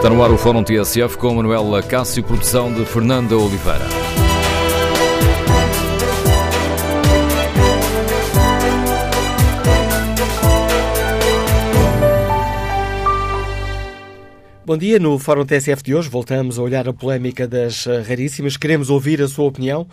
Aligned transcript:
Está 0.00 0.08
no 0.08 0.24
ar 0.24 0.30
o 0.30 0.38
Fórum 0.38 0.64
TSF 0.64 1.18
com 1.18 1.34
Manuela 1.34 1.82
Cássio, 1.82 2.24
produção 2.24 2.72
de 2.72 2.86
Fernanda 2.86 3.36
Oliveira. 3.36 3.84
Bom 14.64 14.78
dia, 14.78 14.98
no 14.98 15.18
Fórum 15.18 15.44
TSF 15.44 15.82
de 15.82 15.94
hoje 15.94 16.08
voltamos 16.08 16.58
a 16.58 16.62
olhar 16.62 16.88
a 16.88 16.94
polémica 16.94 17.46
das 17.46 17.86
eh, 17.86 18.00
raríssimas. 18.00 18.56
Queremos 18.56 18.88
ouvir 18.88 19.20
a 19.20 19.28
sua 19.28 19.44
opinião. 19.44 19.86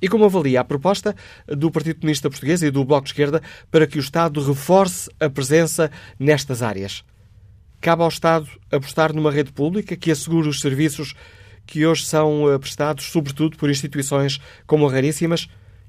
E 0.00 0.08
como 0.08 0.24
avalia 0.24 0.60
a 0.60 0.64
proposta 0.64 1.14
do 1.46 1.70
Partido 1.70 2.00
Comunista 2.00 2.30
Português 2.30 2.62
e 2.62 2.70
do 2.70 2.84
Bloco 2.84 3.04
de 3.04 3.10
Esquerda 3.10 3.42
para 3.70 3.86
que 3.86 3.98
o 3.98 4.00
Estado 4.00 4.44
reforce 4.44 5.10
a 5.18 5.28
presença 5.28 5.90
nestas 6.18 6.62
áreas? 6.62 7.04
Cabe 7.80 8.02
ao 8.02 8.08
Estado 8.08 8.48
apostar 8.70 9.12
numa 9.12 9.30
rede 9.30 9.52
pública 9.52 9.96
que 9.96 10.10
assegure 10.10 10.48
os 10.48 10.60
serviços 10.60 11.14
que 11.66 11.84
hoje 11.84 12.04
são 12.06 12.50
eh, 12.50 12.58
prestados, 12.58 13.04
sobretudo 13.04 13.56
por 13.56 13.70
instituições 13.70 14.40
como 14.66 14.86
Raríssimas. 14.86 15.48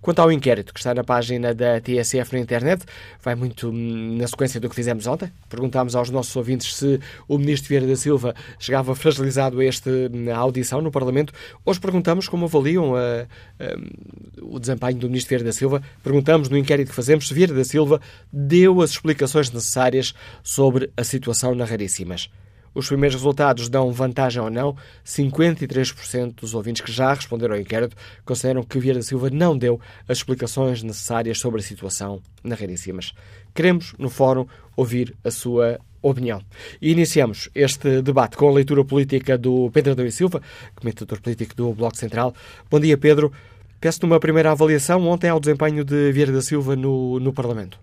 Quanto 0.00 0.20
ao 0.20 0.30
inquérito 0.30 0.72
que 0.72 0.80
está 0.80 0.94
na 0.94 1.04
página 1.04 1.54
da 1.54 1.80
TSF 1.80 2.32
na 2.32 2.40
internet, 2.40 2.84
vai 3.22 3.34
muito 3.34 3.72
na 3.72 4.26
sequência 4.26 4.60
do 4.60 4.68
que 4.68 4.74
fizemos 4.74 5.06
ontem. 5.06 5.30
Perguntámos 5.48 5.94
aos 5.94 6.10
nossos 6.10 6.34
ouvintes 6.36 6.74
se 6.74 7.00
o 7.28 7.38
ministro 7.38 7.68
Vieira 7.68 7.86
da 7.86 7.96
Silva 7.96 8.34
chegava 8.58 8.94
fragilizado 8.94 9.60
a 9.60 9.64
esta 9.64 9.90
audição 10.34 10.80
no 10.80 10.90
Parlamento. 10.90 11.32
Hoje 11.64 11.80
perguntamos 11.80 12.28
como 12.28 12.46
avaliam 12.46 12.94
a, 12.94 13.22
a, 13.58 14.42
o 14.42 14.58
desempenho 14.58 14.96
do 14.96 15.08
ministro 15.08 15.30
Vieira 15.30 15.44
da 15.44 15.52
Silva. 15.52 15.82
Perguntamos 16.02 16.48
no 16.48 16.56
inquérito 16.56 16.88
que 16.88 16.94
fazemos 16.94 17.28
se 17.28 17.34
Vieira 17.34 17.54
da 17.54 17.64
Silva 17.64 18.00
deu 18.32 18.80
as 18.80 18.90
explicações 18.90 19.50
necessárias 19.50 20.14
sobre 20.42 20.90
a 20.96 21.04
situação 21.04 21.54
na 21.54 21.64
Raríssimas. 21.64 22.28
Os 22.74 22.88
primeiros 22.88 23.16
resultados 23.16 23.68
dão 23.68 23.92
vantagem 23.92 24.42
ou 24.42 24.50
não. 24.50 24.76
53% 25.04 26.34
dos 26.34 26.54
ouvintes 26.54 26.82
que 26.82 26.92
já 26.92 27.12
responderam 27.12 27.54
ao 27.54 27.60
inquérito 27.60 27.96
consideram 28.24 28.62
que 28.62 28.78
Vieira 28.78 28.98
da 28.98 29.04
Silva 29.04 29.30
não 29.30 29.56
deu 29.56 29.80
as 30.08 30.18
explicações 30.18 30.82
necessárias 30.82 31.38
sobre 31.38 31.60
a 31.60 31.64
situação 31.64 32.20
na 32.42 32.54
Raríssimas. 32.54 33.12
Queremos, 33.54 33.94
no 33.98 34.08
fórum, 34.08 34.46
ouvir 34.76 35.14
a 35.22 35.30
sua 35.30 35.78
opinião. 36.00 36.42
E 36.80 36.90
iniciamos 36.90 37.48
este 37.54 38.02
debate 38.02 38.36
com 38.36 38.48
a 38.48 38.52
leitura 38.52 38.84
política 38.84 39.38
do 39.38 39.70
Pedro 39.70 39.92
Adão 39.92 40.04
e 40.04 40.12
Silva, 40.12 40.42
comentador 40.74 41.20
político 41.20 41.54
do 41.54 41.72
Bloco 41.72 41.96
Central. 41.96 42.34
Bom 42.70 42.80
dia, 42.80 42.98
Pedro. 42.98 43.32
Peço-te 43.80 44.04
uma 44.04 44.20
primeira 44.20 44.50
avaliação 44.50 45.06
ontem 45.06 45.28
ao 45.28 45.40
desempenho 45.40 45.84
de 45.84 46.12
Vieira 46.12 46.32
da 46.32 46.42
Silva 46.42 46.76
no, 46.76 47.18
no 47.20 47.32
Parlamento. 47.32 47.78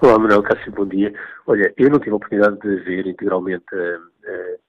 Olá, 0.00 0.16
Manuel 0.16 0.44
Cássio, 0.44 0.70
bom 0.70 0.86
dia. 0.86 1.12
Olha, 1.44 1.74
eu 1.76 1.90
não 1.90 1.98
tive 1.98 2.12
a 2.12 2.16
oportunidade 2.16 2.60
de 2.60 2.76
ver 2.84 3.04
integralmente 3.04 3.64
a, 3.74 3.98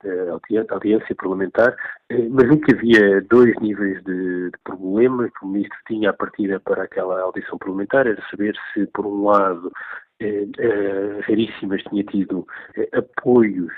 a, 0.07 0.71
a 0.71 0.73
audiência 0.73 1.15
parlamentar, 1.15 1.75
eh, 2.09 2.27
mas 2.31 2.47
nunca 2.47 2.75
havia 2.75 3.21
dois 3.29 3.55
níveis 3.61 4.03
de, 4.05 4.49
de 4.49 4.57
problemas 4.63 5.29
que 5.37 5.45
o 5.45 5.47
Ministro 5.47 5.77
tinha 5.87 6.09
a 6.09 6.13
partida 6.13 6.59
para 6.59 6.81
aquela 6.81 7.21
audição 7.21 7.59
parlamentar, 7.59 8.07
era 8.07 8.19
saber 8.31 8.55
se, 8.73 8.87
por 8.87 9.05
um 9.05 9.25
lado, 9.25 9.71
eh, 10.19 10.47
eh, 10.57 11.19
Raríssimas 11.27 11.83
tinha 11.83 12.03
tido 12.05 12.47
eh, 12.75 12.89
apoios 12.93 13.71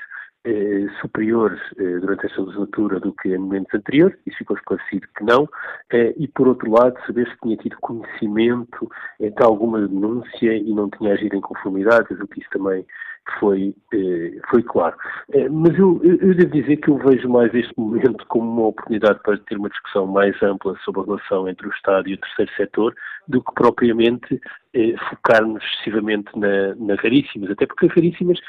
eh, 0.43 0.87
superiores 0.99 1.59
eh, 1.77 1.99
durante 1.99 2.25
esta 2.25 2.41
legislatura 2.41 2.99
do 2.99 3.13
que 3.13 3.29
em 3.29 3.37
momentos 3.37 3.73
anteriores, 3.73 4.17
isso 4.25 4.37
ficou 4.37 4.57
esclarecido 4.57 5.07
que 5.15 5.23
não, 5.23 5.47
eh, 5.91 6.13
e 6.17 6.27
por 6.27 6.47
outro 6.47 6.71
lado 6.71 6.97
saber 7.05 7.27
se 7.27 7.37
tinha 7.43 7.57
tido 7.57 7.77
conhecimento 7.81 8.89
eh, 9.19 9.29
de 9.29 9.43
alguma 9.43 9.87
denúncia 9.87 10.53
e 10.55 10.73
não 10.73 10.89
tinha 10.89 11.13
agido 11.13 11.35
em 11.35 11.41
conformidade, 11.41 12.13
o 12.13 12.27
que 12.27 12.39
isso 12.39 12.49
também 12.51 12.85
foi, 13.39 13.75
eh, 13.93 14.39
foi 14.49 14.63
claro. 14.63 14.97
Mas 15.51 15.77
eu, 15.77 16.01
eu, 16.03 16.33
devo 16.33 16.51
dizer 16.51 16.77
que 16.77 16.89
eu 16.89 16.97
vejo 16.97 17.29
mais 17.29 17.53
este 17.53 17.73
momento 17.77 18.25
como 18.27 18.51
uma 18.51 18.67
oportunidade 18.69 19.19
para 19.23 19.37
ter 19.37 19.57
uma 19.57 19.69
discussão 19.69 20.07
mais 20.07 20.35
ampla 20.41 20.75
sobre 20.83 21.01
a 21.01 21.05
relação 21.05 21.47
entre 21.47 21.67
o 21.67 21.71
Estado 21.71 22.09
e 22.09 22.15
o 22.15 22.17
terceiro 22.17 22.51
setor 22.57 22.95
do 23.27 23.43
que 23.43 23.53
propriamente 23.53 24.41
focar-nos 25.09 25.63
excessivamente 25.63 26.31
na, 26.35 26.73
na 26.75 26.95
Raríssimas, 26.95 27.51
até 27.51 27.67
porque 27.67 27.85
as 27.85 27.93
Raríssimas 27.93 28.39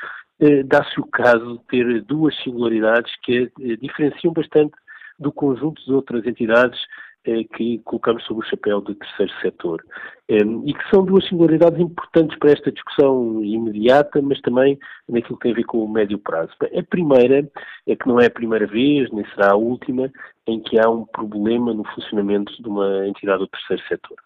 dá-se 0.65 1.01
o 1.01 1.07
caso 1.07 1.59
de 1.59 1.65
ter 1.67 2.03
duas 2.03 2.35
singularidades 2.43 3.13
que 3.23 3.51
eh, 3.61 3.77
diferenciam 3.77 4.33
bastante 4.33 4.75
do 5.19 5.33
conjunto 5.33 5.85
de 5.85 5.93
outras 5.93 6.27
entidades 6.27 6.79
eh, 6.81 6.87
que 7.25 7.79
colocamos 7.85 8.25
sob 8.25 8.41
o 8.41 8.49
chapéu 8.49 8.81
do 8.81 8.95
terceiro 8.95 9.33
setor. 9.41 9.85
E 10.29 10.73
que 10.73 10.91
são 10.91 11.05
duas 11.05 11.27
singularidades 11.29 11.79
importantes 11.79 12.39
para 12.39 12.53
esta 12.53 12.73
discussão 12.73 13.45
imediata, 13.45 14.21
mas 14.23 14.41
também 14.41 14.79
naquilo 15.09 15.37
que 15.37 15.43
tem 15.43 15.53
a 15.53 15.57
ver 15.57 15.65
com 15.65 15.85
o 15.85 15.89
médio 15.89 16.19
prazo. 16.19 16.53
A 16.61 16.83
primeira 16.83 17.49
é 17.87 17.97
que 17.97 18.09
não 18.09 18.19
é 18.19 18.27
a 18.27 18.31
primeira 18.31 18.67
vez, 18.67 19.11
nem 19.13 19.25
será 19.31 19.53
a 19.53 19.57
última, 19.57 20.11
em 20.47 20.61
que 20.61 20.79
há 20.79 20.89
um 20.89 21.05
problema 21.05 21.75
no 21.75 21.85
funcionamento 21.85 22.61
de 22.63 22.69
uma 22.69 23.07
entidade 23.07 23.41
do 23.41 23.49
terceiro 23.49 23.83
setor. 23.89 24.17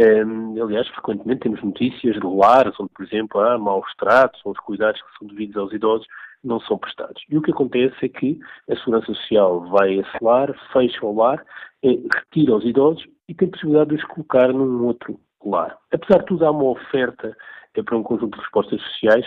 Um, 0.00 0.62
aliás, 0.62 0.88
frequentemente 0.88 1.40
temos 1.40 1.62
notícias 1.62 2.14
de 2.14 2.26
lares 2.26 2.78
onde, 2.80 2.90
por 2.94 3.04
exemplo, 3.04 3.40
há 3.40 3.58
maus 3.58 3.92
tratos 3.98 4.40
ou 4.44 4.52
os 4.52 4.58
cuidados 4.60 5.00
que 5.02 5.18
são 5.18 5.28
devidos 5.28 5.56
aos 5.56 5.72
idosos 5.72 6.06
não 6.42 6.60
são 6.60 6.78
prestados. 6.78 7.22
E 7.28 7.36
o 7.36 7.42
que 7.42 7.50
acontece 7.50 7.96
é 8.02 8.08
que 8.08 8.38
a 8.70 8.76
Segurança 8.76 9.06
Social 9.06 9.60
vai 9.68 9.90
a 9.90 10.00
esse 10.00 10.24
lar, 10.24 10.54
fecha 10.72 11.04
o 11.04 11.14
lar, 11.14 11.44
eh, 11.82 11.98
retira 12.12 12.56
os 12.56 12.64
idosos 12.64 13.06
e 13.28 13.34
tem 13.34 13.48
possibilidade 13.48 13.90
de 13.90 13.96
os 13.96 14.04
colocar 14.04 14.52
num 14.52 14.86
outro 14.86 15.20
lar. 15.44 15.76
Apesar 15.92 16.20
de 16.20 16.26
tudo, 16.26 16.44
há 16.44 16.50
uma 16.50 16.64
oferta 16.64 17.36
é, 17.74 17.82
para 17.82 17.96
um 17.96 18.02
conjunto 18.02 18.36
de 18.36 18.42
respostas 18.42 18.80
sociais 18.82 19.26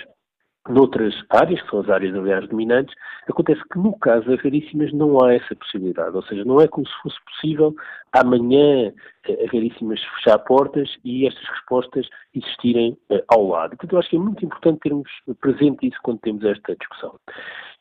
Noutras 0.69 1.15
áreas, 1.29 1.59
que 1.61 1.69
são 1.69 1.79
as 1.79 1.89
áreas, 1.89 2.15
aliás, 2.15 2.47
dominantes, 2.47 2.93
acontece 3.27 3.61
que 3.71 3.79
no 3.79 3.97
caso 3.97 4.27
das 4.27 4.39
raríssimas 4.41 4.93
não 4.93 5.23
há 5.23 5.33
essa 5.33 5.55
possibilidade. 5.55 6.15
Ou 6.15 6.23
seja, 6.23 6.45
não 6.45 6.61
é 6.61 6.67
como 6.67 6.85
se 6.85 6.93
fosse 7.01 7.17
possível 7.25 7.75
amanhã 8.13 8.93
eh, 9.27 9.45
a 9.45 9.51
raríssimas 9.51 9.99
fechar 10.15 10.37
portas 10.39 10.89
e 11.03 11.25
estas 11.25 11.47
respostas 11.47 12.07
existirem 12.35 12.97
uh, 13.09 13.23
ao 13.27 13.47
lado. 13.47 13.71
Portanto, 13.71 13.93
eu 13.93 13.99
acho 13.99 14.09
que 14.09 14.15
é 14.17 14.19
muito 14.19 14.45
importante 14.45 14.79
termos 14.81 15.09
presente 15.39 15.87
isso 15.87 15.97
quando 16.03 16.19
temos 16.19 16.43
esta 16.43 16.75
discussão. 16.75 17.19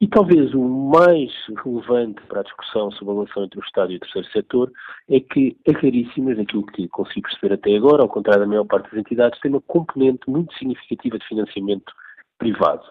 E 0.00 0.08
talvez 0.08 0.54
o 0.54 0.62
mais 0.62 1.30
relevante 1.62 2.22
para 2.28 2.40
a 2.40 2.44
discussão 2.44 2.90
sobre 2.92 3.12
a 3.12 3.16
relação 3.16 3.44
entre 3.44 3.60
o 3.60 3.64
Estado 3.64 3.92
e 3.92 3.96
o 3.96 4.00
terceiro 4.00 4.28
setor 4.30 4.72
é 5.10 5.20
que 5.20 5.54
as 5.68 5.74
raríssimas, 5.74 6.38
aquilo 6.38 6.64
que 6.64 6.88
consigo 6.88 7.28
perceber 7.28 7.54
até 7.54 7.76
agora, 7.76 8.02
ao 8.02 8.08
contrário 8.08 8.40
da 8.40 8.48
maior 8.48 8.64
parte 8.64 8.90
das 8.90 9.00
entidades, 9.00 9.38
tem 9.40 9.50
uma 9.50 9.60
componente 9.60 10.28
muito 10.28 10.54
significativa 10.54 11.18
de 11.18 11.26
financiamento 11.26 11.92
privado. 12.40 12.82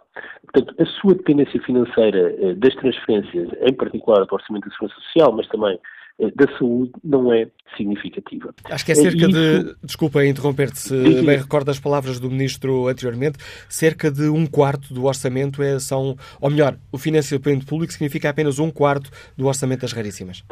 Portanto, 0.54 0.82
a 0.82 0.86
sua 0.86 1.16
dependência 1.16 1.62
financeira 1.62 2.36
eh, 2.40 2.54
das 2.54 2.74
transferências, 2.76 3.50
em 3.62 3.74
particular 3.74 4.26
do 4.26 4.34
Orçamento 4.34 4.70
da 4.70 4.72
Segurança 4.72 5.02
Social, 5.02 5.34
mas 5.34 5.48
também 5.48 5.78
eh, 6.20 6.32
da 6.36 6.58
saúde, 6.58 6.92
não 7.04 7.34
é 7.34 7.48
significativa. 7.76 8.54
Acho 8.66 8.86
que 8.86 8.92
é 8.92 8.96
cerca 8.96 9.26
Isso... 9.26 9.32
de, 9.32 9.76
desculpa 9.84 10.26
interromper-te, 10.26 10.80
se 10.80 11.22
bem 11.24 11.38
recordo 11.38 11.70
as 11.70 11.80
palavras 11.80 12.20
do 12.20 12.30
Ministro 12.30 12.88
anteriormente, 12.88 13.38
cerca 13.68 14.12
de 14.12 14.28
um 14.30 14.46
quarto 14.46 14.94
do 14.94 15.06
orçamento 15.06 15.62
é, 15.62 15.80
são, 15.80 16.16
ou 16.42 16.50
melhor, 16.50 16.76
o 16.92 16.98
financiamento 16.98 17.66
público 17.66 17.94
significa 17.94 18.30
apenas 18.30 18.60
um 18.60 18.70
quarto 18.70 19.10
do 19.38 19.48
orçamento 19.48 19.82
das 19.82 19.94
raríssimas. 19.94 20.44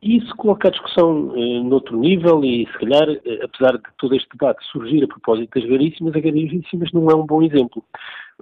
Isso 0.00 0.34
coloca 0.36 0.68
a 0.68 0.70
discussão 0.70 1.32
eh, 1.36 1.60
noutro 1.62 1.98
nível 1.98 2.44
e, 2.44 2.66
se 2.66 2.78
calhar, 2.78 3.08
eh, 3.08 3.40
apesar 3.42 3.76
de 3.76 3.82
todo 3.98 4.14
este 4.14 4.28
debate 4.32 4.64
surgir 4.70 5.02
a 5.02 5.08
propósito 5.08 5.58
das 5.58 5.68
raríssimas, 5.68 6.14
as 6.14 6.22
raríssimas 6.22 6.92
não 6.92 7.10
é 7.10 7.14
um 7.14 7.26
bom 7.26 7.42
exemplo 7.42 7.82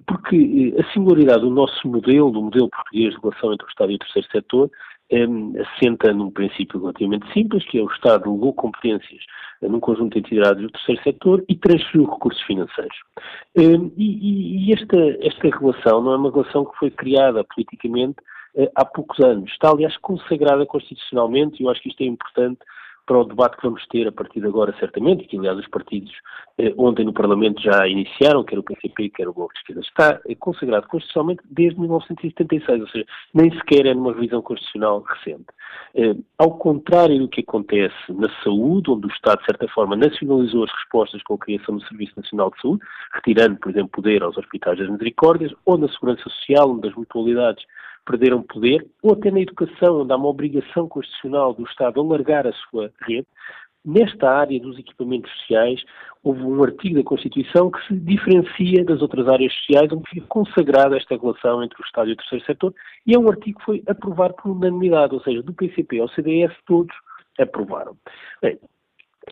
Porque 0.06 0.74
a 0.78 0.92
singularidade 0.92 1.42
do 1.42 1.50
nosso 1.50 1.86
modelo, 1.86 2.30
do 2.30 2.42
modelo 2.42 2.68
português 2.68 3.14
de 3.14 3.20
relação 3.20 3.52
entre 3.52 3.66
o 3.66 3.70
Estado 3.70 3.92
e 3.92 3.94
o 3.94 3.98
terceiro 3.98 4.28
setor, 4.30 4.70
assenta 5.60 6.12
num 6.12 6.30
princípio 6.30 6.80
relativamente 6.80 7.30
simples, 7.32 7.64
que 7.66 7.78
é 7.78 7.82
o 7.82 7.90
Estado 7.90 8.32
legou 8.32 8.52
competências 8.52 9.22
num 9.62 9.80
conjunto 9.80 10.14
de 10.14 10.18
entidades 10.20 10.62
do 10.62 10.70
terceiro 10.70 11.02
setor 11.02 11.44
e 11.48 11.54
transferiu 11.54 12.10
recursos 12.10 12.42
financeiros. 12.42 12.96
E, 13.56 13.62
e, 13.96 14.68
e 14.68 14.72
esta, 14.72 14.98
esta 15.20 15.58
relação 15.58 16.02
não 16.02 16.12
é 16.12 16.16
uma 16.16 16.30
relação 16.30 16.64
que 16.64 16.78
foi 16.78 16.90
criada 16.90 17.44
politicamente 17.44 18.16
eh, 18.56 18.70
há 18.74 18.84
poucos 18.84 19.20
anos. 19.20 19.50
Está, 19.50 19.70
aliás, 19.70 19.96
consagrada 19.98 20.66
constitucionalmente 20.66 21.62
e 21.62 21.66
eu 21.66 21.70
acho 21.70 21.82
que 21.82 21.88
isto 21.88 22.02
é 22.02 22.06
importante 22.06 22.58
para 23.06 23.18
o 23.18 23.24
debate 23.24 23.56
que 23.56 23.64
vamos 23.64 23.86
ter 23.88 24.08
a 24.08 24.12
partir 24.12 24.40
de 24.40 24.46
agora, 24.46 24.74
certamente, 24.78 25.26
que 25.26 25.36
aliás 25.36 25.58
os 25.58 25.68
partidos 25.68 26.12
eh, 26.56 26.72
ontem 26.76 27.04
no 27.04 27.12
Parlamento 27.12 27.60
já 27.60 27.86
iniciaram, 27.86 28.44
quer 28.44 28.58
o 28.58 28.62
PCP, 28.62 29.10
quer 29.10 29.28
o 29.28 29.34
Bloco 29.34 29.52
de 29.52 29.60
Esquerda, 29.60 29.80
está 29.82 30.20
eh, 30.26 30.34
consagrado 30.34 30.88
constitucionalmente 30.88 31.42
desde 31.50 31.78
1976, 31.80 32.80
ou 32.80 32.88
seja, 32.88 33.06
nem 33.34 33.52
sequer 33.52 33.86
é 33.86 33.94
numa 33.94 34.12
revisão 34.12 34.40
constitucional 34.40 35.02
recente. 35.02 35.46
Eh, 35.94 36.16
ao 36.38 36.56
contrário 36.58 37.18
do 37.18 37.28
que 37.28 37.40
acontece 37.42 37.94
na 38.08 38.28
saúde, 38.42 38.90
onde 38.90 39.06
o 39.06 39.10
Estado, 39.10 39.40
de 39.40 39.46
certa 39.46 39.68
forma, 39.68 39.96
nacionalizou 39.96 40.64
as 40.64 40.72
respostas 40.72 41.22
com 41.22 41.34
a 41.34 41.38
criação 41.38 41.76
do 41.76 41.86
Serviço 41.86 42.14
Nacional 42.16 42.50
de 42.50 42.60
Saúde, 42.60 42.82
retirando, 43.12 43.58
por 43.58 43.70
exemplo, 43.70 43.90
poder 43.90 44.22
aos 44.22 44.36
hospitais 44.38 44.78
das 44.78 44.88
misericórdias, 44.88 45.52
ou 45.64 45.76
na 45.76 45.88
segurança 45.88 46.22
social, 46.22 46.70
onde 46.70 46.88
as 46.88 46.94
mutualidades 46.94 47.64
perderam 48.04 48.42
poder, 48.42 48.86
ou 49.02 49.12
até 49.12 49.30
na 49.30 49.40
educação, 49.40 50.02
onde 50.02 50.12
há 50.12 50.16
uma 50.16 50.28
obrigação 50.28 50.88
constitucional 50.88 51.54
do 51.54 51.64
Estado 51.64 52.00
alargar 52.00 52.46
a 52.46 52.52
sua 52.52 52.92
rede, 53.02 53.26
nesta 53.84 54.30
área 54.30 54.58
dos 54.58 54.78
equipamentos 54.78 55.30
sociais, 55.38 55.82
houve 56.22 56.42
um 56.42 56.62
artigo 56.62 56.96
da 56.96 57.02
Constituição 57.02 57.70
que 57.70 57.86
se 57.86 57.94
diferencia 57.94 58.84
das 58.84 59.02
outras 59.02 59.28
áreas 59.28 59.52
sociais, 59.54 59.92
onde 59.92 60.08
fica 60.08 60.26
consagrada 60.26 60.96
esta 60.96 61.16
relação 61.16 61.62
entre 61.62 61.80
o 61.80 61.84
Estado 61.84 62.08
e 62.08 62.12
o 62.14 62.16
terceiro 62.16 62.44
setor, 62.46 62.74
e 63.06 63.14
é 63.14 63.18
um 63.18 63.28
artigo 63.28 63.58
que 63.58 63.64
foi 63.64 63.82
aprovado 63.86 64.34
por 64.34 64.50
unanimidade, 64.52 65.14
ou 65.14 65.20
seja, 65.20 65.42
do 65.42 65.52
PCP 65.52 66.00
ao 66.00 66.08
CDS, 66.08 66.52
todos 66.66 66.94
aprovaram. 67.38 67.96
Bem, 68.40 68.58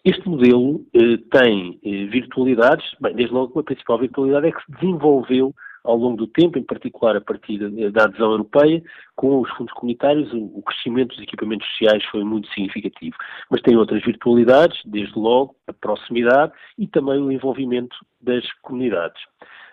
este 0.05 0.29
modelo 0.29 0.85
eh, 0.95 1.19
tem 1.31 1.79
eh, 1.85 2.07
virtualidades, 2.07 2.85
bem, 3.01 3.15
desde 3.15 3.35
logo 3.35 3.59
a 3.59 3.63
principal 3.63 3.99
virtualidade 3.99 4.49
é 4.49 4.53
que 4.53 4.65
se 4.65 4.73
desenvolveu 4.73 5.55
ao 5.85 5.97
longo 5.97 6.17
do 6.17 6.27
tempo, 6.27 6.59
em 6.59 6.63
particular 6.63 7.17
a 7.17 7.21
partir 7.21 7.59
da 7.91 8.05
adesão 8.05 8.31
europeia, 8.31 8.83
com 9.17 9.41
os 9.41 9.51
fundos 9.51 9.73
comunitários, 9.75 10.33
o 10.33 10.63
crescimento 10.63 11.15
dos 11.15 11.23
equipamentos 11.23 11.67
sociais 11.71 12.05
foi 12.07 12.25
muito 12.25 12.49
significativo. 12.49 13.17
Mas 13.51 13.63
tem 13.63 13.77
outras 13.77 14.03
virtualidades, 14.05 14.81
desde 14.85 15.19
logo 15.19 15.57
a 15.67 15.73
proximidade 15.73 16.53
e 16.79 16.87
também 16.87 17.21
o 17.21 17.33
envolvimento 17.33 17.97
das 18.21 18.45
comunidades. 18.63 19.21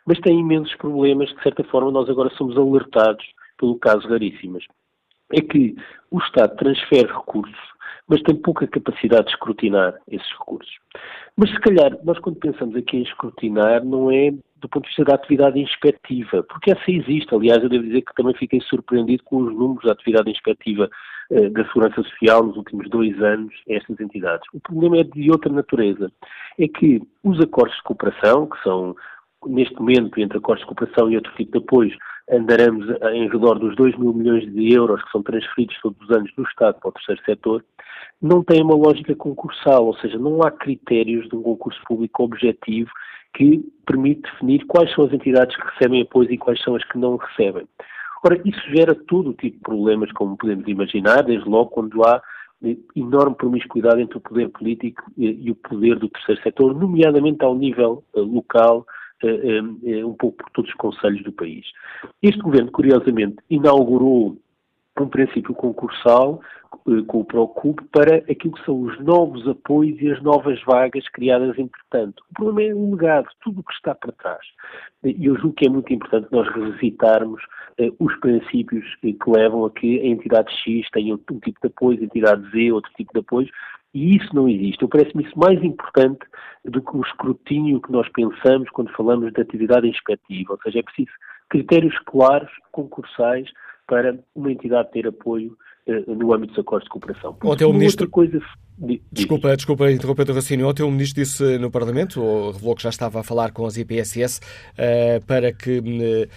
Mas 0.05 0.19
tem 0.19 0.39
imensos 0.39 0.75
problemas, 0.75 1.29
de 1.29 1.43
certa 1.43 1.63
forma, 1.65 1.91
nós 1.91 2.09
agora 2.09 2.29
somos 2.35 2.57
alertados 2.57 3.25
pelo 3.57 3.77
caso 3.77 4.07
Raríssimas. 4.07 4.63
É 5.33 5.41
que 5.41 5.75
o 6.11 6.19
Estado 6.19 6.55
transfere 6.55 7.07
recursos, 7.07 7.57
mas 8.07 8.21
tem 8.23 8.35
pouca 8.35 8.67
capacidade 8.67 9.25
de 9.25 9.31
escrutinar 9.31 9.95
esses 10.09 10.29
recursos. 10.39 10.73
Mas 11.37 11.49
se 11.51 11.59
calhar, 11.59 11.97
nós 12.03 12.17
quando 12.19 12.39
pensamos 12.39 12.75
aqui 12.75 12.97
em 12.97 13.03
escrutinar, 13.03 13.83
não 13.85 14.11
é 14.11 14.31
do 14.59 14.67
ponto 14.67 14.83
de 14.83 14.89
vista 14.89 15.05
da 15.05 15.15
atividade 15.15 15.59
inspectiva, 15.59 16.43
porque 16.43 16.71
essa 16.71 16.91
existe. 16.91 17.33
Aliás, 17.33 17.63
eu 17.63 17.69
devo 17.69 17.85
dizer 17.85 18.01
que 18.01 18.13
também 18.13 18.33
fiquei 18.35 18.59
surpreendido 18.61 19.23
com 19.23 19.37
os 19.37 19.53
números 19.53 19.85
da 19.85 19.93
atividade 19.93 20.29
inspectiva 20.29 20.89
eh, 21.31 21.49
da 21.49 21.65
Segurança 21.65 22.03
Social 22.03 22.43
nos 22.43 22.57
últimos 22.57 22.89
dois 22.89 23.21
anos 23.21 23.53
estas 23.67 23.99
entidades. 23.99 24.45
O 24.53 24.59
problema 24.59 24.97
é 24.97 25.03
de 25.03 25.31
outra 25.31 25.51
natureza. 25.51 26.11
É 26.57 26.67
que 26.67 27.01
os 27.23 27.39
acordos 27.39 27.75
de 27.77 27.83
cooperação, 27.83 28.47
que 28.47 28.61
são 28.63 28.95
neste 29.45 29.75
momento, 29.75 30.19
entre 30.19 30.37
acordos 30.37 30.65
de 30.65 30.67
cooperação 30.67 31.09
e 31.09 31.15
outro 31.15 31.33
tipo 31.35 31.51
de 31.51 31.57
apoios, 31.59 31.95
andaremos 32.31 32.87
em 33.13 33.27
redor 33.27 33.57
dos 33.59 33.75
2 33.75 33.97
mil 33.97 34.13
milhões 34.13 34.51
de 34.51 34.73
euros 34.73 35.03
que 35.03 35.11
são 35.11 35.23
transferidos 35.23 35.77
todos 35.81 35.99
os 36.01 36.15
anos 36.15 36.31
do 36.35 36.43
Estado 36.43 36.79
para 36.79 36.89
o 36.89 36.93
terceiro 36.93 37.21
setor, 37.25 37.65
não 38.21 38.43
tem 38.43 38.61
uma 38.61 38.75
lógica 38.75 39.15
concursal, 39.15 39.85
ou 39.85 39.95
seja, 39.95 40.17
não 40.17 40.41
há 40.43 40.51
critérios 40.51 41.27
de 41.29 41.35
um 41.35 41.41
concurso 41.41 41.79
público 41.87 42.23
objetivo 42.23 42.89
que 43.33 43.63
permite 43.85 44.21
definir 44.21 44.65
quais 44.65 44.93
são 44.93 45.05
as 45.05 45.13
entidades 45.13 45.55
que 45.55 45.67
recebem 45.67 46.01
apoio 46.01 46.31
e 46.31 46.37
quais 46.37 46.61
são 46.61 46.75
as 46.75 46.83
que 46.83 46.97
não 46.97 47.17
recebem. 47.17 47.67
Ora, 48.23 48.41
isso 48.43 48.59
gera 48.75 48.93
todo 48.93 49.29
o 49.29 49.33
tipo 49.33 49.57
de 49.57 49.63
problemas, 49.63 50.11
como 50.11 50.37
podemos 50.37 50.67
imaginar, 50.67 51.23
desde 51.23 51.47
logo 51.47 51.69
quando 51.69 52.03
há 52.03 52.21
enorme 52.95 53.35
promiscuidade 53.35 54.01
entre 54.01 54.17
o 54.17 54.21
poder 54.21 54.49
político 54.49 55.01
e 55.17 55.49
o 55.49 55.55
poder 55.55 55.97
do 55.97 56.09
terceiro 56.09 56.41
setor, 56.41 56.75
nomeadamente 56.75 57.43
ao 57.43 57.55
nível 57.55 58.03
eh, 58.13 58.19
local, 58.19 58.85
eh, 58.85 58.89
eh, 58.89 58.98
um 60.05 60.13
pouco 60.13 60.37
por 60.37 60.49
todos 60.51 60.69
os 60.69 60.77
conselhos 60.77 61.23
do 61.23 61.31
país. 61.31 61.65
Este 62.21 62.39
governo, 62.39 62.71
curiosamente, 62.71 63.37
inaugurou 63.49 64.37
um 65.03 65.07
princípio 65.07 65.53
concursal 65.55 66.41
eh, 66.87 67.01
com 67.07 67.19
o 67.19 67.25
Procub 67.25 67.79
para 67.91 68.17
aquilo 68.17 68.53
que 68.53 68.65
são 68.65 68.81
os 68.81 68.99
novos 68.99 69.47
apoios 69.47 69.99
e 70.01 70.11
as 70.11 70.21
novas 70.21 70.61
vagas 70.63 71.07
criadas 71.09 71.57
entretanto. 71.57 72.23
O 72.31 72.33
problema 72.33 72.71
é 72.71 72.73
o 72.73 72.91
legado, 72.91 73.27
tudo 73.41 73.61
o 73.61 73.63
que 73.63 73.73
está 73.73 73.95
para 73.95 74.11
trás. 74.13 74.45
E 75.03 75.25
eu 75.25 75.35
julgo 75.37 75.55
que 75.55 75.67
é 75.67 75.69
muito 75.69 75.91
importante 75.93 76.27
nós 76.31 76.47
revisitarmos 76.53 77.41
eh, 77.77 77.91
os 77.99 78.15
princípios 78.19 78.85
que 79.01 79.17
levam 79.27 79.65
a 79.65 79.71
que 79.71 79.99
a 79.99 80.05
entidade 80.05 80.51
X 80.63 80.89
tenha 80.91 81.15
um 81.15 81.17
tipo 81.17 81.59
de 81.61 81.67
apoio, 81.67 81.99
a 81.99 82.03
entidade 82.03 82.49
Z 82.51 82.71
outro 82.71 82.91
tipo 82.95 83.13
de 83.13 83.19
apoio, 83.19 83.49
e 83.93 84.15
isso 84.15 84.35
não 84.35 84.47
existe. 84.47 84.87
Parece-me 84.87 85.23
isso 85.23 85.37
mais 85.37 85.63
importante 85.63 86.19
do 86.65 86.81
que 86.81 86.95
o 86.95 87.01
escrutínio 87.01 87.81
que 87.81 87.91
nós 87.91 88.07
pensamos 88.09 88.69
quando 88.69 88.91
falamos 88.93 89.31
de 89.33 89.41
atividade 89.41 89.87
inspectiva. 89.87 90.53
Ou 90.53 90.59
seja, 90.61 90.79
é 90.79 90.83
preciso 90.83 91.11
critérios 91.49 91.97
claros, 92.05 92.49
concursais, 92.71 93.49
para 93.89 94.19
uma 94.35 94.51
entidade 94.51 94.91
ter 94.91 95.07
apoio 95.07 95.57
eh, 95.87 96.03
no 96.07 96.31
âmbito 96.31 96.53
dos 96.53 96.59
acordos 96.59 96.85
de 96.85 96.91
cooperação. 96.91 97.35
Ontem 97.43 97.65
o 97.65 97.73
ministro... 97.73 98.07
Coisa... 98.07 98.39
Desculpa, 99.11 99.57
desculpa 99.57 99.91
interromper 99.91 100.29
o 100.29 100.33
raciocínio. 100.33 100.65
Ontem 100.65 100.83
o 100.83 100.91
ministro 100.91 101.21
disse 101.21 101.57
no 101.57 101.69
Parlamento, 101.69 102.21
ou 102.21 102.51
revelou 102.51 102.75
que 102.75 102.83
já 102.83 102.89
estava 102.89 103.19
a 103.19 103.23
falar 103.23 103.51
com 103.51 103.65
as 103.65 103.75
IPSS, 103.75 104.39
uh, 104.39 105.25
para 105.25 105.51
que 105.51 105.79
uh, 105.79 106.29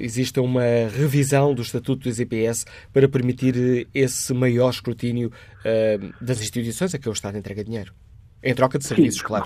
exista 0.00 0.40
uma 0.40 0.62
revisão 0.62 1.52
do 1.52 1.60
Estatuto 1.60 2.08
dos 2.08 2.18
IPS 2.18 2.64
para 2.94 3.06
permitir 3.10 3.86
esse 3.92 4.32
maior 4.32 4.70
escrutínio 4.70 5.30
das 6.18 6.40
instituições 6.40 6.94
a 6.94 6.98
que 6.98 7.06
o 7.06 7.12
Estado 7.12 7.36
entrega 7.36 7.62
dinheiro. 7.62 7.92
Em 8.42 8.54
troca 8.54 8.78
de 8.78 8.86
serviços, 8.86 9.20
Sim, 9.20 9.26
claro. 9.26 9.44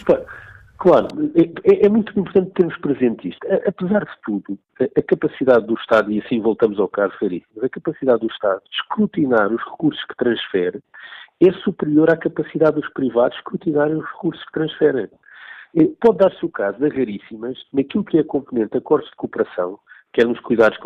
Claro, 0.79 1.09
é, 1.35 1.87
é, 1.87 1.88
muito 1.88 2.19
importante 2.19 2.53
termos 2.55 2.76
presente 2.79 3.29
isto. 3.29 3.47
Apesar 3.67 4.05
de 4.05 4.12
tudo, 4.25 4.59
a, 4.81 4.85
a, 4.85 5.03
capacidade 5.03 5.66
do 5.66 5.75
Estado, 5.75 6.11
e 6.11 6.21
assim 6.21 6.40
voltamos 6.40 6.78
ao 6.78 6.88
caso 6.88 7.14
Veríssimo, 7.21 7.64
a 7.64 7.69
capacidade 7.69 8.21
do 8.21 8.26
Estado 8.26 8.61
de 8.69 8.76
escrutinar 8.76 9.52
os 9.52 9.62
recursos 9.64 10.04
que 10.04 10.16
transfere 10.16 10.81
é 11.40 11.52
superior 11.52 12.11
à 12.11 12.16
capacidade 12.16 12.81
dos 12.81 12.88
privados 12.93 13.33
de 13.33 13.38
escrutinar 13.38 13.88
os 13.90 14.04
recursos 14.04 14.45
que 14.45 14.52
transferem. 14.52 15.09
Pode 16.00 16.19
dar-se 16.19 16.45
o 16.45 16.50
caso 16.50 16.78
das 16.78 16.93
raríssimas, 16.93 17.59
naquilo 17.73 18.04
que 18.04 18.19
é 18.19 18.21
a 18.21 18.25
componente 18.25 18.73
de 18.73 18.78
acordos 18.78 19.09
de 19.11 19.16
cooperação, 19.16 19.78
quer 20.14 20.26
nos 20.26 20.38
cuidados 20.40 20.78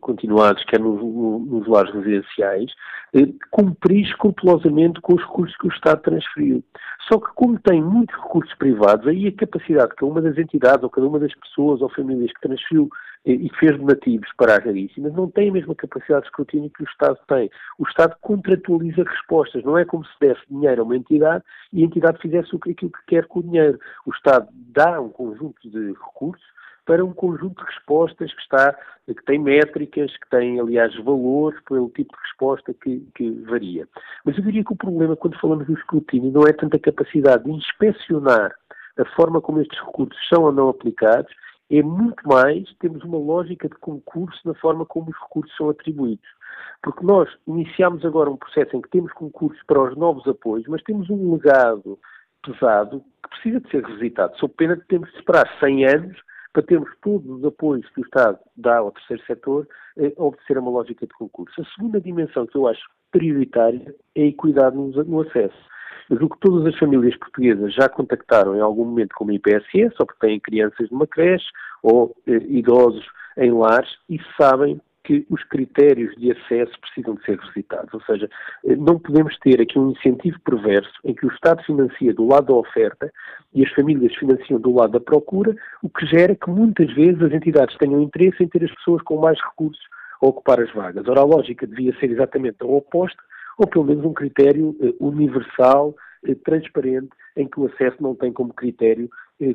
continuados, 0.00 0.64
quer 0.64 0.80
nos, 0.80 1.02
nos 1.02 1.66
lares 1.66 1.92
residenciais, 1.92 2.72
eh, 3.12 3.26
cumprir 3.50 4.06
escrupulosamente 4.06 5.00
com 5.00 5.14
os 5.14 5.22
recursos 5.22 5.56
que 5.56 5.66
o 5.66 5.72
Estado 5.72 6.00
transferiu. 6.02 6.62
Só 7.08 7.18
que, 7.18 7.26
como 7.34 7.58
tem 7.58 7.82
muitos 7.82 8.16
recursos 8.16 8.54
privados, 8.54 9.06
aí 9.08 9.26
a 9.26 9.32
capacidade 9.32 9.94
que 9.96 10.04
uma 10.04 10.22
das 10.22 10.38
entidades, 10.38 10.84
ou 10.84 10.90
cada 10.90 11.06
uma 11.06 11.18
das 11.18 11.34
pessoas 11.34 11.82
ou 11.82 11.88
famílias 11.88 12.32
que 12.32 12.40
transferiu 12.40 12.88
eh, 13.24 13.32
e 13.32 13.50
fez 13.58 13.76
donativos 13.76 14.28
para 14.36 14.56
as 14.56 14.64
raríssimas, 14.64 15.12
não 15.14 15.28
tem 15.28 15.48
a 15.48 15.52
mesma 15.52 15.74
capacidade 15.74 16.22
de 16.22 16.28
escrutínio 16.28 16.70
que 16.70 16.84
o 16.84 16.88
Estado 16.88 17.18
tem. 17.26 17.50
O 17.80 17.88
Estado 17.88 18.16
contratualiza 18.20 19.02
respostas, 19.02 19.64
não 19.64 19.76
é 19.76 19.84
como 19.84 20.04
se 20.04 20.12
desse 20.20 20.42
dinheiro 20.48 20.82
a 20.82 20.84
uma 20.84 20.96
entidade 20.96 21.42
e 21.72 21.82
a 21.82 21.86
entidade 21.86 22.20
fizesse 22.20 22.54
aquilo 22.54 22.76
que 22.76 23.06
quer 23.08 23.26
com 23.26 23.40
o 23.40 23.42
dinheiro. 23.42 23.80
O 24.06 24.12
Estado 24.12 24.46
dá 24.52 25.00
um 25.00 25.08
conjunto 25.08 25.68
de 25.68 25.88
recursos 25.88 26.56
para 26.86 27.04
um 27.04 27.12
conjunto 27.12 27.62
de 27.62 27.70
respostas 27.70 28.32
que 28.32 28.40
está, 28.40 28.74
que 29.06 29.24
tem 29.26 29.38
métricas, 29.38 30.10
que 30.16 30.30
tem, 30.30 30.58
aliás, 30.58 30.96
valores 31.04 31.60
pelo 31.68 31.90
tipo 31.90 32.14
de 32.14 32.22
resposta 32.22 32.72
que, 32.72 33.00
que 33.14 33.30
varia. 33.42 33.86
Mas 34.24 34.38
eu 34.38 34.44
diria 34.44 34.64
que 34.64 34.72
o 34.72 34.76
problema, 34.76 35.16
quando 35.16 35.38
falamos 35.38 35.66
do 35.66 35.74
escrutínio, 35.74 36.30
não 36.30 36.42
é 36.42 36.52
tanto 36.52 36.76
a 36.76 36.80
capacidade 36.80 37.44
de 37.44 37.50
inspecionar 37.50 38.54
a 38.96 39.04
forma 39.16 39.40
como 39.40 39.60
estes 39.60 39.78
recursos 39.80 40.16
são 40.28 40.44
ou 40.44 40.52
não 40.52 40.68
aplicados, 40.68 41.30
é 41.68 41.82
muito 41.82 42.26
mais, 42.26 42.64
temos 42.78 43.02
uma 43.02 43.18
lógica 43.18 43.68
de 43.68 43.74
concurso 43.76 44.40
na 44.44 44.54
forma 44.54 44.86
como 44.86 45.10
os 45.10 45.16
recursos 45.20 45.54
são 45.56 45.68
atribuídos. 45.68 46.26
Porque 46.82 47.04
nós 47.04 47.28
iniciamos 47.48 48.04
agora 48.04 48.30
um 48.30 48.36
processo 48.36 48.76
em 48.76 48.80
que 48.80 48.88
temos 48.90 49.12
concursos 49.12 49.60
para 49.66 49.82
os 49.82 49.96
novos 49.96 50.26
apoios, 50.28 50.66
mas 50.68 50.82
temos 50.84 51.10
um 51.10 51.34
legado 51.34 51.98
pesado 52.42 53.02
que 53.22 53.28
precisa 53.30 53.60
de 53.60 53.70
ser 53.70 53.84
revisitado, 53.84 54.38
sob 54.38 54.54
pena 54.54 54.76
de 54.76 54.84
termos 54.84 55.10
de 55.10 55.16
esperar 55.16 55.48
100 55.58 55.86
anos 55.86 56.16
para 56.56 56.62
termos 56.62 56.88
todos 57.02 57.28
os 57.28 57.44
apoios 57.44 57.86
que 57.90 58.00
o 58.00 58.04
Estado 58.04 58.38
dá 58.56 58.78
ao 58.78 58.90
terceiro 58.90 59.22
setor, 59.26 59.68
eh, 59.98 60.10
obedecer 60.16 60.56
a 60.56 60.60
uma 60.60 60.70
lógica 60.70 61.06
de 61.06 61.12
concurso. 61.12 61.60
A 61.60 61.64
segunda 61.76 62.00
dimensão 62.00 62.46
que 62.46 62.56
eu 62.56 62.66
acho 62.66 62.80
prioritária 63.10 63.94
é 64.14 64.22
a 64.22 64.26
equidade 64.26 64.74
no, 64.74 64.88
no 64.88 65.20
acesso. 65.20 65.54
Eu 66.08 66.18
julgo 66.18 66.34
que 66.34 66.40
todas 66.40 66.66
as 66.66 66.78
famílias 66.78 67.14
portuguesas 67.18 67.74
já 67.74 67.90
contactaram 67.90 68.56
em 68.56 68.60
algum 68.60 68.86
momento 68.86 69.14
com 69.14 69.24
uma 69.24 69.34
IPSS, 69.34 69.96
ou 69.98 70.06
porque 70.06 70.26
têm 70.26 70.40
crianças 70.40 70.88
numa 70.90 71.06
creche, 71.06 71.44
ou 71.82 72.16
eh, 72.26 72.40
idosos 72.48 73.06
em 73.36 73.52
lares 73.52 73.90
e 74.08 74.18
sabem 74.40 74.80
que 75.06 75.24
os 75.30 75.42
critérios 75.44 76.12
de 76.16 76.32
acesso 76.32 76.72
precisam 76.80 77.14
de 77.14 77.24
ser 77.24 77.38
revisitados. 77.38 77.94
Ou 77.94 78.00
seja, 78.02 78.28
eh, 78.64 78.74
não 78.74 78.98
podemos 78.98 79.38
ter 79.38 79.60
aqui 79.60 79.78
um 79.78 79.92
incentivo 79.92 80.38
perverso 80.40 80.92
em 81.04 81.14
que 81.14 81.24
o 81.24 81.32
Estado 81.32 81.62
financia 81.62 82.12
do 82.12 82.26
lado 82.26 82.46
da 82.46 82.54
oferta 82.54 83.12
e 83.54 83.64
as 83.64 83.70
famílias 83.70 84.14
financiam 84.16 84.58
do 84.58 84.74
lado 84.74 84.92
da 84.92 85.00
procura, 85.00 85.54
o 85.80 85.88
que 85.88 86.04
gera 86.06 86.34
que 86.34 86.50
muitas 86.50 86.92
vezes 86.92 87.22
as 87.22 87.32
entidades 87.32 87.76
tenham 87.78 88.02
interesse 88.02 88.42
em 88.42 88.48
ter 88.48 88.64
as 88.64 88.74
pessoas 88.74 89.00
com 89.02 89.20
mais 89.20 89.38
recursos 89.40 89.84
a 90.20 90.26
ocupar 90.26 90.60
as 90.60 90.72
vagas. 90.72 91.06
Ora, 91.06 91.20
a 91.20 91.24
lógica 91.24 91.66
devia 91.66 91.96
ser 92.00 92.10
exatamente 92.10 92.56
a 92.62 92.66
oposta, 92.66 93.22
ou 93.58 93.66
pelo 93.68 93.84
menos 93.84 94.04
um 94.04 94.12
critério 94.12 94.76
eh, 94.80 94.92
universal, 94.98 95.94
eh, 96.26 96.34
transparente, 96.44 97.10
em 97.36 97.46
que 97.46 97.60
o 97.60 97.66
acesso 97.66 97.96
não 98.00 98.16
tem 98.16 98.32
como 98.32 98.52
critério 98.52 99.08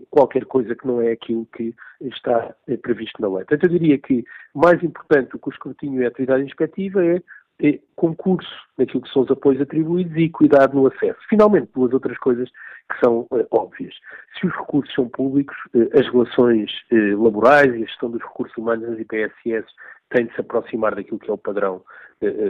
qualquer 0.09 0.45
coisa 0.45 0.75
que 0.75 0.85
não 0.85 1.01
é 1.01 1.11
aquilo 1.11 1.47
que 1.55 1.73
está 2.01 2.55
eh, 2.67 2.77
previsto 2.77 3.21
na 3.21 3.27
lei. 3.27 3.45
Portanto, 3.45 3.63
eu 3.63 3.79
diria 3.79 3.97
que 3.97 4.23
mais 4.53 4.81
importante 4.83 5.31
do 5.31 5.39
que 5.39 5.50
o 5.50 5.51
escrutínio 5.51 6.01
e 6.01 6.05
a 6.05 6.07
atividade 6.07 6.43
inspectiva 6.43 7.03
é, 7.03 7.21
é 7.61 7.79
concurso 7.95 8.51
naquilo 8.77 9.01
que 9.01 9.11
são 9.11 9.23
os 9.23 9.31
apoios 9.31 9.61
atribuídos 9.61 10.15
e 10.17 10.29
cuidado 10.29 10.75
no 10.75 10.88
acesso. 10.88 11.19
Finalmente, 11.29 11.71
duas 11.73 11.93
outras 11.93 12.17
coisas 12.17 12.50
que 12.50 13.00
são 13.03 13.21
uh, 13.31 13.47
óbvias. 13.51 13.93
Se 14.39 14.47
os 14.47 14.53
recursos 14.55 14.93
são 14.93 15.07
públicos, 15.09 15.55
uh, 15.73 15.97
as 15.97 16.07
relações 16.07 16.71
uh, 16.91 17.23
laborais 17.23 17.73
e 17.73 17.83
a 17.83 17.88
gestão 17.88 18.11
dos 18.11 18.21
recursos 18.21 18.55
humanos 18.57 18.88
nas 18.88 19.00
IPSS 19.00 19.65
têm 20.09 20.25
de 20.25 20.33
se 20.35 20.41
aproximar 20.41 20.93
daquilo 20.93 21.19
que 21.19 21.29
é 21.29 21.33
o 21.33 21.38
padrão 21.38 21.83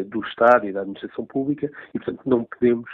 do 0.08 0.20
Estado 0.28 0.68
e 0.68 0.74
da 0.74 0.82
administração 0.82 1.26
pública 1.26 1.72
e, 1.94 1.98
portanto, 1.98 2.20
não 2.26 2.44
podemos 2.44 2.90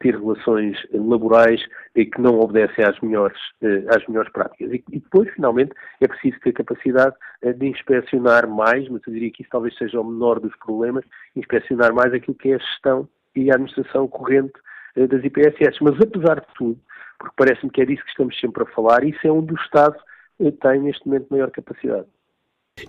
ter 0.00 0.18
relações 0.18 0.76
laborais 0.92 1.60
que 1.94 2.20
não 2.20 2.40
obedecem 2.40 2.84
às 2.84 2.98
melhores, 3.00 3.38
eh, 3.62 3.84
às 3.94 4.04
melhores 4.08 4.30
práticas. 4.32 4.72
E, 4.72 4.84
depois, 4.90 5.30
finalmente, 5.30 5.72
é 6.00 6.08
preciso 6.08 6.38
ter 6.40 6.52
capacidade 6.52 7.14
eh, 7.42 7.52
de 7.52 7.66
inspecionar 7.66 8.48
mais, 8.48 8.88
mas 8.88 9.02
eu 9.06 9.12
diria 9.12 9.30
que 9.30 9.42
isso 9.42 9.50
talvez 9.50 9.76
seja 9.76 10.00
o 10.00 10.04
menor 10.04 10.40
dos 10.40 10.54
problemas, 10.56 11.04
inspecionar 11.36 11.94
mais 11.94 12.12
aquilo 12.12 12.36
que 12.36 12.50
é 12.50 12.56
a 12.56 12.58
gestão 12.58 13.08
e 13.36 13.50
a 13.50 13.54
administração 13.54 14.08
corrente 14.08 14.54
eh, 14.96 15.06
das 15.06 15.22
IPSS. 15.22 15.78
Mas, 15.80 15.94
apesar 16.00 16.40
de 16.40 16.46
tudo, 16.54 16.80
porque 17.18 17.34
parece-me 17.36 17.70
que 17.70 17.82
é 17.82 17.84
disso 17.84 18.02
que 18.02 18.10
estamos 18.10 18.38
sempre 18.40 18.64
a 18.64 18.66
falar, 18.66 19.04
isso 19.04 19.24
é 19.24 19.30
onde 19.30 19.52
o 19.52 19.56
Estado 19.56 19.96
tem 20.60 20.80
neste 20.82 21.06
momento 21.06 21.28
maior 21.30 21.50
capacidade. 21.50 22.06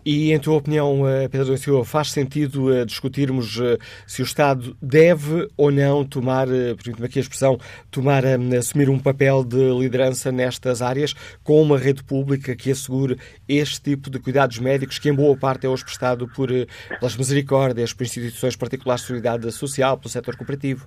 E, 0.06 0.34
em 0.34 0.40
tua 0.40 0.58
opinião, 0.58 1.08
eh, 1.08 1.30
Pedro 1.30 1.56
Silva, 1.56 1.86
faz 1.86 2.12
sentido 2.12 2.74
eh, 2.74 2.84
discutirmos 2.84 3.58
eh, 3.58 3.78
se 4.06 4.22
o 4.22 4.26
Estado 4.26 4.76
deve 4.82 5.48
ou 5.56 5.72
não 5.72 6.04
tomar, 6.04 6.46
permite-me 6.46 7.06
aqui 7.06 7.20
a 7.20 7.22
expressão, 7.22 7.58
tomar, 7.90 8.24
assumir 8.58 8.90
um 8.90 9.00
papel 9.00 9.46
de 9.46 9.72
liderança 9.80 10.30
nestas 10.30 10.82
áreas, 10.82 11.14
com 11.42 11.62
uma 11.62 11.78
rede 11.78 12.04
pública 12.04 12.54
que 12.54 12.70
assegure 12.70 13.18
este 13.48 13.82
tipo 13.82 14.10
de 14.10 14.20
cuidados 14.20 14.60
médicos, 14.60 15.00
que 15.00 15.08
em 15.08 15.14
boa 15.14 15.38
parte 15.38 15.66
é 15.66 15.70
hoje 15.70 15.86
prestado 15.86 16.28
por, 16.36 16.50
pelas 16.50 17.16
misericórdias, 17.16 17.94
por 17.94 18.04
instituições 18.04 18.58
particulares 18.58 19.04
de 19.04 19.08
solidariedade 19.08 19.54
social, 19.54 19.98
pelo 19.98 20.10
setor 20.10 20.36
cooperativo? 20.36 20.86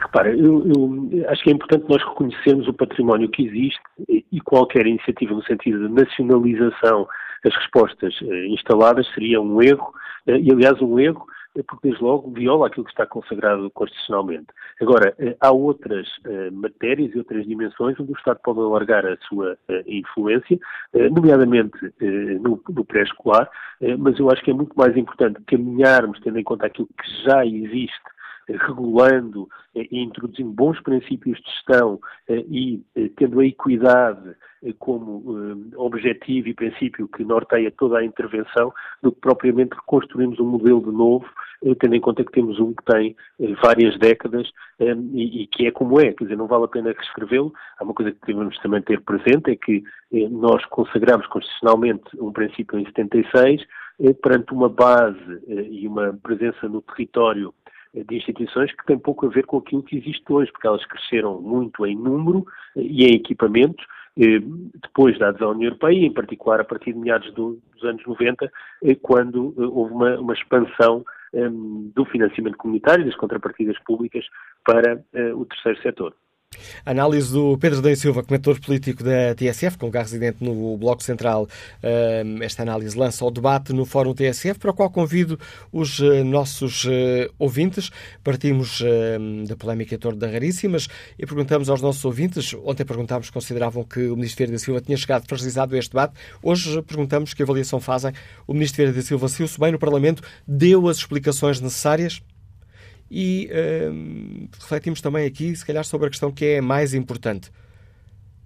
Repara, 0.00 0.34
eu, 0.34 0.66
eu, 0.66 1.28
acho 1.28 1.44
que 1.44 1.50
é 1.50 1.52
importante 1.52 1.84
nós 1.90 2.02
reconhecermos 2.02 2.66
o 2.68 2.72
património 2.72 3.28
que 3.28 3.46
existe 3.46 3.80
e 4.08 4.40
qualquer 4.40 4.86
iniciativa 4.86 5.34
no 5.34 5.44
sentido 5.44 5.86
de 5.86 5.94
nacionalização 5.94 7.06
as 7.44 7.54
respostas 7.54 8.14
eh, 8.22 8.46
instaladas 8.48 9.06
seria 9.14 9.40
um 9.40 9.62
erro, 9.62 9.92
eh, 10.26 10.38
e 10.38 10.50
aliás 10.50 10.80
um 10.80 10.98
erro 10.98 11.26
eh, 11.56 11.62
porque 11.66 11.88
desde 11.88 12.02
logo 12.02 12.30
viola 12.30 12.66
aquilo 12.66 12.84
que 12.84 12.90
está 12.90 13.06
consagrado 13.06 13.70
constitucionalmente. 13.70 14.46
Agora, 14.80 15.14
há 15.40 15.52
outras 15.52 16.08
matérias 16.50 17.14
e 17.14 17.18
outras 17.18 17.46
dimensões 17.46 17.98
onde 18.00 18.10
o 18.12 18.16
Estado 18.16 18.40
pode 18.42 18.58
alargar 18.58 19.06
a 19.06 19.16
sua 19.28 19.56
influência, 19.86 20.58
nomeadamente 21.12 21.78
no, 22.40 22.60
no 22.68 22.84
pré-escolar, 22.84 23.48
mas 24.00 24.18
eu 24.18 24.28
acho 24.32 24.42
que 24.42 24.50
é 24.50 24.54
muito 24.54 24.76
mais 24.76 24.96
importante 24.96 25.40
caminharmos, 25.46 26.18
tendo 26.20 26.40
em 26.40 26.42
conta 26.42 26.66
aquilo 26.66 26.88
que 26.88 27.22
já 27.22 27.46
existe 27.46 28.13
regulando 28.48 29.48
e 29.74 30.02
introduzindo 30.02 30.50
bons 30.50 30.80
princípios 30.80 31.38
de 31.40 31.50
gestão 31.50 31.98
e 32.28 32.82
tendo 33.16 33.40
a 33.40 33.46
equidade 33.46 34.34
como 34.78 35.68
objetivo 35.76 36.48
e 36.48 36.54
princípio 36.54 37.08
que 37.08 37.24
norteia 37.24 37.70
toda 37.70 37.98
a 37.98 38.04
intervenção, 38.04 38.72
do 39.02 39.12
que 39.12 39.20
propriamente 39.20 39.74
reconstruirmos 39.74 40.38
um 40.40 40.46
modelo 40.46 40.80
de 40.80 40.90
novo, 40.90 41.26
tendo 41.80 41.94
em 41.94 42.00
conta 42.00 42.24
que 42.24 42.32
temos 42.32 42.58
um 42.58 42.72
que 42.72 42.84
tem 42.84 43.16
várias 43.62 43.98
décadas 43.98 44.50
e 45.14 45.46
que 45.50 45.66
é 45.66 45.70
como 45.70 46.00
é, 46.00 46.12
quer 46.12 46.24
dizer, 46.24 46.36
não 46.36 46.46
vale 46.46 46.64
a 46.64 46.68
pena 46.68 46.92
reescrevê-lo. 46.92 47.52
Há 47.78 47.84
uma 47.84 47.94
coisa 47.94 48.12
que 48.12 48.26
devemos 48.26 48.58
também 48.58 48.82
ter 48.82 49.00
presente, 49.02 49.50
é 49.50 49.56
que 49.56 49.82
nós 50.30 50.64
consagramos 50.66 51.26
constitucionalmente 51.26 52.04
um 52.18 52.32
princípio 52.32 52.78
em 52.78 52.86
76, 52.86 53.62
perante 54.22 54.52
uma 54.52 54.68
base 54.68 55.42
e 55.46 55.86
uma 55.86 56.18
presença 56.22 56.68
no 56.68 56.82
território 56.82 57.54
de 58.02 58.16
instituições 58.16 58.72
que 58.72 58.84
tem 58.86 58.98
pouco 58.98 59.26
a 59.26 59.28
ver 59.28 59.46
com 59.46 59.58
aquilo 59.58 59.82
que 59.82 59.96
existe 59.96 60.24
hoje, 60.28 60.50
porque 60.50 60.66
elas 60.66 60.84
cresceram 60.86 61.40
muito 61.40 61.86
em 61.86 61.94
número 61.94 62.44
eh, 62.76 62.80
e 62.82 63.04
em 63.04 63.14
equipamentos 63.14 63.84
eh, 64.18 64.40
depois 64.82 65.18
da 65.18 65.28
adesão 65.28 65.48
à 65.48 65.52
União 65.52 65.68
Europeia, 65.68 66.04
em 66.04 66.12
particular 66.12 66.60
a 66.60 66.64
partir 66.64 66.92
de 66.92 66.98
meados 66.98 67.32
dos 67.34 67.58
anos 67.82 68.04
90, 68.04 68.50
eh, 68.82 68.94
quando 68.96 69.54
houve 69.56 69.92
uma, 69.92 70.18
uma 70.18 70.34
expansão 70.34 71.04
do 71.96 72.04
financiamento 72.04 72.56
comunitário, 72.56 73.04
das 73.04 73.16
contrapartidas 73.16 73.76
públicas 73.80 74.24
para 74.64 75.04
o 75.34 75.44
terceiro 75.44 75.82
setor. 75.82 76.14
Análise 76.84 77.32
do 77.32 77.56
Pedro 77.58 77.80
Dei 77.80 77.96
Silva, 77.96 78.22
comentador 78.22 78.60
político 78.60 79.02
da 79.02 79.34
TSF, 79.34 79.78
com 79.78 79.86
lugar 79.86 80.02
residente 80.02 80.38
no 80.40 80.76
Bloco 80.76 81.02
Central. 81.02 81.48
Esta 82.42 82.62
análise 82.62 82.96
lança 82.96 83.24
o 83.24 83.30
debate 83.30 83.72
no 83.72 83.84
Fórum 83.84 84.14
TSF, 84.14 84.58
para 84.58 84.70
o 84.70 84.74
qual 84.74 84.90
convido 84.90 85.38
os 85.72 86.00
eh, 86.00 86.22
nossos 86.22 86.86
eh, 86.88 87.30
ouvintes. 87.38 87.90
Partimos 88.22 88.82
da 89.46 89.56
polémica 89.56 89.94
em 89.94 89.98
torno 89.98 90.18
da 90.18 90.26
Raríssimas 90.26 90.88
e 91.18 91.26
perguntamos 91.26 91.68
aos 91.68 91.80
nossos 91.80 92.04
ouvintes. 92.04 92.54
Ontem 92.64 92.84
perguntámos 92.84 93.26
se 93.26 93.32
consideravam 93.32 93.84
que 93.84 94.08
o 94.08 94.16
Ministro 94.16 94.38
Vieira 94.38 94.52
da 94.52 94.58
Silva 94.58 94.80
tinha 94.80 94.96
chegado 94.96 95.26
fragilizado 95.26 95.74
a 95.74 95.78
este 95.78 95.90
debate. 95.90 96.14
Hoje 96.42 96.80
perguntamos 96.82 97.34
que 97.34 97.42
avaliação 97.42 97.80
fazem. 97.80 98.12
O 98.46 98.52
Ministro 98.52 98.78
Vieira 98.78 98.92
da 98.92 99.02
Silva 99.02 99.28
saiu-se 99.28 99.58
bem 99.58 99.72
no 99.72 99.78
Parlamento, 99.78 100.22
deu 100.46 100.88
as 100.88 100.98
explicações 100.98 101.60
necessárias? 101.60 102.22
E 103.10 103.50
uh, 103.50 104.48
refletimos 104.60 105.00
também 105.00 105.26
aqui, 105.26 105.54
se 105.54 105.64
calhar, 105.64 105.84
sobre 105.84 106.06
a 106.06 106.10
questão 106.10 106.32
que 106.32 106.44
é 106.44 106.60
mais 106.60 106.94
importante. 106.94 107.50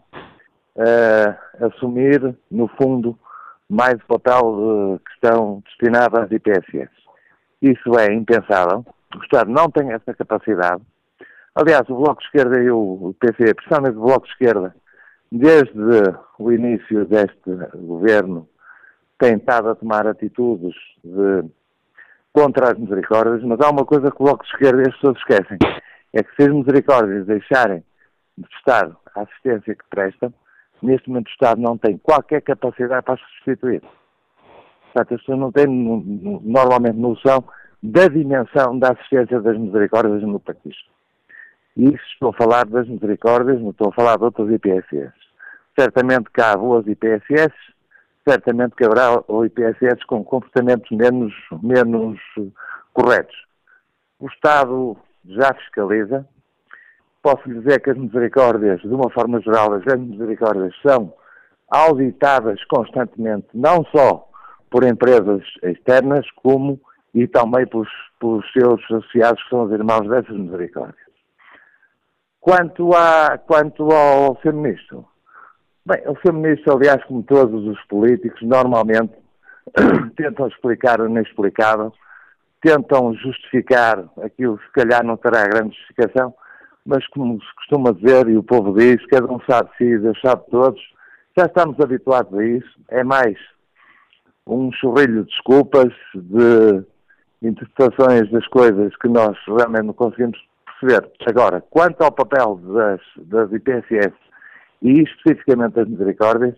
uh, 0.76 1.66
assumir, 1.66 2.36
no 2.52 2.68
fundo, 2.68 3.18
mais 3.70 3.96
o 3.96 4.08
papel 4.08 4.98
de 4.98 5.04
questão 5.10 5.64
destinada 5.66 6.24
às 6.24 6.32
IPSS. 6.32 6.92
Isso 7.62 7.98
é 7.98 8.14
impensável. 8.14 8.86
O 9.16 9.24
Estado 9.24 9.50
não 9.50 9.70
tem 9.70 9.92
essa 9.92 10.14
capacidade. 10.14 10.84
Aliás, 11.56 11.90
o 11.90 11.96
Bloco 11.96 12.20
de 12.20 12.26
Esquerda 12.28 12.62
e 12.62 12.70
o 12.70 13.16
PC, 13.20 13.54
principalmente 13.54 13.98
o 13.98 14.02
Bloco 14.02 14.26
de 14.26 14.34
Esquerda, 14.34 14.76
desde 15.32 15.74
o 16.40 16.52
início 16.52 17.06
deste 17.06 17.56
governo, 17.76 18.48
tem 19.18 19.38
estado 19.38 19.70
a 19.70 19.76
tomar 19.76 20.08
atitudes 20.08 20.76
de, 21.04 21.50
contra 22.34 22.72
as 22.72 22.78
misericórdias, 22.78 23.44
mas 23.44 23.60
há 23.62 23.70
uma 23.70 23.86
coisa 23.86 24.12
que 24.12 24.22
o 24.22 24.26
Bloco 24.26 24.44
de 24.44 24.52
Esquerda 24.52 24.84
e 24.84 24.90
as 24.90 24.96
pessoas 24.96 25.18
esquecem, 25.18 25.58
é 26.14 26.24
que 26.24 26.36
se 26.36 26.50
as 26.50 26.54
misericórdias 26.54 27.26
deixarem 27.26 27.84
de 28.38 28.48
prestar 28.48 28.92
a 29.16 29.22
assistência 29.22 29.76
que 29.76 29.86
prestam, 29.90 30.34
neste 30.82 31.10
momento 31.10 31.28
o 31.28 31.32
Estado 31.32 31.62
não 31.62 31.78
tem 31.78 31.98
qualquer 31.98 32.42
capacidade 32.42 33.06
para 33.06 33.18
substituir. 33.18 33.82
Portanto, 34.94 35.16
as 35.16 35.22
pessoas 35.22 35.40
não 35.40 35.52
têm 35.52 35.68
normalmente 35.68 36.98
noção 36.98 37.44
da 37.82 38.08
dimensão 38.08 38.80
da 38.80 38.92
assistência 38.92 39.40
das 39.42 39.58
misericórdias 39.58 40.22
no 40.24 40.40
país. 40.40 40.76
E 41.76 41.90
isso 41.90 42.04
estou 42.14 42.30
a 42.30 42.34
falar 42.34 42.66
das 42.66 42.88
misericórdias, 42.88 43.60
não 43.60 43.72
estou 43.72 43.90
a 43.90 43.94
falar 43.94 44.18
de 44.18 44.24
outras 44.24 44.50
IPSS. 44.50 45.14
Certamente 45.78 46.30
que 46.32 46.42
há 46.42 46.56
boas 46.56 46.88
IPSS, 46.88 47.54
certamente 48.28 48.76
que 48.76 48.86
haverá 48.86 49.22
IPSS 49.46 50.06
com 50.08 50.24
comportamentos 50.24 50.90
menos, 50.92 51.34
menos 51.62 52.20
corretos. 52.94 53.36
O 54.20 54.28
Estado 54.28 54.98
já 55.26 55.54
fiscaliza. 55.54 56.26
Posso 57.22 57.50
dizer 57.50 57.82
que 57.82 57.90
as 57.90 57.98
misericórdias, 57.98 58.82
de 58.82 58.88
uma 58.88 59.10
forma 59.10 59.42
geral, 59.42 59.74
as 59.74 59.84
grandes 59.84 60.12
misericórdias 60.12 60.74
são 60.82 61.14
auditadas 61.70 62.64
constantemente, 62.66 63.48
não 63.54 63.84
só 63.86 64.30
por 64.70 64.84
empresas 64.84 65.42
externas, 65.64 66.30
como 66.36 66.80
e 67.14 67.28
também 67.28 67.66
pelos, 67.66 67.90
pelos 68.20 68.46
seus 68.52 68.84
associados, 68.86 69.42
que 69.44 69.50
são 69.50 69.64
os 69.64 69.72
irmãos 69.72 70.08
dessas 70.08 70.38
misericórdias. 70.38 71.05
Quanto, 72.46 72.94
a, 72.94 73.40
quanto 73.40 73.92
ao 73.92 74.38
bem, 75.84 76.04
o 76.06 76.16
Sr. 76.18 76.32
Ministro, 76.32 76.74
aliás, 76.74 77.04
como 77.06 77.24
todos 77.24 77.66
os 77.66 77.84
políticos, 77.86 78.40
normalmente 78.44 79.16
tentam 80.16 80.48
explicar 80.48 81.02
o 81.02 81.10
inexplicável, 81.10 81.92
tentam 82.62 83.16
justificar 83.16 84.08
aquilo 84.22 84.60
que 84.60 84.66
se 84.66 84.72
calhar 84.74 85.04
não 85.04 85.18
terá 85.18 85.48
grande 85.48 85.76
justificação, 85.76 86.36
mas 86.86 87.08
como 87.08 87.42
se 87.42 87.56
costuma 87.56 87.92
dizer, 87.94 88.30
e 88.30 88.38
o 88.38 88.44
povo 88.44 88.78
diz, 88.78 89.04
cada 89.08 89.26
um 89.26 89.40
sabe 89.50 89.72
de 89.72 89.78
si, 89.78 89.98
Deus 89.98 90.22
sabe 90.22 90.44
de 90.46 90.52
todos, 90.52 90.82
já 91.36 91.48
estamos 91.48 91.80
habituados 91.80 92.32
a 92.38 92.46
isso, 92.46 92.80
é 92.90 93.04
mais 93.04 93.40
um 94.46 94.72
chorrilho 94.72 95.24
de 95.24 95.32
desculpas, 95.32 95.92
de 96.14 96.86
interpretações 97.42 98.30
das 98.30 98.46
coisas 98.50 98.96
que 98.98 99.08
nós 99.08 99.36
realmente 99.48 99.88
não 99.88 99.96
conseguimos 99.96 100.38
perceber. 100.86 101.12
Agora, 101.26 101.62
quanto 101.70 102.02
ao 102.02 102.12
papel 102.12 102.58
das, 102.58 103.02
das 103.18 103.52
IPSS 103.52 104.14
e 104.82 105.02
especificamente 105.02 105.74
das 105.74 105.88
misericórdias, 105.88 106.56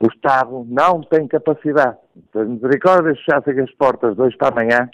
o 0.00 0.06
Estado 0.06 0.66
não 0.68 1.02
tem 1.02 1.26
capacidade. 1.26 1.96
Se 2.32 2.38
as 2.38 2.48
misericórdias 2.48 3.18
fechassem 3.18 3.60
as 3.60 3.70
portas 3.72 4.14
de 4.14 4.22
hoje 4.22 4.36
para 4.36 4.48
amanhã, 4.48 4.88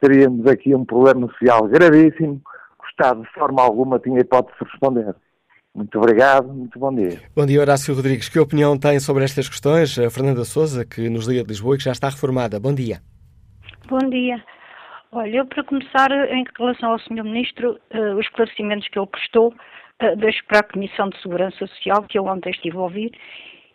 teríamos 0.00 0.46
aqui 0.46 0.74
um 0.74 0.84
problema 0.84 1.28
social 1.28 1.68
gravíssimo 1.68 2.40
que 2.40 2.86
o 2.86 2.90
Estado, 2.90 3.22
de 3.22 3.30
forma 3.32 3.62
alguma, 3.62 3.98
tinha 3.98 4.20
hipótese 4.20 4.58
de 4.58 4.70
responder. 4.70 5.14
Muito 5.74 5.98
obrigado, 5.98 6.48
muito 6.48 6.78
bom 6.78 6.94
dia. 6.94 7.20
Bom 7.34 7.44
dia, 7.44 7.60
Horácio 7.60 7.94
Rodrigues. 7.94 8.28
Que 8.28 8.38
opinião 8.38 8.78
tem 8.78 9.00
sobre 9.00 9.24
estas 9.24 9.48
questões? 9.48 9.98
A 9.98 10.08
Fernanda 10.08 10.44
Souza, 10.44 10.84
que 10.84 11.08
nos 11.10 11.26
liga 11.26 11.42
de 11.42 11.48
Lisboa 11.48 11.74
e 11.74 11.78
que 11.78 11.84
já 11.84 11.92
está 11.92 12.08
reformada. 12.08 12.60
Bom 12.60 12.72
dia. 12.72 13.00
Bom 13.88 14.08
dia. 14.08 14.40
Olha, 15.16 15.36
eu 15.36 15.46
para 15.46 15.62
começar, 15.62 16.10
em 16.10 16.44
relação 16.58 16.90
ao 16.90 16.98
Sr. 16.98 17.22
Ministro, 17.22 17.78
uh, 17.94 18.18
os 18.18 18.26
esclarecimentos 18.26 18.88
que 18.88 18.98
ele 18.98 19.06
prestou, 19.06 19.54
uh, 20.02 20.16
deixo 20.16 20.44
para 20.46 20.58
a 20.58 20.62
Comissão 20.64 21.08
de 21.08 21.22
Segurança 21.22 21.56
Social, 21.68 22.02
que 22.02 22.18
eu 22.18 22.26
ontem 22.26 22.50
estive 22.50 22.76
a 22.76 22.80
ouvir, 22.80 23.12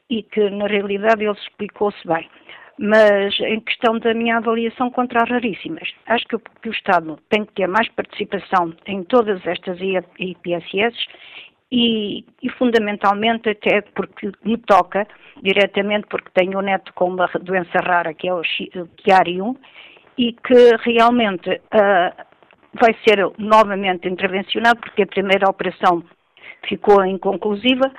e 0.09 0.21
que 0.21 0.49
na 0.49 0.67
realidade 0.67 1.23
ele 1.23 1.31
explicou-se 1.31 2.05
bem. 2.05 2.29
Mas 2.77 3.39
em 3.39 3.61
questão 3.61 3.97
da 3.99 4.13
minha 4.13 4.35
avaliação 4.35 4.91
contra 4.91 5.23
as 5.23 5.29
raríssimas, 5.29 5.89
acho 6.07 6.25
que 6.25 6.35
o, 6.35 6.41
que 6.61 6.67
o 6.67 6.73
Estado 6.73 7.17
tem 7.29 7.45
que 7.45 7.53
ter 7.53 7.67
mais 7.67 7.87
participação 7.87 8.73
em 8.85 9.05
todas 9.05 9.45
estas 9.47 9.79
IPSS 10.19 10.97
e, 11.71 12.25
e, 12.43 12.49
fundamentalmente 12.57 13.47
até 13.47 13.79
porque 13.95 14.29
me 14.43 14.57
toca 14.57 15.07
diretamente 15.41 16.05
porque 16.07 16.31
tenho 16.33 16.59
um 16.59 16.61
neto 16.61 16.93
com 16.93 17.05
uma 17.05 17.27
doença 17.41 17.79
rara 17.81 18.13
que 18.13 18.27
é 18.27 18.33
o 18.33 18.41
Chiari-1 18.41 19.55
e 20.19 20.33
que 20.33 20.75
realmente 20.83 21.49
uh, 21.49 22.25
vai 22.73 22.93
ser 23.07 23.25
novamente 23.37 24.05
intervencionado 24.05 24.81
porque 24.81 25.03
a 25.03 25.07
primeira 25.07 25.49
operação 25.49 26.03
ficou 26.67 27.05
inconclusiva 27.05 27.89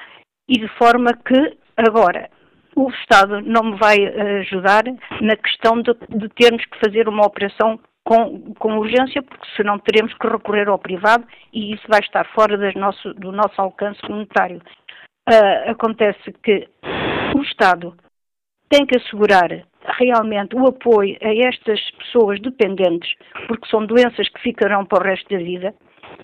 e 0.46 0.60
de 0.60 0.68
forma 0.76 1.14
que 1.14 1.56
agora 1.78 2.28
o 2.76 2.90
Estado 2.90 3.40
não 3.40 3.62
me 3.62 3.78
vai 3.78 3.96
ajudar 4.40 4.84
na 5.22 5.34
questão 5.34 5.80
de, 5.80 5.94
de 6.10 6.28
termos 6.28 6.62
que 6.66 6.78
fazer 6.84 7.08
uma 7.08 7.26
operação 7.26 7.80
com, 8.04 8.52
com 8.58 8.76
urgência, 8.76 9.22
porque 9.22 9.48
senão 9.56 9.78
teremos 9.78 10.12
que 10.12 10.26
recorrer 10.26 10.68
ao 10.68 10.78
privado 10.78 11.26
e 11.54 11.72
isso 11.72 11.84
vai 11.88 12.00
estar 12.00 12.26
fora 12.34 12.56
nosso, 12.74 13.14
do 13.14 13.32
nosso 13.32 13.58
alcance 13.58 14.00
monetário. 14.08 14.60
Uh, 15.26 15.70
acontece 15.70 16.32
que 16.42 16.68
o 17.34 17.42
Estado 17.42 17.94
tem 18.70 18.86
que 18.86 18.96
assegurar 18.96 19.48
realmente 19.98 20.54
o 20.56 20.66
apoio 20.66 21.16
a 21.20 21.34
estas 21.46 21.80
pessoas 21.92 22.40
dependentes, 22.40 23.12
porque 23.48 23.68
são 23.68 23.84
doenças 23.84 24.28
que 24.28 24.40
ficarão 24.40 24.86
para 24.86 25.02
o 25.02 25.06
resto 25.06 25.28
da 25.28 25.38
vida, 25.42 25.74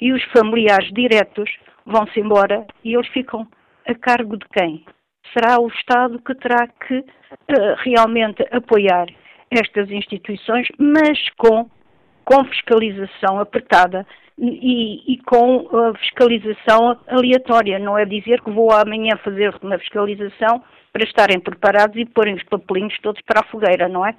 e 0.00 0.12
os 0.12 0.22
familiares 0.37 0.90
diretos 0.92 1.50
vão-se 1.85 2.18
embora 2.20 2.66
e 2.85 2.94
eles 2.94 3.09
ficam 3.09 3.46
a 3.87 3.94
cargo 3.94 4.37
de 4.37 4.46
quem? 4.48 4.85
Será 5.32 5.61
o 5.61 5.68
Estado 5.68 6.20
que 6.20 6.35
terá 6.37 6.66
que 6.68 6.98
uh, 6.98 7.04
realmente 7.85 8.46
apoiar 8.52 9.06
estas 9.50 9.90
instituições, 9.90 10.68
mas 10.78 11.18
com, 11.37 11.68
com 12.24 12.44
fiscalização 12.44 13.38
apertada 13.40 14.06
e, 14.38 15.14
e, 15.14 15.18
com 15.22 15.68
a 15.78 15.94
fiscalização 15.98 16.98
aleatória. 17.06 17.78
Não 17.78 17.96
é 17.96 18.04
dizer 18.04 18.40
que 18.42 18.50
vou 18.50 18.70
amanhã 18.72 19.16
fazer 19.24 19.54
uma 19.62 19.78
fiscalização 19.78 20.62
para 20.96 21.04
estarem 21.04 21.38
preparados 21.38 21.94
e 21.98 22.06
porem 22.06 22.35
os 22.35 22.42
papelinhos 22.44 22.98
todos 23.02 23.20
para 23.20 23.40
a 23.40 23.46
fogueira, 23.50 23.87
não 23.87 24.06
é? 24.06 24.12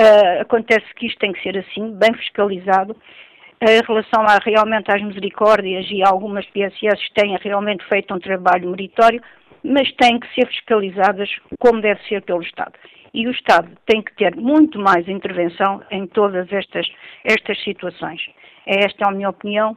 Uh, 0.00 0.40
acontece 0.40 0.86
que 0.96 1.06
isto 1.06 1.18
tem 1.18 1.34
que 1.34 1.42
ser 1.42 1.58
assim, 1.58 1.92
bem 1.98 2.14
fiscalizado. 2.14 2.92
Uh, 2.92 3.70
em 3.70 3.82
relação 3.86 4.22
a, 4.22 4.38
realmente 4.42 4.90
às 4.90 5.02
misericórdias 5.02 5.86
e 5.90 6.02
algumas 6.02 6.46
PSS 6.46 7.12
têm 7.14 7.36
realmente 7.36 7.84
feito 7.90 8.14
um 8.14 8.18
trabalho 8.18 8.70
meritório, 8.70 9.20
mas 9.62 9.92
têm 9.96 10.18
que 10.18 10.34
ser 10.34 10.46
fiscalizadas 10.46 11.28
como 11.60 11.82
deve 11.82 12.00
ser 12.04 12.22
pelo 12.22 12.40
Estado 12.40 12.72
e 13.12 13.26
o 13.26 13.30
Estado 13.30 13.68
tem 13.84 14.00
que 14.00 14.14
ter 14.14 14.34
muito 14.36 14.78
mais 14.78 15.06
intervenção 15.08 15.82
em 15.90 16.06
todas 16.06 16.50
estas, 16.52 16.86
estas 17.24 17.62
situações. 17.64 18.20
Esta 18.66 19.04
é 19.04 19.08
a 19.08 19.12
minha 19.12 19.28
opinião 19.28 19.76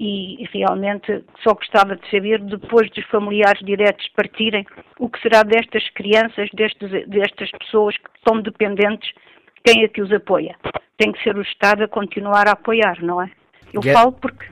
e 0.00 0.48
realmente 0.50 1.22
só 1.42 1.52
gostava 1.52 1.94
de 1.94 2.10
saber, 2.10 2.40
depois 2.40 2.90
dos 2.90 3.04
familiares 3.06 3.60
diretos 3.62 4.08
partirem, 4.16 4.64
o 4.98 5.10
que 5.10 5.20
será 5.20 5.42
destas 5.42 5.86
crianças, 5.90 6.48
destes, 6.54 6.90
destas 7.06 7.50
pessoas 7.50 7.94
que 7.98 8.08
são 8.26 8.40
dependentes, 8.40 9.12
quem 9.62 9.84
é 9.84 9.88
que 9.88 10.00
os 10.00 10.10
apoia? 10.10 10.56
Tem 10.96 11.12
que 11.12 11.22
ser 11.22 11.36
o 11.36 11.42
Estado 11.42 11.84
a 11.84 11.88
continuar 11.88 12.48
a 12.48 12.52
apoiar, 12.52 13.02
não 13.02 13.20
é? 13.20 13.30
Eu 13.72 13.82
falo 13.82 14.12
porque. 14.12 14.46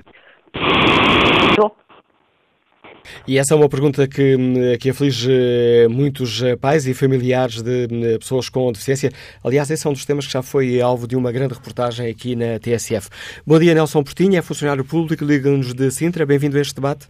E 3.27 3.39
essa 3.39 3.55
é 3.55 3.57
uma 3.57 3.69
pergunta 3.69 4.07
que, 4.07 4.37
que 4.81 4.91
aflige 4.91 5.31
eh, 5.31 5.89
muitos 5.89 6.43
eh, 6.43 6.57
pais 6.57 6.87
e 6.87 6.95
familiares 6.95 7.63
de 7.63 7.85
eh, 7.85 8.19
pessoas 8.19 8.49
com 8.49 8.71
deficiência. 8.73 9.11
Aliás, 9.45 9.71
esse 9.71 9.87
é 9.87 9.91
um 9.91 9.93
dos 9.93 10.05
temas 10.05 10.27
que 10.27 10.33
já 10.33 10.43
foi 10.43 10.81
alvo 10.81 11.07
de 11.07 11.17
uma 11.17 11.31
grande 11.31 11.55
reportagem 11.55 12.11
aqui 12.11 12.35
na 12.35 12.59
TSF. 12.59 13.09
Bom 13.47 13.59
dia, 13.59 13.75
Nelson 13.75 14.03
Portinha, 14.03 14.39
é 14.39 14.43
funcionário 14.43 14.85
público, 14.85 15.25
liga-nos 15.25 15.75
de 15.75 15.91
Sintra. 15.91 16.27
Bem-vindo 16.27 16.57
a 16.57 16.61
este 16.61 16.75
debate. 16.75 17.09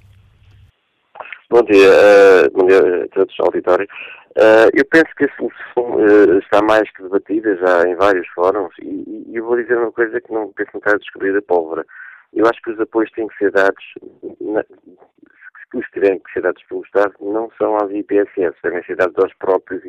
Bom 1.50 1.62
dia, 1.62 1.88
uh, 1.88 2.50
bom 2.52 2.66
dia 2.66 3.04
a 3.04 3.08
todos, 3.08 3.34
auditório. 3.40 3.88
Uh, 4.36 4.68
eu 4.74 4.84
penso 4.84 5.08
que 5.16 5.24
a 5.24 5.36
solução 5.36 5.96
uh, 5.96 6.38
está 6.38 6.60
mais 6.62 6.90
que 6.92 7.02
debatida 7.02 7.56
já 7.56 7.88
em 7.88 7.94
vários 7.96 8.28
fóruns 8.28 8.72
e, 8.82 9.24
e, 9.30 9.36
eu 9.36 9.44
vou 9.46 9.56
dizer 9.56 9.78
uma 9.78 9.90
coisa 9.90 10.20
que 10.20 10.32
não 10.32 10.52
penso 10.52 10.70
que 10.72 10.78
está 10.78 10.92
a 10.92 10.98
descobrir 10.98 11.36
a 11.36 11.42
pólvora. 11.42 11.84
Eu 12.34 12.46
acho 12.46 12.60
que 12.62 12.70
os 12.70 12.78
apoios 12.78 13.10
têm 13.12 13.26
que 13.28 13.38
ser 13.38 13.50
dados 13.50 13.82
na, 14.40 14.62
que 15.70 15.78
os 15.78 15.86
tiverem 15.88 16.18
que 16.20 16.32
ser 16.32 16.42
dados 16.42 16.62
pelo 16.64 16.82
Estado 16.82 17.14
não 17.20 17.50
são 17.58 17.76
às 17.76 17.90
IPSS, 17.90 18.56
devem 18.62 18.82
ser 18.84 18.96
dados 18.96 19.16
aos 19.22 19.34
próprios, 19.34 19.82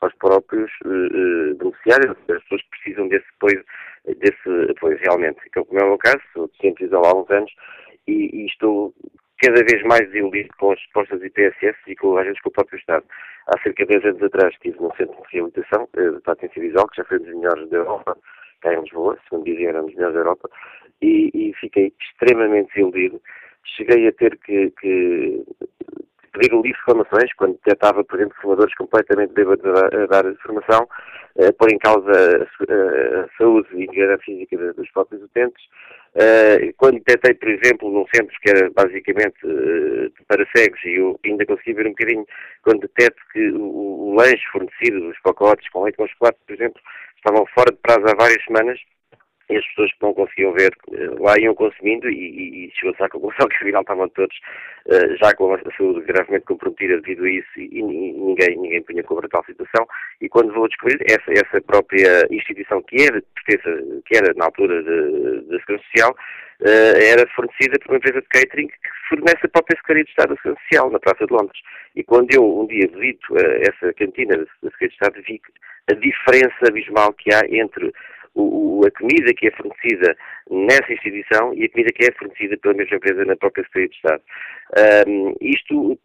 aos 0.00 0.14
próprios 0.14 0.70
uh, 0.84 1.54
beneficiários, 1.56 2.16
as 2.28 2.42
pessoas 2.42 2.62
precisam 2.70 3.08
desse 3.08 3.26
apoio, 3.36 3.64
desse 4.06 4.70
apoio 4.70 4.98
realmente. 4.98 5.40
Que 5.50 5.64
como 5.64 5.80
é 5.80 5.84
o 5.84 5.88
meu 5.88 5.98
caso, 5.98 6.20
sou 6.32 6.48
docente 6.48 6.88
há 6.92 6.96
alguns 6.96 7.30
anos 7.30 7.52
e, 8.06 8.30
e, 8.32 8.46
estou 8.46 8.94
cada 9.38 9.64
vez 9.64 9.82
mais 9.82 10.00
desiludido 10.10 10.50
com 10.58 10.72
as 10.72 10.80
respostas 10.80 11.22
IPSS 11.22 11.76
e 11.88 11.96
com, 11.96 12.16
às 12.16 12.24
vezes 12.24 12.40
com 12.40 12.50
o 12.50 12.52
próprio 12.52 12.78
Estado. 12.78 13.04
Há 13.48 13.60
cerca 13.62 13.84
de 13.84 13.92
10 13.98 14.04
anos 14.04 14.22
atrás 14.22 14.54
estive 14.54 14.78
num 14.80 14.94
centro 14.94 15.16
de 15.16 15.32
reabilitação 15.32 15.88
uh, 15.96 16.12
de 16.14 16.20
patência 16.22 16.62
visual, 16.62 16.88
que 16.88 16.96
já 16.96 17.04
foi 17.04 17.18
um 17.18 17.22
dos 17.22 17.34
melhores 17.34 17.68
da 17.70 17.76
Europa, 17.78 18.16
cá 18.60 18.72
em 18.72 18.80
Lisboa, 18.80 19.18
segundo 19.28 19.44
dizem 19.44 19.66
era 19.66 19.82
um 19.82 19.86
dos 19.86 19.94
melhores 19.94 20.14
da 20.14 20.20
Europa, 20.20 20.48
e, 21.02 21.30
e 21.34 21.52
fiquei 21.54 21.92
extremamente 22.00 22.68
desiludido 22.68 23.20
cheguei 23.76 24.08
a 24.08 24.12
ter 24.12 24.38
que, 24.38 24.70
que 24.80 25.44
pedir 26.34 26.52
o 26.52 26.62
livro 26.62 26.78
de 26.78 26.84
formações, 26.84 27.32
quando 27.34 27.54
detectava, 27.64 28.04
por 28.04 28.18
exemplo, 28.18 28.36
formadores 28.40 28.74
completamente 28.74 29.32
bêbados 29.32 29.64
a, 29.64 30.06
dar 30.06 30.24
formação, 30.42 30.86
a 31.38 31.52
pôr 31.52 31.72
em 31.72 31.78
causa 31.78 32.10
a, 32.10 33.20
a 33.20 33.28
saúde 33.38 33.68
e 33.72 34.02
a 34.02 34.18
física 34.18 34.72
dos 34.74 34.90
próprios 34.90 35.22
utentes. 35.22 35.64
Uh, 36.14 36.72
quando 36.76 37.02
detectei, 37.04 37.34
por 37.34 37.48
exemplo, 37.48 37.90
num 37.90 38.06
centro 38.14 38.36
que 38.40 38.50
era 38.50 38.70
basicamente 38.70 39.34
uh, 39.44 40.12
para 40.28 40.46
cegos, 40.54 40.80
e 40.84 40.94
eu 40.94 41.18
ainda 41.24 41.44
consegui 41.44 41.72
ver 41.72 41.86
um 41.86 41.90
bocadinho, 41.90 42.26
quando 42.62 42.82
detecto 42.82 43.20
que 43.32 43.50
o, 43.50 44.10
o 44.10 44.14
lanche 44.14 44.44
fornecido, 44.52 45.08
os 45.08 45.20
pacotes 45.22 45.68
com 45.70 45.82
leite 45.82 45.96
com 45.96 46.06
chocolate, 46.06 46.38
por 46.46 46.54
exemplo, 46.54 46.80
estavam 47.16 47.44
fora 47.46 47.72
de 47.72 47.78
prazo 47.78 48.04
há 48.06 48.14
várias 48.16 48.44
semanas, 48.44 48.78
e 49.50 49.56
as 49.56 49.66
pessoas 49.68 49.92
que 49.92 50.02
não 50.02 50.14
conseguiam 50.14 50.52
ver 50.52 50.70
eh, 50.92 51.10
lá 51.20 51.38
iam 51.38 51.54
consumindo 51.54 52.08
e, 52.08 52.66
e 52.66 52.72
chegou-se 52.74 53.02
à 53.02 53.08
conclusão 53.08 53.46
que 53.48 53.56
afinal 53.56 53.82
estavam 53.82 54.08
todos 54.10 54.36
uh, 54.86 55.16
já 55.16 55.34
com 55.34 55.52
a 55.52 55.58
saúde 55.76 56.00
gravemente 56.06 56.46
comprometida 56.46 57.00
devido 57.00 57.24
a 57.24 57.30
isso 57.30 57.60
e, 57.60 57.78
e 57.78 57.82
ninguém, 57.82 58.56
ninguém 58.56 58.82
punha 58.82 59.02
cobra 59.02 59.28
tal 59.28 59.44
situação. 59.44 59.86
E 60.20 60.28
quando 60.28 60.54
vou 60.54 60.68
descobrir 60.68 60.98
essa, 61.08 61.30
essa 61.32 61.60
própria 61.62 62.26
instituição 62.30 62.82
que 62.82 63.02
era, 63.02 63.22
que 64.06 64.16
era 64.16 64.32
na 64.34 64.46
altura 64.46 64.82
da 64.82 65.58
Segurança 65.60 65.84
Social 65.92 66.10
uh, 66.12 66.96
era 67.02 67.26
fornecida 67.34 67.78
por 67.80 67.92
uma 67.92 67.98
empresa 67.98 68.20
de 68.20 68.28
catering 68.28 68.68
que 68.68 69.08
fornece 69.08 69.40
a 69.44 69.48
própria 69.48 69.76
Secretaria 69.76 70.04
de 70.04 70.10
Estado 70.10 70.28
da 70.30 70.36
Segurança 70.36 70.62
Social 70.62 70.90
na 70.90 70.98
Praça 70.98 71.26
de 71.26 71.32
Londres. 71.32 71.60
E 71.94 72.02
quando 72.02 72.32
eu 72.32 72.60
um 72.60 72.66
dia 72.66 72.88
visito 72.88 73.34
uh, 73.34 73.60
essa 73.60 73.92
cantina 73.94 74.36
da 74.36 74.70
Secretaria 74.70 74.88
de 74.88 74.94
Estado 74.94 75.22
vi 75.26 75.40
a 75.90 75.94
diferença 75.94 76.56
abismal 76.66 77.12
que 77.12 77.34
há 77.34 77.42
entre 77.50 77.92
o, 78.34 78.82
a 78.86 78.90
comida 78.90 79.32
que 79.34 79.48
é 79.48 79.50
fornecida 79.52 80.16
nessa 80.50 80.92
instituição 80.92 81.54
e 81.54 81.64
a 81.64 81.70
comida 81.70 81.92
que 81.92 82.04
é 82.04 82.12
fornecida 82.12 82.56
pela 82.58 82.74
mesma 82.74 82.96
empresa 82.96 83.24
na 83.24 83.36
própria 83.36 83.64
Secretaria 83.64 83.88
de 83.88 83.96
Estado. 83.96 84.22
Um, 85.08 85.34
isto 85.40 85.98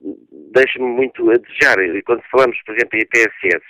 deixa-me 0.53 0.85
muito 0.85 1.29
a 1.31 1.35
desejar. 1.35 1.77
Quando 2.05 2.23
falamos, 2.31 2.57
por 2.65 2.75
exemplo, 2.75 2.97
em 2.97 3.01
IPSS, 3.01 3.63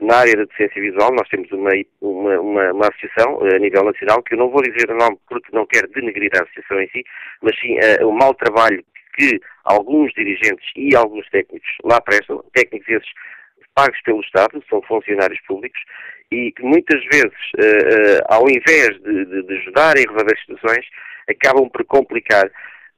na 0.00 0.16
área 0.18 0.36
da 0.36 0.44
deficiência 0.44 0.80
visual, 0.80 1.12
nós 1.12 1.28
temos 1.28 1.50
uma, 1.50 1.70
uma, 2.00 2.40
uma, 2.40 2.72
uma, 2.72 2.88
associação 2.88 3.40
a 3.42 3.58
nível 3.58 3.84
nacional, 3.84 4.22
que 4.22 4.34
eu 4.34 4.38
não 4.38 4.48
vou 4.48 4.62
dizer 4.62 4.90
o 4.90 4.96
nome 4.96 5.18
porque 5.28 5.48
não 5.52 5.66
quero 5.66 5.88
denegrir 5.88 6.30
a 6.34 6.42
associação 6.44 6.80
em 6.80 6.88
si, 6.90 7.04
mas 7.42 7.58
sim 7.58 7.76
uh, 7.78 8.08
o 8.08 8.12
mau 8.12 8.32
trabalho 8.34 8.84
que 9.16 9.40
alguns 9.64 10.12
dirigentes 10.12 10.64
e 10.76 10.94
alguns 10.94 11.28
técnicos 11.30 11.68
lá 11.84 12.00
prestam, 12.00 12.42
técnicos 12.54 12.88
esses 12.88 13.10
pagos 13.80 14.00
pelo 14.02 14.20
Estado, 14.20 14.62
são 14.68 14.82
funcionários 14.82 15.40
públicos, 15.46 15.80
e 16.30 16.52
que 16.52 16.62
muitas 16.62 17.02
vezes, 17.06 17.40
uh, 17.56 18.20
uh, 18.20 18.22
ao 18.28 18.48
invés 18.48 19.00
de, 19.02 19.24
de, 19.24 19.42
de 19.42 19.54
ajudarem 19.58 20.04
a 20.06 20.12
resolver 20.12 20.38
situações, 20.38 20.86
acabam 21.28 21.68
por 21.70 21.84
complicar 21.86 22.50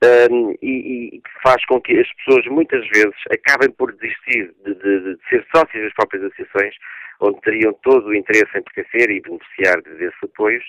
ehm, 0.02 0.54
e, 0.60 1.16
e, 1.16 1.22
faz 1.42 1.64
com 1.66 1.80
que 1.80 1.98
as 1.98 2.08
pessoas 2.14 2.46
muitas 2.46 2.86
vezes 2.88 3.14
acabem 3.30 3.70
por 3.70 3.92
desistir 3.92 4.52
de, 4.64 4.74
de, 4.74 5.00
de, 5.00 5.18
ser 5.28 5.46
sócios 5.54 5.84
das 5.84 5.94
próprias 5.94 6.24
associações, 6.24 6.74
onde 7.20 7.40
teriam 7.42 7.72
todo 7.82 8.08
o 8.08 8.14
interesse 8.14 8.50
em 8.56 8.62
pertencer 8.62 9.10
e 9.10 9.20
beneficiar 9.20 9.80
desses 9.82 10.24
apoios, 10.24 10.64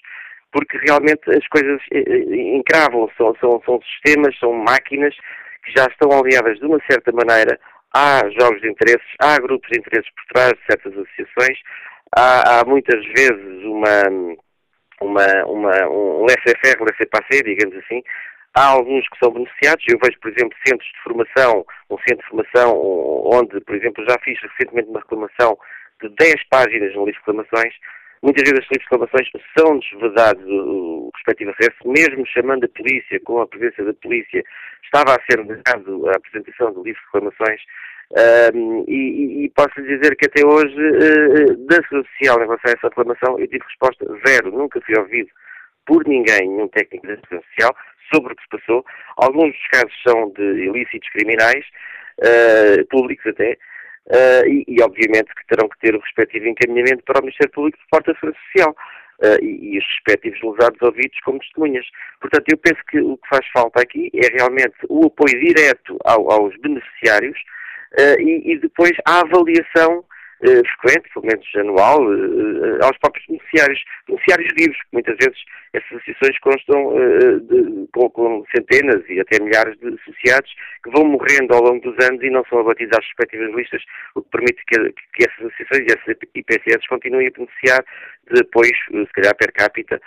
porque 0.52 0.78
realmente 0.86 1.30
as 1.32 1.48
coisas 1.48 1.82
eh, 1.92 2.56
encravam, 2.56 3.10
são, 3.18 3.36
são, 3.40 3.62
são 3.66 3.80
sistemas, 3.82 4.38
são 4.38 4.54
máquinas 4.54 5.16
que 5.64 5.72
já 5.76 5.86
estão 5.86 6.12
aliadas 6.12 6.60
de 6.60 6.66
uma 6.66 6.80
certa 6.90 7.12
maneira 7.12 7.60
há 7.94 8.22
jogos 8.40 8.62
de 8.62 8.70
interesses, 8.70 9.08
há 9.20 9.40
grupos 9.40 9.70
de 9.72 9.80
interesses 9.80 10.10
por 10.16 10.26
trás 10.34 10.52
de 10.54 10.66
certas 10.66 10.94
associações, 10.94 11.60
há, 12.16 12.60
há 12.60 12.66
muitas 12.66 13.04
vezes 13.06 13.64
uma, 13.64 14.38
uma, 15.02 15.46
uma, 15.46 15.90
um 15.90 16.26
laissez-faire, 16.26 16.80
laissez-passer, 16.80 17.44
digamos 17.44 17.76
assim. 17.78 18.02
Há 18.56 18.68
alguns 18.68 19.08
que 19.10 19.18
são 19.18 19.32
beneficiados. 19.32 19.84
Eu 19.88 19.98
vejo, 20.04 20.20
por 20.20 20.32
exemplo, 20.32 20.58
centros 20.66 20.88
de 20.88 21.02
formação, 21.04 21.66
um 21.90 21.98
centro 22.08 22.24
de 22.24 22.30
formação 22.30 22.80
onde, 23.26 23.60
por 23.62 23.76
exemplo, 23.76 24.06
já 24.08 24.16
fiz 24.24 24.40
recentemente 24.42 24.90
uma 24.90 25.00
reclamação 25.00 25.58
de 26.02 26.10
10 26.10 26.36
páginas 26.50 26.94
no 26.94 27.06
livro 27.06 27.12
de 27.14 27.18
reclamações. 27.26 27.74
Muitas 28.24 28.50
vezes 28.50 28.66
as 28.72 28.78
reclamações 28.82 29.30
são 29.58 29.80
desvedados 29.80 30.46
o, 30.48 31.12
respectivo 31.14 31.52
acesso, 31.52 31.76
mesmo 31.86 32.26
chamando 32.26 32.64
a 32.64 32.70
polícia, 32.70 33.20
com 33.26 33.42
a 33.42 33.48
presença 33.48 33.84
da 33.84 33.94
polícia, 33.96 34.42
estava 34.82 35.16
a 35.16 35.22
ser 35.30 35.44
negado 35.44 36.10
a 36.10 36.16
apresentação 36.16 36.72
do 36.72 36.84
livro 36.84 37.02
de 37.02 37.06
reclamações. 37.06 37.62
Um, 38.56 38.86
e, 38.88 39.46
e, 39.46 39.50
posso 39.50 39.78
lhe 39.80 39.98
dizer 39.98 40.16
que 40.16 40.28
até 40.28 40.46
hoje, 40.46 40.74
uh, 40.74 41.58
da 41.68 41.76
Social, 41.88 42.38
em 42.38 42.46
relação 42.46 42.72
a 42.72 42.72
essa 42.72 42.88
reclamação, 42.88 43.40
eu 43.40 43.48
tive 43.48 43.66
resposta 43.66 44.06
zero. 44.26 44.52
Nunca 44.52 44.80
fui 44.82 44.96
ouvido 44.98 45.30
por 45.86 46.08
ninguém, 46.08 46.48
nenhum 46.48 46.68
técnico 46.70 47.08
da 47.08 47.16
Segurança 47.16 47.46
Social, 47.50 47.76
sobre 48.14 48.34
o 48.34 48.36
que 48.36 48.44
se 48.44 48.50
passou. 48.50 48.86
Alguns 49.18 49.52
dos 49.52 49.68
casos 49.68 50.02
são 50.08 50.32
de 50.32 50.44
ilícitos 50.44 51.10
criminais, 51.10 51.66
uh, 52.20 52.86
públicos 52.88 53.26
até, 53.28 53.58
uh, 54.08 54.48
e, 54.48 54.64
e, 54.68 54.82
obviamente 54.82 55.34
que 55.36 55.48
terão 55.48 55.70
que 55.70 55.80
ter 55.80 55.96
o 55.96 56.00
respectivo 56.00 56.48
encaminhamento 56.48 57.04
para 57.04 57.20
o 57.20 57.24
Ministério 57.24 57.54
Público 57.54 57.78
de 57.78 57.88
porta 57.90 58.14
Social. 58.20 58.76
Uh, 59.20 59.42
e, 59.42 59.76
e, 59.76 59.78
os 59.78 59.86
respectivos 59.86 60.40
lesados 60.42 60.82
ouvidos 60.82 61.18
como 61.24 61.40
testemunhas. 61.40 61.86
Portanto, 62.20 62.46
eu 62.50 62.58
penso 62.58 62.82
que 62.90 63.00
o 63.00 63.16
que 63.16 63.30
faz 63.30 63.48
falta 63.54 63.82
aqui 63.82 64.10
é 64.14 64.28
realmente 64.36 64.76
o 64.90 65.06
apoio 65.06 65.40
direto 65.40 65.98
ao, 66.04 66.30
aos 66.30 66.58
beneficiários, 66.58 67.40
uh, 67.94 68.20
e, 68.20 68.52
e, 68.52 68.60
depois 68.60 68.92
a 69.06 69.22
avaliação 69.22 70.04
uh, 70.44 70.64
frequente, 70.82 71.10
pelo 71.14 71.26
menos 71.26 71.56
anual, 71.56 72.04
uh, 72.04 72.84
aos 72.84 72.98
próprios 73.00 73.26
beneficiários, 73.28 73.84
beneficiários 74.08 74.54
vivos, 74.58 74.78
que 74.78 74.88
muitas 74.94 75.16
vezes 75.18 75.38
essas 75.74 75.92
associações 75.94 76.40
constam 76.40 76.94
de, 77.50 77.88
com, 77.94 78.10
com, 78.12 78.44
centenas 78.56 79.04
e 79.10 79.20
até 79.20 79.42
milhares 79.42 79.76
de 79.80 79.88
associados 79.88 80.54
que 80.84 80.92
vão 80.92 81.06
morrendo 81.06 81.54
ao 81.54 81.64
longo 81.64 81.82
dos 81.82 82.06
anos 82.06 82.22
e 82.22 82.30
não 82.30 82.46
são 82.46 82.60
abatidos 82.60 82.96
às 82.96 83.06
respectivas 83.06 83.56
listas, 83.56 83.82
o 84.14 84.22
que 84.22 84.30
permite 84.30 84.64
que, 84.68 84.78
que 85.16 85.28
essas 85.28 85.48
associações 85.48 85.88
e 85.88 85.98
essas 85.98 86.18
IPSS 86.36 86.88
continuem 86.88 87.28
a 87.28 87.32
beneficiar 87.32 87.84
de 88.32 88.42
apoios, 88.42 88.78
se 88.92 89.14
calhar 89.14 89.36
per 89.36 89.52
capita, 89.52 90.00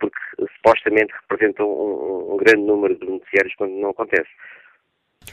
porque 0.00 0.18
supostamente 0.56 1.12
representam 1.22 1.68
um, 1.68 2.34
um 2.34 2.36
grande 2.36 2.66
número 2.66 2.94
de 2.96 3.06
beneficiários 3.06 3.54
quando 3.54 3.74
não 3.74 3.90
acontece. 3.90 4.28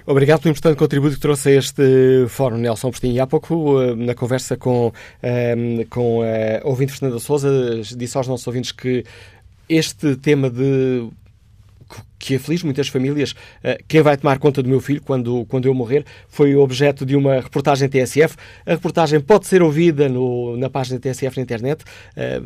Obrigado 0.10 0.40
pelo 0.40 0.52
importante 0.52 0.78
contributo 0.78 1.16
que 1.16 1.22
trouxe 1.22 1.50
a 1.50 1.60
este 1.60 2.26
fórum, 2.30 2.58
Nelson 2.58 2.92
Postinho. 2.92 3.14
E 3.14 3.20
há 3.20 3.28
pouco, 3.28 3.82
eh, 3.82 3.94
na 3.94 4.16
conversa 4.16 4.56
com, 4.56 4.94
eh, 5.22 5.86
com 5.90 6.22
a 6.22 6.66
ouvinte 6.66 6.94
Fernanda 6.94 7.20
Souza, 7.20 7.50
disse 7.96 8.16
aos 8.16 8.26
nossos 8.26 8.48
ouvintes 8.48 8.72
que 8.72 9.04
este 9.68 10.16
tema 10.16 10.50
de 10.50 11.10
que 12.20 12.36
aflige 12.36 12.66
muitas 12.66 12.88
famílias. 12.88 13.36
Eh, 13.64 13.78
quem 13.88 14.02
vai 14.02 14.18
tomar 14.18 14.40
conta 14.40 14.62
do 14.62 14.70
meu 14.70 14.82
filho 14.82 15.02
quando, 15.02 15.46
quando 15.46 15.68
eu 15.68 15.74
morrer 15.74 16.06
foi 16.28 16.56
objeto 16.56 17.06
de 17.06 17.16
uma 17.16 17.36
reportagem 17.40 17.88
TSF. 17.88 18.36
A 18.66 18.72
reportagem 18.72 19.20
pode 19.20 19.48
ser 19.48 19.62
ouvida 19.62 20.10
no, 20.10 20.58
na 20.58 20.70
página 20.70 21.00
TSF 21.00 21.38
na 21.38 21.44
internet. 21.44 21.84
Eh, 22.16 22.42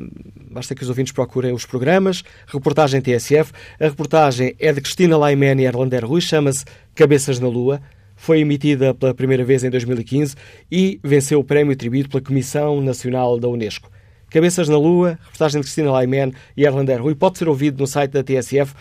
basta 0.51 0.75
que 0.75 0.83
os 0.83 0.89
ouvintes 0.89 1.13
procurem 1.13 1.53
os 1.53 1.65
programas. 1.65 2.23
Reportagem 2.47 3.01
TSF. 3.01 3.51
A 3.79 3.85
reportagem 3.85 4.55
é 4.59 4.71
de 4.71 4.81
Cristina 4.81 5.17
Laiman 5.17 5.59
e 5.61 5.65
Erlander 5.65 6.05
Rui, 6.05 6.21
chama-se 6.21 6.65
Cabeças 6.93 7.39
na 7.39 7.47
Lua. 7.47 7.81
Foi 8.15 8.39
emitida 8.39 8.93
pela 8.93 9.15
primeira 9.15 9.43
vez 9.43 9.63
em 9.63 9.69
2015 9.71 10.35
e 10.71 10.99
venceu 11.03 11.39
o 11.39 11.43
prémio 11.43 11.75
tributo 11.75 12.07
pela 12.07 12.21
Comissão 12.21 12.79
Nacional 12.79 13.39
da 13.39 13.47
Unesco. 13.47 13.89
Cabeças 14.29 14.69
na 14.69 14.77
Lua, 14.77 15.17
reportagem 15.23 15.59
de 15.59 15.65
Cristina 15.65 15.91
Laiman 15.91 16.31
e 16.55 16.63
Erlander 16.63 17.01
Rui, 17.01 17.15
pode 17.15 17.39
ser 17.39 17.49
ouvido 17.49 17.79
no 17.79 17.87
site 17.87 18.11
da 18.11 18.23
TSF 18.23 18.75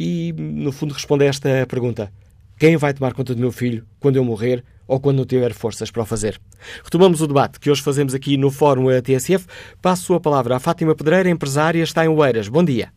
e, 0.00 0.32
no 0.32 0.72
fundo, 0.72 0.94
responde 0.94 1.24
a 1.24 1.28
esta 1.28 1.66
pergunta. 1.68 2.10
Quem 2.58 2.78
vai 2.78 2.94
tomar 2.94 3.12
conta 3.12 3.34
do 3.34 3.40
meu 3.40 3.52
filho 3.52 3.84
quando 4.00 4.16
eu 4.16 4.24
morrer 4.24 4.64
ou 4.88 4.98
quando 4.98 5.18
não 5.18 5.26
tiver 5.26 5.52
forças 5.52 5.90
para 5.90 6.02
o 6.02 6.06
fazer? 6.06 6.40
Retomamos 6.82 7.20
o 7.20 7.26
debate 7.26 7.60
que 7.60 7.70
hoje 7.70 7.82
fazemos 7.82 8.14
aqui 8.14 8.38
no 8.38 8.50
Fórum 8.50 8.86
TSF. 9.02 9.46
Passo 9.82 10.14
a 10.14 10.20
palavra 10.20 10.56
à 10.56 10.58
Fátima 10.58 10.94
Pedreira, 10.94 11.28
empresária, 11.28 11.82
está 11.82 12.02
em 12.02 12.08
Oeiras. 12.08 12.48
Bom 12.48 12.64
dia. 12.64 12.90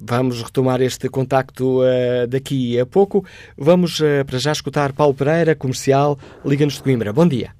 Vamos 0.00 0.40
retomar 0.40 0.80
este 0.80 1.08
contacto 1.08 1.80
uh, 1.80 2.28
daqui 2.28 2.78
a 2.78 2.86
pouco. 2.86 3.24
Vamos 3.56 3.98
uh, 3.98 4.24
para 4.24 4.38
já 4.38 4.52
escutar 4.52 4.92
Paulo 4.92 5.12
Pereira, 5.12 5.56
comercial, 5.56 6.16
Liga-nos 6.44 6.74
de 6.74 6.84
Coimbra. 6.84 7.12
Bom 7.12 7.26
dia. 7.26 7.52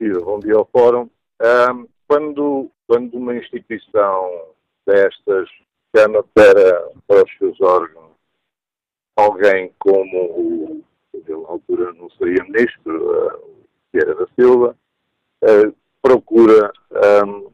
Bom 0.00 0.38
dia 0.40 0.54
ao 0.54 0.66
Fórum. 0.72 1.10
Um, 1.42 1.86
quando, 2.08 2.70
quando 2.86 3.14
uma 3.14 3.36
instituição 3.36 4.53
destas 4.86 5.48
chama 5.94 6.22
para, 6.34 6.90
para 7.06 7.24
os 7.24 7.38
seus 7.38 7.60
órgãos 7.60 8.14
alguém 9.16 9.72
como 9.78 10.24
o, 10.24 10.84
na 11.28 11.48
altura 11.48 11.92
não 11.94 12.10
seria 12.10 12.42
ministro, 12.44 13.28
uh, 13.28 13.66
Vieira 13.92 14.14
da 14.14 14.26
Silva, 14.34 14.76
uh, 15.42 15.74
procura 16.02 16.72
um, 17.24 17.52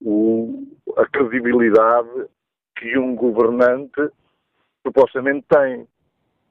o, 0.00 0.66
a 0.96 1.06
credibilidade 1.06 2.26
que 2.76 2.98
um 2.98 3.14
governante 3.14 4.10
supostamente 4.86 5.46
tem. 5.48 5.86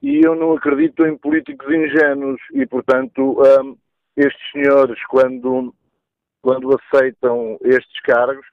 E 0.02 0.20
eu 0.24 0.34
não 0.34 0.52
acredito 0.52 1.04
em 1.06 1.16
políticos 1.16 1.66
ingênuos 1.72 2.40
e, 2.52 2.66
portanto, 2.66 3.40
um, 3.40 3.76
estes 4.16 4.50
senhores, 4.52 5.02
quando, 5.06 5.74
quando 6.42 6.78
aceitam 6.78 7.58
estes 7.62 8.00
cargos, 8.02 8.46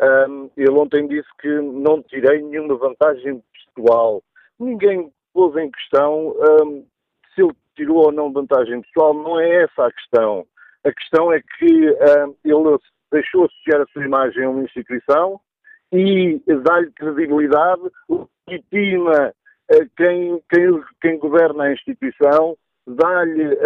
um, 0.00 0.50
ele 0.56 0.70
ontem 0.70 1.06
disse 1.08 1.28
que 1.40 1.48
não 1.48 2.02
tirei 2.02 2.42
nenhuma 2.42 2.76
vantagem 2.76 3.42
pessoal. 3.74 4.22
Ninguém 4.58 5.12
pôs 5.32 5.56
em 5.56 5.70
questão 5.70 6.34
um, 6.62 6.86
se 7.34 7.42
ele 7.42 7.52
tirou 7.74 8.06
ou 8.06 8.12
não 8.12 8.32
vantagem 8.32 8.80
pessoal, 8.82 9.14
não 9.14 9.40
é 9.40 9.64
essa 9.64 9.86
a 9.86 9.92
questão. 9.92 10.46
A 10.84 10.92
questão 10.92 11.32
é 11.32 11.40
que 11.40 11.90
um, 11.90 12.34
ele 12.44 12.78
deixou 13.10 13.46
associar 13.46 13.82
a 13.82 13.86
sua 13.92 14.04
imagem 14.04 14.44
a 14.44 14.50
uma 14.50 14.62
instituição 14.62 15.40
e 15.92 16.40
dá-lhe 16.64 16.92
credibilidade, 16.92 17.82
legitima 18.48 19.32
uh, 19.72 19.90
quem, 19.96 20.42
quem, 20.50 20.82
quem 21.00 21.18
governa 21.18 21.64
a 21.64 21.72
instituição, 21.72 22.56
dá-lhe 22.86 23.56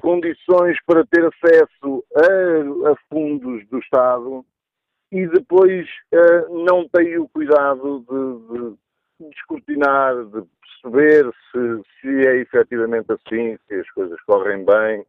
condições 0.00 0.76
para 0.84 1.04
ter 1.06 1.24
acesso 1.24 2.04
a, 2.14 2.90
a, 2.90 2.96
fundos 3.08 3.66
do 3.68 3.78
Estado 3.78 4.44
e 5.16 5.26
depois 5.28 5.88
uh, 6.12 6.64
não 6.64 6.86
tem 6.90 7.16
o 7.18 7.26
cuidado 7.28 8.00
de, 8.00 8.52
de, 8.52 8.70
de 9.18 9.30
descortinar, 9.30 10.14
de 10.26 10.42
perceber 10.60 11.32
se, 11.50 11.82
se 12.00 12.26
é 12.26 12.36
efetivamente 12.36 13.10
assim, 13.10 13.56
se 13.66 13.74
as 13.74 13.90
coisas 13.92 14.20
correm 14.26 14.62
bem, 14.66 15.00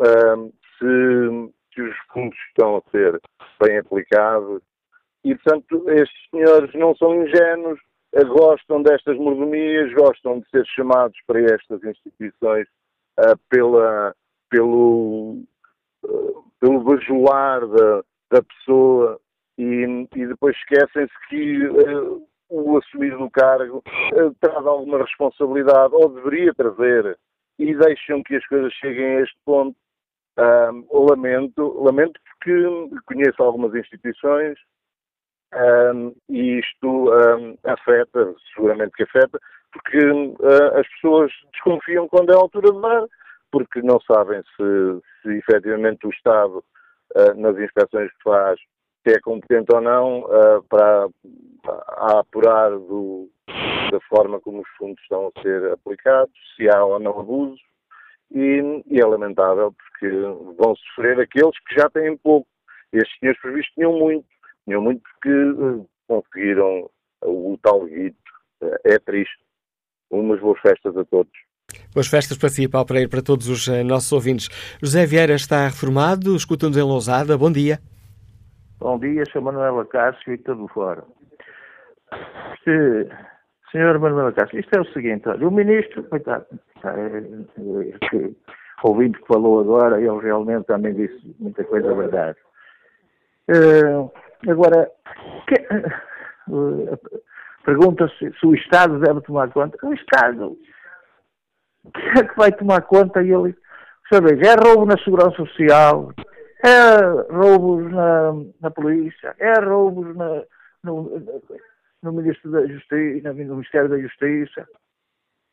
uh, 0.00 0.52
se, 0.78 1.52
se 1.74 1.82
os 1.82 1.96
fundos 2.12 2.38
estão 2.48 2.76
a 2.76 2.90
ser 2.92 3.20
bem 3.60 3.78
aplicados. 3.78 4.62
E, 5.24 5.34
portanto, 5.34 5.90
estes 5.90 6.30
senhores 6.30 6.72
não 6.74 6.94
são 6.94 7.24
ingênuos, 7.24 7.80
gostam 8.28 8.82
destas 8.84 9.18
mordomias, 9.18 9.92
gostam 9.94 10.38
de 10.38 10.48
ser 10.50 10.64
chamados 10.66 11.18
para 11.26 11.40
estas 11.40 11.82
instituições 11.82 12.68
uh, 13.18 13.36
pela, 13.48 14.14
pelo, 14.48 15.42
uh, 16.04 16.44
pelo 16.60 16.84
bajular 16.84 17.66
da, 17.66 18.04
da 18.30 18.42
pessoa 18.42 19.20
e, 19.60 20.08
e 20.16 20.26
depois 20.26 20.56
esquecem-se 20.56 21.12
que 21.28 21.66
uh, 21.66 22.26
o 22.48 22.78
assumir 22.78 23.16
do 23.16 23.30
cargo 23.30 23.82
traz 24.40 24.66
alguma 24.66 24.98
responsabilidade, 24.98 25.94
ou 25.94 26.08
deveria 26.08 26.54
trazer, 26.54 27.18
e 27.58 27.74
deixam 27.74 28.22
que 28.22 28.36
as 28.36 28.46
coisas 28.46 28.72
cheguem 28.74 29.16
a 29.16 29.20
este 29.20 29.36
ponto. 29.44 29.76
lamento, 30.90 31.82
lamento 31.82 32.18
porque 32.24 33.00
conheço 33.06 33.42
algumas 33.42 33.74
instituições 33.74 34.58
e 36.28 36.58
isto 36.58 37.12
afeta, 37.64 38.34
seguramente 38.54 38.92
que 38.92 39.02
afeta, 39.02 39.38
porque 39.72 39.98
uh, 39.98 40.78
as 40.78 40.88
pessoas 40.94 41.32
desconfiam 41.52 42.08
quando 42.08 42.32
é 42.32 42.34
a 42.34 42.38
altura 42.38 42.72
de 42.72 42.80
dar, 42.80 43.06
porque 43.50 43.82
não 43.82 44.00
sabem 44.00 44.42
se, 44.56 45.00
se 45.22 45.38
efetivamente 45.38 46.06
o 46.06 46.10
Estado, 46.10 46.64
uh, 47.16 47.34
nas 47.36 47.56
inspeções 47.58 48.10
que 48.10 48.22
faz, 48.22 48.60
se 49.02 49.14
é 49.14 49.20
competente 49.20 49.72
ou 49.74 49.80
não 49.80 50.20
uh, 50.20 50.62
para, 50.68 51.08
apurar 52.18 52.70
do, 52.70 53.30
da 53.90 54.00
forma 54.08 54.40
como 54.40 54.60
os 54.60 54.68
fundos 54.76 55.00
estão 55.02 55.30
a 55.34 55.42
ser 55.42 55.72
aplicados, 55.72 56.34
se 56.56 56.68
há 56.68 56.84
ou 56.84 56.98
não 56.98 57.18
abusos, 57.18 57.60
e, 58.30 58.82
e 58.86 59.00
é 59.00 59.04
lamentável 59.04 59.72
porque 59.72 60.08
vão 60.58 60.74
sofrer 60.76 61.18
aqueles 61.20 61.58
que 61.66 61.74
já 61.76 61.88
têm 61.90 62.16
pouco. 62.18 62.46
Estes 62.92 63.18
senhores 63.18 63.40
previstos 63.40 63.74
tinham 63.74 63.98
muito, 63.98 64.26
tinham 64.64 64.82
muito 64.82 65.02
porque 65.02 65.34
uh, 65.34 65.88
conseguiram 66.06 66.90
o 67.24 67.58
tal 67.62 67.84
guito. 67.86 68.16
é 68.84 68.98
triste. 68.98 69.38
Umas 70.10 70.40
boas 70.40 70.60
festas 70.60 70.96
a 70.96 71.04
todos. 71.04 71.32
Boas 71.94 72.08
festas 72.08 72.36
para 72.36 72.48
si, 72.48 72.68
Paulo 72.68 72.86
Pereira, 72.86 73.08
para 73.08 73.22
todos 73.22 73.48
os 73.48 73.66
uh, 73.68 73.84
nossos 73.84 74.10
ouvintes. 74.12 74.48
José 74.82 75.06
Vieira 75.06 75.34
está 75.34 75.66
reformado, 75.66 76.34
escuta-nos 76.34 76.76
em 76.76 76.82
Lousada. 76.82 77.38
Bom 77.38 77.50
dia. 77.50 77.80
Bom 78.80 78.98
dia, 78.98 79.24
sou 79.30 79.42
Manuela 79.42 79.84
Cássio 79.84 80.32
e 80.32 80.38
tudo 80.38 80.66
fora. 80.68 81.04
Se, 82.64 83.10
senhor 83.70 83.98
Manuela 83.98 84.32
Cássio, 84.32 84.58
isto 84.58 84.74
é 84.74 84.80
o 84.80 84.92
seguinte, 84.94 85.28
olha, 85.28 85.46
o 85.46 85.50
ministro, 85.50 86.02
coitado, 86.04 86.46
é, 86.82 86.88
é, 86.88 88.30
ouvindo 88.82 89.18
que 89.18 89.26
falou 89.26 89.60
agora, 89.60 90.00
ele 90.00 90.18
realmente 90.20 90.64
também 90.64 90.94
disse 90.94 91.36
muita 91.38 91.62
coisa 91.64 91.94
verdade. 91.94 92.38
Agora, 94.48 94.90
que, 95.46 95.56
pergunta-se 97.62 98.32
se 98.32 98.46
o 98.46 98.54
Estado 98.54 98.98
deve 98.98 99.20
tomar 99.20 99.50
conta. 99.50 99.76
O 99.86 99.92
Estado, 99.92 100.56
que 101.92 102.18
é 102.18 102.24
que 102.24 102.34
vai 102.34 102.50
tomar 102.50 102.80
conta? 102.80 103.22
E 103.22 103.30
ele, 103.30 103.54
sabe, 104.10 104.40
é 104.40 104.54
roubo 104.54 104.86
na 104.86 104.96
segurança 105.04 105.36
social, 105.36 106.14
é 106.62 107.32
roubos 107.32 107.90
na, 107.90 108.32
na 108.60 108.70
polícia, 108.70 109.34
é 109.38 109.58
roubos 109.60 110.14
na, 110.16 110.42
no, 110.84 111.22
no, 112.02 112.12
Ministro 112.12 112.50
da 112.50 112.66
Justiça, 112.66 113.32
no 113.32 113.54
Ministério 113.54 113.88
da 113.88 113.98
Justiça, 113.98 114.68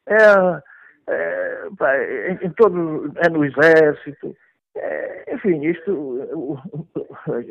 é, 0.08 0.62
é 1.08 1.70
pá, 1.78 1.98
em, 1.98 2.46
em 2.46 2.50
todo, 2.52 3.12
é 3.18 3.30
no 3.30 3.46
Exército, 3.46 4.36
é, 4.76 5.34
enfim, 5.34 5.66
isto, 5.66 6.60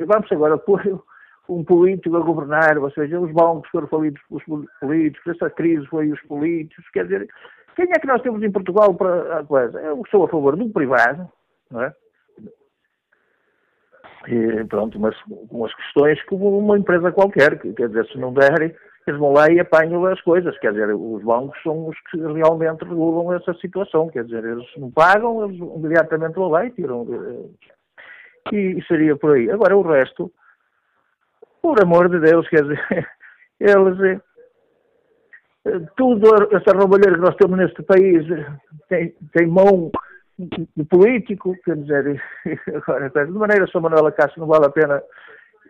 vamos 0.07 0.31
agora 0.31 0.59
pôr 0.59 1.03
um 1.49 1.65
político 1.65 2.17
a 2.17 2.21
governar, 2.21 2.77
ou 2.79 2.91
seja, 2.91 3.21
os 3.21 3.33
bancos 3.33 3.71
foram 3.71 3.87
falidos 3.87 4.21
pelos 4.29 4.67
políticos, 4.81 5.35
essa 5.35 5.51
crise 5.51 5.87
foi 5.87 6.11
os 6.11 6.21
políticos, 6.23 6.89
quer 6.91 7.05
dizer, 7.05 7.29
quem 7.75 7.87
é 7.91 7.99
que 7.99 8.07
nós 8.07 8.23
temos 8.23 8.43
em 8.43 8.51
Portugal 8.51 8.95
para 8.95 9.41
a 9.41 9.45
coisa? 9.45 9.79
Eu 9.81 10.03
sou 10.11 10.25
a 10.25 10.29
favor 10.29 10.57
do 10.57 10.69
privado, 10.71 11.29
não 11.71 11.83
é? 11.83 11.95
E, 14.29 14.65
pronto, 14.65 14.99
mas 14.99 15.15
umas 15.51 15.73
questões 15.75 16.23
como 16.25 16.59
uma 16.59 16.79
empresa 16.79 17.13
qualquer, 17.13 17.59
quer 17.59 17.89
dizer, 17.89 18.07
se 18.07 18.19
não 18.19 18.33
derem, 18.33 18.75
eles 19.07 19.21
vão 19.21 19.33
lá 19.33 19.49
e 19.49 19.61
apanham 19.61 20.05
as 20.07 20.21
coisas, 20.23 20.59
quer 20.59 20.73
dizer, 20.73 20.93
os 20.93 21.23
bancos 21.23 21.57
são 21.63 21.89
os 21.89 21.97
que 22.11 22.17
realmente 22.19 22.85
regulam 22.85 23.33
essa 23.33 23.55
situação, 23.55 24.09
quer 24.09 24.25
dizer, 24.25 24.45
eles 24.45 24.67
não 24.77 24.91
pagam, 24.91 25.45
eles 25.45 25.57
imediatamente 25.59 26.35
vão 26.35 26.49
lá 26.49 26.67
e 26.67 26.71
tiram. 26.73 27.07
Eh, 27.09 28.53
e, 28.53 28.79
e 28.79 28.85
seria 28.87 29.17
por 29.17 29.37
aí. 29.37 29.49
Agora, 29.49 29.77
o 29.77 29.83
resto, 29.83 30.33
por 31.63 31.81
amor 31.81 32.09
de 32.09 32.19
Deus, 32.19 32.49
quer 32.49 32.63
dizer, 32.63 33.09
eles. 33.61 34.21
Eh, 35.67 35.81
tudo, 35.97 36.29
essa 36.51 36.77
roubalheira 36.77 37.15
que 37.15 37.25
nós 37.25 37.37
temos 37.37 37.59
neste 37.59 37.83
país 37.85 38.27
tem, 38.89 39.15
tem 39.33 39.47
mão 39.47 39.91
de 40.39 40.85
político, 40.85 41.57
quer 41.65 41.77
dizer, 41.77 42.23
agora, 42.75 43.09
de 43.09 43.33
maneira 43.33 43.67
só 43.67 43.81
Manuela 43.81 44.13
Cássio 44.13 44.41
não 44.41 44.47
vale 44.47 44.67
a 44.67 44.71
pena, 44.71 45.03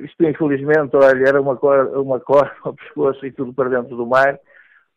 isto 0.01 0.25
infelizmente, 0.25 0.97
olha, 0.97 1.29
era 1.29 1.41
uma 1.41 1.57
cor, 1.57 1.87
uma 1.97 2.19
cor 2.21 2.51
ao 2.65 2.75
pescoço 2.75 3.25
e 3.25 3.33
tudo 3.33 3.53
para 3.55 3.69
dentro 3.71 3.97
do 3.97 4.07
mar, 4.07 4.39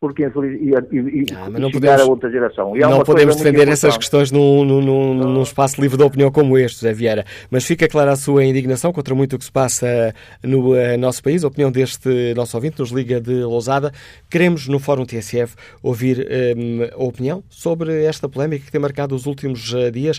porque 0.00 0.24
infeliz, 0.24 0.58
ia, 0.62 0.78
ia, 0.90 1.24
ah, 1.36 1.50
não 1.50 1.70
podemos, 1.70 2.00
a 2.00 2.04
outra 2.06 2.30
geração. 2.30 2.74
Não 2.74 3.02
podemos 3.04 3.36
defender 3.36 3.68
essas 3.68 3.98
questões 3.98 4.32
num, 4.32 4.64
num, 4.64 4.80
num, 4.80 5.14
num, 5.14 5.42
espaço 5.42 5.78
livre 5.78 5.98
de 5.98 6.02
opinião 6.02 6.32
como 6.32 6.56
este, 6.56 6.80
José 6.80 6.94
Vieira. 6.94 7.26
Mas 7.50 7.66
fica 7.66 7.86
clara 7.86 8.12
a 8.12 8.16
sua 8.16 8.42
indignação 8.42 8.94
contra 8.94 9.14
muito 9.14 9.36
o 9.36 9.38
que 9.38 9.44
se 9.44 9.52
passa 9.52 10.14
no 10.42 10.72
uh, 10.72 10.96
nosso 10.98 11.22
país. 11.22 11.44
A 11.44 11.48
opinião 11.48 11.70
deste 11.70 12.32
nosso 12.34 12.56
ouvinte 12.56 12.80
nos 12.80 12.90
liga 12.90 13.20
de 13.20 13.44
Lousada. 13.44 13.92
Queremos, 14.30 14.66
no 14.68 14.78
Fórum 14.78 15.04
TSF, 15.04 15.54
ouvir 15.82 16.26
um, 16.56 16.84
a 16.98 17.04
opinião 17.04 17.44
sobre 17.50 18.02
esta 18.02 18.26
polémica 18.26 18.64
que 18.64 18.72
tem 18.72 18.80
marcado 18.80 19.14
os 19.14 19.26
últimos 19.26 19.70
uh, 19.74 19.90
dias. 19.90 20.18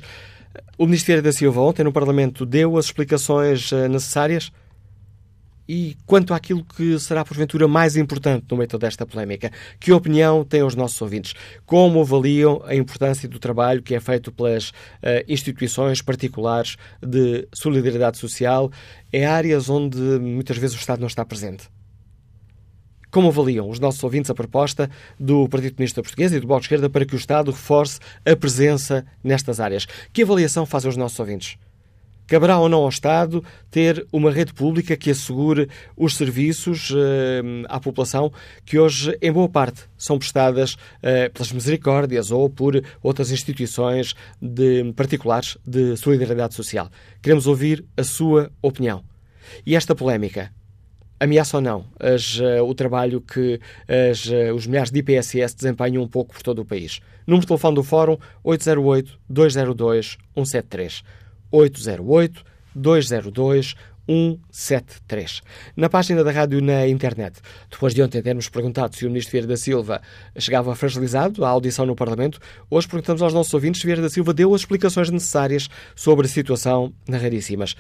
O 0.78 0.86
Ministério 0.86 1.24
da 1.24 1.32
Silva 1.32 1.60
ontem 1.60 1.84
no 1.84 1.92
Parlamento 1.92 2.46
deu 2.46 2.78
as 2.78 2.86
explicações 2.86 3.72
uh, 3.72 3.88
necessárias 3.88 4.52
e 5.74 5.96
quanto 6.06 6.34
àquilo 6.34 6.66
que 6.66 7.00
será 7.00 7.24
porventura 7.24 7.66
mais 7.66 7.96
importante 7.96 8.46
no 8.52 8.58
meio 8.58 8.68
de 8.68 8.72
toda 8.72 8.88
esta 8.88 9.06
polémica. 9.06 9.50
Que 9.80 9.94
opinião 9.94 10.44
têm 10.44 10.64
os 10.64 10.76
nossos 10.76 11.02
ouvintes? 11.02 11.34
Como 11.66 12.02
avaliam 12.02 12.62
a 12.66 12.76
importância 12.76 13.30
do 13.30 13.40
trabalho 13.40 13.82
que 13.82 13.96
é 13.96 14.00
feito 14.02 14.34
pelas 14.34 14.72
uh, 14.72 14.74
instituições 15.30 16.02
particulares 16.02 16.76
de 17.02 17.48
solidariedade 17.54 18.18
social 18.18 18.70
em 19.14 19.24
áreas 19.24 19.70
onde 19.70 19.98
muitas 19.98 20.58
vezes 20.58 20.76
o 20.76 20.80
Estado 20.80 21.00
não 21.00 21.08
está 21.08 21.24
presente? 21.24 21.70
Como 23.10 23.30
avaliam 23.30 23.70
os 23.70 23.80
nossos 23.80 24.04
ouvintes 24.04 24.30
a 24.30 24.36
proposta 24.36 24.92
do 25.18 25.48
Partido 25.48 25.76
Comunista 25.76 26.02
Português 26.02 26.34
e 26.34 26.40
do 26.42 26.48
Bloco 26.48 26.60
de 26.60 26.66
Esquerda 26.66 26.90
para 26.90 27.06
que 27.06 27.16
o 27.16 27.18
Estado 27.18 27.50
reforce 27.50 27.98
a 28.26 28.36
presença 28.36 29.06
nestas 29.24 29.62
áreas? 29.62 29.88
Que 30.12 30.24
avaliação 30.24 30.66
fazem 30.66 30.90
os 30.90 30.98
nossos 30.98 31.18
ouvintes? 31.18 31.58
Caberá 32.32 32.58
ou 32.60 32.70
não 32.70 32.84
ao 32.84 32.88
Estado 32.88 33.44
ter 33.70 34.08
uma 34.10 34.32
rede 34.32 34.54
pública 34.54 34.96
que 34.96 35.12
assegure 35.12 35.68
os 35.98 36.16
serviços 36.16 36.90
uh, 36.92 36.96
à 37.68 37.78
população 37.78 38.32
que 38.64 38.80
hoje, 38.80 39.18
em 39.22 39.30
boa 39.30 39.50
parte, 39.50 39.82
são 39.98 40.18
prestadas 40.18 40.76
uh, 40.76 41.30
pelas 41.34 41.52
misericórdias 41.52 42.32
ou 42.32 42.50
por 42.50 42.82
outras 43.04 43.32
instituições 43.32 44.16
de, 44.42 44.94
particulares 44.96 45.58
de 45.68 45.98
solidariedade 45.98 46.56
social. 46.56 46.90
Queremos 47.22 47.48
ouvir 47.48 47.84
a 47.98 48.04
sua 48.06 48.50
opinião. 48.62 49.04
E 49.66 49.76
esta 49.76 49.94
polémica 49.94 50.54
ameaça 51.20 51.58
ou 51.58 51.62
não 51.62 51.84
as, 52.00 52.40
uh, 52.40 52.64
o 52.64 52.74
trabalho 52.74 53.20
que 53.20 53.60
as, 54.10 54.26
uh, 54.28 54.56
os 54.56 54.66
milhares 54.66 54.90
de 54.90 55.00
IPSS 55.00 55.54
desempenham 55.54 56.02
um 56.02 56.08
pouco 56.08 56.34
por 56.34 56.42
todo 56.42 56.60
o 56.60 56.66
país. 56.66 57.02
Número 57.28 57.42
de 57.42 57.48
telefone 57.48 57.76
do 57.76 57.84
Fórum 57.84 58.18
808-202-173. 58.46 61.04
808 61.52 62.44
202 62.74 63.76
173. 64.08 65.42
Na 65.76 65.90
página 65.90 66.24
da 66.24 66.32
rádio 66.32 66.62
na 66.62 66.88
internet, 66.88 67.40
depois 67.70 67.94
de 67.94 68.02
ontem 68.02 68.22
termos 68.22 68.50
perguntado 68.50 68.96
se 68.96 69.06
o 69.06 69.10
ministro 69.10 69.32
Vieira 69.32 69.48
da 69.48 69.58
Silva 69.58 70.02
chegava 70.38 70.76
fragilizado 70.76 71.46
à 71.46 71.50
audição 71.50 71.86
no 71.86 71.96
Parlamento, 71.96 72.40
hoje 72.70 72.88
perguntamos 72.88 73.22
aos 73.22 73.34
nossos 73.34 73.54
ouvintes 73.54 73.80
se 73.80 73.88
Vieira 73.88 74.02
da 74.02 74.10
Silva 74.10 74.34
deu 74.34 74.54
as 74.54 74.62
explicações 74.62 75.10
necessárias 75.10 75.70
sobre 75.96 76.26
a 76.26 76.30
situação 76.30 76.94
na 77.08 77.18
Raríssimas. 77.18 77.76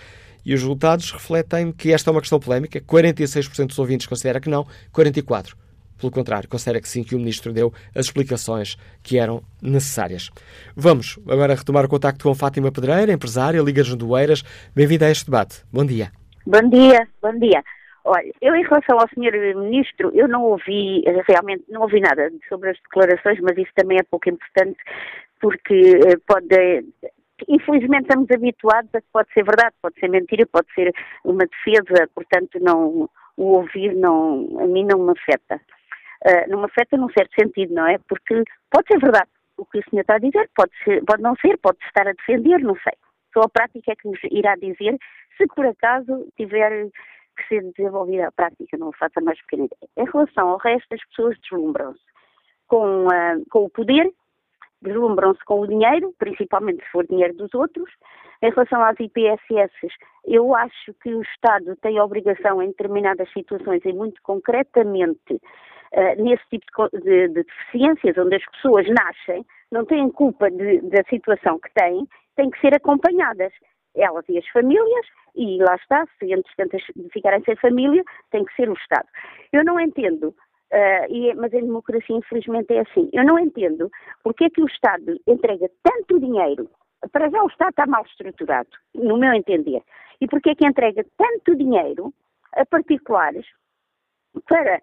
E 0.46 0.54
os 0.54 0.62
resultados 0.62 1.12
refletem 1.12 1.72
que 1.72 1.92
esta 1.92 2.10
é 2.10 2.12
uma 2.12 2.22
questão 2.22 2.40
polémica. 2.40 2.82
46% 2.82 3.68
dos 3.68 3.80
ouvintes 3.80 4.08
considera 4.08 4.40
que 4.40 4.50
não, 4.50 4.66
44% 4.94 5.54
pelo 6.02 6.12
contrário, 6.12 6.50
considera 6.50 6.82
que 6.82 6.90
sim, 6.90 7.04
que 7.04 7.16
o 7.16 7.20
Ministro 7.20 7.54
deu 7.54 7.72
as 7.96 8.08
explicações 8.08 8.76
que 9.04 9.20
eram 9.20 9.44
necessárias. 9.62 10.32
Vamos 10.76 11.20
agora 11.30 11.54
retomar 11.54 11.86
o 11.86 11.90
contacto 11.90 12.24
com 12.24 12.34
Fátima 12.34 12.72
Pedreira, 12.72 13.14
empresária, 13.14 13.62
Liga 13.62 13.84
de 13.84 13.96
Doeiras. 13.96 14.42
Bem-vinda 14.76 15.06
a 15.06 15.12
este 15.12 15.26
debate. 15.26 15.64
Bom 15.72 15.86
dia. 15.86 16.12
Bom 16.46 16.68
dia, 16.68 17.08
bom 17.22 17.38
dia. 17.38 17.64
Olha, 18.04 18.32
eu 18.42 18.56
em 18.56 18.64
relação 18.64 18.98
ao 19.00 19.08
Sr. 19.10 19.56
Ministro, 19.56 20.12
eu 20.16 20.28
não 20.28 20.44
ouvi, 20.44 21.04
realmente 21.28 21.64
não 21.70 21.82
ouvi 21.82 22.00
nada 22.00 22.32
sobre 22.50 22.72
as 22.72 22.78
declarações, 22.80 23.40
mas 23.42 23.56
isso 23.58 23.72
também 23.76 24.00
é 24.00 24.04
pouco 24.04 24.28
importante, 24.28 24.78
porque 25.40 26.00
eh, 26.08 26.18
pode, 26.26 26.84
infelizmente 27.48 28.04
estamos 28.04 28.28
habituados 28.32 28.90
a 28.96 29.02
que 29.02 29.08
pode 29.14 29.32
ser 29.34 29.44
verdade, 29.44 29.76
pode 29.80 30.00
ser 30.00 30.10
mentira, 30.10 30.48
pode 30.52 30.68
ser 30.74 30.92
uma 31.24 31.46
defesa, 31.46 32.10
portanto 32.16 32.60
não, 32.60 33.08
o 33.38 33.44
ouvir 33.44 33.94
não, 33.94 34.48
a 34.60 34.66
mim 34.66 34.84
não 34.84 35.06
me 35.06 35.12
afeta 35.12 35.62
uh, 36.26 36.50
não 36.50 36.60
me 36.60 36.66
afeta 36.66 36.98
num 36.98 37.10
certo 37.10 37.34
sentido, 37.40 37.74
não 37.74 37.88
é? 37.88 37.98
Porque 38.08 38.44
pode 38.70 38.88
ser 38.88 39.00
verdade 39.00 39.30
o 39.58 39.66
que 39.66 39.80
o 39.80 39.90
senhor 39.90 40.02
está 40.02 40.16
a 40.16 40.20
dizer, 40.20 40.50
pode, 40.56 40.72
ser, 40.84 41.04
pode 41.06 41.22
não 41.22 41.36
ser, 41.36 41.58
pode 41.58 41.78
estar 41.86 42.08
a 42.08 42.14
defender, 42.14 42.60
não 42.60 42.76
sei. 42.76 42.94
Só 43.34 43.42
a 43.42 43.50
prática 43.50 43.92
é 43.92 43.96
que 43.96 44.08
nos 44.08 44.20
irá 44.32 44.56
dizer 44.56 44.98
se 45.38 45.48
por 45.48 45.66
acaso 45.66 46.28
tiver 46.36 46.90
que 47.38 47.48
ser 47.48 47.64
desenvolvida 47.72 48.28
a 48.28 48.32
prática, 48.32 48.78
não 48.78 48.92
faço 48.92 49.20
a 49.20 49.22
mais 49.22 49.40
pequena 49.42 49.66
ideia. 49.66 49.90
Em 49.98 50.12
relação 50.12 50.50
ao 50.50 50.58
resto, 50.58 50.94
as 50.94 51.06
pessoas 51.08 51.38
deslumbram-se 51.40 52.02
com, 52.68 53.08
uh, 53.08 53.46
com 53.50 53.66
o 53.66 53.70
poder, 53.70 54.12
deslumbram-se 54.82 55.44
com 55.46 55.62
o 55.62 55.68
dinheiro, 55.68 56.14
principalmente 56.18 56.84
se 56.84 56.92
for 56.92 57.06
dinheiro 57.06 57.34
dos 57.36 57.54
outros. 57.54 57.90
Em 58.42 58.50
relação 58.50 58.84
às 58.84 59.00
IPSS, 59.00 59.88
eu 60.26 60.56
acho 60.56 60.94
que 61.02 61.14
o 61.14 61.22
Estado 61.22 61.76
tem 61.78 61.98
a 62.00 62.04
obrigação 62.04 62.62
em 62.62 62.68
determinadas 62.68 63.32
situações 63.32 63.82
e 63.86 63.94
muito 63.94 64.20
concretamente 64.24 65.40
uh, 65.94 66.24
nesse 66.24 66.44
tipo 66.50 66.66
de, 66.94 67.00
de, 67.00 67.28
de, 67.28 67.44
deficiências, 67.44 68.18
onde 68.18 68.36
as 68.36 68.46
pessoas 68.52 68.88
nascem, 68.90 69.46
não 69.72 69.86
têm 69.86 70.10
culpa 70.12 70.50
de, 70.50 70.82
da 70.82 71.04
situação 71.10 71.60
que 71.60 71.74
têm, 71.74 72.08
têm 72.36 72.50
que 72.50 72.60
ser 72.60 72.76
acompanhadas. 72.76 73.54
Elas 73.94 74.24
e 74.30 74.38
as 74.38 74.48
famílias, 74.48 75.06
e 75.36 75.58
lá 75.58 75.76
está, 75.76 76.06
se 76.18 76.26
de 76.26 77.10
ficarem 77.12 77.44
sem 77.44 77.56
família, 77.58 78.04
tem 78.32 78.46
que 78.46 78.56
ser 78.56 78.70
o 78.70 78.74
Estado. 78.74 79.08
Eu 79.52 79.66
não 79.66 79.80
entendo 79.80 80.34
Uh, 80.72 81.04
e, 81.14 81.34
mas 81.36 81.52
em 81.52 81.66
democracia, 81.66 82.16
infelizmente, 82.16 82.74
é 82.74 82.80
assim. 82.80 83.10
Eu 83.12 83.26
não 83.26 83.38
entendo 83.38 83.92
porque 84.24 84.46
é 84.46 84.50
que 84.50 84.62
o 84.62 84.68
Estado 84.68 85.20
entrega 85.28 85.70
tanto 85.84 86.18
dinheiro. 86.18 86.70
Para 87.12 87.30
já, 87.30 87.44
o 87.44 87.48
Estado 87.48 87.72
está 87.72 87.86
mal 87.86 88.06
estruturado, 88.06 88.70
no 88.96 89.18
meu 89.18 89.34
entender. 89.34 89.84
E 90.22 90.28
porque 90.28 90.52
é 90.52 90.56
que 90.56 90.66
entrega 90.66 91.06
tanto 91.18 91.58
dinheiro 91.58 92.14
a 92.54 92.66
particulares 92.66 93.46
para 94.48 94.76
eh, 94.76 94.82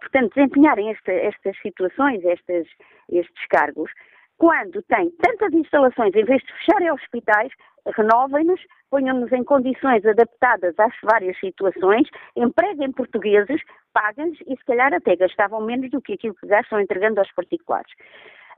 portanto, 0.00 0.34
desempenharem 0.34 0.90
esta, 0.90 1.12
estas 1.12 1.56
situações, 1.60 2.24
estas, 2.24 2.66
estes 3.10 3.46
cargos, 3.48 3.90
quando 4.36 4.82
têm 4.82 5.10
tantas 5.22 5.52
instalações, 5.52 6.14
em 6.14 6.24
vez 6.24 6.42
de 6.42 6.52
fecharem 6.52 6.90
hospitais, 6.90 7.52
renovem-nos, 7.96 8.60
ponham-nos 8.90 9.30
em 9.32 9.44
condições 9.44 10.04
adaptadas 10.04 10.74
às 10.78 10.92
várias 11.02 11.38
situações, 11.38 12.08
empreguem 12.36 12.92
portugueses, 12.92 13.60
paguem-nos 13.92 14.40
e 14.46 14.56
se 14.56 14.64
calhar 14.64 14.92
até 14.92 15.16
gastavam 15.16 15.60
menos 15.60 15.90
do 15.90 16.00
que 16.00 16.14
aquilo 16.14 16.34
que 16.34 16.46
gastam 16.46 16.80
entregando 16.80 17.20
aos 17.20 17.32
particulares. 17.32 17.92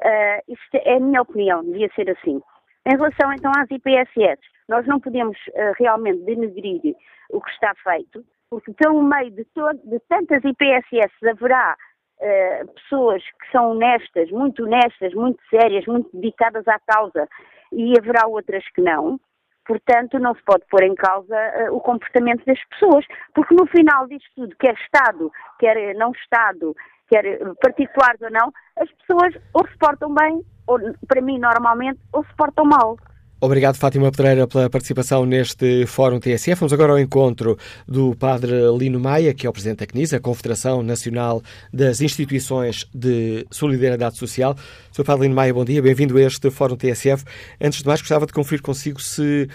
Uh, 0.01 0.53
isto 0.53 0.75
é 0.75 0.97
a 0.97 1.01
minha 1.01 1.23
opinião, 1.23 1.65
devia 1.65 1.91
ser 1.95 2.11
assim. 2.11 2.41
Em 2.87 2.97
relação 2.97 3.33
então 3.33 3.51
às 3.57 3.71
IPSS, 3.71 4.41
nós 4.69 4.87
não 4.87 5.01
podemos 5.01 5.37
uh, 5.49 5.73
realmente 5.79 6.25
denegrir 6.25 6.95
o 7.31 7.41
que 7.41 7.51
está 7.51 7.75
feito, 7.83 8.25
porque 8.51 8.73
pelo 8.73 9.03
meio 9.03 9.31
de, 9.31 9.47
de 9.85 10.01
tantas 10.09 10.43
IPSS 10.45 11.29
haverá 11.29 11.77
uh, 12.21 12.73
pessoas 12.75 13.23
que 13.23 13.51
são 13.51 13.73
honestas, 13.73 14.31
muito 14.31 14.65
honestas, 14.65 15.13
muito 15.15 15.41
sérias, 15.51 15.87
muito 15.87 16.11
dedicadas 16.15 16.67
à 16.69 16.79
causa, 16.79 17.29
e 17.73 17.95
haverá 17.99 18.27
outras 18.27 18.65
que 18.71 18.81
não. 18.81 19.19
Portanto, 19.67 20.19
não 20.21 20.33
se 20.35 20.43
pode 20.45 20.65
pôr 20.71 20.85
em 20.85 20.95
causa 20.95 21.35
uh, 21.35 21.75
o 21.75 21.81
comportamento 21.81 22.45
das 22.45 22.63
pessoas, 22.67 23.05
porque 23.35 23.55
no 23.55 23.67
final 23.67 24.07
disto 24.07 24.31
tudo, 24.37 24.57
quer 24.57 24.75
Estado, 24.75 25.31
quer 25.59 25.95
não 25.95 26.13
Estado, 26.13 26.75
quer 27.09 27.41
particulares 27.61 28.21
ou 28.21 28.31
não, 28.31 28.53
as 28.77 28.91
pessoas 28.93 29.35
ou 29.53 29.67
se 29.67 29.77
portam 29.79 30.15
bem, 30.15 30.43
ou 30.67 30.79
para 31.07 31.21
mim 31.21 31.39
normalmente, 31.39 32.01
ou 32.13 32.25
se 32.25 32.37
portam 32.37 32.65
mal. 32.65 32.97
Obrigado, 33.39 33.77
Fátima 33.77 34.11
Pedreira, 34.11 34.47
pela 34.47 34.71
participação 34.71 35.27
neste 35.27 35.85
Fórum 35.85 36.19
TSF. 36.19 36.59
Vamos 36.59 36.73
agora 36.73 36.93
ao 36.93 36.99
encontro 36.99 37.59
do 37.87 38.17
Padre 38.17 38.51
Lino 38.79 38.99
Maia, 38.99 39.35
que 39.35 39.47
é 39.47 39.51
o 39.51 39.53
Presidente 39.53 39.81
da 39.81 39.87
CNIS, 39.87 40.15
a 40.15 40.21
Confederação 40.21 40.83
Nacional 40.83 41.43
das 41.71 42.01
Instituições 42.01 42.89
de 42.95 43.47
Solidariedade 43.51 44.17
Social. 44.17 44.57
Sr. 44.91 45.05
Padre 45.05 45.25
Lino 45.25 45.35
Maia, 45.35 45.53
bom 45.53 45.67
dia, 45.67 45.83
bem-vindo 45.83 46.17
a 46.17 46.23
este 46.23 46.51
Fórum 46.51 46.77
TSF. 46.77 47.25
Antes 47.61 47.81
de 47.81 47.87
mais, 47.87 48.01
gostava 48.01 48.25
de 48.25 48.33
conferir 48.33 48.63
consigo 48.63 49.03
se 49.03 49.47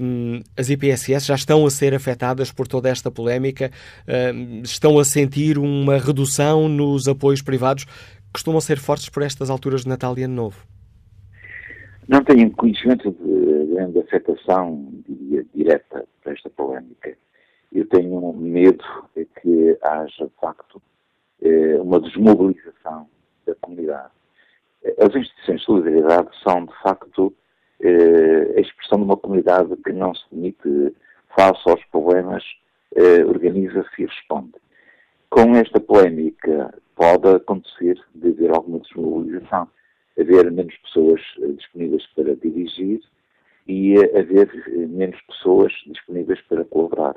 um, 0.00 0.40
as 0.56 0.70
IPSS 0.70 1.26
já 1.26 1.34
estão 1.34 1.66
a 1.66 1.70
ser 1.70 1.94
afetadas 1.94 2.50
por 2.50 2.66
toda 2.66 2.88
esta 2.88 3.10
polémica, 3.10 3.70
um, 4.34 4.62
estão 4.62 4.98
a 4.98 5.04
sentir 5.04 5.58
uma 5.58 5.98
redução 5.98 6.70
nos 6.70 7.06
apoios 7.06 7.42
privados 7.42 7.84
que 7.84 8.32
costumam 8.32 8.62
ser 8.62 8.78
fortes 8.78 9.10
por 9.10 9.22
estas 9.22 9.50
alturas 9.50 9.82
de 9.82 9.88
Natal 9.88 10.18
e 10.18 10.22
Ano 10.22 10.34
Novo. 10.34 10.75
Não 12.08 12.22
tenho 12.22 12.52
conhecimento 12.52 13.10
de 13.10 13.66
grande 13.74 13.98
afetação, 13.98 14.88
diria, 15.08 15.44
direta 15.52 16.06
para 16.22 16.32
esta 16.32 16.48
polémica. 16.50 17.16
Eu 17.72 17.84
tenho 17.88 18.32
medo 18.32 18.84
que 19.14 19.76
haja, 19.82 20.26
de 20.26 20.40
facto, 20.40 20.80
eh, 21.42 21.76
uma 21.80 21.98
desmobilização 21.98 23.08
da 23.44 23.56
comunidade. 23.56 24.12
As 24.98 25.16
instituições 25.16 25.60
de 25.60 25.66
solidariedade 25.66 26.28
são, 26.44 26.66
de 26.66 26.72
facto, 26.80 27.34
eh, 27.80 28.54
a 28.56 28.60
expressão 28.60 28.98
de 28.98 29.04
uma 29.04 29.16
comunidade 29.16 29.76
que 29.78 29.92
não 29.92 30.14
se 30.14 30.24
demite 30.30 30.94
face 31.36 31.68
aos 31.68 31.84
problemas, 31.86 32.44
eh, 32.94 33.24
organiza-se 33.24 34.02
e 34.02 34.06
responde. 34.06 34.54
Com 35.28 35.56
esta 35.56 35.80
polémica 35.80 36.72
pode 36.94 37.28
acontecer 37.28 38.00
de 38.14 38.28
haver 38.28 38.52
alguma 38.52 38.78
desmobilização 38.78 39.68
haver 40.18 40.50
menos 40.50 40.74
pessoas 40.78 41.20
eh, 41.40 41.48
disponíveis 41.48 42.06
para 42.14 42.34
dirigir 42.36 43.00
e 43.66 43.96
haver 43.96 44.50
eh, 44.68 44.86
menos 44.86 45.20
pessoas 45.22 45.72
disponíveis 45.86 46.40
para 46.42 46.64
colaborar. 46.64 47.16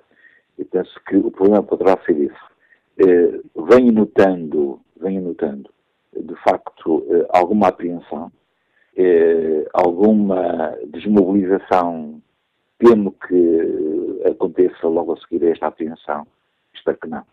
Eu 0.57 0.65
penso 0.65 0.99
que 1.07 1.15
o 1.15 1.31
problema 1.31 1.63
poderá 1.63 1.97
ser 2.05 2.19
esse. 2.19 2.49
Eh, 2.97 3.39
venho 3.69 3.91
notando, 3.91 4.79
venho 4.99 5.21
notando, 5.21 5.69
de 6.13 6.35
facto, 6.43 7.05
alguma 7.29 7.69
apreensão, 7.69 8.29
alguma 9.73 10.75
desmobilização, 10.87 12.21
temo 12.77 13.13
que 13.13 14.21
aconteça 14.29 14.87
logo 14.87 15.13
a 15.13 15.17
seguir 15.21 15.45
a 15.45 15.51
esta 15.51 15.67
apreensão, 15.67 16.27
espero 16.73 16.97
que 16.97 17.07
não. 17.07 17.23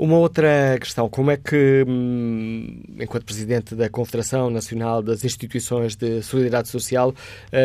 Uma 0.00 0.16
outra 0.16 0.78
questão, 0.80 1.10
como 1.10 1.30
é 1.30 1.36
que, 1.36 1.84
hum, 1.86 2.82
enquanto 2.98 3.26
Presidente 3.26 3.74
da 3.74 3.90
Confederação 3.90 4.48
Nacional 4.48 5.02
das 5.02 5.26
Instituições 5.26 5.94
de 5.94 6.22
Solidariedade 6.22 6.68
Social, 6.68 7.12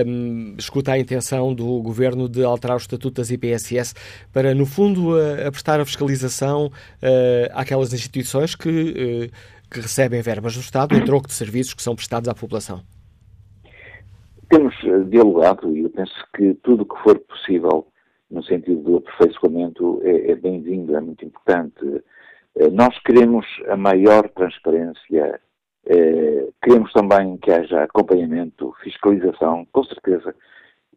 um, 0.06 0.54
escuta 0.58 0.92
a 0.92 1.00
intenção 1.00 1.56
do 1.56 1.82
Governo 1.82 2.28
de 2.28 2.44
alterar 2.44 2.76
o 2.76 2.78
Estatuto 2.78 3.22
das 3.22 3.32
IPSS 3.32 3.94
para, 4.34 4.54
no 4.54 4.66
fundo, 4.66 5.16
a, 5.18 5.48
a 5.48 5.52
prestar 5.52 5.80
a 5.80 5.86
fiscalização 5.86 6.66
uh, 6.66 6.72
àquelas 7.54 7.94
instituições 7.94 8.54
que, 8.54 8.70
uh, 8.70 9.70
que 9.72 9.80
recebem 9.80 10.22
verbas 10.22 10.56
do 10.56 10.60
Estado 10.60 10.94
em 10.94 11.06
troco 11.06 11.28
de 11.28 11.34
serviços 11.34 11.74
que 11.74 11.82
são 11.82 11.96
prestados 11.96 12.28
à 12.28 12.34
população? 12.34 12.82
Temos 14.50 14.76
uh, 14.84 15.06
dialogado 15.06 15.74
e 15.74 15.84
eu 15.84 15.90
penso 15.90 16.14
que 16.36 16.54
tudo 16.56 16.84
o 16.84 16.86
que 16.86 17.02
for 17.02 17.18
possível 17.18 17.88
no 18.30 18.44
sentido 18.44 18.82
do 18.82 18.98
aperfeiçoamento 18.98 20.02
é, 20.04 20.32
é 20.32 20.36
bem-vindo, 20.36 20.96
é 20.96 21.02
muito 21.02 21.26
importante 21.26 22.04
eh, 22.56 22.70
nós 22.70 22.98
queremos 23.00 23.46
a 23.68 23.76
maior 23.76 24.30
transparência, 24.30 25.40
eh, 25.86 26.48
queremos 26.64 26.92
também 26.94 27.38
que 27.38 27.52
haja 27.52 27.84
acompanhamento, 27.84 28.74
fiscalização, 28.82 29.66
com 29.72 29.84
certeza. 29.84 30.34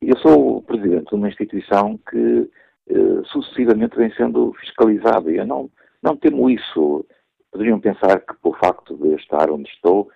Eu 0.00 0.16
sou 0.18 0.58
o 0.58 0.62
presidente 0.62 1.08
de 1.10 1.14
uma 1.16 1.28
instituição 1.28 1.98
que 2.10 2.50
eh, 2.88 3.22
sucessivamente 3.24 3.96
vem 3.96 4.12
sendo 4.14 4.52
fiscalizada 4.54 5.30
e 5.30 5.36
eu 5.36 5.46
não, 5.46 5.70
não 6.02 6.16
temo 6.16 6.48
isso. 6.48 7.04
Poderiam 7.50 7.80
pensar 7.80 8.20
que, 8.20 8.34
por 8.36 8.58
facto 8.58 8.96
de 8.96 9.14
estar 9.16 9.50
onde 9.50 9.68
estou, 9.70 10.10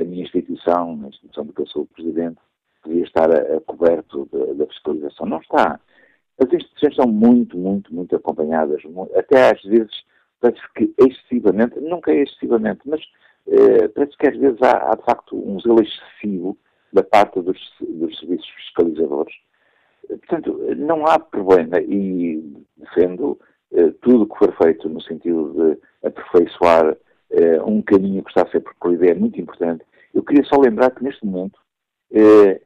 a 0.00 0.04
minha 0.04 0.22
instituição, 0.24 1.00
a 1.04 1.08
instituição 1.08 1.44
de 1.44 1.52
que 1.52 1.62
eu 1.62 1.66
sou 1.66 1.86
presidente, 1.86 2.38
devia 2.84 3.04
estar 3.04 3.30
a, 3.30 3.56
a 3.56 3.60
coberto 3.60 4.28
da 4.56 4.66
fiscalização. 4.66 5.26
Não 5.26 5.38
está. 5.38 5.80
As 6.38 6.52
instituições 6.52 6.96
são 6.96 7.06
muito, 7.06 7.56
muito, 7.56 7.94
muito 7.94 8.16
acompanhadas, 8.16 8.82
até 9.14 9.50
às 9.50 9.62
vezes 9.62 9.92
parece 10.40 10.60
que 10.74 10.92
excessivamente, 10.98 11.80
nunca 11.80 12.12
é 12.12 12.22
excessivamente, 12.22 12.80
mas 12.84 13.00
eh, 13.46 13.88
parece 13.88 14.16
que 14.16 14.28
às 14.28 14.36
vezes 14.36 14.60
há, 14.62 14.90
há, 14.90 14.94
de 14.96 15.04
facto 15.04 15.36
um 15.36 15.58
zelo 15.60 15.82
excessivo 15.82 16.58
da 16.92 17.02
parte 17.02 17.40
dos, 17.40 17.58
dos 17.80 18.18
serviços 18.18 18.48
fiscalizadores. 18.50 19.34
Portanto, 20.08 20.58
não 20.76 21.06
há 21.06 21.18
problema 21.18 21.80
e 21.80 22.42
defendo 22.76 23.38
eh, 23.72 23.92
tudo 24.02 24.22
o 24.22 24.26
que 24.28 24.38
for 24.38 24.54
feito 24.62 24.88
no 24.88 25.00
sentido 25.00 25.52
de 25.52 26.06
aperfeiçoar 26.06 26.96
eh, 27.30 27.60
um 27.62 27.82
caminho 27.82 28.22
que 28.22 28.30
está 28.30 28.42
a 28.42 28.50
ser 28.50 28.60
percorrido 28.60 29.04
é 29.04 29.14
muito 29.14 29.40
importante. 29.40 29.84
Eu 30.12 30.22
queria 30.22 30.44
só 30.44 30.60
lembrar 30.60 30.90
que 30.90 31.02
neste 31.02 31.24
momento, 31.26 31.58
eh, 32.12 32.60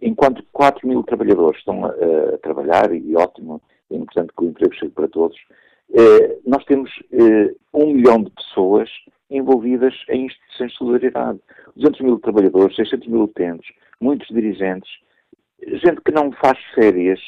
enquanto 0.00 0.44
4 0.52 0.86
mil 0.86 1.02
trabalhadores 1.02 1.58
estão 1.58 1.84
a, 1.84 1.88
a 2.34 2.38
trabalhar, 2.38 2.92
e 2.92 3.16
ótimo, 3.16 3.60
é 3.90 3.96
importante 3.96 4.32
que 4.36 4.44
o 4.44 4.48
emprego 4.48 4.74
chegue 4.74 4.92
para 4.92 5.08
todos, 5.08 5.36
eh, 5.94 6.38
nós 6.46 6.64
temos 6.64 6.90
eh, 7.12 7.54
um 7.72 7.94
milhão 7.94 8.22
de 8.22 8.30
pessoas 8.30 8.90
envolvidas 9.30 9.94
em 10.08 10.26
instituições 10.26 10.72
de 10.72 10.78
solidariedade. 10.78 11.40
200 11.76 12.00
mil 12.00 12.18
trabalhadores, 12.18 12.76
600 12.76 13.08
mil 13.08 13.22
utentes, 13.22 13.70
muitos 14.00 14.28
dirigentes, 14.28 14.90
gente 15.66 16.00
que 16.02 16.12
não 16.12 16.32
faz 16.32 16.58
férias, 16.74 17.20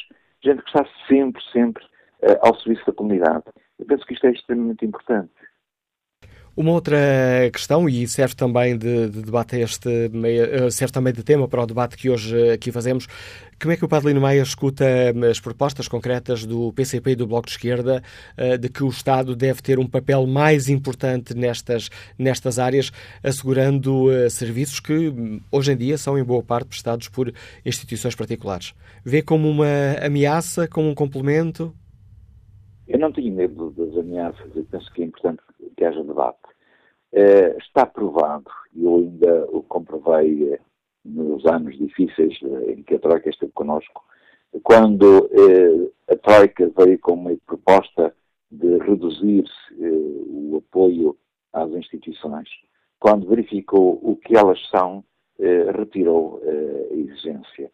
gente 0.42 0.62
que 0.62 0.68
está 0.68 0.86
sempre, 1.08 1.42
sempre 1.52 1.84
eh, 2.22 2.38
ao 2.42 2.54
serviço 2.56 2.86
da 2.86 2.92
comunidade. 2.92 3.44
Eu 3.78 3.86
penso 3.86 4.04
que 4.04 4.14
isto 4.14 4.26
é 4.26 4.32
extremamente 4.32 4.84
importante. 4.84 5.30
Uma 6.60 6.72
outra 6.72 6.98
questão, 7.50 7.88
e 7.88 8.06
serve 8.06 8.34
também 8.34 8.76
de, 8.76 9.08
de, 9.08 9.22
debate 9.22 9.56
este, 9.56 9.88
eh, 9.88 10.70
serve 10.70 10.92
também 10.92 11.10
de 11.10 11.24
tema 11.24 11.48
para 11.48 11.62
o 11.62 11.66
debate 11.66 11.96
que 11.96 12.10
hoje 12.10 12.50
aqui 12.50 12.70
fazemos, 12.70 13.06
como 13.58 13.72
é 13.72 13.78
que 13.78 13.84
o 13.86 13.88
Padre 13.88 14.08
Lino 14.08 14.20
Maia 14.20 14.42
escuta 14.42 14.84
eh, 14.84 15.14
as 15.30 15.40
propostas 15.40 15.88
concretas 15.88 16.44
do 16.44 16.70
PCP 16.74 17.12
e 17.12 17.16
do 17.16 17.26
Bloco 17.26 17.46
de 17.46 17.52
Esquerda 17.52 18.02
eh, 18.36 18.58
de 18.58 18.68
que 18.68 18.84
o 18.84 18.88
Estado 18.88 19.34
deve 19.34 19.62
ter 19.62 19.78
um 19.78 19.86
papel 19.86 20.26
mais 20.26 20.68
importante 20.68 21.32
nestas, 21.32 21.88
nestas 22.18 22.58
áreas, 22.58 22.92
assegurando 23.24 24.08
serviços 24.28 24.80
que 24.80 25.08
hum, 25.08 25.40
hoje 25.50 25.72
em 25.72 25.76
dia 25.78 25.96
são 25.96 26.18
em 26.18 26.22
boa 26.22 26.42
parte 26.42 26.66
prestados 26.66 27.08
por 27.08 27.32
instituições 27.64 28.14
particulares? 28.14 28.74
Vê 29.02 29.22
como 29.22 29.48
uma 29.48 29.94
ameaça, 30.04 30.68
como 30.68 30.90
um 30.90 30.94
complemento? 30.94 31.74
Eu 32.86 32.98
não 32.98 33.10
tenho 33.10 33.34
medo 33.34 33.70
das 33.70 33.96
ameaças, 33.96 34.54
eu 34.54 34.66
penso 34.70 34.92
que 34.92 35.00
é 35.00 35.06
importante 35.06 35.40
que 35.74 35.84
haja 35.86 36.04
debate. 36.04 36.49
Uh, 37.12 37.58
está 37.58 37.84
provado, 37.84 38.48
e 38.72 38.84
eu 38.84 38.94
ainda 38.98 39.44
o 39.50 39.64
comprovei 39.64 40.54
uh, 40.54 40.58
nos 41.04 41.44
anos 41.44 41.76
difíceis 41.76 42.40
uh, 42.42 42.70
em 42.70 42.84
que 42.84 42.94
a 42.94 43.00
Troika 43.00 43.28
esteve 43.28 43.50
connosco, 43.50 44.04
quando 44.62 45.28
a 46.08 46.16
Troika 46.16 46.70
veio 46.76 46.98
com 47.00 47.14
uma 47.14 47.36
proposta 47.46 48.14
de 48.50 48.78
reduzir 48.78 49.44
o 49.78 50.56
apoio 50.56 51.16
às 51.52 51.70
instituições, 51.70 52.48
quando 52.98 53.28
verificou 53.28 53.98
o 54.02 54.16
que 54.16 54.36
elas 54.36 54.58
são, 54.70 55.04
retirou 55.76 56.42
a 56.44 56.94
exigência. 56.94 57.70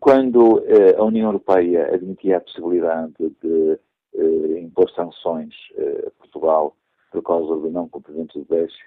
Quando 0.00 0.62
a 0.98 1.04
União 1.04 1.28
Europeia 1.28 1.94
admitia 1.94 2.38
a 2.38 2.40
possibilidade 2.40 3.12
de 3.42 3.78
impor 4.58 4.90
sanções 4.92 5.54
a 6.06 6.10
Portugal 6.18 6.74
por 7.10 7.22
causa 7.22 7.54
do 7.56 7.70
não 7.70 7.88
cumprimento 7.88 8.38
do 8.38 8.44
déficit, 8.44 8.84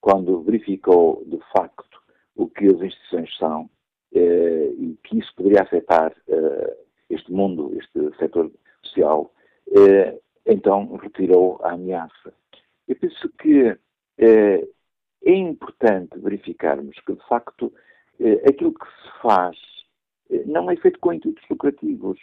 quando 0.00 0.42
verificou 0.42 1.22
de 1.26 1.38
facto 1.52 2.00
o 2.34 2.46
que 2.46 2.66
as 2.66 2.80
instituições 2.80 3.36
são 3.38 3.68
eh, 4.14 4.72
e 4.78 4.98
que 5.02 5.18
isso 5.18 5.34
poderia 5.34 5.62
afetar 5.62 6.14
eh, 6.28 6.76
este 7.10 7.32
mundo, 7.32 7.76
este 7.78 8.16
setor 8.18 8.50
social, 8.82 9.32
eh, 9.74 10.18
então 10.44 10.96
retirou 10.96 11.58
a 11.62 11.72
ameaça. 11.72 12.32
Eu 12.86 12.96
penso 12.96 13.28
que 13.40 13.76
eh, 14.18 14.68
é 15.24 15.32
importante 15.32 16.18
verificarmos 16.18 16.96
que, 17.00 17.12
de 17.14 17.26
facto, 17.26 17.72
eh, 18.20 18.42
aquilo 18.48 18.72
que 18.72 18.86
se 18.86 19.22
faz 19.22 19.56
eh, 20.30 20.44
não 20.46 20.70
é 20.70 20.76
feito 20.76 21.00
com 21.00 21.12
intuitos 21.12 21.44
lucrativos. 21.50 22.18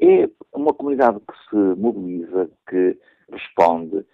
É 0.00 0.28
uma 0.52 0.74
comunidade 0.74 1.20
que 1.20 1.50
se 1.50 1.56
mobiliza, 1.80 2.50
que 2.68 2.98
responde 3.30 4.04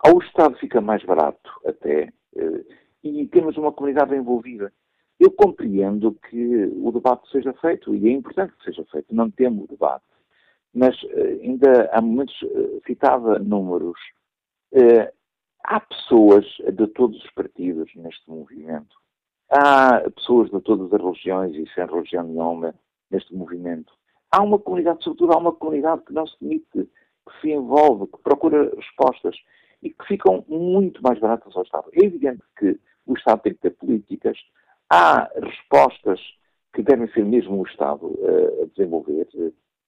ao 0.00 0.18
Estado 0.20 0.56
fica 0.58 0.80
mais 0.80 1.02
barato 1.04 1.50
até 1.64 2.12
eh, 2.36 2.64
e 3.02 3.26
temos 3.28 3.56
uma 3.56 3.72
comunidade 3.72 4.14
envolvida. 4.14 4.72
Eu 5.18 5.30
compreendo 5.30 6.12
que 6.28 6.70
o 6.82 6.92
debate 6.92 7.30
seja 7.30 7.52
feito 7.54 7.94
e 7.94 8.08
é 8.08 8.12
importante 8.12 8.54
que 8.56 8.64
seja 8.64 8.84
feito, 8.90 9.14
não 9.14 9.30
temos 9.30 9.64
o 9.64 9.68
debate. 9.68 10.04
Mas 10.74 10.94
eh, 11.04 11.40
ainda 11.42 11.90
há 11.92 12.00
momentos, 12.00 12.36
eh, 12.42 12.80
citava 12.86 13.38
números, 13.38 13.98
há 15.64 15.80
pessoas 15.80 16.44
de 16.72 16.86
todos 16.88 17.16
os 17.24 17.30
partidos 17.30 17.90
neste 17.96 18.28
movimento. 18.30 18.94
Há 19.50 20.10
pessoas 20.10 20.50
de 20.50 20.60
todas 20.60 20.92
as 20.92 21.00
religiões 21.00 21.54
e 21.54 21.72
sem 21.72 21.86
religião 21.86 22.24
nenhuma 22.24 22.74
neste 23.10 23.34
movimento. 23.34 23.92
Há 24.30 24.42
uma 24.42 24.58
comunidade, 24.58 25.02
sobretudo 25.02 25.32
há 25.32 25.38
uma 25.38 25.52
comunidade 25.52 26.02
que 26.02 26.12
não 26.12 26.26
se 26.26 26.36
demite, 26.40 26.66
que 26.74 27.40
se 27.40 27.50
envolve, 27.52 28.06
que 28.08 28.18
procura 28.22 28.70
respostas 28.76 29.36
e 29.86 29.90
que 29.90 30.06
ficam 30.06 30.44
muito 30.48 31.00
mais 31.00 31.18
baratas 31.20 31.56
ao 31.56 31.62
Estado. 31.62 31.88
É 31.92 32.04
evidente 32.04 32.42
que 32.58 32.78
o 33.06 33.14
Estado 33.14 33.42
tem 33.42 33.54
que 33.54 33.60
ter 33.60 33.70
políticas, 33.70 34.36
há 34.90 35.30
respostas 35.40 36.20
que 36.74 36.82
devem 36.82 37.08
ser 37.12 37.24
mesmo 37.24 37.60
o 37.60 37.66
Estado 37.66 38.06
uh, 38.06 38.62
a 38.64 38.66
desenvolver. 38.66 39.28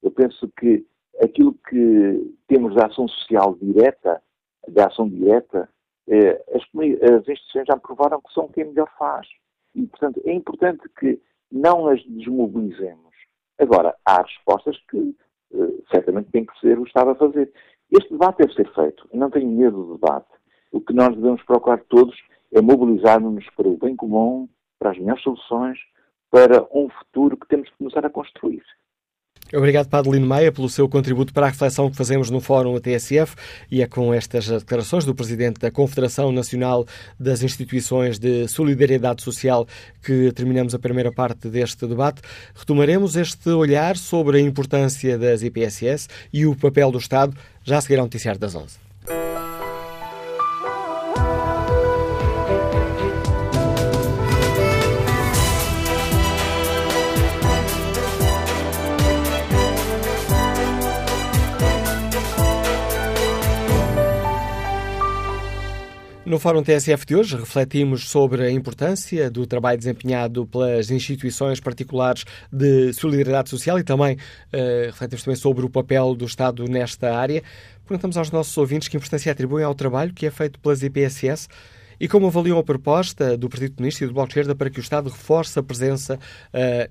Eu 0.03 0.11
penso 0.13 0.49
que 0.59 0.87
aquilo 1.21 1.53
que 1.69 2.35
temos 2.47 2.77
da 2.77 2.87
ação 2.87 3.09
social 3.09 3.57
direta, 3.61 4.23
da 4.69 4.87
ação 4.87 5.09
direta, 5.09 5.69
uh, 6.07 6.57
as, 6.57 6.63
as 6.63 7.29
instituições 7.29 7.67
já 7.67 7.77
provaram 7.77 8.21
que 8.21 8.33
são 8.33 8.49
quem 8.49 8.67
melhor 8.67 8.89
faz. 8.97 9.27
E, 9.75 9.85
portanto, 9.87 10.23
é 10.25 10.33
importante 10.33 10.89
que 10.99 11.21
não 11.51 11.89
as 11.89 12.03
desmobilizemos. 12.05 13.15
Agora, 13.59 13.97
há 14.05 14.23
respostas 14.23 14.79
que 14.89 14.97
uh, 14.97 15.85
certamente 15.93 16.31
tem 16.31 16.47
que 16.47 16.59
ser 16.61 16.79
o 16.79 16.85
Estado 16.85 17.11
a 17.11 17.15
fazer. 17.17 17.53
Este 17.91 18.11
debate 18.11 18.39
deve 18.39 18.55
ser 18.55 18.73
feito. 18.75 19.09
Eu 19.13 19.19
não 19.19 19.31
tenho 19.31 19.49
medo 19.49 19.85
do 19.85 19.95
debate. 19.95 20.29
O 20.71 20.81
que 20.81 20.93
nós 20.93 21.15
devemos 21.15 21.43
procurar 21.45 21.83
todos 21.89 22.15
é 22.53 22.61
mobilizarmos-nos 22.61 23.49
para 23.51 23.69
o 23.69 23.79
bem 23.79 23.97
comum, 23.97 24.49
para 24.79 24.91
as 24.91 24.99
melhores 24.99 25.23
soluções, 25.23 25.79
para 26.31 26.67
um 26.73 26.89
futuro 26.91 27.37
que 27.37 27.49
temos 27.49 27.69
que 27.71 27.79
começar 27.79 28.05
a 28.05 28.11
construir. 28.11 28.63
Obrigado, 29.55 29.89
Padre 29.89 30.11
Lino 30.11 30.27
Maia, 30.27 30.53
pelo 30.53 30.69
seu 30.69 30.87
contributo 30.87 31.33
para 31.33 31.47
a 31.47 31.49
reflexão 31.49 31.91
que 31.91 31.97
fazemos 31.97 32.29
no 32.29 32.39
Fórum 32.39 32.79
TSF 32.79 33.35
e 33.71 33.81
é 33.81 33.87
com 33.87 34.13
estas 34.13 34.47
declarações 34.47 35.07
do 35.07 35.15
Presidente 35.15 35.59
da 35.59 35.71
Confederação 35.71 36.31
Nacional 36.31 36.87
das 37.19 37.43
Instituições 37.43 38.19
de 38.19 38.47
Solidariedade 38.47 39.23
Social 39.23 39.67
que 40.03 40.31
terminamos 40.33 40.75
a 40.75 40.79
primeira 40.79 41.11
parte 41.11 41.49
deste 41.49 41.87
debate. 41.87 42.21
Retomaremos 42.55 43.17
este 43.17 43.49
olhar 43.49 43.97
sobre 43.97 44.37
a 44.37 44.41
importância 44.43 45.17
das 45.17 45.43
IPSS 45.43 46.09
e 46.31 46.45
o 46.45 46.55
papel 46.55 46.93
do 46.93 46.99
Estado 46.99 47.35
já 47.65 47.79
a 47.79 47.81
seguir 47.81 47.99
ao 47.99 48.05
noticiário 48.05 48.39
das 48.39 48.55
11. 48.55 48.88
No 66.29 66.39
Fórum 66.39 66.63
TSF 66.63 67.07
de 67.07 67.17
hoje 67.17 67.37
refletimos 67.39 68.11
sobre 68.11 68.45
a 68.45 68.51
importância 68.51 69.31
do 69.31 69.47
trabalho 69.47 69.79
desempenhado 69.79 70.47
pelas 70.47 70.91
instituições 70.91 71.59
particulares 71.59 72.27
de 72.53 72.93
solidariedade 72.93 73.49
social 73.49 73.79
e 73.79 73.83
também 73.83 74.17
uh, 74.17 74.87
refletimos 74.89 75.23
também 75.23 75.37
sobre 75.37 75.65
o 75.65 75.71
papel 75.71 76.15
do 76.15 76.27
Estado 76.27 76.67
nesta 76.67 77.17
área. 77.17 77.43
Perguntamos 77.87 78.19
aos 78.19 78.31
nossos 78.31 78.55
ouvintes 78.59 78.89
que 78.89 78.97
importância 78.99 79.33
atribuem 79.33 79.65
ao 79.65 79.75
trabalho 79.75 80.13
que 80.13 80.27
é 80.27 80.31
feito 80.31 80.61
pelas 80.61 80.83
IPSS 80.83 81.49
e 81.99 82.07
como 82.07 82.27
avaliam 82.27 82.59
a 82.59 82.63
proposta 82.63 83.35
do 83.35 83.49
Partido 83.49 83.77
Comunista 83.77 84.05
e 84.05 84.07
do 84.07 84.13
Bloco 84.13 84.29
de 84.29 84.33
Esquerda 84.33 84.55
para 84.55 84.69
que 84.69 84.81
o 84.81 84.83
Estado 84.83 85.09
reforce 85.09 85.59
a 85.59 85.63
presença 85.63 86.17
uh, 86.17 86.19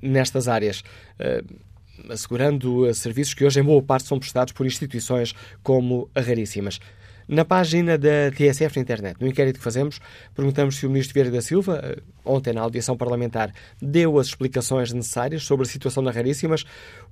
nestas 0.02 0.48
áreas. 0.48 0.80
Uh, 1.20 1.68
assegurando 2.10 2.92
serviços 2.96 3.36
que 3.36 3.46
hoje 3.46 3.60
em 3.60 3.64
boa 3.64 3.84
parte 3.84 4.08
são 4.08 4.18
prestados 4.18 4.52
por 4.52 4.66
instituições 4.66 5.36
como 5.62 6.10
a 6.16 6.22
Raríssimas. 6.22 6.80
Na 7.28 7.44
página 7.44 7.98
da 7.98 8.32
TSF 8.32 8.78
na 8.78 8.82
internet, 8.82 9.18
no 9.20 9.28
inquérito 9.28 9.58
que 9.58 9.64
fazemos, 9.64 10.00
perguntamos 10.34 10.78
se 10.78 10.88
o 10.88 10.90
Ministro 10.90 11.14
Vieira 11.14 11.30
da 11.30 11.42
Silva, 11.42 11.82
eh, 11.84 12.02
ontem 12.24 12.54
na 12.54 12.62
audição 12.62 12.96
parlamentar, 12.96 13.54
deu 13.82 14.18
as 14.18 14.28
explicações 14.28 14.94
necessárias 14.94 15.44
sobre 15.44 15.66
a 15.66 15.70
situação 15.70 16.02
na 16.02 16.10
Raríssimas. 16.10 16.64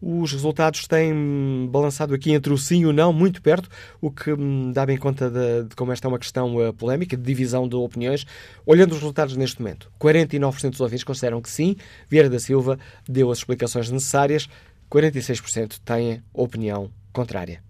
Os 0.01 0.32
resultados 0.32 0.88
têm 0.88 1.68
balançado 1.70 2.13
aqui 2.13 2.32
entre 2.32 2.53
o 2.53 2.57
sim 2.57 2.84
e 2.84 2.86
o 2.86 2.93
não, 2.93 3.11
muito 3.11 3.41
perto, 3.41 3.68
o 3.99 4.09
que 4.09 4.32
hum, 4.32 4.72
dá 4.72 4.86
bem 4.86 4.97
conta 4.97 5.30
de, 5.30 5.68
de 5.68 5.76
como 5.76 5.91
esta 5.91 6.07
é 6.07 6.09
uma 6.09 6.20
questão 6.20 6.55
uh, 6.55 6.72
polémica, 6.72 7.18
de 7.18 7.24
divisão 7.24 7.68
de 7.68 7.76
opiniões. 7.76 8.26
Olhando 8.66 8.93
os 8.93 8.99
resultados 8.99 9.36
neste 9.36 9.59
momento, 9.61 9.91
49% 9.99 10.70
dos 10.70 10.80
ouvintes 10.80 11.03
consideram 11.03 11.41
que 11.41 11.49
sim, 11.49 11.76
Vieira 12.09 12.30
da 12.30 12.39
Silva 12.39 12.80
deu 13.05 13.30
as 13.32 13.39
explicações 13.39 13.91
necessárias, 13.91 14.47
46% 14.89 15.78
têm 15.84 16.24
opinião 16.34 16.89
contrária. 17.11 17.66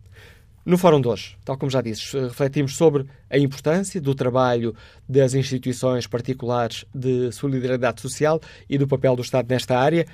No 0.65 0.79
Fórum 0.79 0.99
de 0.99 1.07
hoje, 1.07 1.37
tal 1.45 1.59
como 1.59 1.69
já 1.69 1.79
disse, 1.79 2.17
refletimos 2.17 2.75
sobre 2.75 3.05
a 3.29 3.37
importância 3.37 4.01
do 4.01 4.15
trabalho 4.15 4.73
das 5.07 5.35
instituições 5.35 6.07
particulares 6.07 6.87
de 6.91 7.31
solidariedade 7.31 8.01
social 8.01 8.39
e 8.67 8.75
do 8.75 8.87
papel 8.87 9.15
do 9.15 9.21
Estado 9.21 9.47
nesta 9.47 9.77
área. 9.77 10.05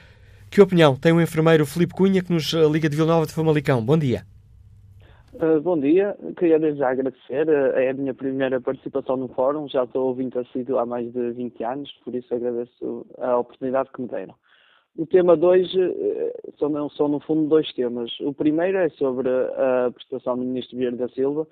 Que 0.50 0.60
opinião 0.60 0.94
tem 0.94 1.14
o 1.14 1.22
enfermeiro 1.22 1.66
Filipe 1.66 1.94
Cunha, 1.94 2.22
que 2.22 2.34
nos 2.34 2.52
liga 2.70 2.90
de 2.90 2.98
Vila 2.98 3.08
Nova 3.08 3.26
de 3.26 3.34
Famalicão? 3.34 3.82
Bom 3.82 3.98
dia. 3.98 4.24
Uh, 5.36 5.62
bom 5.62 5.80
dia, 5.80 6.18
queria 6.38 6.60
desde 6.60 6.80
já 6.80 6.92
agradecer. 6.92 7.48
É 7.48 7.90
a 7.90 7.94
minha 7.94 8.14
primeira 8.14 8.60
participação 8.60 9.16
no 9.16 9.30
Fórum, 9.30 9.70
já 9.70 9.86
estou 9.86 10.08
ouvindo 10.08 10.38
assíduo 10.38 10.80
há 10.80 10.86
mais 10.86 11.10
de 11.14 11.32
20 11.32 11.64
anos, 11.64 11.90
por 12.04 12.14
isso 12.14 12.36
agradeço 12.36 13.06
a 13.20 13.38
oportunidade 13.38 13.90
que 13.96 14.02
me 14.02 14.10
deram. 14.10 14.36
O 14.98 15.06
tema 15.06 15.38
2 15.38 15.74
eh, 15.74 16.34
são, 16.60 16.90
são, 16.90 17.08
no 17.08 17.20
fundo, 17.22 17.48
dois 17.48 17.72
temas. 17.74 18.12
O 18.20 18.34
primeiro 18.34 18.78
é 18.78 18.90
sobre 18.90 19.30
a 19.30 19.90
prestação 19.94 20.38
do 20.38 20.44
Ministro 20.44 20.78
Vieira 20.78 20.98
da 20.98 21.08
Silva, 21.10 21.48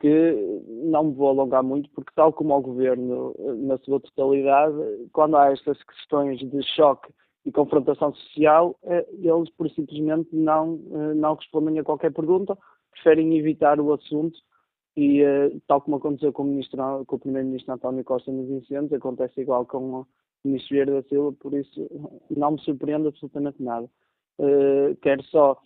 que 0.00 0.62
não 0.68 1.04
me 1.04 1.14
vou 1.14 1.28
alongar 1.28 1.62
muito, 1.62 1.90
porque, 1.90 2.12
tal 2.14 2.32
como 2.32 2.56
o 2.56 2.60
Governo, 2.62 3.34
eh, 3.38 3.52
na 3.54 3.78
sua 3.78 3.98
totalidade, 4.00 4.76
quando 5.12 5.36
há 5.36 5.50
estas 5.50 5.82
questões 5.82 6.38
de 6.38 6.62
choque 6.74 7.12
e 7.44 7.50
confrontação 7.50 8.14
social, 8.14 8.76
eh, 8.84 9.06
eles, 9.18 9.50
por 9.50 9.68
simplesmente, 9.70 10.28
não, 10.32 10.76
não 11.16 11.34
respondem 11.34 11.78
a 11.80 11.84
qualquer 11.84 12.12
pergunta, 12.12 12.56
preferem 12.92 13.36
evitar 13.36 13.80
o 13.80 13.92
assunto 13.92 14.38
e, 14.96 15.20
tal 15.66 15.80
como 15.80 15.96
aconteceu 15.96 16.32
com 16.32 16.44
o, 16.44 17.04
com 17.06 17.16
o 17.16 17.18
Primeiro-Ministro 17.18 17.74
António 17.74 18.04
Costa 18.04 18.30
nos 18.30 18.48
incêndios, 18.48 18.92
acontece 18.92 19.40
igual 19.40 19.66
com 19.66 20.06
Ministro 20.44 20.74
Vieira 20.74 20.92
da 20.92 21.08
Silva, 21.08 21.32
por 21.40 21.54
isso 21.54 21.88
não 22.30 22.52
me 22.52 22.60
surpreende 22.60 23.08
absolutamente 23.08 23.62
nada. 23.62 23.88
Uh, 24.38 24.96
quero 25.00 25.22
só 25.24 25.60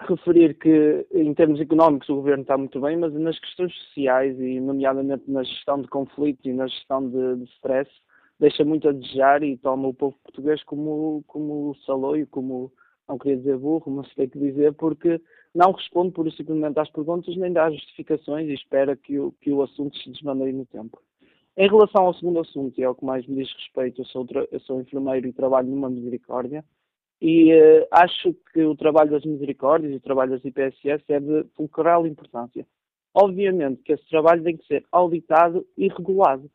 referir 0.00 0.58
que, 0.58 1.06
em 1.12 1.32
termos 1.34 1.60
económicos, 1.60 2.08
o 2.08 2.16
governo 2.16 2.42
está 2.42 2.56
muito 2.58 2.80
bem, 2.80 2.96
mas 2.96 3.12
nas 3.14 3.38
questões 3.38 3.72
sociais, 3.74 4.38
e 4.38 4.60
nomeadamente 4.60 5.30
na 5.30 5.42
gestão 5.42 5.80
de 5.80 5.88
conflitos 5.88 6.44
e 6.44 6.52
na 6.52 6.66
gestão 6.66 7.08
de, 7.08 7.36
de 7.36 7.44
stress, 7.54 7.90
deixa 8.38 8.64
muito 8.64 8.88
a 8.88 8.92
desejar 8.92 9.42
e 9.42 9.56
toma 9.56 9.88
o 9.88 9.94
povo 9.94 10.16
português 10.24 10.62
como, 10.64 11.22
como 11.26 11.76
saloio, 11.86 12.26
como, 12.26 12.72
não 13.08 13.18
queria 13.18 13.36
dizer 13.36 13.56
burro, 13.56 13.92
mas 13.92 14.12
tem 14.14 14.28
que 14.28 14.38
dizer, 14.38 14.72
porque 14.74 15.20
não 15.54 15.72
responde 15.72 16.12
por 16.12 16.30
simplesmente 16.32 16.78
às 16.78 16.90
perguntas 16.90 17.36
nem 17.36 17.52
dá 17.52 17.70
justificações 17.70 18.48
e 18.48 18.54
espera 18.54 18.96
que 18.96 19.18
o, 19.18 19.32
que 19.40 19.52
o 19.52 19.62
assunto 19.62 19.96
se 19.98 20.10
desbandeie 20.10 20.52
no 20.52 20.66
tempo. 20.66 21.00
Em 21.56 21.68
relação 21.68 22.06
ao 22.06 22.14
segundo 22.14 22.40
assunto, 22.40 22.80
e 22.80 22.82
é 22.82 22.88
o 22.88 22.94
que 22.94 23.04
mais 23.04 23.26
me 23.26 23.36
diz 23.36 23.52
respeito, 23.52 24.00
eu 24.00 24.04
sou, 24.06 24.26
eu 24.50 24.60
sou 24.60 24.80
enfermeiro 24.80 25.26
e 25.28 25.32
trabalho 25.32 25.68
numa 25.68 25.90
misericórdia, 25.90 26.64
e 27.20 27.52
uh, 27.52 27.86
acho 27.90 28.34
que 28.52 28.62
o 28.62 28.74
trabalho 28.74 29.10
das 29.10 29.24
misericórdias 29.24 29.92
e 29.92 29.96
o 29.96 30.00
trabalho 30.00 30.30
das 30.32 30.44
IPSS 30.44 31.04
é 31.08 31.20
de 31.20 31.44
fulcral 31.54 32.06
importância. 32.06 32.66
Obviamente 33.14 33.82
que 33.82 33.92
esse 33.92 34.08
trabalho 34.08 34.42
tem 34.42 34.56
que 34.56 34.66
ser 34.66 34.84
auditado 34.90 35.66
e 35.76 35.88
regulado, 35.88 36.50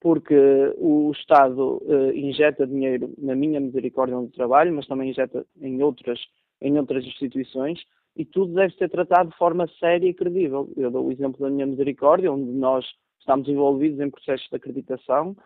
porque 0.00 0.34
o 0.78 1.12
Estado 1.12 1.76
uh, 1.82 2.10
injeta 2.16 2.66
dinheiro 2.66 3.12
na 3.18 3.34
minha 3.34 3.60
misericórdia 3.60 4.16
onde 4.16 4.32
trabalho, 4.32 4.74
mas 4.74 4.86
também 4.86 5.10
injeta 5.10 5.46
em 5.60 5.82
outras, 5.82 6.18
em 6.62 6.78
outras 6.78 7.04
instituições, 7.04 7.78
e 8.16 8.24
tudo 8.24 8.54
deve 8.54 8.74
ser 8.76 8.88
tratado 8.88 9.30
de 9.30 9.36
forma 9.36 9.68
séria 9.78 10.08
e 10.08 10.14
credível. 10.14 10.68
Eu 10.78 10.90
dou 10.90 11.06
o 11.06 11.12
exemplo 11.12 11.38
da 11.38 11.50
minha 11.50 11.66
misericórdia, 11.66 12.32
onde 12.32 12.50
nós 12.50 12.86
Estamos 13.20 13.48
envolvidos 13.48 14.00
em 14.00 14.10
processos 14.10 14.48
de 14.48 14.56
acreditação 14.56 15.36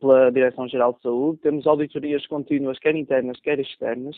pela 0.00 0.30
Direção-Geral 0.30 0.92
de 0.94 1.02
Saúde, 1.02 1.40
temos 1.40 1.66
auditorias 1.66 2.26
contínuas, 2.26 2.78
quer 2.78 2.94
internas, 2.94 3.40
quer 3.40 3.58
externas, 3.58 4.16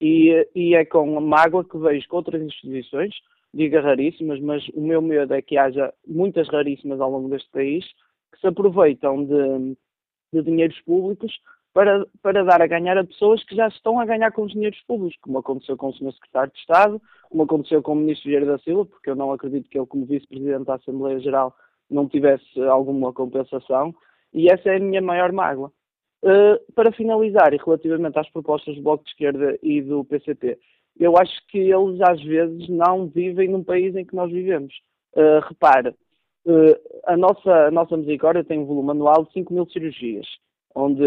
e, 0.00 0.48
e 0.54 0.74
é 0.74 0.84
com 0.84 1.20
mágoa 1.20 1.64
que 1.64 1.78
vejo 1.78 2.08
que 2.08 2.14
outras 2.14 2.42
instituições, 2.42 3.14
diga 3.52 3.80
raríssimas, 3.80 4.40
mas 4.40 4.66
o 4.74 4.80
meu 4.80 5.00
medo 5.00 5.32
é 5.32 5.40
que 5.40 5.56
haja 5.56 5.92
muitas 6.06 6.48
raríssimas 6.48 7.00
ao 7.00 7.10
longo 7.10 7.28
deste 7.28 7.48
país, 7.50 7.84
que 8.32 8.40
se 8.40 8.46
aproveitam 8.46 9.24
de, 9.24 9.76
de 10.32 10.42
dinheiros 10.42 10.80
públicos 10.80 11.32
para, 11.72 12.06
para 12.22 12.44
dar 12.44 12.60
a 12.60 12.66
ganhar 12.66 12.98
a 12.98 13.04
pessoas 13.04 13.44
que 13.44 13.54
já 13.54 13.68
estão 13.68 13.98
a 13.98 14.04
ganhar 14.04 14.32
com 14.32 14.42
os 14.42 14.52
dinheiros 14.52 14.80
públicos, 14.82 15.16
como 15.20 15.38
aconteceu 15.38 15.76
com 15.76 15.88
o 15.88 15.92
Sr. 15.92 16.12
Secretário 16.12 16.52
de 16.52 16.58
Estado, 16.58 17.02
como 17.28 17.42
aconteceu 17.44 17.82
com 17.82 17.92
o 17.92 17.96
Ministro 17.96 18.28
Vieira 18.28 18.46
da 18.46 18.58
Silva, 18.58 18.84
porque 18.86 19.10
eu 19.10 19.16
não 19.16 19.32
acredito 19.32 19.68
que 19.68 19.78
ele, 19.78 19.86
como 19.86 20.06
Vice-Presidente 20.06 20.64
da 20.64 20.74
Assembleia 20.74 21.18
Geral, 21.20 21.54
não 21.90 22.08
tivesse 22.08 22.60
alguma 22.62 23.12
compensação, 23.12 23.94
e 24.32 24.50
essa 24.50 24.70
é 24.70 24.76
a 24.76 24.80
minha 24.80 25.00
maior 25.00 25.32
mágoa. 25.32 25.70
Uh, 26.22 26.72
para 26.74 26.90
finalizar, 26.90 27.52
e 27.52 27.58
relativamente 27.58 28.18
às 28.18 28.30
propostas 28.30 28.74
do 28.74 28.82
Bloco 28.82 29.04
de 29.04 29.10
Esquerda 29.10 29.58
e 29.62 29.82
do 29.82 30.04
PCP, 30.04 30.58
eu 30.98 31.16
acho 31.18 31.34
que 31.48 31.58
eles 31.58 32.00
às 32.00 32.22
vezes 32.22 32.68
não 32.68 33.06
vivem 33.08 33.48
num 33.48 33.62
país 33.62 33.94
em 33.94 34.04
que 34.04 34.16
nós 34.16 34.30
vivemos. 34.32 34.74
Uh, 35.14 35.40
repare, 35.46 35.90
uh, 36.46 37.00
a, 37.06 37.16
nossa, 37.16 37.66
a 37.66 37.70
nossa 37.70 37.96
misericórdia 37.96 38.42
tem 38.42 38.58
um 38.58 38.64
volume 38.64 38.92
anual 38.92 39.24
de 39.24 39.32
5 39.32 39.52
mil 39.52 39.66
cirurgias, 39.66 40.26
onde, 40.74 41.04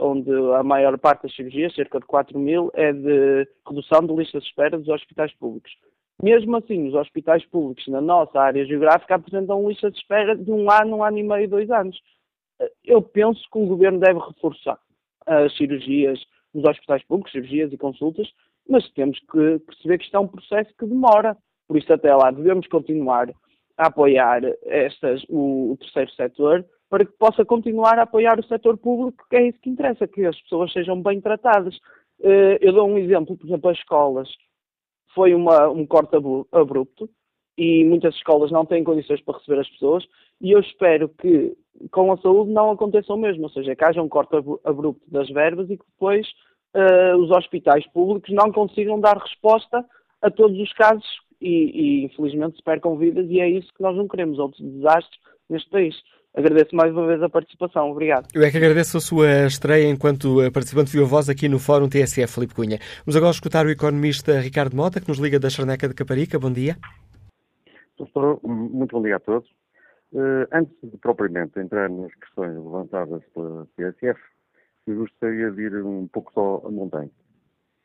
onde 0.00 0.30
a 0.56 0.62
maior 0.62 0.98
parte 0.98 1.24
das 1.24 1.36
cirurgias, 1.36 1.74
cerca 1.74 2.00
de 2.00 2.06
4 2.06 2.38
mil, 2.38 2.70
é 2.74 2.92
de 2.92 3.46
redução 3.68 4.00
de 4.00 4.14
listas 4.14 4.42
de 4.42 4.48
espera 4.48 4.78
dos 4.78 4.88
hospitais 4.88 5.32
públicos. 5.34 5.72
Mesmo 6.22 6.56
assim, 6.56 6.88
os 6.88 6.94
hospitais 6.94 7.44
públicos 7.46 7.86
na 7.88 8.00
nossa 8.00 8.40
área 8.40 8.64
geográfica 8.64 9.16
apresentam 9.16 9.68
lista 9.68 9.90
de 9.90 9.98
espera 9.98 10.36
de 10.36 10.50
um 10.50 10.70
ano, 10.70 10.98
um 10.98 11.04
ano 11.04 11.18
e 11.18 11.22
meio, 11.22 11.48
dois 11.48 11.70
anos. 11.70 12.00
Eu 12.84 13.02
penso 13.02 13.40
que 13.50 13.58
o 13.58 13.66
governo 13.66 13.98
deve 13.98 14.20
reforçar 14.20 14.78
as 15.26 15.54
cirurgias 15.56 16.20
nos 16.52 16.64
hospitais 16.64 17.02
públicos, 17.04 17.32
cirurgias 17.32 17.72
e 17.72 17.76
consultas, 17.76 18.28
mas 18.68 18.88
temos 18.92 19.18
que 19.18 19.58
perceber 19.58 19.98
que 19.98 20.04
isto 20.04 20.16
é 20.16 20.20
um 20.20 20.28
processo 20.28 20.72
que 20.78 20.86
demora. 20.86 21.36
Por 21.66 21.76
isso, 21.76 21.92
até 21.92 22.14
lá, 22.14 22.30
devemos 22.30 22.66
continuar 22.68 23.28
a 23.76 23.88
apoiar 23.88 24.42
estas, 24.64 25.24
o, 25.28 25.72
o 25.72 25.76
terceiro 25.78 26.10
setor 26.12 26.64
para 26.88 27.04
que 27.04 27.12
possa 27.18 27.44
continuar 27.44 27.98
a 27.98 28.02
apoiar 28.02 28.38
o 28.38 28.46
setor 28.46 28.78
público, 28.78 29.26
que 29.28 29.36
é 29.36 29.48
isso 29.48 29.58
que 29.60 29.68
interessa, 29.68 30.06
que 30.06 30.24
as 30.24 30.40
pessoas 30.42 30.72
sejam 30.72 31.02
bem 31.02 31.20
tratadas. 31.20 31.76
Eh, 32.22 32.58
eu 32.60 32.72
dou 32.72 32.88
um 32.88 32.96
exemplo, 32.96 33.36
por 33.36 33.46
exemplo, 33.46 33.70
as 33.70 33.78
escolas 33.78 34.28
foi 35.14 35.34
uma, 35.34 35.68
um 35.68 35.86
corte 35.86 36.16
abrupto 36.52 37.08
e 37.56 37.84
muitas 37.84 38.14
escolas 38.16 38.50
não 38.50 38.66
têm 38.66 38.82
condições 38.82 39.20
para 39.22 39.38
receber 39.38 39.60
as 39.60 39.68
pessoas 39.70 40.04
e 40.40 40.50
eu 40.50 40.60
espero 40.60 41.08
que 41.08 41.56
com 41.90 42.12
a 42.12 42.16
saúde 42.18 42.52
não 42.52 42.70
aconteça 42.70 43.12
o 43.12 43.16
mesmo, 43.16 43.44
ou 43.44 43.50
seja, 43.50 43.74
que 43.74 43.84
haja 43.84 44.02
um 44.02 44.08
corte 44.08 44.34
abrupto 44.64 45.02
das 45.10 45.28
verbas 45.30 45.70
e 45.70 45.76
que 45.76 45.84
depois 45.84 46.26
uh, 46.74 47.16
os 47.18 47.30
hospitais 47.30 47.86
públicos 47.92 48.30
não 48.32 48.52
consigam 48.52 49.00
dar 49.00 49.16
resposta 49.16 49.84
a 50.22 50.30
todos 50.30 50.58
os 50.58 50.72
casos 50.72 51.06
e, 51.40 51.48
e 51.48 52.04
infelizmente 52.04 52.56
se 52.56 52.62
percam 52.62 52.96
vidas 52.96 53.26
e 53.28 53.40
é 53.40 53.48
isso 53.48 53.72
que 53.74 53.82
nós 53.82 53.96
não 53.96 54.08
queremos, 54.08 54.38
outros 54.38 54.62
desastres 54.62 55.18
neste 55.48 55.70
país. 55.70 55.94
Agradeço 56.34 56.74
mais 56.74 56.92
uma 56.92 57.06
vez 57.06 57.22
a 57.22 57.28
participação. 57.28 57.90
Obrigado. 57.92 58.28
Eu 58.34 58.42
é 58.42 58.50
que 58.50 58.56
agradeço 58.56 58.96
a 58.96 59.00
sua 59.00 59.46
estreia 59.46 59.88
enquanto 59.88 60.38
participante 60.52 60.90
viu 60.90 61.06
voz 61.06 61.28
aqui 61.28 61.48
no 61.48 61.60
Fórum 61.60 61.88
TSF, 61.88 62.26
Felipe 62.26 62.54
Cunha. 62.54 62.78
Vamos 63.06 63.16
agora 63.16 63.30
escutar 63.30 63.64
o 63.64 63.70
economista 63.70 64.40
Ricardo 64.40 64.76
Mota, 64.76 65.00
que 65.00 65.08
nos 65.08 65.18
liga 65.18 65.38
da 65.38 65.48
Charneca 65.48 65.88
de 65.88 65.94
Caparica. 65.94 66.38
Bom 66.38 66.52
dia. 66.52 66.76
Doutor, 67.96 68.40
muito 68.42 68.96
bom 68.96 69.02
dia 69.02 69.16
a 69.16 69.20
todos. 69.20 69.48
Uh, 70.12 70.46
antes 70.52 70.74
de 70.82 70.96
propriamente 70.98 71.58
entrar 71.58 71.88
nas 71.88 72.12
questões 72.16 72.54
levantadas 72.54 73.22
pela 73.32 73.66
TSF, 73.76 74.20
eu 74.86 74.96
gostaria 74.96 75.50
de 75.52 75.62
ir 75.62 75.84
um 75.84 76.08
pouco 76.08 76.32
só 76.32 76.62
a 76.66 76.70
montanha. 76.70 77.10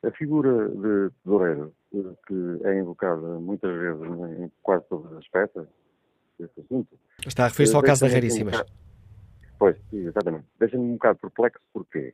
A 0.03 0.11
figura 0.11 0.69
de 0.69 1.11
tesoureiro, 1.23 1.73
que 1.91 2.59
é 2.63 2.79
invocada 2.79 3.39
muitas 3.39 3.75
vezes 3.77 4.39
em 4.39 4.51
quase 4.61 4.85
todas 4.89 5.11
as 5.13 5.27
peças, 5.27 5.67
este 6.43 6.61
assunto. 6.61 6.97
Está 7.25 7.45
a 7.45 7.47
referir-se 7.47 7.75
ao 7.75 7.83
caso 7.83 8.05
da 8.05 8.11
Raríssimas. 8.11 8.61
Um 8.61 8.63
pois, 9.57 9.77
exatamente. 9.91 10.45
Deixa-me 10.59 10.83
um 10.83 10.93
bocado 10.93 11.19
perplexo 11.19 11.61
porque 11.73 12.13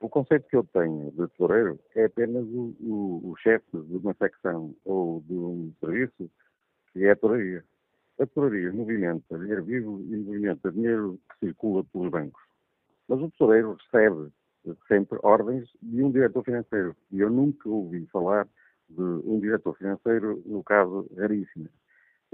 o 0.00 0.08
conceito 0.08 0.48
que 0.48 0.56
eu 0.56 0.64
tenho 0.64 1.10
de 1.12 1.28
tesoureiro 1.28 1.78
é 1.94 2.04
apenas 2.04 2.44
o, 2.44 2.74
o, 2.80 3.30
o 3.30 3.36
chefe 3.36 3.66
de 3.72 3.96
uma 3.96 4.14
secção 4.14 4.74
ou 4.84 5.22
de 5.26 5.34
um 5.34 5.72
serviço 5.80 6.30
que 6.92 7.04
é 7.04 7.10
a 7.10 7.16
tesouraria. 7.16 7.64
A 8.18 8.26
tesouraria 8.26 8.72
movimenta 8.72 9.38
dinheiro 9.38 9.64
vivo 9.64 10.00
e 10.00 10.16
movimenta 10.16 10.70
dinheiro 10.70 11.18
que 11.30 11.46
circula 11.46 11.84
pelos 11.84 12.10
bancos. 12.10 12.42
Mas 13.08 13.20
o 13.20 13.30
tesoureiro 13.30 13.76
recebe 13.92 14.30
sempre 14.88 15.18
ordens 15.22 15.68
de 15.80 16.02
um 16.02 16.10
diretor 16.10 16.42
financeiro. 16.44 16.96
E 17.12 17.20
eu 17.20 17.30
nunca 17.30 17.68
ouvi 17.68 18.06
falar 18.06 18.46
de 18.88 19.02
um 19.02 19.38
diretor 19.40 19.76
financeiro, 19.76 20.42
no 20.46 20.62
caso 20.62 21.08
raríssimo. 21.16 21.68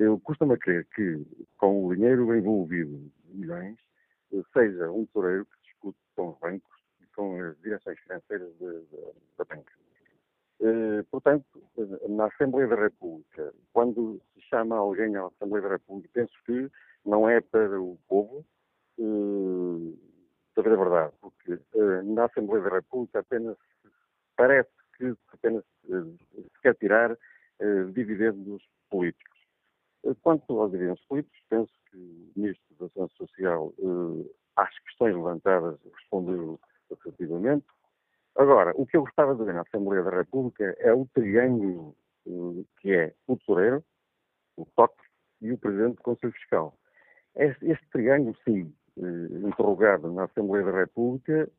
Eu 0.03 0.19
costumo 0.19 0.59
crer 0.59 0.85
que, 0.97 1.25
com 1.59 1.87
o 1.87 1.95
dinheiro 1.95 2.35
envolvido, 2.35 3.09
milhões, 3.29 3.77
seja 4.53 4.91
um 4.91 5.07
tesoureiro 5.07 5.47
que 5.47 5.63
discute 5.63 5.99
com 6.17 6.31
os 6.31 6.39
bancos 6.41 6.77
e 7.01 7.07
com 7.15 7.41
as 7.41 7.57
direções 7.61 8.01
financeiras 8.01 8.53
da 9.39 9.45
banca. 9.45 9.73
Eh, 10.61 11.05
portanto, 11.09 11.63
na 12.09 12.27
Assembleia 12.27 12.67
da 12.67 12.75
República, 12.75 13.55
quando 13.73 14.21
se 14.35 14.41
chama 14.49 14.77
alguém 14.77 15.15
à 15.15 15.27
Assembleia 15.27 15.69
da 15.69 15.75
República, 15.75 16.11
penso 16.13 16.33
que 16.47 16.69
não 17.05 17.29
é 17.29 17.41
para 17.41 17.81
o 17.81 17.97
povo, 18.09 18.45
eh, 18.99 19.95
saber 20.53 20.73
a 20.73 20.83
verdade, 20.83 21.13
porque 21.21 21.53
eh, 21.53 22.03
na 22.03 22.25
Assembleia 22.25 22.65
da 22.65 22.71
República 22.71 23.21
apenas 23.21 23.57
parece 24.37 24.71
que 24.99 25.15
apenas 25.33 25.63
se 25.85 26.61
quer 26.61 26.75
tirar 26.75 27.17
dividendos 27.93 28.61
políticos. 28.91 29.32
Quanto 30.23 30.61
aos 30.61 30.73
dividendos 30.73 31.05
políticos, 31.05 31.39
penso 31.49 31.73
que 31.91 31.97
o 31.97 32.33
Ministro 32.35 32.75
da 32.79 32.87
Ação 32.87 33.09
Social, 33.11 33.73
às 34.57 34.79
questões 34.81 35.15
levantadas, 35.15 35.79
respondeu 35.85 36.59
assertivamente. 36.91 37.67
Agora, 38.37 38.73
o 38.77 38.87
que 38.87 38.97
eu 38.97 39.03
gostava 39.03 39.35
de 39.35 39.45
ver 39.45 39.55
na 39.55 39.63
Assembleia 39.63 40.03
da 40.03 40.11
República 40.11 40.75
é 40.79 40.93
o 40.93 41.07
triângulo 41.13 41.95
uh, 42.27 42.67
que 42.81 42.93
é 42.93 43.15
o 43.27 43.37
tesoureiro, 43.37 43.85
o 44.57 44.67
toque 44.75 45.03
e 45.41 45.53
o 45.53 45.59
Presidente 45.59 45.97
do 45.97 46.03
Conselho 46.03 46.33
Fiscal. 46.33 46.79
Este, 47.35 47.71
este 47.71 47.87
triângulo, 47.91 48.37
sim, 48.45 48.75
uh, 48.97 49.49
interrogado 49.49 50.13
na 50.13 50.25
Assembleia 50.25 50.65
da 50.65 50.73
República, 50.73 51.51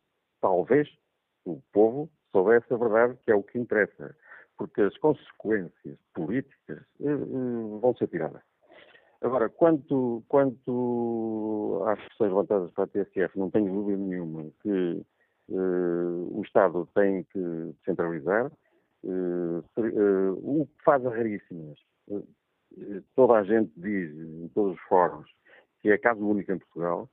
talvez 0.42 0.90
o 1.46 1.62
povo 1.72 2.10
soubesse 2.32 2.74
a 2.74 2.78
verdade, 2.78 3.18
que 3.24 3.32
é 3.32 3.36
o 3.36 3.44
que 3.44 3.60
interessa, 3.60 4.16
porque 4.58 4.82
as 4.82 4.98
consequências 4.98 5.98
políticas 6.14 6.84
uh, 7.00 7.80
vão 7.80 7.96
ser 7.96 8.08
tiradas. 8.08 8.42
Agora, 9.22 9.50
quanto, 9.50 10.24
quanto 10.28 11.84
às 11.88 12.00
questões 12.08 12.30
levantadas 12.30 12.72
para 12.72 12.84
a 12.84 12.88
TSF, 12.88 13.40
não 13.40 13.50
tenho 13.50 13.72
dúvida 13.72 13.98
nenhuma 13.98 14.50
que 14.62 15.06
Uh, 15.50 16.40
o 16.40 16.42
Estado 16.44 16.88
tem 16.96 17.24
que 17.26 17.76
centralizar. 17.84 18.52
O 19.04 20.66
que 20.66 20.84
faz 20.84 21.06
a 21.06 21.10
raríssimas, 21.10 21.78
toda 23.16 23.34
a 23.34 23.44
gente 23.44 23.72
diz 23.76 24.16
em 24.16 24.48
todos 24.50 24.76
os 24.76 24.82
fóruns 24.84 25.30
que 25.82 25.90
é 25.90 25.98
caso 25.98 26.26
único 26.26 26.52
em 26.54 26.60
Portugal. 26.60 27.10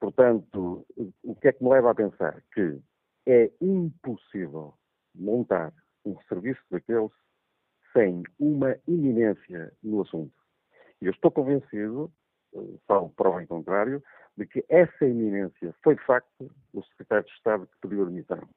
Portanto, 0.00 0.84
o 1.22 1.34
que 1.36 1.48
é 1.48 1.52
que 1.52 1.62
me 1.62 1.70
leva 1.70 1.92
a 1.92 1.94
pensar? 1.94 2.42
Que 2.52 2.80
é 3.26 3.50
impossível 3.60 4.74
montar 5.14 5.72
um 6.10 6.20
serviço 6.28 6.60
daqueles 6.70 7.10
sem 7.92 8.22
uma 8.38 8.76
iminência 8.86 9.72
no 9.82 10.02
assunto. 10.02 10.32
E 11.00 11.06
eu 11.06 11.12
estou 11.12 11.30
convencido, 11.30 12.12
falo 12.86 13.10
prova 13.10 13.42
em 13.42 13.46
contrário, 13.46 14.02
de 14.36 14.46
que 14.46 14.64
essa 14.68 15.04
eminência 15.04 15.74
foi 15.82 15.96
de 15.96 16.04
facto 16.04 16.50
o 16.72 16.82
secretário 16.82 17.24
de 17.24 17.32
Estado 17.32 17.66
que 17.66 17.88
pediu 17.88 18.04
admissão. 18.04 18.48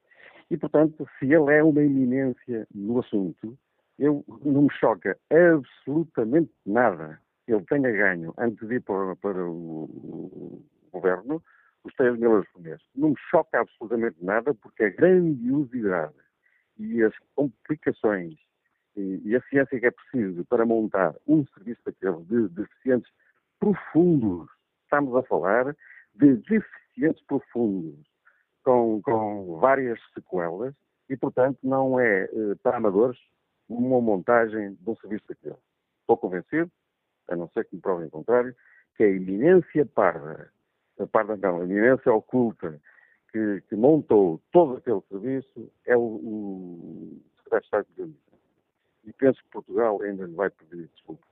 E, 0.50 0.58
portanto, 0.58 1.08
se 1.18 1.26
ele 1.26 1.54
é 1.54 1.64
uma 1.64 1.82
eminência 1.82 2.68
no 2.74 3.00
assunto, 3.00 3.58
eu 3.98 4.24
não 4.44 4.64
me 4.64 4.74
choca 4.74 5.18
absolutamente 5.30 6.52
nada 6.66 7.20
ele 7.48 7.66
tenha 7.66 7.92
ganho 7.92 8.34
antes 8.38 8.68
de 8.68 8.76
ir 8.76 8.82
para, 8.82 9.16
para 9.18 9.44
o, 9.44 9.84
o, 9.84 10.66
governo 10.92 11.44
os 11.84 11.94
3 11.96 12.18
mil 12.20 12.32
euros 12.32 12.50
por 12.52 12.62
mês. 12.62 12.82
Não 12.96 13.10
me 13.10 13.16
choca 13.30 13.60
absolutamente 13.60 14.24
nada 14.24 14.54
porque 14.54 14.84
a 14.84 14.90
grandiosidade 14.90 16.14
e 16.78 17.04
as 17.04 17.14
complicações 17.36 18.36
e, 18.96 19.22
e 19.24 19.36
a 19.36 19.42
ciência 19.44 19.80
que 19.80 19.86
é 19.86 19.92
preciso 19.92 20.44
para 20.46 20.66
montar 20.66 21.16
um 21.28 21.46
serviço 21.48 21.82
daqueles 21.86 22.26
de 22.28 22.48
deficientes 22.50 23.12
profundos 23.60 24.50
estamos 24.92 25.16
a 25.16 25.24
falar 25.24 25.74
de 26.16 26.36
deficientes 26.36 27.24
profundos, 27.26 28.06
com, 28.64 29.02
com 29.02 29.58
várias 29.60 29.98
sequelas, 30.14 30.76
e, 31.10 31.16
portanto, 31.16 31.58
não 31.64 31.98
é 31.98 32.24
eh, 32.24 32.56
para 32.62 32.78
amadores 32.78 33.18
uma 33.70 34.02
montagem 34.02 34.74
de 34.74 34.90
um 34.90 34.96
serviço 34.98 35.24
daquele. 35.30 35.56
Estou 36.02 36.18
convencido, 36.18 36.70
a 37.30 37.36
não 37.36 37.48
ser 37.50 37.66
que 37.66 37.76
me 37.76 37.82
provem 37.82 38.08
o 38.08 38.12
contrário, 38.12 38.54
que 38.96 39.04
a 39.04 39.10
iminência 39.10 39.86
parda, 39.86 40.52
a 41.00 41.08
parda 41.08 41.38
não, 41.38 41.62
a 41.62 41.64
iminência 41.64 42.12
oculta 42.12 42.80
que, 43.32 43.62
que 43.70 43.76
montou 43.76 44.42
todo 44.52 44.78
aquele 44.78 45.02
serviço 45.10 45.72
é 45.86 45.96
o, 45.96 46.02
o 46.02 47.22
Secretário 47.38 47.62
de 47.62 47.66
Estado 47.66 47.88
de. 47.98 48.16
E 49.04 49.14
penso 49.14 49.42
que 49.44 49.50
Portugal 49.50 50.02
ainda 50.02 50.26
lhe 50.26 50.36
vai 50.36 50.50
pedir 50.50 50.88
desculpas. 50.88 51.28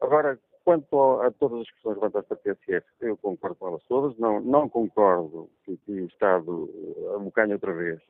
Agora, 0.00 0.38
Quanto 0.66 1.20
a, 1.20 1.30
todas 1.30 1.60
as 1.60 1.70
questões 1.70 1.94
levantadas 1.94 2.26
pela 2.26 2.56
TSF, 2.56 2.84
eu 3.00 3.16
concordo 3.16 3.54
com 3.54 3.68
elas 3.68 3.84
todas. 3.84 4.18
Não, 4.18 4.40
não 4.40 4.68
concordo 4.68 5.48
que, 5.64 5.76
que 5.76 5.92
o 5.92 6.06
Estado 6.06 6.68
eh, 6.74 7.14
abocanhe 7.14 7.52
outra 7.52 7.72
vez 7.72 8.02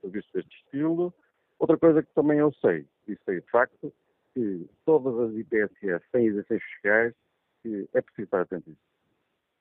serviços 0.00 0.32
deste 0.32 0.56
estilo. 0.64 1.12
Outra 1.58 1.76
coisa 1.76 2.02
que 2.02 2.10
também 2.14 2.38
eu 2.38 2.50
sei, 2.54 2.86
e 3.06 3.14
sei 3.26 3.42
de 3.42 3.50
facto, 3.50 3.92
que 4.32 4.66
todas 4.86 5.28
as 5.28 5.36
IPSS 5.36 6.02
têm 6.10 6.28
isenções 6.28 6.62
fiscais 6.62 7.14
e 7.66 7.86
é 7.92 8.00
preciso 8.00 8.24
estar 8.24 8.40
atento 8.40 8.70
a 8.70 8.72
isso. 8.72 8.82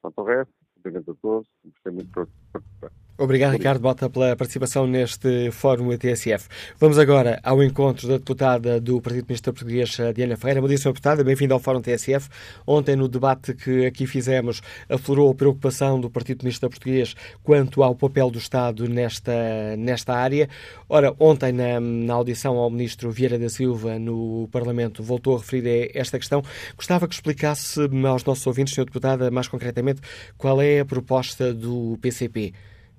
Quanto 0.01 0.20
ao 0.20 0.26
resto, 0.26 0.54
cumprimento 0.84 1.11
a 1.11 1.15
todos, 1.15 1.47
gostei 1.63 1.93
muito 1.93 2.07
de 2.07 2.11
participar. 2.51 2.91
Obrigado, 3.16 3.51
Ricardo 3.51 3.80
Bota, 3.80 4.09
pela 4.09 4.36
participação 4.36 4.88
neste 4.88 5.51
Fórum 5.51 5.93
ETSF. 5.93 6.47
Vamos 6.80 6.97
agora 6.97 7.39
ao 7.43 7.61
encontro 7.64 8.07
da 8.07 8.18
deputada 8.18 8.82
do 8.82 8.99
Partido 8.99 9.26
Ministro 9.28 9.53
Português, 9.53 9.95
Diana 10.16 10.36
Ferreira. 10.36 10.59
Bom 10.59 10.68
dia, 10.68 10.78
Sra. 10.78 10.91
Deputada, 10.91 11.24
bem-vinda 11.24 11.53
ao 11.53 11.59
Fórum 11.59 11.80
TSF. 11.80 12.28
Ontem, 12.66 12.95
no 12.95 13.07
debate 13.07 13.53
que 13.53 13.86
aqui 13.86 14.07
fizemos, 14.07 14.64
aflorou 14.89 15.30
a 15.30 15.36
preocupação 15.36 16.01
do 16.01 16.09
Partido 16.09 16.41
Ministro 16.41 16.68
Português 16.68 17.16
quanto 17.43 17.84
ao 17.84 17.93
papel 17.93 18.32
do 18.32 18.39
Estado 18.39 18.89
nesta, 18.89 19.78
nesta 19.78 20.16
área. 20.16 20.49
Ora, 20.89 21.14
ontem, 21.20 21.51
na, 21.51 21.80
na 21.80 22.16
audição 22.16 22.57
ao 22.57 22.72
Ministro 22.72 23.11
Vieira 23.11 23.38
da 23.38 23.47
Silva 23.47 23.99
no 23.99 24.49
Parlamento, 24.51 25.03
voltou 25.03 25.36
a 25.36 25.38
referir 25.38 25.91
a 25.95 25.99
esta 25.99 26.18
questão. 26.18 26.41
Gostava 26.76 27.07
que 27.07 27.14
explicasse 27.14 27.80
aos 28.07 28.26
nossos 28.26 28.47
ouvintes, 28.47 28.74
Sra. 28.74 28.86
Deputada, 28.86 29.30
mais 29.30 29.47
concretamente, 29.47 30.01
qual 30.36 30.59
é 30.59 30.80
a 30.80 30.86
proposta 30.86 31.53
do 31.53 31.95
PCP 32.01 32.53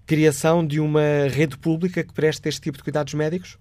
criação 0.07 0.67
de 0.67 0.81
uma 0.81 1.29
rede 1.31 1.57
pública 1.57 2.05
que 2.05 2.13
preste 2.13 2.49
este 2.49 2.61
tipo 2.61 2.79
de 2.79 2.85
cuidados 2.85 3.15
médicos? 3.15 3.59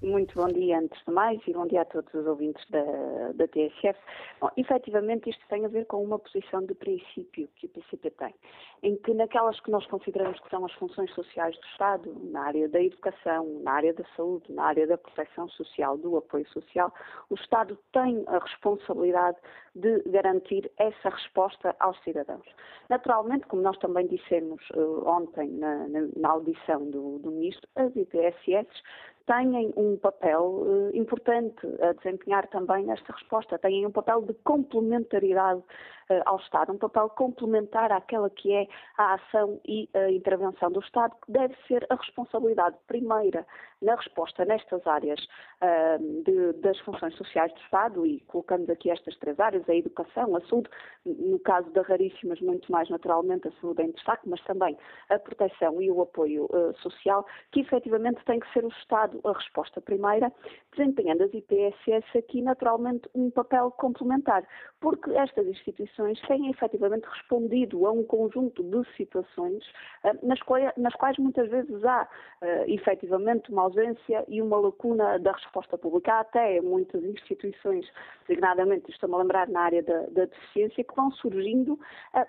Muito 0.00 0.32
bom 0.36 0.46
dia, 0.46 0.78
antes 0.78 1.04
de 1.04 1.12
mais, 1.12 1.40
e 1.48 1.52
bom 1.52 1.66
dia 1.66 1.82
a 1.82 1.84
todos 1.84 2.14
os 2.14 2.24
ouvintes 2.24 2.64
da, 2.70 3.32
da 3.34 3.48
TSF. 3.48 3.98
Bom, 4.40 4.48
efetivamente, 4.56 5.28
isto 5.28 5.44
tem 5.48 5.64
a 5.64 5.68
ver 5.68 5.86
com 5.86 6.00
uma 6.04 6.20
posição 6.20 6.64
de 6.64 6.72
princípio 6.74 7.48
que 7.56 7.66
o 7.66 7.68
PCP 7.70 8.10
tem, 8.12 8.32
em 8.84 8.94
que 8.94 9.12
naquelas 9.12 9.58
que 9.58 9.72
nós 9.72 9.84
consideramos 9.86 10.38
que 10.38 10.50
são 10.50 10.64
as 10.64 10.72
funções 10.74 11.12
sociais 11.14 11.58
do 11.58 11.66
Estado, 11.66 12.16
na 12.30 12.42
área 12.42 12.68
da 12.68 12.80
educação, 12.80 13.60
na 13.64 13.72
área 13.72 13.92
da 13.92 14.04
saúde, 14.14 14.52
na 14.52 14.66
área 14.66 14.86
da 14.86 14.96
proteção 14.96 15.48
social, 15.48 15.98
do 15.98 16.16
apoio 16.16 16.46
social, 16.50 16.94
o 17.28 17.34
Estado 17.34 17.76
tem 17.92 18.22
a 18.28 18.38
responsabilidade 18.38 19.38
de 19.74 20.00
garantir 20.10 20.70
essa 20.78 21.08
resposta 21.08 21.74
aos 21.80 22.00
cidadãos. 22.04 22.46
Naturalmente, 22.88 23.48
como 23.48 23.62
nós 23.62 23.76
também 23.78 24.06
dissemos 24.06 24.62
uh, 24.76 25.08
ontem 25.08 25.48
na, 25.50 25.88
na, 25.88 26.08
na 26.16 26.28
audição 26.28 26.88
do, 26.88 27.18
do 27.18 27.32
Ministro, 27.32 27.68
as 27.74 27.94
IPSS 27.96 28.68
têm 29.28 29.72
um 29.76 29.96
papel 29.98 30.42
uh, 30.42 30.90
importante 30.96 31.66
a 31.80 31.92
desempenhar 31.92 32.48
também 32.48 32.86
nesta 32.86 33.12
resposta, 33.12 33.58
têm 33.58 33.86
um 33.86 33.92
papel 33.92 34.22
de 34.22 34.32
complementaridade 34.42 35.62
ao 36.24 36.36
Estado, 36.38 36.72
um 36.72 36.78
papel 36.78 37.08
complementar 37.10 37.92
àquela 37.92 38.30
que 38.30 38.52
é 38.52 38.66
a 38.96 39.14
ação 39.14 39.60
e 39.66 39.88
a 39.94 40.10
intervenção 40.10 40.70
do 40.70 40.80
Estado, 40.80 41.14
que 41.24 41.32
deve 41.32 41.54
ser 41.66 41.86
a 41.90 41.94
responsabilidade 41.94 42.76
primeira 42.86 43.46
na 43.82 43.94
resposta 43.94 44.44
nestas 44.44 44.84
áreas 44.86 45.20
uh, 45.62 46.22
de, 46.24 46.52
das 46.60 46.78
funções 46.80 47.14
sociais 47.16 47.52
do 47.52 47.60
Estado, 47.60 48.06
e 48.06 48.20
colocamos 48.22 48.68
aqui 48.70 48.90
estas 48.90 49.16
três 49.18 49.38
áreas, 49.38 49.68
a 49.68 49.74
educação, 49.74 50.34
a 50.34 50.40
saúde, 50.42 50.68
no 51.04 51.38
caso 51.40 51.70
da 51.70 51.82
raríssimas, 51.82 52.40
muito 52.40 52.70
mais 52.72 52.88
naturalmente 52.88 53.48
a 53.48 53.52
saúde 53.60 53.82
em 53.82 53.90
destaque, 53.92 54.28
mas 54.28 54.42
também 54.44 54.76
a 55.10 55.18
proteção 55.18 55.80
e 55.80 55.90
o 55.90 56.00
apoio 56.00 56.46
uh, 56.46 56.76
social, 56.80 57.24
que 57.52 57.60
efetivamente 57.60 58.24
tem 58.24 58.40
que 58.40 58.52
ser 58.52 58.64
o 58.64 58.68
Estado 58.68 59.20
a 59.24 59.32
resposta 59.32 59.80
primeira, 59.80 60.32
desempenhando 60.76 61.22
as 61.22 61.32
IPSS 61.32 62.18
aqui 62.18 62.42
naturalmente 62.42 63.08
um 63.14 63.30
papel 63.30 63.70
complementar, 63.72 64.42
porque 64.80 65.10
estas 65.12 65.46
instituições 65.46 65.97
têm 66.26 66.50
efetivamente 66.50 67.04
respondido 67.04 67.86
a 67.86 67.92
um 67.92 68.04
conjunto 68.04 68.62
de 68.62 68.96
situações 68.96 69.64
uh, 70.04 70.26
nas, 70.26 70.40
quais, 70.42 70.72
nas 70.76 70.94
quais 70.94 71.18
muitas 71.18 71.48
vezes 71.48 71.84
há 71.84 72.08
efetivamente 72.66 73.50
uma 73.50 73.62
ausência 73.62 74.24
e 74.28 74.40
uma 74.40 74.58
lacuna 74.58 75.18
da 75.18 75.32
resposta 75.32 75.76
pública. 75.76 76.12
Há 76.12 76.20
até 76.20 76.60
muitas 76.60 77.02
instituições, 77.02 77.86
designadamente, 78.26 78.90
estou-me 78.90 79.16
a 79.16 79.18
lembrar 79.18 79.48
na 79.48 79.60
área 79.60 79.82
da, 79.82 80.02
da 80.06 80.24
deficiência, 80.26 80.84
que 80.84 80.94
vão 80.94 81.10
surgindo 81.12 81.72
uh, 81.72 81.78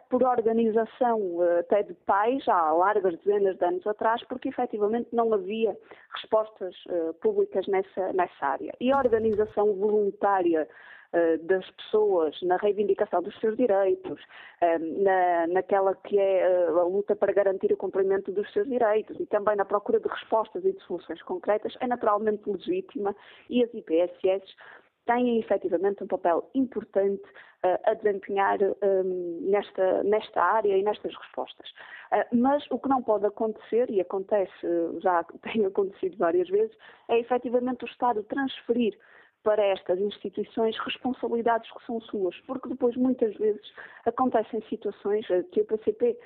por 0.09 0.23
organização 0.23 1.19
até 1.59 1.83
de 1.83 1.93
pais 2.05 2.47
há 2.47 2.71
largas 2.71 3.15
dezenas 3.19 3.57
de 3.57 3.65
anos 3.65 3.85
atrás, 3.85 4.23
porque 4.23 4.49
efetivamente 4.49 5.09
não 5.13 5.33
havia 5.33 5.77
respostas 6.13 6.75
públicas 7.21 7.67
nessa, 7.67 8.13
nessa 8.13 8.45
área. 8.45 8.73
E 8.79 8.91
a 8.91 8.97
organização 8.97 9.73
voluntária 9.75 10.67
das 11.43 11.69
pessoas 11.71 12.39
na 12.43 12.57
reivindicação 12.57 13.21
dos 13.23 13.37
seus 13.39 13.57
direitos, 13.57 14.21
na, 14.61 15.47
naquela 15.47 15.95
que 15.95 16.19
é 16.19 16.67
a 16.67 16.83
luta 16.83 17.15
para 17.15 17.33
garantir 17.33 17.73
o 17.73 17.77
cumprimento 17.77 18.31
dos 18.31 18.51
seus 18.53 18.67
direitos 18.67 19.19
e 19.19 19.25
também 19.25 19.55
na 19.55 19.65
procura 19.65 19.99
de 19.99 20.07
respostas 20.07 20.63
e 20.63 20.71
de 20.71 20.79
soluções 20.83 21.21
concretas, 21.23 21.75
é 21.79 21.87
naturalmente 21.87 22.47
legítima 22.47 23.15
e 23.49 23.63
as 23.63 23.73
IPSS 23.73 24.45
têm 25.09 25.39
efetivamente 25.39 26.03
um 26.03 26.07
papel 26.07 26.47
importante 26.53 27.23
uh, 27.63 27.79
a 27.83 27.95
desempenhar 27.95 28.59
um, 28.61 29.39
nesta, 29.49 30.03
nesta 30.03 30.41
área 30.41 30.77
e 30.77 30.83
nestas 30.83 31.15
respostas. 31.15 31.67
Uh, 32.11 32.37
mas 32.37 32.63
o 32.69 32.77
que 32.77 32.87
não 32.87 33.01
pode 33.01 33.25
acontecer, 33.25 33.89
e 33.89 33.99
acontece, 33.99 34.51
já 35.01 35.23
tem 35.41 35.65
acontecido 35.65 36.15
várias 36.17 36.47
vezes, 36.47 36.75
é 37.07 37.17
efetivamente 37.17 37.83
o 37.85 37.87
Estado 37.87 38.21
transferir 38.23 38.95
para 39.43 39.63
estas 39.63 39.99
instituições 39.99 40.77
responsabilidades 40.79 41.71
que 41.71 41.85
são 41.85 42.01
suas, 42.01 42.35
porque 42.41 42.69
depois 42.69 42.95
muitas 42.95 43.35
vezes 43.37 43.61
acontecem 44.05 44.61
situações 44.69 45.25
que 45.51 45.61
a 45.61 45.65
PCP 45.65 46.17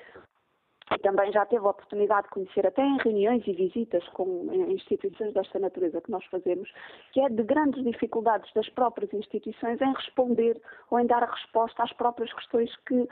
também 0.98 1.32
já 1.32 1.44
teve 1.46 1.64
a 1.66 1.70
oportunidade 1.70 2.24
de 2.24 2.30
conhecer, 2.30 2.66
até 2.66 2.82
em 2.82 2.96
reuniões 2.98 3.46
e 3.46 3.52
visitas 3.52 4.06
com 4.08 4.48
instituições 4.68 5.32
desta 5.32 5.58
natureza 5.58 6.00
que 6.00 6.10
nós 6.10 6.24
fazemos, 6.26 6.70
que 7.12 7.20
é 7.20 7.28
de 7.28 7.42
grandes 7.42 7.82
dificuldades 7.84 8.52
das 8.54 8.68
próprias 8.70 9.12
instituições 9.12 9.80
em 9.80 9.92
responder 9.92 10.60
ou 10.90 11.00
em 11.00 11.06
dar 11.06 11.22
a 11.22 11.30
resposta 11.30 11.82
às 11.82 11.92
próprias 11.92 12.32
questões 12.32 12.74
que 12.86 12.94
uh, 12.94 13.08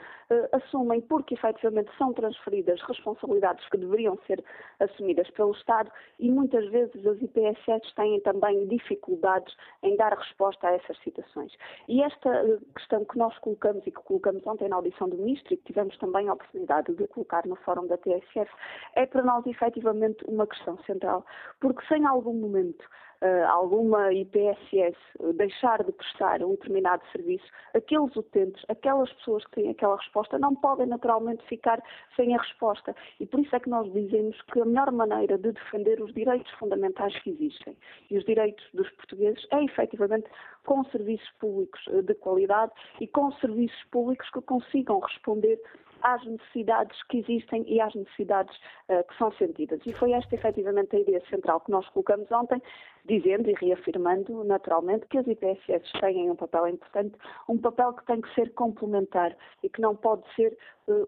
assumem, 0.51 1.01
porque 1.01 1.33
efetivamente 1.33 1.91
são 1.97 2.13
transferidas 2.13 2.81
responsabilidades 2.81 3.67
que 3.69 3.77
deveriam 3.77 4.17
ser 4.27 4.43
assumidas 4.79 5.29
pelo 5.31 5.51
Estado 5.51 5.91
e 6.19 6.29
muitas 6.31 6.67
vezes 6.69 7.05
as 7.05 7.21
IPSS 7.21 7.93
têm 7.95 8.19
também 8.21 8.67
dificuldades 8.67 9.55
em 9.81 9.95
dar 9.95 10.13
resposta 10.13 10.67
a 10.67 10.73
essas 10.73 10.97
situações. 10.99 11.51
E 11.87 12.01
esta 12.03 12.29
uh, 12.43 12.61
questão 12.75 13.03
que 13.05 13.17
nós 13.17 13.37
colocamos 13.39 13.85
e 13.87 13.91
que 13.91 14.01
colocamos 14.01 14.45
ontem 14.45 14.69
na 14.69 14.75
audição 14.75 15.09
do 15.09 15.17
Ministro 15.17 15.53
e 15.53 15.57
que 15.57 15.63
tivemos 15.63 15.97
também 15.97 16.29
a 16.29 16.33
oportunidade 16.33 16.93
de 16.93 17.07
colocar 17.07 17.45
no 17.45 17.55
Fórum 17.57 17.72
da 17.81 17.97
TSF, 17.97 18.49
é 18.95 19.05
para 19.05 19.23
nós 19.23 19.45
efetivamente 19.45 20.23
uma 20.27 20.47
questão 20.47 20.77
central, 20.83 21.25
porque 21.59 21.85
sem 21.87 22.05
algum 22.05 22.33
momento 22.33 22.83
uh, 23.23 23.47
alguma 23.49 24.13
IPSS 24.13 24.97
deixar 25.35 25.83
de 25.83 25.91
prestar 25.91 26.43
um 26.43 26.51
determinado 26.51 27.01
serviço, 27.11 27.45
aqueles 27.73 28.15
utentes, 28.15 28.63
aquelas 28.67 29.11
pessoas 29.13 29.45
que 29.45 29.61
têm 29.61 29.69
aquela 29.69 29.95
resposta, 29.95 30.37
não 30.37 30.53
podem 30.55 30.87
naturalmente 30.87 31.43
ficar 31.47 31.81
sem 32.15 32.35
a 32.35 32.41
resposta. 32.41 32.95
E 33.19 33.25
por 33.25 33.39
isso 33.39 33.55
é 33.55 33.59
que 33.59 33.69
nós 33.69 33.91
dizemos 33.93 34.39
que 34.43 34.59
a 34.59 34.65
melhor 34.65 34.91
maneira 34.91 35.37
de 35.37 35.51
defender 35.51 36.01
os 36.01 36.13
direitos 36.13 36.51
fundamentais 36.53 37.17
que 37.21 37.31
existem 37.31 37.75
e 38.09 38.17
os 38.17 38.25
direitos 38.25 38.65
dos 38.73 38.89
portugueses 38.91 39.45
é 39.51 39.63
efetivamente 39.63 40.29
com 40.65 40.83
serviços 40.85 41.29
públicos 41.39 41.81
de 42.03 42.13
qualidade 42.15 42.71
e 42.99 43.07
com 43.07 43.31
serviços 43.33 43.83
públicos 43.91 44.29
que 44.29 44.41
consigam 44.41 44.99
responder 44.99 45.59
às 46.03 46.23
necessidades 46.25 47.01
que 47.03 47.19
existem 47.19 47.63
e 47.65 47.79
às 47.79 47.95
necessidades 47.95 48.55
uh, 48.89 49.03
que 49.07 49.17
são 49.17 49.31
sentidas. 49.33 49.79
E 49.85 49.93
foi 49.93 50.11
esta, 50.11 50.35
efetivamente, 50.35 50.95
a 50.95 50.99
ideia 50.99 51.21
central 51.29 51.61
que 51.61 51.71
nós 51.71 51.87
colocamos 51.89 52.29
ontem, 52.31 52.61
dizendo 53.05 53.49
e 53.49 53.53
reafirmando, 53.53 54.43
naturalmente, 54.43 55.07
que 55.07 55.17
as 55.17 55.25
IPSS 55.25 55.91
têm 56.01 56.29
um 56.29 56.35
papel 56.35 56.67
importante, 56.67 57.15
um 57.47 57.57
papel 57.57 57.93
que 57.93 58.05
tem 58.05 58.21
que 58.21 58.33
ser 58.35 58.53
complementar 58.53 59.35
e 59.63 59.69
que 59.69 59.81
não 59.81 59.95
pode 59.95 60.23
ser 60.35 60.57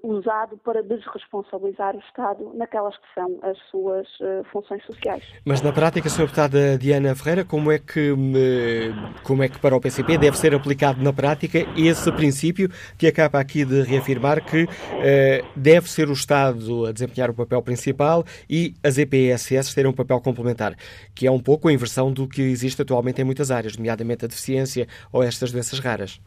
usado 0.04 0.58
para 0.64 0.82
desresponsabilizar 0.82 1.96
o 1.96 2.00
Estado 2.00 2.52
naquelas 2.56 2.96
que 2.96 3.08
são 3.14 3.40
as 3.42 3.58
suas 3.70 4.08
uh, 4.22 4.44
funções 4.52 4.84
sociais. 4.86 5.24
Mas 5.44 5.62
na 5.62 5.74
prática, 5.74 6.08
Sra. 6.08 6.26
Deputada 6.26 6.78
Diana 6.78 7.14
Ferreira, 7.14 7.46
como 7.46 7.72
é 7.72 7.78
que, 7.78 8.14
como 9.24 9.44
é 9.44 9.48
que 9.48 9.60
para 9.60 9.76
o 9.76 9.80
PCP 9.80 10.18
deve 10.18 10.38
ser 10.38 10.56
aplicado 10.56 11.04
na 11.04 11.14
prática 11.14 11.60
esse 11.78 12.12
princípio 12.12 12.70
que 12.98 13.06
acaba 13.06 13.40
aqui 13.40 13.64
de 13.64 13.84
reafirmar 13.84 14.44
que 14.44 14.68
deve 15.56 15.90
ser 15.90 16.10
o 16.10 16.14
Estado 16.14 16.88
a 16.88 16.92
desempenhar 16.92 17.30
o 17.30 17.34
papel 17.34 17.62
principal 17.62 18.26
e 18.50 18.74
as 18.84 18.98
EPSS 18.98 19.76
terem 19.76 19.92
um 19.92 19.94
papel 19.94 20.20
complementar, 20.20 20.76
que 21.14 21.28
é 21.28 21.32
um 21.32 21.40
pouco 21.40 21.68
a 21.68 21.74
inversão 21.74 22.12
do 22.12 22.28
que 22.28 22.42
existe 22.42 22.82
atualmente 22.82 23.22
em 23.22 23.24
muitas 23.24 23.52
áreas, 23.52 23.78
nomeadamente 23.78 24.26
a 24.26 24.28
deficiência 24.28 24.88
ou 25.12 25.22
estas 25.22 25.52
doenças 25.52 25.80
raras. 25.80 26.20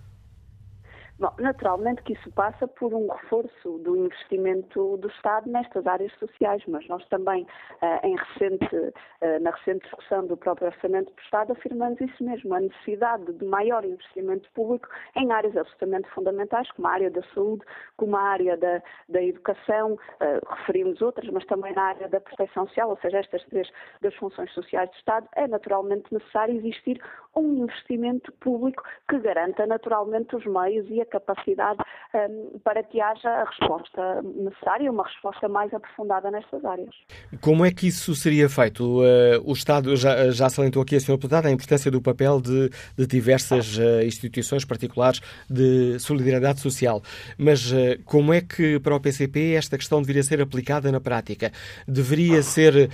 Bom, 1.18 1.32
naturalmente 1.40 2.00
que 2.04 2.12
isso 2.12 2.30
passa 2.30 2.68
por 2.68 2.94
um 2.94 3.08
reforço 3.08 3.78
do 3.78 3.96
investimento 3.96 4.96
do 4.98 5.08
Estado 5.08 5.50
nestas 5.50 5.84
áreas 5.84 6.12
sociais, 6.12 6.62
mas 6.68 6.86
nós 6.86 7.04
também, 7.08 7.42
uh, 7.82 8.06
em 8.06 8.14
recente, 8.14 8.76
uh, 8.76 9.40
na 9.40 9.50
recente 9.50 9.82
discussão 9.82 10.24
do 10.28 10.36
próprio 10.36 10.68
Orçamento 10.68 11.12
do 11.12 11.20
Estado, 11.20 11.50
afirmamos 11.54 12.00
isso 12.00 12.22
mesmo, 12.22 12.54
a 12.54 12.60
necessidade 12.60 13.32
de 13.32 13.44
maior 13.44 13.84
investimento 13.84 14.48
público 14.52 14.88
em 15.16 15.32
áreas 15.32 15.56
absolutamente 15.56 16.08
fundamentais, 16.10 16.70
como 16.70 16.86
a 16.86 16.92
área 16.92 17.10
da 17.10 17.22
saúde, 17.34 17.64
como 17.96 18.16
a 18.16 18.22
área 18.22 18.56
da, 18.56 18.80
da 19.08 19.20
educação, 19.20 19.94
uh, 19.94 20.54
referimos 20.54 21.02
outras, 21.02 21.28
mas 21.30 21.44
também 21.46 21.74
na 21.74 21.82
área 21.82 22.08
da 22.08 22.20
proteção 22.20 22.64
social, 22.68 22.90
ou 22.90 22.98
seja, 22.98 23.18
estas 23.18 23.44
três 23.46 23.68
das 24.00 24.14
funções 24.14 24.52
sociais 24.52 24.88
do 24.90 24.94
Estado, 24.94 25.28
é 25.34 25.48
naturalmente 25.48 26.14
necessário 26.14 26.54
existir 26.54 27.02
um 27.34 27.64
investimento 27.64 28.30
público 28.34 28.84
que 29.08 29.18
garanta 29.18 29.66
naturalmente 29.66 30.36
os 30.36 30.46
meios 30.46 30.86
e 30.88 31.00
a 31.00 31.07
capacidade 31.08 31.78
um, 32.14 32.58
para 32.62 32.82
que 32.82 33.00
haja 33.00 33.28
a 33.28 33.44
resposta 33.44 34.22
necessária, 34.22 34.90
uma 34.90 35.04
resposta 35.04 35.48
mais 35.48 35.72
aprofundada 35.72 36.30
nestas 36.30 36.64
áreas. 36.64 36.94
Como 37.40 37.64
é 37.64 37.70
que 37.70 37.88
isso 37.88 38.14
seria 38.14 38.48
feito? 38.48 39.00
Uh, 39.00 39.42
o 39.44 39.52
Estado 39.52 39.96
já, 39.96 40.30
já 40.30 40.48
salientou 40.48 40.82
aqui 40.82 40.94
a 40.94 40.98
Sra. 40.98 41.18
Deputada 41.18 41.48
a 41.48 41.50
importância 41.50 41.90
do 41.90 42.00
papel 42.00 42.40
de, 42.40 42.70
de 42.96 43.06
diversas 43.06 43.76
uh, 43.76 44.02
instituições 44.04 44.64
particulares 44.64 45.20
de 45.50 45.98
solidariedade 45.98 46.60
social, 46.60 47.02
mas 47.36 47.72
uh, 47.72 48.00
como 48.04 48.32
é 48.32 48.40
que 48.40 48.78
para 48.78 48.94
o 48.94 49.00
PCP 49.00 49.54
esta 49.54 49.76
questão 49.76 50.00
deveria 50.00 50.22
ser 50.22 50.40
aplicada 50.40 50.92
na 50.92 51.00
prática? 51.00 51.50
Deveria 51.86 52.42
ser 52.42 52.90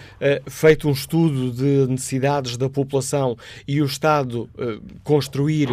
feito 0.49 0.89
um 0.89 0.93
estudo 0.93 1.51
de 1.51 1.87
necessidades 1.91 2.57
da 2.57 2.69
população 2.69 3.37
e 3.67 3.83
o 3.83 3.85
Estado 3.85 4.49
construir 5.03 5.69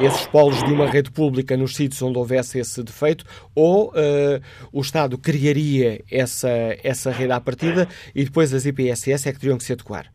esses 0.00 0.26
polos 0.26 0.62
de 0.62 0.72
uma 0.72 0.86
rede 0.86 1.10
pública 1.10 1.56
nos 1.56 1.74
sítios 1.74 1.83
onde 2.02 2.18
houvesse 2.18 2.58
esse 2.58 2.82
defeito, 2.82 3.24
ou 3.54 3.88
uh, 3.88 4.40
o 4.72 4.80
Estado 4.80 5.18
criaria 5.18 6.02
essa, 6.10 6.48
essa 6.82 7.10
rede 7.10 7.32
à 7.32 7.40
partida 7.40 7.88
e 8.14 8.24
depois 8.24 8.54
as 8.54 8.64
IPSS 8.64 9.28
é 9.28 9.32
que 9.32 9.40
teriam 9.40 9.58
que 9.58 9.64
se 9.64 9.72
adequar? 9.72 10.13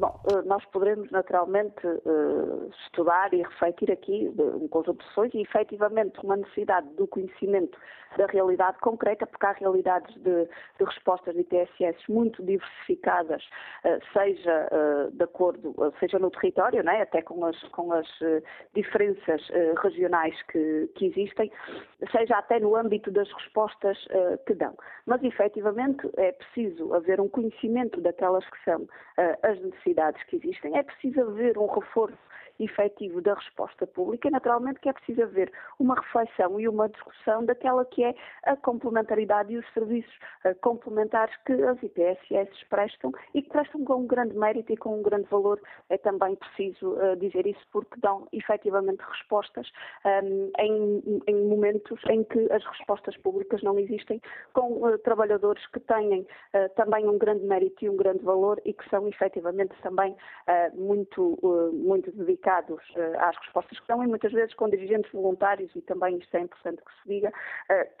Bom, 0.00 0.18
eh, 0.32 0.42
nós 0.46 0.64
poderemos 0.72 1.10
naturalmente 1.10 1.86
uh, 1.86 2.70
estudar 2.86 3.34
e 3.34 3.42
refletir 3.42 3.92
aqui 3.92 4.32
um 4.38 4.66
conjunto 4.66 5.04
de 5.04 5.36
e 5.36 5.42
efetivamente 5.42 6.18
uma 6.24 6.38
necessidade 6.38 6.88
do 6.94 7.06
conhecimento 7.06 7.78
da 8.16 8.24
realidade 8.26 8.78
concreta, 8.78 9.26
porque 9.26 9.44
há 9.44 9.52
realidades 9.52 10.12
de, 10.14 10.46
de 10.78 10.84
respostas 10.84 11.34
de 11.34 11.42
ITSS 11.42 12.02
muito 12.08 12.42
diversificadas, 12.42 13.44
uh, 13.84 14.00
seja 14.14 14.68
de 15.12 15.22
acordo, 15.22 15.74
seja 16.00 16.18
no 16.18 16.30
território, 16.30 16.82
né, 16.82 17.02
até 17.02 17.20
com 17.20 17.44
as, 17.44 17.62
com 17.64 17.92
as 17.92 18.08
diferenças 18.74 19.46
regionais 19.82 20.40
que, 20.44 20.90
que, 20.94 21.06
existem, 21.06 21.52
seja 22.10 22.38
até 22.38 22.58
no 22.58 22.74
âmbito 22.74 23.10
das 23.10 23.30
respostas 23.32 23.98
que 24.46 24.54
dão. 24.54 24.76
Mas 25.06 25.22
efetivamente 25.22 26.08
é 26.16 26.32
preciso 26.32 26.94
haver 26.94 27.20
um 27.20 27.28
conhecimento 27.28 28.00
daquelas 28.00 28.48
que 28.48 28.64
são 28.64 28.86
as 29.42 29.60
necessidades 29.60 29.89
que 30.26 30.36
existem, 30.36 30.76
é 30.76 30.82
preciso 30.82 31.20
haver 31.22 31.58
um 31.58 31.66
reforço 31.66 32.18
efetivo 32.60 33.20
da 33.20 33.34
resposta 33.34 33.86
pública, 33.86 34.30
naturalmente 34.30 34.80
que 34.80 34.88
é 34.88 34.92
preciso 34.92 35.22
haver 35.22 35.50
uma 35.78 35.94
reflexão 35.94 36.60
e 36.60 36.68
uma 36.68 36.88
discussão 36.88 37.44
daquela 37.44 37.84
que 37.84 38.04
é 38.04 38.14
a 38.44 38.56
complementaridade 38.56 39.52
e 39.52 39.58
os 39.58 39.72
serviços 39.72 40.14
uh, 40.44 40.54
complementares 40.60 41.34
que 41.46 41.52
as 41.52 41.82
IPSS 41.82 42.50
prestam 42.68 43.12
e 43.34 43.42
que 43.42 43.48
prestam 43.48 43.84
com 43.84 43.96
um 43.96 44.06
grande 44.06 44.36
mérito 44.36 44.72
e 44.72 44.76
com 44.76 44.98
um 44.98 45.02
grande 45.02 45.28
valor. 45.28 45.60
É 45.88 45.96
também 45.96 46.36
preciso 46.36 46.92
uh, 46.92 47.16
dizer 47.16 47.46
isso 47.46 47.60
porque 47.72 47.98
dão 48.00 48.28
efetivamente 48.32 49.00
respostas 49.00 49.66
um, 50.04 50.50
em, 50.58 51.22
em, 51.26 51.48
momentos 51.48 52.00
em 52.08 52.22
que 52.24 52.50
as 52.52 52.64
respostas 52.64 53.16
públicas 53.18 53.62
não 53.62 53.78
existem, 53.78 54.20
com 54.52 54.84
uh, 54.84 54.98
trabalhadores 54.98 55.66
que 55.68 55.80
têm 55.80 56.26
também 56.76 57.06
um 57.08 57.18
grande 57.18 57.44
mérito 57.44 57.84
e 57.84 57.88
um 57.88 57.96
grande 57.96 58.24
valor 58.24 58.60
e 58.64 58.72
que 58.72 58.88
são 58.88 59.06
efetivamente 59.08 59.74
também 59.82 60.14
muito, 60.74 61.38
muito 61.72 62.10
dedicados 62.12 62.49
às 62.58 63.36
respostas 63.36 63.78
que 63.78 63.88
dão 63.88 64.02
e 64.02 64.06
muitas 64.06 64.32
vezes 64.32 64.54
com 64.54 64.68
dirigentes 64.68 65.10
voluntários 65.12 65.74
e 65.74 65.82
também 65.82 66.18
isto 66.18 66.34
é 66.36 66.40
importante 66.40 66.82
que 66.82 67.02
se 67.02 67.08
diga, 67.08 67.32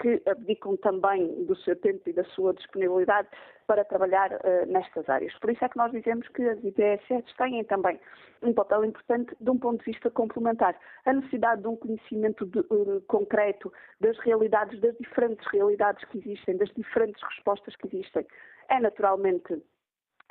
que 0.00 0.22
abdicam 0.26 0.76
também 0.76 1.44
do 1.44 1.56
seu 1.56 1.76
tempo 1.76 2.08
e 2.08 2.12
da 2.12 2.24
sua 2.24 2.52
disponibilidade 2.54 3.28
para 3.70 3.84
trabalhar 3.84 4.32
uh, 4.32 4.66
nestas 4.66 5.08
áreas. 5.08 5.32
Por 5.38 5.48
isso 5.48 5.64
é 5.64 5.68
que 5.68 5.76
nós 5.76 5.92
dizemos 5.92 6.26
que 6.30 6.42
as 6.42 6.58
IPSS 6.64 7.36
têm 7.38 7.62
também 7.62 8.00
um 8.42 8.52
papel 8.52 8.84
importante 8.84 9.32
de 9.40 9.48
um 9.48 9.56
ponto 9.56 9.78
de 9.78 9.92
vista 9.92 10.10
complementar. 10.10 10.74
A 11.06 11.12
necessidade 11.12 11.62
de 11.62 11.68
um 11.68 11.76
conhecimento 11.76 12.44
de, 12.46 12.58
uh, 12.58 13.00
concreto 13.06 13.72
das 14.00 14.18
realidades, 14.18 14.80
das 14.80 14.96
diferentes 14.98 15.46
realidades 15.52 16.04
que 16.06 16.18
existem, 16.18 16.56
das 16.56 16.68
diferentes 16.70 17.22
respostas 17.22 17.76
que 17.76 17.86
existem, 17.86 18.26
é 18.68 18.80
naturalmente 18.80 19.62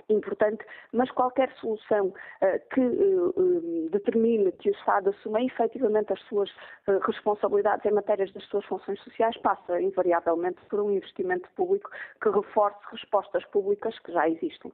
importante, 0.10 0.64
mas 0.92 1.10
qualquer 1.12 1.52
solução 1.60 2.08
uh, 2.08 2.74
que 2.74 2.82
uh, 2.82 3.90
determine 3.92 4.52
que 4.54 4.70
o 4.70 4.74
Estado 4.74 5.10
assuma 5.10 5.42
efetivamente 5.42 6.14
as 6.14 6.22
suas 6.28 6.50
responsabilidades 7.06 7.86
em 7.86 7.92
matérias 7.92 8.32
das 8.34 8.44
suas 8.46 8.66
funções 8.66 9.00
sociais 9.02 9.38
passa 9.38 9.80
invariavelmente 9.80 10.58
por 10.70 10.80
um 10.80 10.92
investimento 10.92 11.48
público 11.56 11.90
que 12.22 12.30
reforce 12.30 12.78
respostas 12.92 13.46
públicas 13.46 13.98
que 14.00 14.12
já 14.12 14.28
existem. 14.28 14.72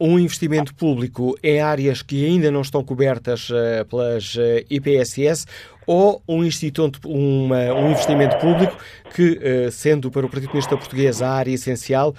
Um 0.00 0.18
investimento 0.18 0.74
público 0.74 1.36
em 1.42 1.60
áreas 1.60 2.02
que 2.02 2.26
ainda 2.26 2.50
não 2.50 2.62
estão 2.62 2.84
cobertas 2.84 3.48
pelas 3.88 4.34
IPSS 4.68 5.46
ou 5.86 6.20
um, 6.28 6.42
instituto, 6.42 7.08
um 7.08 7.90
investimento 7.90 8.36
público 8.38 8.76
que, 9.14 9.70
sendo 9.70 10.10
para 10.10 10.26
o 10.26 10.28
Partido 10.28 10.48
Comunista 10.48 10.76
Português 10.76 11.22
a 11.22 11.30
área 11.30 11.52
essencial, 11.52 12.14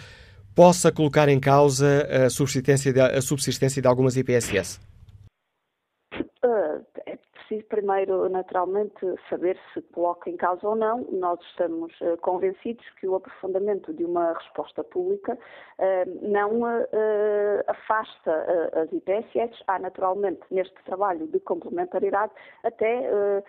possa 0.55 0.91
colocar 0.91 1.29
em 1.29 1.39
causa 1.39 2.07
a 2.25 2.29
subsistência 2.29 2.93
de, 2.93 2.99
a 2.99 3.21
subsistência 3.21 3.81
de 3.81 3.87
algumas 3.87 4.15
IPSS? 4.15 4.79
Uh, 6.43 6.85
é 7.05 7.17
preciso 7.17 7.65
primeiro, 7.67 8.27
naturalmente, 8.29 8.99
saber 9.29 9.57
se 9.73 9.81
coloca 9.93 10.29
em 10.29 10.35
causa 10.35 10.67
ou 10.67 10.75
não. 10.75 11.07
Nós 11.11 11.39
estamos 11.49 11.93
uh, 12.01 12.17
convencidos 12.17 12.85
que 12.99 13.07
o 13.07 13.15
aprofundamento 13.15 13.93
de 13.93 14.03
uma 14.03 14.33
resposta 14.33 14.83
pública 14.83 15.33
uh, 15.33 16.27
não 16.27 16.63
afasta 17.67 18.31
as 18.73 18.91
IPSS. 18.91 19.63
Há, 19.67 19.79
naturalmente, 19.79 20.41
neste 20.51 20.75
trabalho 20.83 21.27
de 21.27 21.39
complementaridade, 21.39 22.31
até 22.63 23.43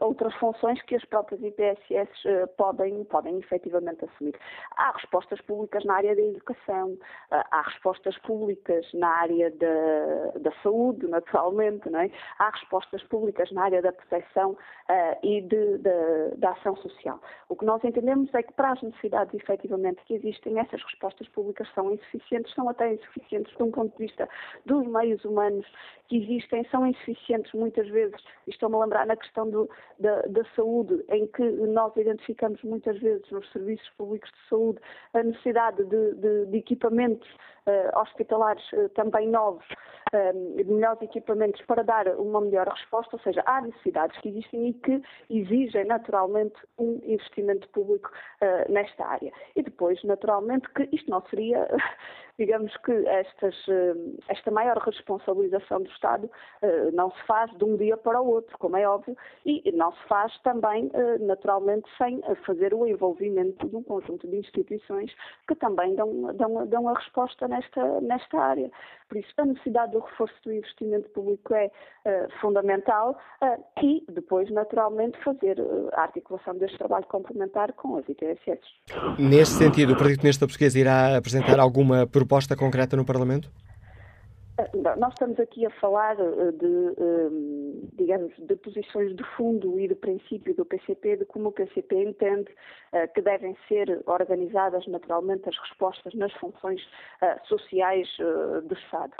outras 0.00 0.34
funções 0.34 0.80
que 0.82 0.94
as 0.94 1.04
próprias 1.04 1.40
IPSS 1.42 2.10
uh, 2.26 2.48
podem, 2.56 3.04
podem 3.04 3.38
efetivamente 3.38 4.04
assumir. 4.04 4.34
Há 4.76 4.92
respostas 4.92 5.40
públicas 5.42 5.84
na 5.84 5.94
área 5.94 6.14
da 6.14 6.22
educação, 6.22 6.90
uh, 6.92 6.98
há 7.30 7.62
respostas 7.62 8.16
públicas 8.18 8.86
na 8.94 9.08
área 9.08 9.50
da, 9.50 10.38
da 10.40 10.52
saúde, 10.62 11.06
naturalmente, 11.06 11.88
não 11.90 12.00
é? 12.00 12.10
há 12.38 12.50
respostas 12.50 13.02
públicas 13.04 13.50
na 13.52 13.64
área 13.64 13.82
da 13.82 13.92
proteção 13.92 14.50
uh, 14.52 15.18
e 15.22 15.40
de, 15.42 15.78
de, 15.78 16.36
da 16.36 16.50
ação 16.50 16.76
social. 16.76 17.20
O 17.48 17.56
que 17.56 17.64
nós 17.64 17.82
entendemos 17.84 18.32
é 18.34 18.42
que 18.42 18.52
para 18.52 18.72
as 18.72 18.82
necessidades 18.82 19.34
efetivamente 19.34 20.02
que 20.04 20.14
existem, 20.14 20.58
essas 20.58 20.82
respostas 20.82 21.28
públicas 21.28 21.68
são 21.74 21.92
insuficientes, 21.92 22.52
são 22.54 22.68
até 22.68 22.92
insuficientes 22.92 23.54
de 23.56 23.62
um 23.62 23.70
ponto 23.70 23.92
de 23.96 24.06
vista 24.06 24.28
dos 24.66 24.86
meios 24.86 25.24
humanos 25.24 25.66
que 26.08 26.16
existem, 26.16 26.64
são 26.70 26.86
insuficientes 26.86 27.52
muitas 27.52 27.88
vezes, 27.88 28.20
estou-me 28.46 28.76
a 28.76 28.80
lembrar 28.80 29.06
na 29.06 29.16
questão 29.16 29.48
da, 29.98 30.22
da, 30.22 30.44
saúde, 30.56 31.04
em 31.10 31.26
que 31.26 31.42
nós 31.42 31.96
identificamos 31.96 32.62
muitas 32.62 32.98
vezes 32.98 33.30
nos 33.30 33.50
serviços 33.52 33.88
públicos 33.96 34.30
de 34.30 34.48
saúde 34.48 34.80
a 35.14 35.22
necessidade 35.22 35.84
de, 35.84 36.14
de, 36.14 36.46
de 36.46 36.58
equipamentos 36.58 37.28
hospitalares 37.96 38.64
uh, 38.72 38.88
também 38.90 39.28
novos, 39.28 39.64
eh, 40.12 40.32
de 40.32 40.64
melhores 40.64 41.00
equipamentos 41.02 41.60
para 41.62 41.82
dar 41.82 42.06
uma 42.18 42.40
melhor 42.40 42.68
resposta, 42.68 43.16
ou 43.16 43.22
seja, 43.22 43.42
há 43.46 43.60
necessidades 43.60 44.18
que 44.20 44.28
existem 44.28 44.68
e 44.68 44.74
que 44.74 45.02
exigem 45.30 45.84
naturalmente 45.84 46.54
um 46.78 47.00
investimento 47.04 47.68
público 47.70 48.10
nesta 48.68 49.06
área. 49.06 49.32
E 49.56 49.62
depois, 49.62 50.02
naturalmente, 50.04 50.68
que 50.70 50.88
isto 50.92 51.10
não 51.10 51.22
seria 51.28 51.68
digamos 52.38 52.74
que 52.78 52.92
estas, 53.06 53.54
eh, 53.68 53.94
esta 54.28 54.50
maior 54.50 54.76
responsabilização 54.78 55.82
do 55.82 55.90
Estado 55.90 56.30
eh, 56.62 56.90
não 56.92 57.10
se 57.10 57.22
faz 57.26 57.50
de 57.56 57.64
um 57.64 57.76
dia 57.76 57.96
para 57.96 58.20
o 58.20 58.26
outro, 58.26 58.56
como 58.58 58.76
é 58.76 58.88
óbvio, 58.88 59.16
e 59.44 59.70
não 59.72 59.92
se 59.92 60.02
faz 60.08 60.36
também, 60.40 60.90
eh, 60.94 61.18
naturalmente, 61.18 61.88
sem 61.98 62.20
fazer 62.44 62.74
o 62.74 62.86
envolvimento 62.86 63.68
de 63.68 63.76
um 63.76 63.82
conjunto 63.82 64.26
de 64.26 64.36
instituições 64.36 65.14
que 65.46 65.54
também 65.54 65.94
dão, 65.94 66.34
dão, 66.34 66.66
dão 66.66 66.88
a 66.88 66.94
resposta 66.94 67.46
nesta, 67.52 68.00
nesta 68.00 68.38
área. 68.38 68.70
Por 69.08 69.18
isso, 69.18 69.28
a 69.36 69.44
necessidade 69.44 69.92
do 69.92 70.00
reforço 70.00 70.34
do 70.44 70.52
investimento 70.52 71.08
público 71.10 71.54
é 71.54 71.70
fundamental 72.40 73.18
e 73.82 74.02
depois, 74.10 74.50
naturalmente, 74.50 75.18
fazer 75.22 75.56
a 75.92 76.02
articulação 76.02 76.56
deste 76.56 76.78
trabalho 76.78 77.04
complementar 77.06 77.72
com 77.74 77.96
as 77.96 78.08
ITSS. 78.08 78.60
Neste 79.18 79.54
sentido, 79.56 79.92
o 79.92 79.96
Partido 79.96 80.18
Comunista 80.18 80.46
Português 80.46 80.74
irá 80.74 81.16
apresentar 81.16 81.60
alguma 81.60 82.06
proposta 82.06 82.56
concreta 82.56 82.96
no 82.96 83.04
Parlamento? 83.04 83.50
Ah, 84.58 84.96
nós 84.96 85.14
estamos 85.14 85.40
aqui 85.40 85.64
a 85.64 85.70
falar 85.70 86.16
eh, 86.20 86.52
de, 86.52 86.94
ehm, 86.98 87.88
digamos, 87.94 88.34
de 88.36 88.54
posições 88.56 89.16
de 89.16 89.24
fundo 89.34 89.80
e 89.80 89.88
de 89.88 89.94
princípio 89.94 90.54
do 90.54 90.64
PCP, 90.66 91.16
de 91.16 91.24
como 91.24 91.48
o 91.48 91.52
PCP 91.52 92.02
entende 92.02 92.54
eh, 92.92 93.06
que 93.06 93.22
devem 93.22 93.56
ser 93.66 94.02
organizadas 94.04 94.86
naturalmente 94.86 95.48
as 95.48 95.56
respostas 95.58 96.12
nas 96.14 96.32
funções 96.34 96.86
eh, 97.22 97.38
sociais 97.44 98.08
do 98.64 98.74
Estado. 98.74 99.12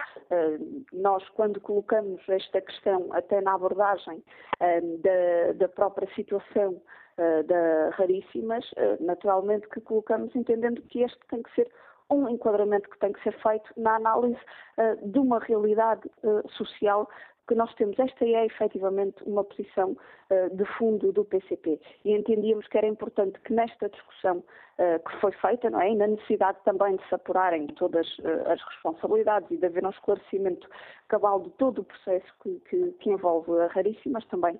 Nós, 0.92 1.26
quando 1.30 1.60
colocamos 1.60 2.20
esta 2.28 2.60
questão 2.60 3.08
até 3.12 3.40
na 3.40 3.54
abordagem 3.54 4.22
da, 4.60 5.52
da 5.54 5.68
própria 5.68 6.08
situação 6.14 6.80
da 7.16 7.90
Raríssimas, 7.90 8.64
naturalmente 9.00 9.68
que 9.68 9.80
colocamos 9.80 10.34
entendendo 10.34 10.82
que 10.82 11.02
este 11.02 11.18
tem 11.28 11.42
que 11.42 11.54
ser 11.54 11.70
um 12.12 12.28
enquadramento 12.28 12.88
que 12.88 12.98
tem 12.98 13.12
que 13.12 13.22
ser 13.22 13.32
feito 13.42 13.72
na 13.76 13.96
análise 13.96 14.38
uh, 14.78 15.08
de 15.08 15.18
uma 15.18 15.38
realidade 15.38 16.10
uh, 16.22 16.48
social 16.50 17.08
que 17.46 17.54
nós 17.54 17.72
temos. 17.74 17.98
Esta 17.98 18.24
é 18.24 18.46
efetivamente 18.46 19.22
uma 19.24 19.44
posição 19.44 19.96
uh, 20.30 20.56
de 20.56 20.64
fundo 20.76 21.12
do 21.12 21.24
PCP 21.24 21.80
e 22.04 22.12
entendíamos 22.12 22.66
que 22.68 22.78
era 22.78 22.86
importante 22.86 23.38
que 23.40 23.52
nesta 23.52 23.88
discussão 23.88 24.38
uh, 24.38 25.08
que 25.08 25.20
foi 25.20 25.32
feita, 25.32 25.68
não 25.70 25.80
é, 25.80 25.90
e 25.90 25.96
na 25.96 26.06
necessidade 26.06 26.58
também 26.64 26.96
de 26.96 27.08
se 27.08 27.14
apurarem 27.14 27.66
todas 27.68 28.06
uh, 28.18 28.50
as 28.50 28.62
responsabilidades 28.62 29.50
e 29.50 29.56
de 29.56 29.66
haver 29.66 29.84
um 29.84 29.90
esclarecimento 29.90 30.68
cabal 31.08 31.40
de 31.40 31.50
todo 31.50 31.80
o 31.80 31.84
processo 31.84 32.26
que, 32.42 32.60
que, 32.70 32.92
que 32.92 33.10
envolve 33.10 33.50
a 33.60 33.66
Raríssimas, 33.66 34.24
também 34.26 34.58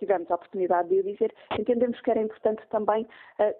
tivemos 0.00 0.28
a 0.28 0.34
oportunidade 0.34 0.88
de 0.88 0.98
o 0.98 1.04
dizer, 1.04 1.32
entendemos 1.56 2.00
que 2.00 2.10
era 2.10 2.20
importante 2.20 2.62
também 2.68 3.06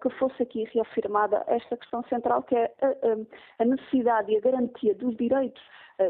que 0.03 0.11
fosse 0.19 0.43
aqui 0.43 0.65
reafirmada 0.75 1.45
esta 1.47 1.77
questão 1.77 2.03
central 2.05 2.43
que 2.43 2.57
é 2.57 2.73
a, 2.83 3.63
a 3.63 3.65
necessidade 3.65 4.33
e 4.33 4.37
a 4.37 4.41
garantia 4.41 4.97
dos 4.97 5.17
direitos 5.17 5.63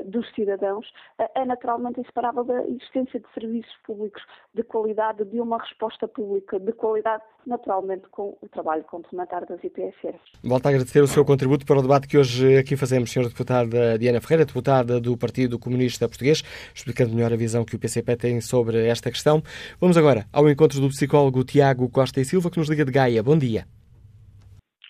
dos 0.06 0.26
cidadãos 0.34 0.86
eh, 1.18 1.30
é 1.36 1.44
naturalmente 1.44 2.00
inseparável 2.00 2.44
da 2.44 2.66
existência 2.66 3.20
de 3.20 3.26
serviços 3.34 3.72
públicos 3.84 4.22
de 4.54 4.62
qualidade, 4.62 5.24
de 5.24 5.40
uma 5.40 5.58
resposta 5.58 6.08
pública 6.08 6.58
de 6.58 6.72
qualidade, 6.72 7.22
naturalmente 7.46 8.08
com 8.10 8.36
o 8.40 8.48
trabalho 8.48 8.82
complementar 8.84 9.44
das 9.46 9.62
IPSS. 9.62 10.18
Volto 10.42 10.66
a 10.66 10.68
agradecer 10.70 11.00
o 11.00 11.06
seu 11.06 11.24
contributo 11.24 11.66
para 11.66 11.78
o 11.78 11.82
debate 11.82 12.08
que 12.08 12.16
hoje 12.16 12.56
aqui 12.56 12.76
fazemos, 12.76 13.10
Sra. 13.10 13.24
Deputada 13.24 13.98
Diana 13.98 14.20
Ferreira, 14.20 14.44
deputada 14.44 15.00
do 15.00 15.16
Partido 15.16 15.58
Comunista 15.58 16.08
Português, 16.08 16.42
explicando 16.74 17.14
melhor 17.14 17.32
a 17.32 17.36
visão 17.36 17.64
que 17.64 17.76
o 17.76 17.78
PCP 17.78 18.16
tem 18.16 18.40
sobre 18.40 18.86
esta 18.86 19.10
questão. 19.10 19.42
Vamos 19.80 19.96
agora 19.96 20.26
ao 20.32 20.48
encontro 20.48 20.80
do 20.80 20.88
psicólogo 20.88 21.44
Tiago 21.44 21.90
Costa 21.90 22.20
e 22.20 22.24
Silva, 22.24 22.50
que 22.50 22.58
nos 22.58 22.68
liga 22.68 22.84
de 22.84 22.92
Gaia. 22.92 23.22
Bom 23.22 23.36
dia. 23.36 23.66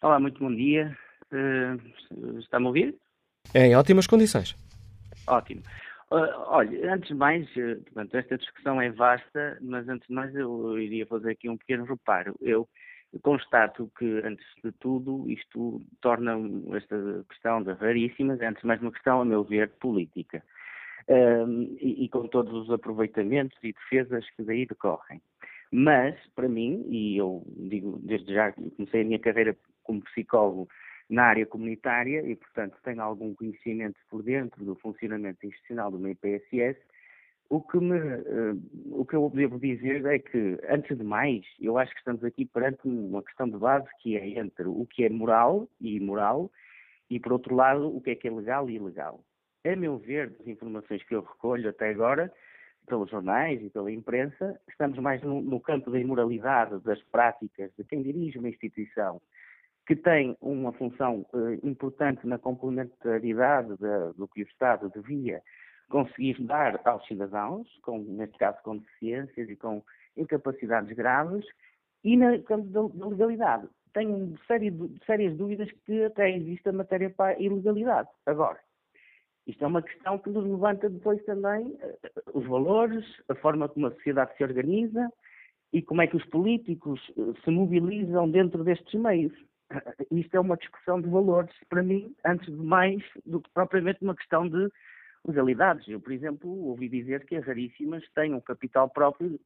Olá, 0.02 0.20
muito 0.20 0.38
bom 0.38 0.54
dia. 0.54 0.96
Uh, 1.32 2.38
Está-me 2.38 2.66
a 2.66 2.68
ouvir? 2.68 2.94
Em 3.54 3.74
ótimas 3.74 4.06
condições. 4.06 4.56
Ótimo. 5.26 5.62
Uh, 6.10 6.30
olha, 6.46 6.94
antes 6.94 7.08
de 7.08 7.14
mais, 7.14 7.48
uh, 7.56 7.82
portanto, 7.84 8.14
esta 8.14 8.38
discussão 8.38 8.80
é 8.80 8.90
vasta, 8.90 9.58
mas 9.60 9.88
antes 9.88 10.06
de 10.06 10.14
mais 10.14 10.34
eu 10.34 10.78
iria 10.78 11.06
fazer 11.06 11.30
aqui 11.30 11.48
um 11.48 11.56
pequeno 11.56 11.84
reparo. 11.84 12.36
Eu 12.40 12.68
constato 13.22 13.90
que, 13.98 14.20
antes 14.24 14.46
de 14.62 14.70
tudo, 14.72 15.24
isto 15.28 15.80
torna 16.00 16.36
esta 16.76 17.24
questão 17.28 17.62
de 17.62 17.72
raríssimas, 17.72 18.40
antes 18.40 18.60
de 18.60 18.66
mais 18.66 18.80
uma 18.82 18.92
questão, 18.92 19.20
a 19.20 19.24
meu 19.24 19.44
ver, 19.44 19.70
política. 19.80 20.42
um, 21.08 21.76
e, 21.80 22.04
e, 22.04 22.08
com 22.08 22.26
todos 22.28 22.52
os 22.52 22.70
aproveitamentos 22.70 23.58
e 23.62 23.72
defesas 23.72 24.28
que 24.30 24.42
daí 24.42 24.66
decorrem. 24.66 25.20
Mas, 25.70 26.14
para 26.34 26.48
mim, 26.48 26.86
e 26.88 27.16
eu 27.16 27.44
digo 27.56 27.98
desde 28.02 28.32
já 28.32 28.52
comecei 28.52 29.02
a 29.02 29.04
minha 29.04 29.18
carreira 29.18 29.56
como 29.82 30.02
psicólogo 30.02 30.68
na 31.08 31.24
área 31.24 31.46
comunitária 31.46 32.22
e, 32.22 32.34
portanto, 32.34 32.76
tenho 32.82 33.02
algum 33.02 33.34
conhecimento 33.34 33.98
por 34.08 34.22
dentro 34.22 34.64
do 34.64 34.74
funcionamento 34.76 35.46
institucional 35.46 35.90
do 35.90 35.98
meio 35.98 36.16
PSS, 36.16 36.78
o 37.50 37.60
que, 37.60 37.78
me, 37.78 37.98
uh, 37.98 39.00
o 39.00 39.04
que 39.04 39.14
eu 39.14 39.30
devo 39.32 39.58
dizer 39.58 40.04
é 40.06 40.18
que, 40.18 40.58
antes 40.68 40.96
de 40.96 41.04
mais, 41.04 41.44
eu 41.60 41.76
acho 41.78 41.92
que 41.92 41.98
estamos 41.98 42.24
aqui 42.24 42.44
perante 42.46 42.80
uma 42.84 43.22
questão 43.22 43.48
de 43.48 43.56
base 43.56 43.86
que 44.00 44.16
é 44.16 44.38
entre 44.38 44.66
o 44.66 44.86
que 44.86 45.04
é 45.04 45.10
moral 45.10 45.68
e 45.80 45.96
imoral 45.96 46.50
e, 47.10 47.20
por 47.20 47.32
outro 47.32 47.54
lado, 47.54 47.94
o 47.94 48.00
que 48.00 48.10
é 48.10 48.14
que 48.14 48.28
é 48.28 48.30
legal 48.30 48.68
e 48.68 48.76
ilegal. 48.76 49.22
A 49.64 49.76
meu 49.76 49.98
ver, 49.98 50.30
das 50.30 50.46
informações 50.46 51.02
que 51.04 51.14
eu 51.14 51.22
recolho 51.22 51.68
até 51.68 51.90
agora, 51.90 52.32
pelos 52.86 53.10
jornais 53.10 53.62
e 53.62 53.70
pela 53.70 53.90
imprensa, 53.90 54.58
estamos 54.68 54.98
mais 54.98 55.22
no, 55.22 55.40
no 55.40 55.60
campo 55.60 55.90
da 55.90 55.98
imoralidade, 55.98 56.82
das 56.82 57.02
práticas 57.04 57.70
de 57.76 57.84
quem 57.84 58.02
dirige 58.02 58.38
uma 58.38 58.48
instituição 58.48 59.20
que 59.86 59.94
tem 59.94 60.36
uma 60.40 60.72
função 60.72 61.26
uh, 61.32 61.66
importante 61.66 62.26
na 62.26 62.38
complementaridade 62.38 63.76
de, 63.76 64.16
do 64.16 64.26
que 64.28 64.42
o 64.42 64.46
Estado 64.46 64.90
devia 64.94 65.42
conseguir 65.88 66.42
dar 66.42 66.80
aos 66.84 67.06
cidadãos, 67.06 67.68
com, 67.82 67.98
neste 67.98 68.38
caso 68.38 68.58
com 68.62 68.78
deficiências 68.78 69.48
e 69.48 69.56
com 69.56 69.82
incapacidades 70.16 70.96
graves, 70.96 71.44
e 72.02 72.16
na 72.16 72.38
campo 72.40 72.68
da, 72.68 72.82
da 72.98 73.06
legalidade. 73.08 73.68
Tenho 73.92 74.36
série, 74.46 74.72
sérias 75.06 75.36
dúvidas 75.36 75.70
que 75.84 76.04
até 76.04 76.30
existe 76.30 76.68
a 76.68 76.72
matéria 76.72 77.10
para 77.10 77.36
a 77.36 77.40
ilegalidade. 77.40 78.08
Agora, 78.26 78.58
isto 79.46 79.62
é 79.62 79.66
uma 79.66 79.82
questão 79.82 80.18
que 80.18 80.30
nos 80.30 80.44
levanta 80.44 80.88
depois 80.88 81.22
também 81.24 81.66
uh, 81.66 82.38
os 82.38 82.46
valores, 82.46 83.04
a 83.28 83.34
forma 83.34 83.68
como 83.68 83.86
a 83.86 83.90
sociedade 83.92 84.34
se 84.36 84.42
organiza 84.42 85.10
e 85.72 85.82
como 85.82 86.00
é 86.00 86.06
que 86.06 86.16
os 86.16 86.24
políticos 86.26 87.00
uh, 87.10 87.34
se 87.44 87.50
mobilizam 87.50 88.30
dentro 88.30 88.64
destes 88.64 88.98
meios. 88.98 89.32
Uh, 89.74 90.18
isto 90.18 90.34
é 90.34 90.40
uma 90.40 90.56
discussão 90.56 91.00
de 91.00 91.08
valores, 91.08 91.54
para 91.68 91.82
mim, 91.82 92.14
antes 92.24 92.46
de 92.46 92.64
mais 92.64 93.02
do 93.26 93.40
que 93.40 93.50
propriamente 93.50 94.02
uma 94.02 94.14
questão 94.14 94.48
de 94.48 94.68
legalidades. 95.26 95.86
Eu, 95.88 96.00
por 96.00 96.12
exemplo, 96.12 96.50
ouvi 96.66 96.88
dizer 96.88 97.24
que 97.26 97.36
as 97.36 97.46
raríssimas 97.46 98.04
têm 98.14 98.34
um 98.34 98.40
capital 98.40 98.88
próprio 98.88 99.40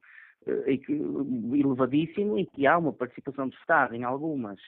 elevadíssimo 1.53 2.39
e 2.39 2.45
que 2.45 2.65
há 2.65 2.77
uma 2.77 2.93
participação 2.93 3.49
do 3.49 3.55
Estado 3.55 3.93
em 3.95 4.03
algumas 4.03 4.59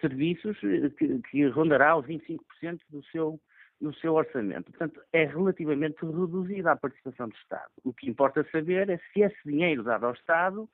serviços 0.00 0.58
que, 0.98 1.18
que 1.30 1.46
rondará 1.48 1.96
os 1.96 2.06
25% 2.06 2.80
do 2.90 3.02
seu 3.06 3.40
no 3.80 3.94
seu 3.94 4.14
orçamento. 4.14 4.70
Portanto, 4.72 5.00
é 5.12 5.24
relativamente 5.24 6.04
reduzida 6.04 6.72
a 6.72 6.76
participação 6.76 7.28
do 7.28 7.34
Estado. 7.34 7.70
O 7.84 7.92
que 7.92 8.08
importa 8.08 8.46
saber 8.50 8.88
é 8.88 8.98
se 9.12 9.20
esse 9.20 9.36
dinheiro 9.44 9.82
dado 9.82 10.06
ao 10.06 10.14
Estado 10.14 10.68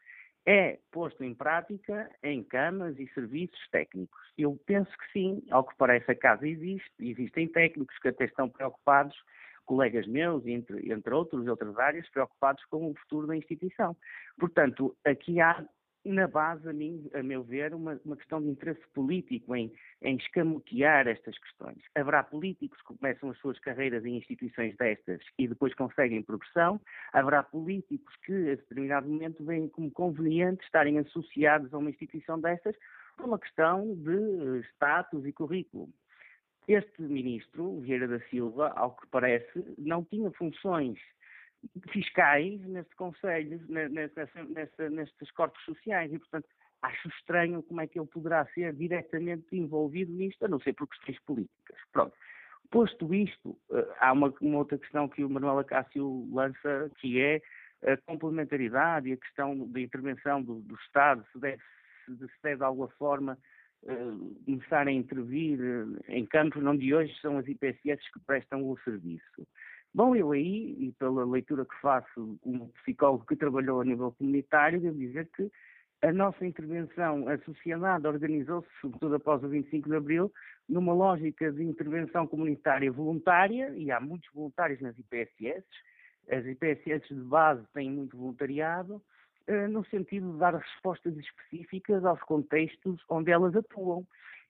é 0.47 0.79
posto 0.91 1.23
em 1.23 1.35
prática 1.35 2.11
em 2.23 2.43
camas 2.43 2.99
e 2.99 3.07
serviços 3.15 3.61
técnicos. 3.71 4.21
Eu 4.37 4.59
penso 4.67 4.91
que 4.91 5.13
sim, 5.13 5.43
ao 5.51 5.65
que 5.65 5.77
parece 5.77 6.11
a 6.11 6.17
casa 6.17 6.47
existe, 6.47 6.91
existem 7.01 7.47
técnicos 7.49 7.97
que 7.99 8.09
até 8.09 8.25
estão 8.25 8.49
preocupados, 8.49 9.17
colegas 9.65 10.07
meus, 10.07 10.45
entre, 10.47 10.93
entre 10.93 11.15
outros, 11.15 11.47
outras 11.47 11.79
áreas, 11.79 12.09
preocupados 12.11 12.65
com 12.67 12.91
o 12.91 12.95
futuro 12.95 13.29
da 13.29 13.37
instituição. 13.37 13.97
Portanto, 14.39 14.97
aqui 15.05 15.41
há 15.41 15.65
na 16.05 16.27
base, 16.27 16.69
a, 16.69 16.73
mim, 16.73 17.09
a 17.15 17.23
meu 17.23 17.43
ver, 17.43 17.75
uma, 17.75 18.01
uma 18.05 18.17
questão 18.17 18.43
de 18.43 18.49
interesse 18.49 18.83
político 18.93 19.55
em, 19.55 19.73
em 20.03 20.17
escamotear 20.17 21.07
estas 21.07 21.39
questões. 21.39 21.79
Haverá 21.95 22.25
políticos 22.25 22.81
que 22.83 22.95
começam 22.95 23.31
as 23.31 23.39
suas 23.39 23.59
carreiras 23.61 24.05
em 24.05 24.17
instituições 24.17 24.77
destas 24.77 25.21
e 25.39 25.47
depois 25.47 25.75
conseguem 25.75 26.23
progressão. 26.23 26.81
Haverá 27.13 27.43
políticos 27.43 28.15
que, 28.25 28.33
a 28.33 28.55
determinado 28.57 29.09
momento, 29.09 29.45
veem 29.45 29.69
como 29.69 29.91
conveniente 29.91 30.65
estarem 30.65 30.99
associados 30.99 31.73
a 31.73 31.79
uma 31.79 31.91
instituição 31.91 32.41
destas 32.41 32.75
por 33.17 33.27
uma 33.27 33.39
questão 33.39 33.95
de 33.95 34.61
status 34.73 35.25
e 35.25 35.33
currículo. 35.33 35.89
Este 36.67 37.03
ministro, 37.03 37.81
Vieira 37.81 38.09
da 38.09 38.21
Silva, 38.29 38.73
ao 38.77 38.97
que 38.97 39.07
parece, 39.09 39.65
não 39.79 40.05
tinha 40.05 40.31
funções 40.33 40.99
fiscais 41.91 42.61
neste 42.63 42.95
Conselho, 42.97 43.61
nessa, 43.69 44.29
nessa, 44.49 44.91
nestes 44.91 45.31
corpos 45.33 45.63
sociais, 45.65 46.13
e, 46.13 46.19
portanto, 46.19 46.47
acho 46.83 47.09
estranho 47.09 47.63
como 47.63 47.81
é 47.81 47.87
que 47.87 47.99
ele 47.99 48.09
poderá 48.09 48.45
ser 48.47 48.75
diretamente 48.75 49.57
envolvido 49.57 50.13
nisto, 50.13 50.45
a 50.45 50.49
não 50.49 50.61
ser 50.61 50.73
por 50.75 50.89
questões 50.89 51.19
políticas. 51.25 51.79
Pronto. 51.93 52.15
Posto 52.71 53.15
isto, 53.15 53.57
eh, 53.71 53.95
há 54.01 54.13
uma, 54.13 54.33
uma 54.41 54.59
outra 54.59 54.79
questão 54.79 55.09
que 55.09 55.23
o 55.23 55.29
Manuel 55.29 55.59
Acácio 55.59 56.27
lança, 56.33 56.91
que 56.99 57.21
é 57.21 57.41
a 57.85 57.97
complementaridade 57.99 59.09
e 59.09 59.13
a 59.13 59.17
questão 59.17 59.69
da 59.69 59.81
intervenção 59.81 60.43
do, 60.43 60.61
do 60.61 60.75
Estado, 60.77 61.25
se 61.33 61.39
deve, 61.39 61.63
se 62.07 62.43
deve 62.43 62.57
de 62.57 62.65
alguma 62.65 62.89
forma 62.89 63.39
uh, 63.83 64.45
começar 64.45 64.87
a 64.87 64.93
intervir 64.93 65.61
uh, 65.61 66.01
em 66.09 66.25
campos 66.25 66.65
onde 66.65 66.95
hoje 66.95 67.15
são 67.21 67.39
as 67.39 67.47
IPSS 67.47 68.01
que 68.13 68.21
prestam 68.27 68.69
o 68.69 68.79
serviço. 68.81 69.47
Bom, 69.95 70.17
eu 70.17 70.33
aí, 70.33 70.75
e 70.79 70.93
pela 70.93 71.23
leitura 71.27 71.67
que 71.67 71.81
faço 71.83 72.39
como 72.43 72.69
psicólogo 72.81 73.27
que 73.27 73.37
trabalhou 73.37 73.83
a 73.83 73.85
nível 73.85 74.11
comunitário, 74.13 74.81
devo 74.81 74.99
dizer 74.99 75.29
que 75.37 75.51
a 76.01 76.11
nossa 76.11 76.47
intervenção, 76.47 77.29
a 77.29 77.37
sociedade 77.41 78.07
organizou-se, 78.07 78.69
sobretudo 78.81 79.17
após 79.17 79.45
o 79.45 79.49
25 79.49 79.91
de 79.91 79.97
Abril, 79.97 80.33
numa 80.67 80.95
lógica 80.95 81.53
de 81.53 81.63
intervenção 81.63 82.27
comunitária 82.27 82.91
voluntária, 82.91 83.71
e 83.77 83.91
há 83.91 84.01
muitos 84.01 84.31
voluntários 84.33 84.81
nas 84.81 84.99
IPSS, 84.99 85.63
as 86.31 86.47
IPSS 86.47 87.15
de 87.15 87.21
base 87.21 87.63
têm 87.75 87.91
muito 87.91 88.17
voluntariado, 88.17 89.03
eh, 89.47 89.69
no 89.69 89.85
sentido 89.87 90.33
de 90.33 90.39
dar 90.39 90.55
respostas 90.55 91.15
específicas 91.19 92.03
aos 92.05 92.21
contextos 92.23 93.05
onde 93.11 93.31
elas 93.31 93.55
atuam. 93.55 94.07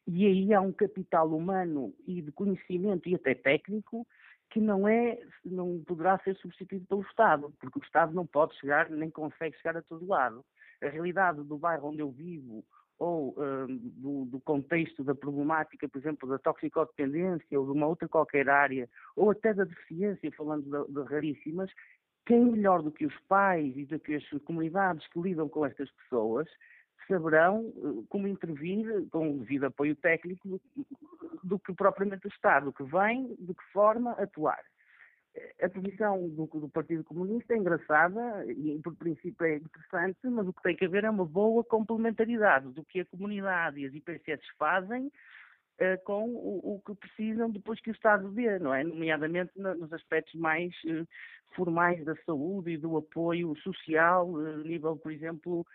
E 0.07 0.25
aí 0.25 0.55
há 0.55 0.61
um 0.61 0.73
capital 0.73 1.29
humano 1.35 1.93
e 2.07 2.23
de 2.23 2.31
conhecimento 2.31 3.09
e 3.09 3.15
até 3.17 3.35
técnico 3.35 4.07
que 4.53 4.61
não 4.61 4.87
é, 4.87 5.19
não 5.43 5.83
poderá 5.87 6.19
ser 6.19 6.37
substituído 6.37 6.87
pelo 6.87 7.01
Estado, 7.01 7.51
porque 7.59 7.79
o 7.79 7.83
Estado 7.83 8.15
não 8.15 8.27
pode 8.27 8.55
chegar, 8.57 8.91
nem 8.91 9.11
consegue 9.11 9.57
chegar 9.57 9.79
a 9.79 9.83
todo 9.83 10.07
lado. 10.07 10.45
A 10.83 10.89
realidade 10.89 11.43
do 11.43 11.57
bairro 11.57 11.89
onde 11.89 12.01
eu 12.01 12.11
vivo, 12.11 12.63
ou 12.99 13.35
um, 13.39 13.79
do, 13.97 14.25
do, 14.27 14.41
contexto 14.41 15.03
da 15.03 15.15
problemática, 15.15 15.89
por 15.89 15.99
exemplo, 15.99 16.29
da 16.29 16.39
toxicodependência, 16.39 17.59
ou 17.59 17.65
de 17.65 17.73
uma 17.73 17.87
outra 17.87 18.07
qualquer 18.07 18.51
área, 18.51 18.89
ou 19.17 19.31
até 19.31 19.55
da 19.55 19.65
deficiência, 19.65 20.31
falando 20.33 20.65
de, 20.65 20.93
de 20.93 21.09
raríssimas, 21.09 21.71
quem 22.27 22.45
melhor 22.45 22.83
do 22.83 22.93
que 22.93 23.07
os 23.07 23.19
pais 23.29 23.75
e 23.75 23.87
do 23.87 23.99
que 23.99 24.17
as 24.17 24.29
comunidades 24.45 25.07
que 25.09 25.19
lidam 25.19 25.49
com 25.49 25.65
estas 25.65 25.91
pessoas 25.93 26.47
saberão 27.07 27.73
eh, 27.77 28.05
como 28.09 28.29
intervir 28.29 29.09
com 29.11 29.39
devido 29.39 29.65
apoio 29.65 29.97
técnico 29.97 30.61
do 31.43 31.59
que 31.59 31.73
propriamente 31.75 32.27
o 32.27 32.31
Estado, 32.31 32.73
que 32.73 32.85
vem, 32.85 33.35
de 33.39 33.55
que 33.55 33.65
forma 33.73 34.13
atuar. 34.13 34.63
A 35.63 35.69
posição 35.69 36.29
do, 36.29 36.47
do, 36.47 36.69
Partido 36.69 37.03
Comunista 37.05 37.55
é 37.55 37.57
engraçada 37.57 38.45
e, 38.53 38.79
por 38.85 38.95
princípio, 38.95 39.47
é 39.47 39.57
interessante, 39.57 40.19
mas 40.25 40.47
o 40.47 40.53
que 40.53 40.63
tem 40.63 40.77
que 40.77 40.85
haver 40.85 41.05
é 41.05 41.11
uma 41.11 41.25
boa 41.25 41.65
complementaridade 41.65 42.69
do 42.69 42.85
que 42.85 43.01
a 43.01 43.07
comunidade 43.07 43.81
e 43.81 43.87
as 43.87 43.95
IPCS 43.95 44.43
fazem 44.59 45.07
uh, 45.07 46.05
com 46.05 46.29
o, 46.29 46.75
o, 46.75 46.83
que 46.85 46.95
precisam 46.95 47.51
depois 47.51 47.81
que 47.81 47.91
o 47.91 47.95
Estado 47.95 48.31
dê, 48.33 48.59
não 48.59 48.75
é? 48.75 48.85
Nomeadamente 48.85 49.53
no, 49.57 49.75
nos 49.75 49.91
aspectos 49.95 50.35
mais 50.35 50.75
uh, 50.85 51.09
formais 51.55 52.05
da 52.05 52.15
saúde 52.27 52.73
e 52.73 52.77
do 52.77 52.99
apoio 52.99 53.57
social, 53.57 54.29
uh, 54.29 54.59
nível, 54.59 54.99
por 54.99 55.11
exemplo, 55.11 55.67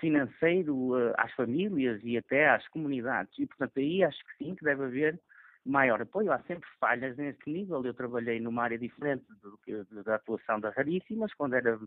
financeiro 0.00 0.92
às 1.16 1.32
famílias 1.32 2.00
e 2.02 2.16
até 2.16 2.48
às 2.48 2.66
comunidades. 2.68 3.32
E, 3.38 3.46
portanto, 3.46 3.78
aí 3.78 4.02
acho 4.02 4.18
que 4.24 4.44
sim, 4.44 4.54
que 4.54 4.64
deve 4.64 4.84
haver 4.84 5.20
maior 5.66 6.00
apoio. 6.00 6.32
Há 6.32 6.38
sempre 6.44 6.68
falhas 6.78 7.16
nesse 7.16 7.50
nível. 7.50 7.84
Eu 7.84 7.92
trabalhei 7.92 8.40
numa 8.40 8.62
área 8.62 8.78
diferente 8.78 9.24
do 9.42 9.58
que, 9.58 9.84
da 10.02 10.14
atuação 10.14 10.60
das 10.60 10.74
raríssimas, 10.74 11.34
quando 11.34 11.54
era 11.54 11.78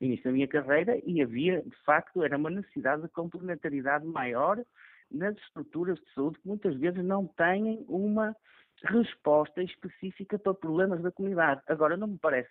início 0.00 0.24
da 0.24 0.32
minha 0.32 0.48
carreira, 0.48 1.00
e 1.04 1.22
havia, 1.22 1.62
de 1.62 1.76
facto, 1.84 2.22
era 2.22 2.36
uma 2.36 2.50
necessidade 2.50 3.02
de 3.02 3.08
complementaridade 3.08 4.04
maior 4.04 4.62
nas 5.10 5.36
estruturas 5.38 5.98
de 5.98 6.12
saúde 6.12 6.38
que 6.38 6.48
muitas 6.48 6.76
vezes 6.76 7.02
não 7.02 7.26
têm 7.26 7.84
uma 7.88 8.36
resposta 8.84 9.62
específica 9.62 10.38
para 10.38 10.54
problemas 10.54 11.00
da 11.00 11.10
comunidade. 11.10 11.62
Agora, 11.66 11.96
não 11.96 12.08
me 12.08 12.18
parece 12.18 12.50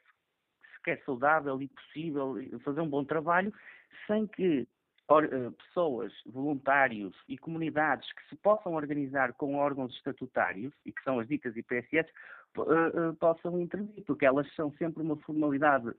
sequer 0.75 1.01
saudável 1.05 1.61
e 1.61 1.67
possível 1.67 2.35
fazer 2.63 2.81
um 2.81 2.89
bom 2.89 3.03
trabalho 3.03 3.53
sem 4.07 4.25
que 4.27 4.61
eh, 4.61 4.67
pessoas, 5.57 6.11
voluntários 6.25 7.15
e 7.29 7.37
comunidades 7.37 8.11
que 8.11 8.27
se 8.29 8.35
possam 8.35 8.73
organizar 8.73 9.33
com 9.33 9.55
órgãos 9.55 9.95
estatutários, 9.95 10.73
e 10.85 10.91
que 10.91 11.01
são 11.03 11.19
as 11.19 11.27
ditas 11.27 11.55
IPSS, 11.55 11.95
eh, 11.95 12.11
eh, 12.57 13.13
possam 13.19 13.59
intervir, 13.59 14.03
porque 14.05 14.25
elas 14.25 14.51
são 14.55 14.71
sempre 14.73 15.01
uma 15.01 15.15
formalidade 15.17 15.93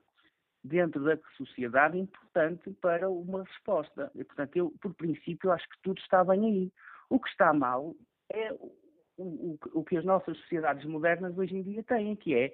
dentro 0.63 1.03
da 1.03 1.17
sociedade 1.37 1.97
importante 1.97 2.69
para 2.81 3.09
uma 3.09 3.43
resposta. 3.43 4.11
E, 4.13 4.23
portanto, 4.23 4.55
eu, 4.55 4.73
por 4.81 4.93
princípio, 4.93 5.51
acho 5.51 5.67
que 5.69 5.81
tudo 5.81 5.99
está 5.99 6.23
bem 6.23 6.45
aí. 6.45 6.71
O 7.09 7.19
que 7.19 7.29
está 7.29 7.51
mal 7.53 7.95
é 8.31 8.53
o, 8.53 8.71
o, 9.17 9.59
o 9.73 9.83
que 9.83 9.97
as 9.97 10.05
nossas 10.05 10.37
sociedades 10.37 10.85
modernas 10.85 11.35
hoje 11.37 11.55
em 11.55 11.63
dia 11.63 11.81
têm, 11.83 12.15
que 12.15 12.35
é 12.35 12.53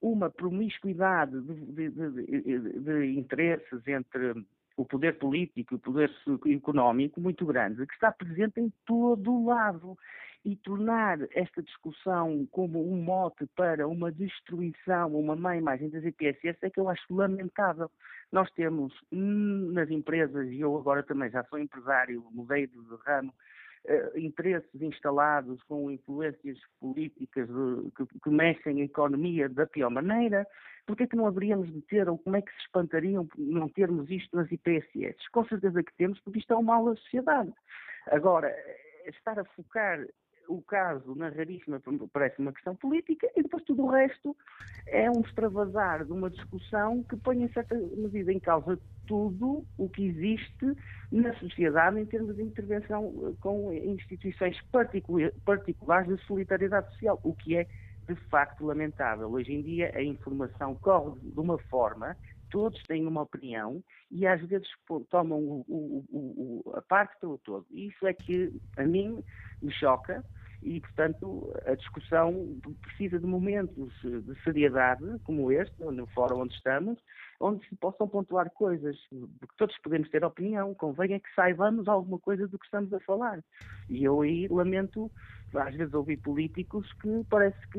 uma 0.00 0.30
promiscuidade 0.30 1.40
de, 1.40 1.90
de, 1.90 1.90
de, 1.90 2.80
de 2.80 3.18
interesses 3.18 3.86
entre 3.88 4.34
o 4.78 4.84
poder 4.84 5.18
político 5.18 5.74
e 5.74 5.76
o 5.76 5.80
poder 5.80 6.10
económico 6.46 7.20
muito 7.20 7.44
grande, 7.44 7.84
que 7.84 7.94
está 7.94 8.12
presente 8.12 8.60
em 8.60 8.72
todo 8.86 9.32
o 9.32 9.46
lado. 9.46 9.98
E 10.44 10.54
tornar 10.54 11.18
esta 11.32 11.60
discussão 11.60 12.46
como 12.52 12.80
um 12.90 13.02
mote 13.02 13.44
para 13.56 13.88
uma 13.88 14.10
destruição, 14.12 15.12
uma 15.18 15.34
má 15.34 15.56
imagem 15.56 15.90
das 15.90 16.04
IPSS 16.04 16.58
é 16.62 16.70
que 16.70 16.78
eu 16.78 16.88
acho 16.88 17.12
lamentável. 17.12 17.90
Nós 18.30 18.48
temos 18.52 18.94
hum, 19.12 19.72
nas 19.72 19.90
empresas, 19.90 20.48
e 20.48 20.60
eu 20.60 20.78
agora 20.78 21.02
também 21.02 21.28
já 21.28 21.42
sou 21.44 21.58
empresário, 21.58 22.24
mudei 22.30 22.68
de 22.68 22.78
ramo, 23.04 23.34
interesses 24.16 24.80
instalados 24.80 25.62
com 25.64 25.90
influências 25.90 26.58
políticas 26.80 27.48
que, 27.96 28.20
que, 28.20 28.30
mexem 28.30 28.82
a 28.82 28.84
economia 28.84 29.48
da 29.48 29.66
pior 29.66 29.90
maneira, 29.90 30.46
porque 30.86 31.04
é 31.04 31.06
que 31.06 31.16
não 31.16 31.26
haveríamos 31.26 31.72
de 31.72 31.80
ter, 31.82 32.08
ou 32.08 32.18
como 32.18 32.36
é 32.36 32.42
que 32.42 32.50
se 32.52 32.60
espantariam 32.60 33.26
por 33.26 33.38
não 33.38 33.68
termos 33.68 34.10
isto 34.10 34.36
nas 34.36 34.50
IPSS? 34.50 35.28
Com 35.30 35.44
certeza 35.46 35.82
que 35.82 35.94
temos, 35.96 36.20
porque 36.20 36.38
isto 36.38 36.52
é 36.52 36.56
um 36.56 36.62
mal 36.62 36.84
da 36.84 36.96
sociedade. 36.96 37.52
Agora, 38.06 38.54
estar 39.06 39.38
a 39.38 39.44
focar 39.44 40.04
o 40.48 40.62
caso 40.62 41.14
na 41.14 41.28
raríssima 41.28 41.80
parece 42.12 42.40
uma 42.40 42.52
questão 42.52 42.74
política 42.74 43.28
e 43.36 43.42
depois 43.42 43.62
tudo 43.64 43.84
o 43.84 43.90
resto 43.90 44.36
é 44.86 45.10
um 45.10 45.20
extravasar 45.20 46.04
de 46.04 46.12
uma 46.12 46.30
discussão 46.30 47.02
que 47.04 47.16
põe 47.16 47.42
em 47.42 47.52
certa 47.52 47.74
medida 47.74 48.32
em 48.32 48.40
causa 48.40 48.78
tudo 49.06 49.64
o 49.76 49.88
que 49.88 50.06
existe 50.06 50.76
na 51.12 51.34
sociedade 51.34 52.00
em 52.00 52.06
termos 52.06 52.36
de 52.36 52.42
intervenção 52.42 53.12
eh, 53.22 53.34
com 53.40 53.72
instituições 53.72 54.58
particulares 55.44 56.08
de 56.08 56.22
solidariedade 56.26 56.90
social, 56.92 57.20
o 57.22 57.34
que 57.34 57.56
é 57.56 57.66
de 58.06 58.14
facto 58.30 58.64
lamentável. 58.64 59.30
Hoje 59.30 59.52
em 59.52 59.62
dia 59.62 59.92
a 59.94 60.02
informação 60.02 60.74
corre 60.74 61.18
de 61.20 61.38
uma 61.38 61.58
forma 61.58 62.16
todos 62.50 62.82
têm 62.84 63.06
uma 63.06 63.22
opinião 63.22 63.82
e 64.10 64.26
às 64.26 64.40
vezes 64.42 64.68
tomam 65.10 65.38
o, 65.38 65.64
o, 65.68 66.62
o, 66.64 66.72
a 66.76 66.82
parte 66.82 67.18
pelo 67.20 67.38
todo. 67.38 67.66
Isso 67.70 68.06
é 68.06 68.12
que 68.12 68.52
a 68.76 68.84
mim 68.84 69.22
me 69.62 69.72
choca 69.72 70.24
e, 70.62 70.80
portanto, 70.80 71.52
a 71.66 71.74
discussão 71.74 72.58
precisa 72.82 73.18
de 73.18 73.26
momentos 73.26 73.92
de 74.02 74.42
seriedade, 74.42 75.04
como 75.24 75.52
este, 75.52 75.74
no 75.80 76.06
fórum 76.08 76.40
onde 76.40 76.54
estamos, 76.54 76.98
onde 77.40 77.64
se 77.68 77.76
possam 77.76 78.08
pontuar 78.08 78.50
coisas, 78.50 78.96
porque 79.38 79.54
todos 79.56 79.78
podemos 79.78 80.08
ter 80.10 80.24
opinião, 80.24 80.74
convém 80.74 81.14
é 81.14 81.20
que 81.20 81.32
saibamos 81.34 81.86
alguma 81.86 82.18
coisa 82.18 82.48
do 82.48 82.58
que 82.58 82.64
estamos 82.64 82.92
a 82.92 83.00
falar. 83.00 83.42
E 83.88 84.02
eu 84.02 84.20
aí 84.20 84.48
lamento, 84.48 85.10
às 85.54 85.74
vezes, 85.74 85.94
ouvir 85.94 86.16
políticos 86.16 86.92
que 86.94 87.24
parece 87.30 87.68
que 87.68 87.78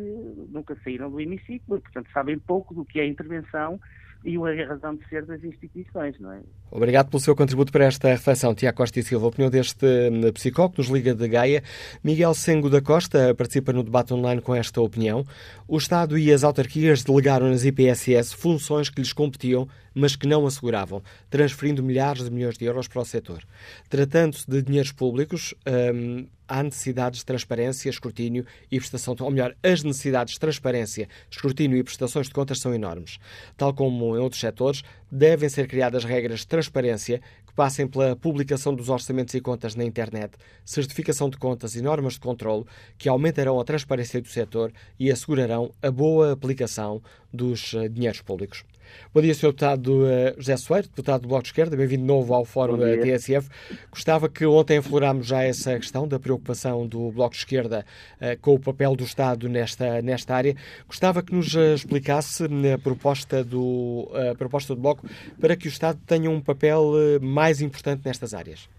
nunca 0.49 0.75
saíram 0.83 1.11
do 1.11 1.19
hemiciclo 1.19 1.81
portanto, 1.81 2.09
sabem 2.13 2.39
pouco 2.39 2.73
do 2.73 2.85
que 2.85 2.99
é 2.99 3.05
intervenção 3.05 3.79
e 4.23 4.37
a 4.37 4.67
razão 4.67 4.95
de 4.95 5.07
ser 5.07 5.25
das 5.25 5.43
instituições, 5.43 6.19
não 6.19 6.31
é? 6.33 6.41
Obrigado 6.69 7.09
pelo 7.09 7.21
seu 7.21 7.35
contributo 7.35 7.71
para 7.71 7.85
esta 7.85 8.09
reflexão. 8.09 8.53
Tiago 8.53 8.77
Costa 8.77 8.99
e 8.99 9.03
Silva, 9.03 9.27
opinião 9.27 9.49
deste 9.49 9.85
hum, 9.85 10.31
psicólogo 10.33 10.75
nos 10.77 10.87
liga 10.87 11.15
de 11.15 11.27
Gaia. 11.27 11.63
Miguel 12.03 12.33
Sengo 12.33 12.69
da 12.69 12.81
Costa 12.81 13.33
participa 13.33 13.71
no 13.71 13.81
debate 13.81 14.13
online 14.13 14.41
com 14.41 14.53
esta 14.53 14.81
opinião. 14.81 15.25
O 15.67 15.77
Estado 15.77 16.17
e 16.17 16.31
as 16.33 16.43
autarquias 16.43 17.03
delegaram 17.03 17.47
nas 17.47 17.63
IPSS 17.63 18.33
funções 18.35 18.89
que 18.89 18.99
lhes 18.99 19.13
competiam, 19.13 19.67
mas 19.99 20.15
que 20.15 20.27
não 20.27 20.47
asseguravam, 20.47 21.03
transferindo 21.29 21.83
milhares 21.83 22.23
de 22.23 22.31
milhões 22.31 22.57
de 22.57 22.65
euros 22.65 22.87
para 22.87 23.01
o 23.01 23.05
setor. 23.05 23.43
Tratando-se 23.89 24.49
de 24.49 24.61
dinheiros 24.61 24.91
públicos, 24.91 25.53
hum, 25.93 26.25
há 26.49 26.63
necessidades 26.63 27.19
de 27.19 27.25
transparência, 27.25 27.89
escrutínio 27.89 28.45
e 28.71 28.79
prestação, 28.79 29.15
ou 29.19 29.29
melhor, 29.29 29.55
as 29.61 29.83
necessidades 29.83 30.33
de 30.33 30.39
transparência, 30.39 31.07
escrutínio 31.29 31.77
e 31.77 31.83
prestações 31.83 32.27
de 32.27 32.33
contas 32.33 32.59
são 32.59 32.73
enormes. 32.73 33.19
Tal 33.55 33.73
como 33.73 34.17
em 34.17 34.19
outros 34.19 34.41
setores, 34.41 34.81
devem 35.11 35.47
ser 35.47 35.67
criadas 35.67 36.03
regras 36.03 36.39
de 36.39 36.47
transparência 36.47 37.21
que 37.45 37.53
passem 37.53 37.87
pela 37.87 38.15
publicação 38.15 38.73
dos 38.73 38.89
orçamentos 38.89 39.33
e 39.35 39.41
contas 39.41 39.75
na 39.75 39.83
internet, 39.83 40.33
certificação 40.65 41.29
de 41.29 41.37
contas 41.37 41.75
e 41.75 41.81
normas 41.81 42.13
de 42.13 42.19
controle 42.19 42.65
que 42.97 43.07
aumentarão 43.07 43.59
a 43.59 43.63
transparência 43.63 44.21
do 44.21 44.27
setor 44.27 44.71
e 44.99 45.11
assegurarão 45.11 45.71
a 45.81 45.91
boa 45.91 46.31
aplicação 46.31 47.01
dos 47.31 47.73
eh, 47.75 47.87
dinheiros 47.87 48.21
públicos. 48.21 48.63
Bom 49.13 49.21
dia, 49.21 49.33
Sr. 49.33 49.47
Deputado 49.47 50.03
uh, 50.03 50.35
José 50.37 50.57
Soeiro, 50.57 50.87
deputado 50.87 51.21
do 51.21 51.27
Bloco 51.27 51.43
de 51.43 51.49
Esquerda, 51.49 51.75
bem-vindo 51.75 52.01
de 52.01 52.07
novo 52.07 52.33
ao 52.33 52.45
Fórum 52.45 52.77
da 52.77 52.97
TSF. 52.97 53.49
Gostava 53.91 54.29
que 54.29 54.45
ontem 54.45 54.77
aflorámos 54.77 55.27
já 55.27 55.41
essa 55.41 55.75
questão 55.77 56.07
da 56.07 56.19
preocupação 56.19 56.87
do 56.87 57.11
Bloco 57.11 57.31
de 57.31 57.39
Esquerda 57.39 57.85
uh, 58.15 58.39
com 58.41 58.53
o 58.55 58.59
papel 58.59 58.95
do 58.95 59.03
Estado 59.03 59.49
nesta, 59.49 60.01
nesta 60.01 60.35
área. 60.35 60.55
Gostava 60.87 61.23
que 61.23 61.33
nos 61.33 61.53
uh, 61.55 61.73
explicasse 61.73 62.45
a 62.45 62.77
proposta, 62.77 63.43
do, 63.43 64.09
a 64.31 64.35
proposta 64.35 64.75
do 64.75 64.81
Bloco 64.81 65.07
para 65.39 65.55
que 65.55 65.67
o 65.67 65.69
Estado 65.69 65.99
tenha 66.05 66.29
um 66.29 66.41
papel 66.41 66.93
mais 67.21 67.61
importante 67.61 68.05
nestas 68.05 68.33
áreas. 68.33 68.69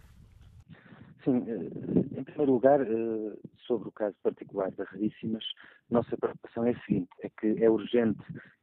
Sim, 1.25 1.45
em 2.17 2.25
primeiro 2.25 2.53
lugar, 2.53 2.81
sobre 3.67 3.89
o 3.89 3.93
caso 3.93 4.17
particular 4.23 4.71
das 4.73 4.89
Raríssimas, 4.89 5.45
nossa 5.91 6.17
preocupação 6.17 6.65
é 6.65 6.71
a 6.71 6.81
seguinte, 6.85 7.09
é 7.23 7.29
que 7.29 7.63
é 7.63 7.71
urgente 7.71 8.21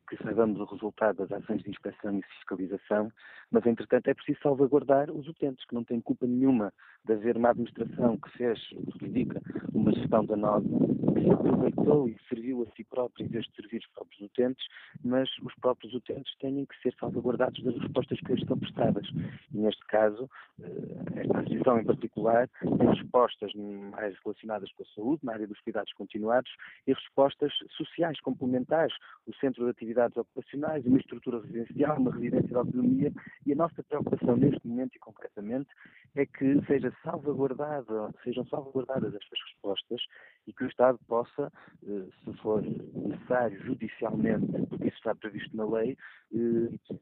que 0.08 0.18
saibamos 0.24 0.60
o 0.60 0.66
resultado 0.66 1.18
das 1.18 1.32
ações 1.32 1.62
de 1.64 1.70
inspeção 1.70 2.18
e 2.18 2.24
fiscalização, 2.24 3.12
mas, 3.52 3.66
entretanto, 3.66 4.08
é 4.08 4.14
preciso 4.14 4.40
salvaguardar 4.42 5.12
os 5.12 5.28
utentes, 5.28 5.66
que 5.66 5.76
não 5.76 5.84
têm 5.84 6.00
culpa 6.00 6.26
nenhuma 6.26 6.74
de 7.06 7.14
haver 7.14 7.38
uma 7.38 7.50
administração 7.50 8.18
que 8.18 8.30
fez, 8.38 8.60
o 8.74 8.98
que 8.98 9.06
indica, 9.06 9.42
uma 9.74 9.92
gestão 9.94 10.26
da 10.26 10.36
norma, 10.36 10.80
que 11.14 11.17
se 11.28 11.34
aproveitou 11.34 12.08
e 12.08 12.18
serviu 12.30 12.64
a 12.64 12.76
si 12.76 12.84
próprio 12.84 13.28
vez 13.28 13.46
de 13.46 13.56
servir 13.56 13.80
os 13.80 13.88
próprios 13.88 14.22
utentes, 14.22 14.66
mas 15.04 15.30
os 15.44 15.54
próprios 15.56 15.94
utentes 15.94 16.34
têm 16.38 16.66
que 16.66 16.82
ser 16.82 16.96
salvaguardados 17.00 17.62
das 17.64 17.76
respostas 17.78 18.20
que 18.20 18.32
lhes 18.32 18.42
estão 18.42 18.58
prestadas. 18.58 19.08
E, 19.54 19.58
neste 19.58 19.86
caso, 19.88 20.30
eh, 20.62 21.22
esta 21.22 21.42
decisão 21.44 21.80
em 21.80 21.86
particular 21.86 22.48
tem 22.60 22.90
respostas 22.90 23.54
mais 23.56 24.16
relacionadas 24.24 24.72
com 24.74 24.84
a 24.84 24.86
saúde, 24.96 25.26
na 25.26 25.34
área 25.34 25.48
dos 25.48 25.60
cuidados 25.62 25.92
continuados, 25.94 26.52
e 26.86 26.94
respostas 26.94 27.52
sociais 27.76 28.20
complementares, 28.22 28.96
o 29.26 29.34
centro 29.36 29.66
de 29.66 29.72
atividades 29.72 30.16
ocupacionais, 30.18 30.86
uma 30.86 30.98
estrutura 30.98 31.42
residencial, 31.42 31.98
uma 31.98 32.12
residência 32.12 32.48
de 32.48 32.56
autonomia, 32.56 33.12
e 33.46 33.52
a 33.52 33.56
nossa 33.56 33.84
preocupação 33.84 34.38
neste 34.38 34.66
momento 34.66 34.96
e 34.96 35.00
concretamente 35.00 35.70
é 36.16 36.26
que 36.26 36.60
seja 36.66 36.92
salvaguardada, 37.04 38.14
sejam 38.24 38.46
salvaguardadas 38.48 39.14
estas 39.14 39.40
respostas 39.52 40.02
e 40.48 40.54
que 40.54 40.64
o 40.64 40.68
Estado 40.68 41.00
possa, 41.08 41.17
eh, 41.22 42.06
se 42.24 42.34
for 42.42 42.62
necessário 42.62 43.64
judicialmente, 43.64 44.46
porque 44.68 44.88
isso 44.88 44.98
está 44.98 45.16
previsto 45.16 45.56
na 45.56 45.66
lei, 45.66 45.98
eh, 46.34 46.96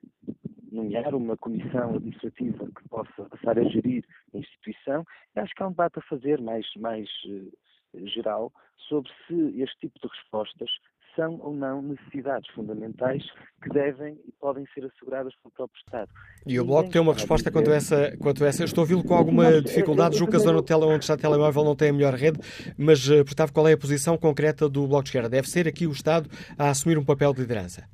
nomear 0.72 1.16
uma 1.16 1.38
comissão 1.38 1.96
administrativa 1.96 2.66
que 2.68 2.90
possa 2.90 3.26
passar 3.30 3.58
a 3.58 3.64
gerir 3.64 4.06
a 4.34 4.38
instituição. 4.38 5.06
E 5.36 5.40
acho 5.40 5.54
que 5.56 5.64
há 5.64 5.68
um 5.68 5.72
debate 5.72 6.00
a 6.00 6.04
fazer 6.04 6.42
mais, 6.42 6.68
mais 6.78 7.10
eh, 7.28 8.06
geral 8.08 8.52
sobre 8.90 9.12
se 9.26 9.62
este 9.62 9.80
tipo 9.80 10.00
de 10.00 10.08
respostas 10.08 10.70
são 11.16 11.40
ou 11.42 11.54
não 11.54 11.82
necessidades 11.82 12.50
fundamentais 12.52 13.24
que 13.62 13.70
devem 13.70 14.18
e 14.28 14.32
podem 14.40 14.66
ser 14.74 14.86
asseguradas 14.86 15.34
pelo 15.36 15.52
próprio 15.52 15.80
Estado. 15.80 16.10
E 16.46 16.60
o 16.60 16.66
Bloco 16.66 16.90
tem 16.90 17.02
uma 17.02 17.14
resposta 17.14 17.52
quanto 17.52 17.72
a 17.72 17.76
essa. 17.76 18.16
Quanto 18.18 18.44
a 18.44 18.48
essa. 18.48 18.62
Eu 18.62 18.66
estou 18.66 18.82
a 18.82 18.84
ouvi-lo 18.84 19.04
com 19.04 19.16
alguma 19.16 19.62
dificuldade, 19.62 20.18
julgo 20.18 20.32
que 20.32 20.38
a 20.38 20.40
zona 20.40 20.60
onde 20.60 21.04
está 21.04 21.14
o 21.14 21.18
telemóvel 21.18 21.64
não 21.64 21.76
tem 21.76 21.90
a 21.90 21.94
melhor 21.94 22.14
rede, 22.14 22.40
mas, 22.78 23.10
eh, 23.10 23.24
portanto, 23.24 23.52
qual 23.52 23.68
é 23.68 23.74
a 23.74 23.78
posição 23.78 24.18
concreta 24.18 24.70
do 24.70 24.88
Bloco 24.88 25.04
de 25.04 25.10
Esquerda? 25.10 25.30
Deve 25.30 25.50
ser 25.50 25.68
aqui 25.68 25.88
o 25.88 25.92
Estado 25.92 26.30
a 26.58 26.70
assumir 26.70 26.98
um 26.98 27.06
papel 27.06 27.34
de 27.34 27.42
liderança? 27.42 27.88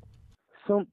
São, 0.66 0.86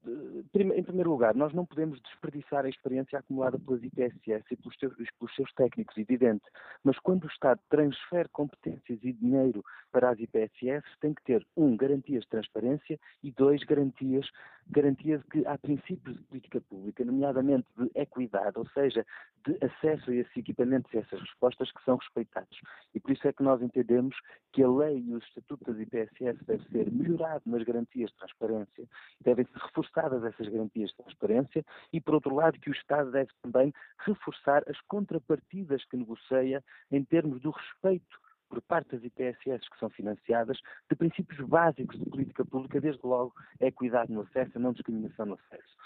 em 0.54 0.82
primeiro 0.82 1.10
lugar, 1.10 1.34
nós 1.34 1.52
não 1.52 1.64
podemos 1.64 2.00
desperdiçar 2.00 2.64
a 2.64 2.68
experiência 2.68 3.18
acumulada 3.18 3.58
pelas 3.58 3.82
IPSS 3.82 4.44
e 4.50 4.56
pelos, 4.56 4.76
pelos 4.76 5.34
seus 5.36 5.52
técnicos, 5.52 5.96
evidente, 5.96 6.44
mas 6.82 6.98
quando 6.98 7.24
o 7.24 7.28
Estado 7.28 7.60
transfere 7.68 8.28
competências 8.30 8.98
e 9.02 9.12
dinheiro 9.12 9.64
para 9.92 10.10
as 10.10 10.18
IPSS, 10.18 10.84
tem 11.00 11.14
que 11.14 11.22
ter, 11.22 11.46
um, 11.56 11.76
garantias 11.76 12.22
de 12.24 12.30
transparência 12.30 12.98
e, 13.22 13.30
dois, 13.30 13.62
garantias, 13.62 14.28
garantias 14.68 15.22
que 15.30 15.46
há 15.46 15.56
princípios 15.56 16.16
de 16.16 16.22
política 16.24 16.60
pública, 16.62 17.04
nomeadamente 17.04 17.66
de 17.76 17.90
equidade, 17.94 18.58
ou 18.58 18.66
seja, 18.70 19.06
de 19.46 19.56
acesso 19.64 20.10
a 20.10 20.14
esses 20.14 20.36
equipamentos 20.36 20.92
e 20.92 20.98
essas 20.98 21.20
respostas 21.20 21.70
que 21.72 21.82
são 21.84 21.96
respeitados. 21.96 22.60
E 22.94 23.00
por 23.00 23.12
isso 23.12 23.26
é 23.26 23.32
que 23.32 23.42
nós 23.42 23.62
entendemos 23.62 24.16
que 24.52 24.62
a 24.62 24.68
lei 24.68 24.98
e 24.98 25.14
o 25.14 25.18
estatuto 25.18 25.72
das 25.72 25.80
IPSS 25.80 26.44
deve 26.44 26.64
ser 26.70 26.90
melhorado 26.90 27.42
nas 27.46 27.62
garantias 27.62 28.10
de 28.10 28.16
transparência, 28.16 28.84
devem 29.22 29.46
ser 29.46 29.59
reforçadas 29.60 30.24
essas 30.24 30.48
garantias 30.48 30.90
de 30.90 30.96
transparência 30.96 31.64
e, 31.92 32.00
por 32.00 32.14
outro 32.14 32.34
lado, 32.34 32.58
que 32.58 32.70
o 32.70 32.72
Estado 32.72 33.10
deve 33.10 33.30
também 33.42 33.72
reforçar 33.98 34.62
as 34.68 34.80
contrapartidas 34.82 35.84
que 35.84 35.96
negocia 35.96 36.62
em 36.90 37.04
termos 37.04 37.40
do 37.40 37.50
respeito 37.50 38.18
por 38.48 38.60
parte 38.62 38.96
das 38.96 39.04
IPSS 39.04 39.70
que 39.70 39.78
são 39.78 39.88
financiadas, 39.90 40.58
de 40.90 40.96
princípios 40.96 41.40
básicos 41.48 41.98
de 41.98 42.10
política 42.10 42.44
pública, 42.44 42.80
desde 42.80 43.06
logo 43.06 43.32
a 43.60 43.66
equidade 43.66 44.12
no 44.12 44.22
acesso, 44.22 44.50
a 44.56 44.60
não 44.60 44.72
discriminação 44.72 45.24
no 45.24 45.34
acesso. 45.34 45.76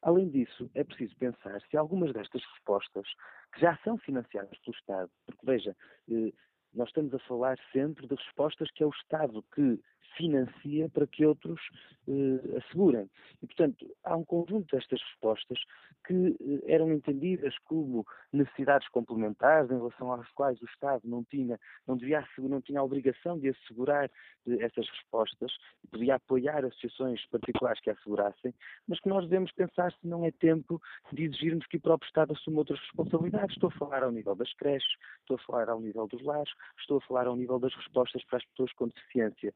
Além 0.00 0.28
disso, 0.30 0.70
é 0.74 0.84
preciso 0.84 1.16
pensar 1.16 1.60
se 1.62 1.76
algumas 1.76 2.12
destas 2.12 2.42
respostas, 2.52 3.06
que 3.52 3.60
já 3.60 3.76
são 3.78 3.98
financiadas 3.98 4.56
pelo 4.58 4.76
Estado, 4.76 5.10
porque 5.26 5.44
veja, 5.44 5.76
eh, 6.10 6.32
nós 6.72 6.88
estamos 6.88 7.12
a 7.14 7.18
falar 7.20 7.58
sempre 7.72 8.06
de 8.06 8.14
respostas 8.14 8.70
que 8.72 8.82
é 8.82 8.86
o 8.86 8.90
Estado 8.90 9.42
que 9.54 9.80
financia 10.16 10.88
para 10.88 11.06
que 11.06 11.24
outros 11.24 11.60
eh, 12.08 12.58
assegurem. 12.58 13.08
E, 13.42 13.46
portanto, 13.46 13.86
há 14.04 14.16
um 14.16 14.24
conjunto 14.24 14.74
destas 14.74 15.00
respostas 15.00 15.58
que 16.06 16.36
eh, 16.40 16.72
eram 16.72 16.92
entendidas 16.92 17.56
como 17.64 18.06
necessidades 18.32 18.88
complementares 18.88 19.70
em 19.70 19.76
relação 19.76 20.12
às 20.12 20.28
quais 20.32 20.60
o 20.60 20.66
Estado 20.66 21.02
não 21.04 21.24
tinha, 21.24 21.58
não 21.86 21.96
devia 21.96 22.24
não 22.38 22.60
tinha 22.60 22.80
a 22.80 22.84
obrigação 22.84 23.38
de 23.38 23.48
assegurar 23.48 24.10
eh, 24.46 24.56
essas 24.60 24.88
respostas, 24.90 25.52
podia 25.90 26.16
apoiar 26.16 26.64
associações 26.64 27.24
particulares 27.26 27.80
que 27.80 27.90
assegurassem, 27.90 28.54
mas 28.86 29.00
que 29.00 29.08
nós 29.08 29.24
devemos 29.24 29.50
pensar 29.52 29.92
se 29.92 30.06
não 30.06 30.24
é 30.24 30.30
tempo 30.30 30.80
de 31.12 31.24
exigirmos 31.24 31.66
que 31.66 31.78
o 31.78 31.80
próprio 31.80 32.06
Estado 32.06 32.32
assuma 32.32 32.58
outras 32.58 32.80
responsabilidades. 32.80 33.54
Estou 33.54 33.68
a 33.68 33.78
falar 33.78 34.02
ao 34.02 34.12
nível 34.12 34.34
das 34.34 34.52
creches, 34.54 34.92
estou 35.20 35.36
a 35.36 35.40
falar 35.40 35.68
ao 35.68 35.80
nível 35.80 36.06
dos 36.06 36.22
lares, 36.22 36.52
estou 36.78 36.98
a 36.98 37.00
falar 37.00 37.26
ao 37.26 37.36
nível 37.36 37.58
das 37.58 37.74
respostas 37.74 38.22
para 38.24 38.38
as 38.38 38.44
pessoas 38.46 38.72
com 38.74 38.88
deficiência. 38.88 39.54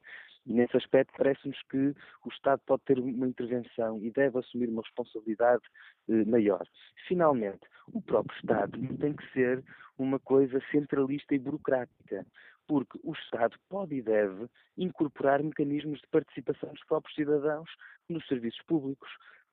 E 0.48 0.52
nesse 0.54 0.78
aspecto 0.78 1.12
parece-nos 1.16 1.60
que 1.70 1.94
o 2.24 2.28
Estado 2.32 2.62
pode 2.66 2.82
ter 2.84 2.98
uma 2.98 3.28
intervenção 3.28 4.02
e 4.02 4.10
deve 4.10 4.38
assumir 4.38 4.70
uma 4.70 4.80
responsabilidade 4.80 5.62
eh, 6.08 6.24
maior. 6.24 6.66
Finalmente, 7.06 7.60
o 7.92 8.00
próprio 8.00 8.34
Estado 8.38 8.78
não 8.78 8.96
tem 8.96 9.12
que 9.12 9.30
ser 9.32 9.62
uma 9.98 10.18
coisa 10.18 10.58
centralista 10.70 11.34
e 11.34 11.38
burocrática, 11.38 12.26
porque 12.66 12.98
o 13.04 13.12
Estado 13.12 13.58
pode 13.68 13.94
e 13.96 14.02
deve 14.02 14.48
incorporar 14.78 15.42
mecanismos 15.42 16.00
de 16.00 16.06
participação 16.08 16.70
dos 16.70 16.84
próprios 16.84 17.14
cidadãos 17.14 17.68
nos 18.08 18.26
serviços 18.26 18.62
públicos, 18.62 19.10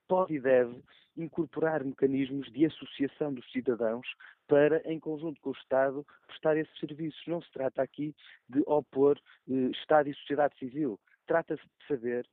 pode 0.08 0.34
e 0.34 0.40
deve 0.40 0.82
incorporar 1.16 1.84
mecanismos 1.84 2.50
de 2.52 2.66
associação 2.66 3.32
dos 3.32 3.50
cidadãos 3.50 4.06
para, 4.46 4.80
em 4.84 4.98
conjunto 4.98 5.40
com 5.40 5.50
o 5.50 5.54
Estado, 5.54 6.06
prestar 6.26 6.56
esses 6.56 6.78
serviços. 6.78 7.20
Não 7.26 7.40
se 7.40 7.50
trata 7.52 7.82
aqui 7.82 8.14
de 8.48 8.62
opor 8.66 9.18
eh, 9.48 9.70
Estado 9.72 10.08
e 10.08 10.14
sociedade 10.14 10.56
civil. 10.58 10.98
Trata-se 11.26 11.62
de 11.62 11.86
saber 11.88 12.26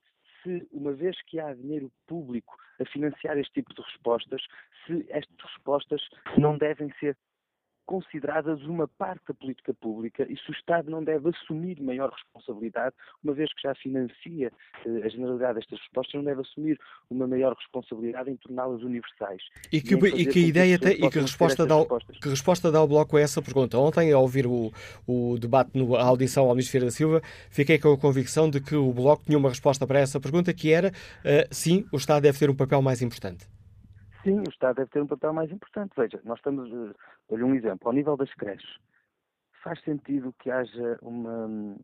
se, 0.43 0.67
uma 0.71 0.93
vez 0.93 1.19
que 1.23 1.39
há 1.39 1.53
dinheiro 1.53 1.91
público 2.05 2.55
a 2.79 2.85
financiar 2.85 3.37
este 3.37 3.53
tipo 3.53 3.73
de 3.73 3.81
respostas, 3.81 4.41
se 4.85 5.05
estas 5.09 5.39
respostas 5.39 6.01
não 6.37 6.57
devem 6.57 6.91
ser 6.99 7.17
consideradas 7.85 8.61
uma 8.63 8.87
parte 8.87 9.21
da 9.27 9.33
política 9.33 9.73
pública 9.73 10.25
e 10.29 10.37
se 10.37 10.49
o 10.49 10.53
Estado 10.53 10.89
não 10.89 11.03
deve 11.03 11.29
assumir 11.29 11.81
maior 11.81 12.11
responsabilidade, 12.11 12.95
uma 13.23 13.33
vez 13.33 13.53
que 13.53 13.61
já 13.61 13.75
financia 13.75 14.51
eh, 14.85 15.01
a 15.03 15.09
generalidade 15.09 15.55
destas 15.55 15.79
respostas, 15.79 16.15
não 16.15 16.23
deve 16.23 16.41
assumir 16.41 16.79
uma 17.09 17.27
maior 17.27 17.53
responsabilidade 17.53 18.29
em 18.29 18.37
torná-las 18.37 18.81
universais. 18.81 19.41
E 19.71 19.81
que, 19.81 19.95
e 19.95 20.23
e 20.23 20.25
que 20.25 20.39
ideia 20.39 20.79
tem, 20.79 20.93
e 20.93 21.09
que 21.09 21.19
resposta, 21.19 21.65
dá, 21.65 21.75
que 22.21 22.29
resposta 22.29 22.71
dá 22.71 22.81
o 22.81 22.87
Bloco 22.87 23.17
a 23.17 23.21
essa 23.21 23.41
pergunta? 23.41 23.77
Ontem, 23.77 24.11
ao 24.11 24.21
ouvir 24.21 24.47
o, 24.47 24.71
o 25.05 25.37
debate, 25.37 25.77
no, 25.77 25.95
a 25.95 26.03
audição 26.03 26.45
ao 26.45 26.55
Ministro 26.55 26.81
da 26.81 26.91
Silva, 26.91 27.21
fiquei 27.49 27.77
com 27.77 27.91
a 27.91 27.97
convicção 27.97 28.49
de 28.49 28.61
que 28.61 28.75
o 28.75 28.91
Bloco 28.91 29.23
tinha 29.25 29.37
uma 29.37 29.49
resposta 29.49 29.85
para 29.85 29.99
essa 29.99 30.19
pergunta, 30.19 30.53
que 30.53 30.71
era, 30.71 30.89
uh, 30.89 31.47
sim, 31.51 31.85
o 31.91 31.97
Estado 31.97 32.23
deve 32.23 32.39
ter 32.39 32.49
um 32.49 32.55
papel 32.55 32.81
mais 32.81 33.01
importante. 33.01 33.45
Sim, 34.23 34.39
o 34.39 34.49
Estado 34.49 34.77
deve 34.77 34.89
ter 34.89 35.01
um 35.01 35.07
papel 35.07 35.33
mais 35.33 35.51
importante. 35.51 35.91
Veja, 35.97 36.19
nós 36.23 36.39
estamos, 36.39 36.71
uh, 36.71 36.95
olha 37.29 37.45
um 37.45 37.53
exemplo, 37.53 37.87
ao 37.87 37.93
nível 37.93 38.15
das 38.15 38.33
creches. 38.33 38.77
Faz 39.61 39.81
sentido 39.81 40.33
que 40.39 40.49
haja 40.49 40.97
uma, 41.01 41.77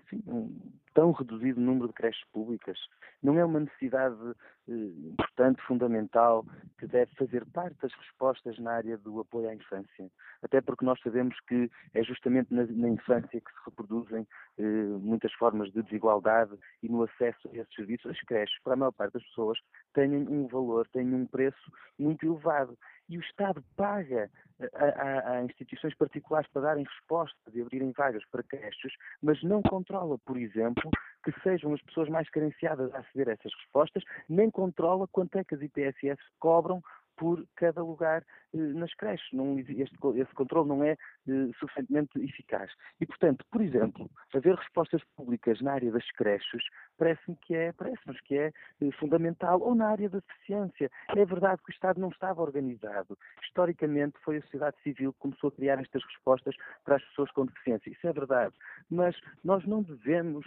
enfim, 0.00 0.22
um 0.26 0.58
tão 0.94 1.12
reduzido 1.12 1.60
número 1.60 1.88
de 1.88 1.94
creches 1.94 2.24
públicas? 2.32 2.78
Não 3.22 3.38
é 3.38 3.44
uma 3.44 3.60
necessidade 3.60 4.16
eh, 4.30 4.34
importante, 4.72 5.62
fundamental, 5.62 6.44
que 6.78 6.86
deve 6.86 7.12
fazer 7.14 7.44
parte 7.46 7.76
das 7.80 7.92
respostas 7.92 8.58
na 8.58 8.72
área 8.72 8.96
do 8.98 9.20
apoio 9.20 9.48
à 9.48 9.54
infância? 9.54 10.10
Até 10.42 10.60
porque 10.60 10.84
nós 10.84 11.00
sabemos 11.00 11.36
que 11.46 11.70
é 11.94 12.02
justamente 12.02 12.52
na, 12.52 12.66
na 12.66 12.88
infância 12.88 13.40
que 13.40 13.50
se 13.50 13.64
reproduzem 13.64 14.26
eh, 14.58 14.62
muitas 14.62 15.32
formas 15.34 15.72
de 15.72 15.82
desigualdade 15.82 16.52
e 16.82 16.88
no 16.88 17.02
acesso 17.02 17.48
a 17.48 17.56
esses 17.56 17.74
serviços. 17.74 18.10
As 18.10 18.20
creches, 18.22 18.56
para 18.62 18.74
a 18.74 18.76
maior 18.76 18.92
parte 18.92 19.14
das 19.14 19.24
pessoas, 19.24 19.58
têm 19.94 20.14
um 20.14 20.46
valor, 20.46 20.86
têm 20.88 21.14
um 21.14 21.26
preço 21.26 21.72
muito 21.98 22.24
elevado 22.26 22.78
e 23.08 23.16
o 23.16 23.20
Estado 23.20 23.64
paga 23.76 24.30
a, 24.74 24.84
a, 24.84 25.32
a, 25.32 25.44
instituições 25.44 25.94
particulares 25.94 26.48
para 26.52 26.62
darem 26.62 26.84
respostas 26.84 27.54
e 27.54 27.60
abrirem 27.60 27.92
vagas 27.92 28.24
para 28.30 28.42
creches, 28.42 28.92
mas 29.22 29.42
não 29.42 29.62
controla, 29.62 30.18
por 30.18 30.36
exemplo, 30.36 30.90
que 31.24 31.32
sejam 31.42 31.72
as 31.72 31.82
pessoas 31.82 32.08
mais 32.08 32.28
carenciadas 32.30 32.92
a 32.94 32.98
aceder 32.98 33.28
a 33.28 33.32
essas 33.32 33.52
respostas, 33.54 34.02
nem 34.28 34.50
controla 34.50 35.08
quanto 35.08 35.36
é 35.38 35.44
que 35.44 35.54
as 35.54 35.62
IPSS 35.62 36.18
cobram 36.38 36.82
por 37.16 37.44
cada 37.56 37.82
lugar 37.82 38.24
nas 38.52 38.92
creches. 38.94 39.28
Não, 39.32 39.58
este, 39.58 39.96
esse 40.16 40.34
controle 40.34 40.68
não 40.68 40.82
é 40.82 40.92
eh, 40.92 41.50
suficientemente 41.58 42.18
eficaz. 42.20 42.70
E, 43.00 43.06
portanto, 43.06 43.44
por 43.50 43.60
exemplo, 43.60 44.10
haver 44.34 44.54
respostas 44.54 45.02
públicas 45.16 45.60
na 45.60 45.72
área 45.72 45.90
das 45.90 46.08
creches 46.12 46.62
parece-me 46.96 47.36
que 47.36 47.54
é, 47.54 47.72
parece-nos 47.72 48.20
que 48.22 48.36
é 48.36 48.52
eh, 48.80 48.90
fundamental, 48.98 49.60
ou 49.60 49.74
na 49.74 49.88
área 49.88 50.08
da 50.08 50.18
deficiência. 50.18 50.90
É 51.16 51.24
verdade 51.24 51.62
que 51.62 51.70
o 51.70 51.72
Estado 51.72 52.00
não 52.00 52.08
estava 52.08 52.42
organizado. 52.42 53.16
Historicamente 53.42 54.18
foi 54.24 54.38
a 54.38 54.42
sociedade 54.42 54.76
civil 54.82 55.12
que 55.12 55.20
começou 55.20 55.48
a 55.48 55.52
criar 55.52 55.80
estas 55.80 56.02
respostas 56.04 56.54
para 56.84 56.96
as 56.96 57.04
pessoas 57.04 57.30
com 57.32 57.46
deficiência. 57.46 57.90
Isso 57.90 58.06
é 58.06 58.12
verdade. 58.12 58.54
Mas 58.90 59.16
nós 59.44 59.64
não 59.66 59.82
devemos 59.82 60.44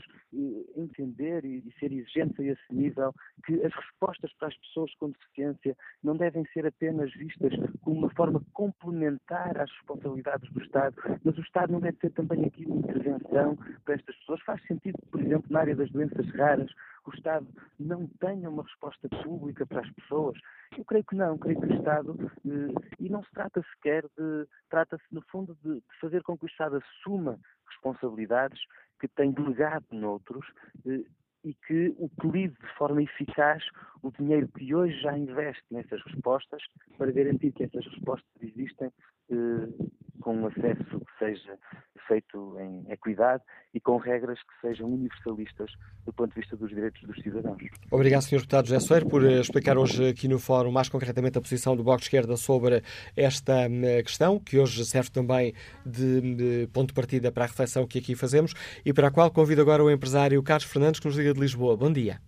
entender 0.75 1.45
e, 1.45 1.71
ser 1.79 1.91
exigentes 1.91 2.39
a 2.39 2.43
esse 2.43 2.73
nível 2.73 3.13
que 3.45 3.53
as 3.65 3.73
respostas 3.73 4.33
para 4.33 4.49
as 4.49 4.57
pessoas 4.57 4.93
com 4.95 5.09
deficiência 5.09 5.75
não 6.03 6.15
devem 6.15 6.45
ser 6.53 6.65
apenas 6.65 7.11
vistas 7.13 7.53
como 7.81 7.90
uma 7.91 8.09
forma 8.11 8.41
complementar 8.53 9.57
às 9.57 9.69
responsabilidades 9.71 10.51
do 10.51 10.61
Estado, 10.61 10.95
mas 11.23 11.37
o 11.37 11.41
Estado 11.41 11.73
não 11.73 11.79
deve 11.79 11.97
ter 11.97 12.11
também 12.11 12.45
aqui 12.45 12.65
uma 12.65 12.77
intervenção 12.77 13.57
para 13.83 13.95
estas 13.95 14.15
pessoas. 14.17 14.41
Faz 14.41 14.61
sentido, 14.65 14.97
por 15.11 15.21
exemplo, 15.21 15.47
na 15.49 15.59
área 15.59 15.75
das 15.75 15.89
doenças 15.91 16.29
raras, 16.35 16.71
o 17.05 17.13
Estado 17.13 17.47
não 17.79 18.07
tenha 18.19 18.49
uma 18.49 18.63
resposta 18.63 19.09
pública 19.23 19.65
para 19.65 19.81
as 19.81 19.91
pessoas? 19.91 20.37
Eu 20.77 20.85
creio 20.85 21.03
que 21.03 21.15
não, 21.15 21.37
creio 21.37 21.59
que 21.59 21.67
o 21.67 21.75
Estado, 21.75 22.31
eh, 22.45 22.93
e 22.99 23.09
não 23.09 23.23
se 23.23 23.31
trata 23.31 23.63
sequer 23.73 24.03
de, 24.17 24.47
trata-se 24.69 25.03
no 25.11 25.21
fundo 25.23 25.57
de, 25.63 25.75
de 25.75 25.99
fazer 25.99 26.23
com 26.23 26.37
que 26.37 26.45
o 26.45 26.47
Estado 26.47 26.77
assuma 26.77 27.39
responsabilidades 27.67 28.59
que 28.99 29.07
tem 29.07 29.31
delegado 29.31 29.85
noutros 29.91 30.45
eh, 30.85 31.03
e 31.43 31.53
que 31.53 31.95
utilize 31.97 32.53
de 32.53 32.73
forma 32.77 33.01
eficaz 33.01 33.63
o 34.01 34.11
dinheiro 34.11 34.47
que 34.49 34.73
hoje 34.73 34.99
já 35.01 35.17
investe 35.17 35.63
nessas 35.71 36.01
respostas 36.03 36.61
para 36.97 37.11
garantir 37.11 37.51
que 37.51 37.63
essas 37.63 37.85
respostas 37.87 38.29
existem 38.41 38.91
com 40.21 40.35
um 40.35 40.47
acesso 40.47 40.99
que 40.99 41.19
seja 41.19 41.57
feito 42.07 42.57
em 42.59 42.91
equidade 42.91 43.43
e 43.73 43.79
com 43.79 43.97
regras 43.97 44.39
que 44.39 44.67
sejam 44.67 44.87
universalistas 44.87 45.71
do 46.05 46.13
ponto 46.13 46.33
de 46.33 46.41
vista 46.41 46.55
dos 46.57 46.69
direitos 46.69 47.01
dos 47.03 47.17
cidadãos. 47.21 47.61
Obrigado, 47.89 48.21
Sr. 48.21 48.37
Deputado 48.37 48.67
José 48.67 48.79
Soeiro, 48.79 49.07
por 49.07 49.23
eh, 49.23 49.39
explicar 49.39 49.77
hoje 49.77 50.09
aqui 50.09 50.27
no 50.27 50.39
Fórum 50.39 50.71
mais 50.71 50.89
concretamente 50.89 51.37
a 51.37 51.41
posição 51.41 51.75
do 51.75 51.83
Bloco 51.83 51.99
de 51.99 52.05
Esquerda 52.05 52.35
sobre 52.35 52.81
esta 53.15 53.67
eh, 53.69 54.03
questão, 54.03 54.39
que 54.39 54.59
hoje 54.59 54.83
serve 54.85 55.09
também 55.09 55.53
de, 55.85 56.21
de 56.35 56.67
ponto 56.73 56.89
de 56.89 56.93
partida 56.93 57.31
para 57.31 57.45
a 57.45 57.47
reflexão 57.47 57.87
que 57.87 57.99
aqui 57.99 58.15
fazemos 58.15 58.53
e 58.85 58.93
para 58.93 59.07
a 59.07 59.11
qual 59.11 59.31
convido 59.31 59.61
agora 59.61 59.83
o 59.83 59.89
empresário 59.89 60.41
Carlos 60.43 60.65
Fernandes, 60.65 60.99
que 60.99 61.07
nos 61.07 61.17
liga 61.17 61.33
de 61.33 61.39
Lisboa. 61.39 61.77
Bom 61.77 61.91
dia. 61.91 62.19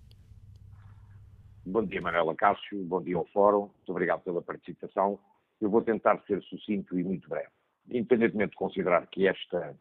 Bom 1.65 1.83
dia, 1.85 2.01
Manuela 2.01 2.35
Cássio. 2.35 2.83
Bom 2.83 3.01
dia 3.01 3.15
ao 3.15 3.25
Fórum. 3.27 3.61
Muito 3.61 3.89
obrigado 3.89 4.21
pela 4.21 4.41
participação. 4.41 5.19
Eu 5.63 5.69
vou 5.69 5.81
tentar 5.81 6.21
ser 6.27 6.41
sucinto 6.43 6.99
e 6.99 7.03
muito 7.03 7.29
breve 7.29 7.49
independentemente 7.89 8.51
de 8.51 8.57
considerar 8.57 9.07
que 9.07 9.27
esta 9.27 9.75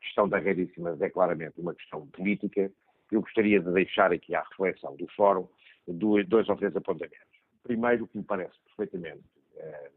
questão 0.00 0.28
da 0.28 0.38
raríssimas 0.38 1.00
é 1.00 1.10
claramente 1.10 1.60
uma 1.60 1.74
questão 1.74 2.06
política, 2.08 2.70
eu 3.10 3.20
gostaria 3.20 3.60
de 3.60 3.70
deixar 3.72 4.12
aqui 4.12 4.34
à 4.34 4.42
reflexão 4.42 4.96
do 4.96 5.06
Fórum 5.14 5.46
dois, 5.86 6.26
dois 6.28 6.48
ou 6.48 6.56
três 6.56 6.74
apontamentos. 6.74 7.18
Primeiro, 7.62 8.06
que 8.08 8.18
me 8.18 8.24
parece 8.24 8.58
perfeitamente 8.64 9.22
eh, 9.56 9.90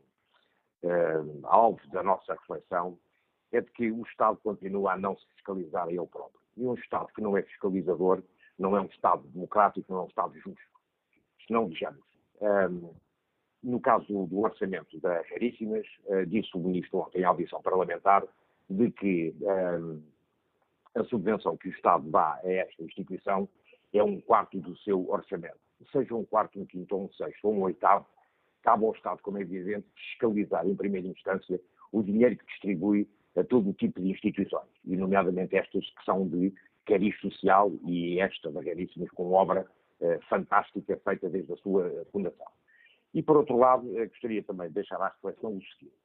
eh, 0.84 1.24
alvo 1.44 1.80
da 1.88 2.04
nossa 2.04 2.34
reflexão 2.34 3.00
é 3.52 3.62
de 3.62 3.72
que 3.72 3.92
o 3.92 4.04
Estado 4.04 4.38
continua 4.44 4.94
a 4.94 4.98
não 4.98 5.18
se 5.18 5.26
fiscalizar 5.34 5.88
a 5.88 5.92
ele 5.92 6.06
próprio. 6.08 6.42
E 6.58 6.64
um 6.64 6.74
Estado 6.76 7.08
que 7.16 7.22
não 7.22 7.38
é 7.38 7.42
fiscalizador 7.42 8.22
não 8.60 8.76
é 8.76 8.82
um 8.82 8.86
Estado 8.86 9.24
democrático, 9.30 9.92
não 9.92 10.02
é 10.02 10.04
um 10.04 10.08
Estado 10.08 10.34
justo. 10.36 10.62
Se 11.46 11.52
não 11.52 11.68
vejamos. 11.68 12.04
Um, 12.42 12.94
no 13.66 13.80
caso 13.80 14.28
do 14.28 14.40
orçamento 14.40 15.00
da 15.00 15.24
Caríssimas, 15.24 15.86
uh, 16.06 16.26
disse 16.28 16.56
o 16.56 16.60
Ministro 16.60 17.00
ontem 17.00 17.22
em 17.22 17.24
audição 17.24 17.62
parlamentar 17.62 18.24
de 18.70 18.92
que 18.92 19.36
uh, 19.42 20.02
a 20.94 21.04
subvenção 21.06 21.58
que 21.58 21.70
o 21.70 21.72
Estado 21.72 22.10
dá 22.10 22.40
a 22.44 22.52
esta 22.52 22.84
instituição 22.84 23.50
é 23.92 24.04
um 24.04 24.22
quarto 24.22 24.60
do 24.60 24.78
seu 24.78 25.10
orçamento. 25.10 25.58
Seja 25.92 26.16
um 26.16 26.24
quarto, 26.24 26.60
um 26.60 26.66
quinto, 26.66 26.96
um 26.96 27.10
sexto 27.14 27.46
ou 27.46 27.56
um 27.56 27.62
oitavo, 27.64 28.06
cabe 28.62 28.86
ao 28.86 28.94
Estado, 28.94 29.22
como 29.22 29.40
é 29.40 29.42
evidente, 29.42 29.86
fiscalizar 29.96 30.68
em 30.68 30.76
primeira 30.76 31.08
instância 31.08 31.60
o 31.92 32.04
dinheiro 32.04 32.38
que 32.38 32.46
distribui 32.46 33.10
a 33.36 33.44
todo 33.44 33.74
tipo 33.74 34.00
de 34.00 34.12
instituições, 34.12 34.70
e 34.86 34.96
nomeadamente 34.96 35.56
estas 35.56 35.86
que 35.90 36.06
são 36.06 36.28
de 36.28 36.54
cariz 36.86 37.20
social 37.20 37.72
e 37.84 38.20
esta 38.20 38.52
da 38.52 38.64
Caríssimas 38.64 39.10
com 39.12 39.32
obra 39.34 39.66
uh, 40.02 40.20
fantástica 40.30 41.00
feita 41.04 41.30
desde 41.30 41.52
a 41.52 41.58
sua 41.58 42.06
fundação. 42.12 42.48
E, 43.16 43.24
por 43.24 43.38
outro 43.38 43.56
lado, 43.56 43.98
eh, 43.98 44.08
gostaria 44.08 44.44
também 44.44 44.68
de 44.68 44.74
deixar 44.74 45.02
à 45.02 45.08
reflexão 45.08 45.56
o 45.56 45.62
seguinte. 45.64 45.96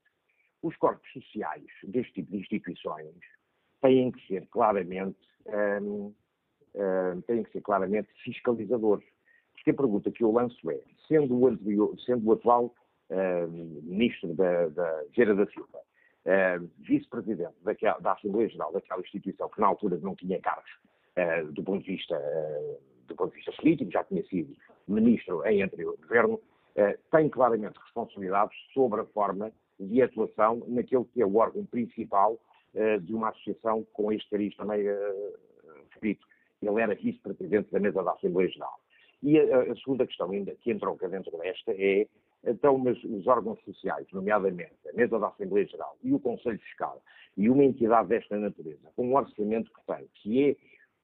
Os 0.63 0.77
corpos 0.77 1.13
sociais 1.13 1.67
deste 1.83 2.13
tipo 2.13 2.31
de 2.31 2.39
instituições 2.39 3.17
têm 3.83 4.13
que 4.13 4.27
ser 4.29 4.47
claramente 4.47 5.19
ehm, 5.47 6.13
uh, 6.75 7.23
têm 7.27 7.43
que 7.43 7.51
ser 7.51 7.63
claramente 7.63 8.09
fiscalizadores. 8.23 9.09
Porque 9.53 9.71
a 9.71 9.75
pergunta 9.75 10.11
que 10.13 10.23
eu 10.23 10.31
lanço 10.31 10.71
é, 10.71 10.81
sendo 11.09 11.37
o, 11.37 11.49
anterior, 11.49 11.99
sendo 12.01 12.29
o 12.29 12.33
atual 12.33 12.67
uh, 13.11 13.49
ministro 13.83 14.33
da, 14.35 14.69
da 14.69 15.05
Gera 15.13 15.35
da 15.35 15.47
Silva, 15.47 15.81
vice-presidente 16.79 17.57
da 17.65 18.13
Assembleia 18.13 18.49
Geral 18.51 18.73
daquela 18.73 19.01
instituição 19.01 19.49
que 19.49 19.61
na 19.61 19.67
altura 19.67 19.99
não 19.99 20.15
tinha 20.15 20.39
cargos 20.39 20.71
do 21.55 21.65
ponto 21.65 21.83
de 21.83 21.93
vista 21.93 22.15
do 23.09 23.17
ponto 23.17 23.31
de 23.31 23.37
vista 23.37 23.53
político, 23.53 23.91
já 23.91 24.05
tinha 24.05 24.23
sido 24.27 24.55
ministro 24.87 25.45
em 25.47 25.63
anterior 25.63 25.97
governo, 25.97 26.39
tem 27.11 27.29
claramente 27.29 27.79
responsabilidades 27.79 28.57
sobre 28.73 29.01
a 29.01 29.05
forma 29.07 29.53
de 29.79 30.03
atuação 30.03 30.63
naquele 30.69 31.05
que 31.05 31.23
é 31.23 31.27
o 31.27 31.37
órgão 31.37 31.65
principal 31.65 32.39
de 33.03 33.15
uma 33.15 33.31
associação 33.31 33.85
com 33.93 34.13
este 34.13 34.31
cariz 34.31 34.55
também 34.57 34.85
referido. 35.91 36.21
Ele 36.63 36.81
era 36.81 36.95
vice-presidente 36.95 37.71
da 37.73 37.81
mesa 37.81 38.03
da 38.03 38.13
Assembleia 38.13 38.49
Geral. 38.49 38.81
E 39.23 39.39
a, 39.39 39.75
segunda 39.77 40.07
questão 40.07 40.31
ainda 40.31 40.55
que 40.57 40.71
entrou 40.71 40.97
cá 40.97 41.09
dentro 41.09 41.37
desta 41.39 41.73
é, 41.73 42.07
então, 42.45 42.79
mas 42.79 43.03
os 43.05 43.27
órgãos 43.27 43.61
sociais, 43.65 44.07
nomeadamente 44.13 44.77
a 44.89 44.93
mesa 44.95 45.19
da 45.19 45.29
Assembleia 45.29 45.67
Geral 45.67 45.97
e 46.03 46.13
o 46.13 46.21
Conselho 46.21 46.59
Fiscal, 46.59 47.03
e 47.37 47.51
uma 47.51 47.65
entidade 47.65 48.09
desta 48.09 48.39
natureza, 48.39 48.91
com 48.97 49.09
um 49.09 49.15
orçamento 49.15 49.71
que 49.73 49.87
tem, 49.87 50.09
que 50.15 50.57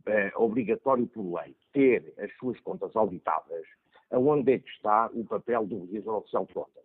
é 0.06 0.32
obrigatório 0.36 1.06
por 1.06 1.40
lei 1.40 1.54
ter 1.72 2.14
as 2.18 2.32
suas 2.36 2.58
contas 2.60 2.94
auditadas, 2.96 3.66
aonde 4.10 4.52
é 4.52 4.58
que 4.58 4.70
está 4.70 5.10
o 5.12 5.24
papel 5.24 5.66
do 5.66 5.80
revisor 5.86 6.16
oficial 6.16 6.46
de 6.46 6.54
contas? 6.54 6.84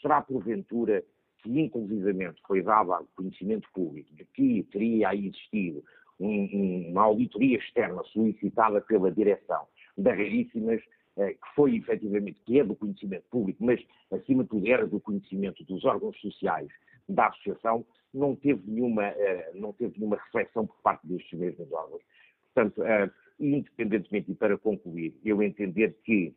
Será 0.00 0.20
porventura 0.22 1.04
que 1.42 1.60
inclusivamente 1.60 2.40
foi 2.46 2.62
dado 2.62 2.92
ao 2.92 3.04
conhecimento 3.16 3.68
público 3.72 4.14
de 4.14 4.24
que 4.26 4.62
teria 4.64 5.14
existido 5.14 5.82
um, 6.18 6.90
uma 6.90 7.02
auditoria 7.02 7.58
externa 7.58 8.02
solicitada 8.04 8.80
pela 8.82 9.10
direção 9.10 9.66
da 9.96 10.10
Raríssimas, 10.10 10.82
eh, 11.16 11.32
que 11.32 11.54
foi 11.54 11.76
efetivamente, 11.76 12.40
que 12.44 12.60
é 12.60 12.64
do 12.64 12.76
conhecimento 12.76 13.24
público, 13.30 13.64
mas 13.64 13.80
acima 14.10 14.42
de 14.42 14.50
tudo 14.50 14.68
era 14.68 14.86
do 14.86 15.00
conhecimento 15.00 15.64
dos 15.64 15.84
órgãos 15.84 16.18
sociais 16.20 16.68
da 17.08 17.28
associação, 17.28 17.84
não 18.12 18.36
teve 18.36 18.62
nenhuma, 18.70 19.04
eh, 19.04 19.50
não 19.54 19.72
teve 19.72 19.98
nenhuma 19.98 20.16
reflexão 20.16 20.66
por 20.66 20.76
parte 20.82 21.06
destes 21.06 21.38
mesmos 21.38 21.70
órgãos. 21.72 22.02
Portanto, 22.54 22.82
eh, 22.82 23.10
independentemente, 23.38 24.30
e 24.30 24.34
para 24.34 24.58
concluir, 24.58 25.14
eu 25.24 25.42
entender 25.42 25.96
que 26.04 26.34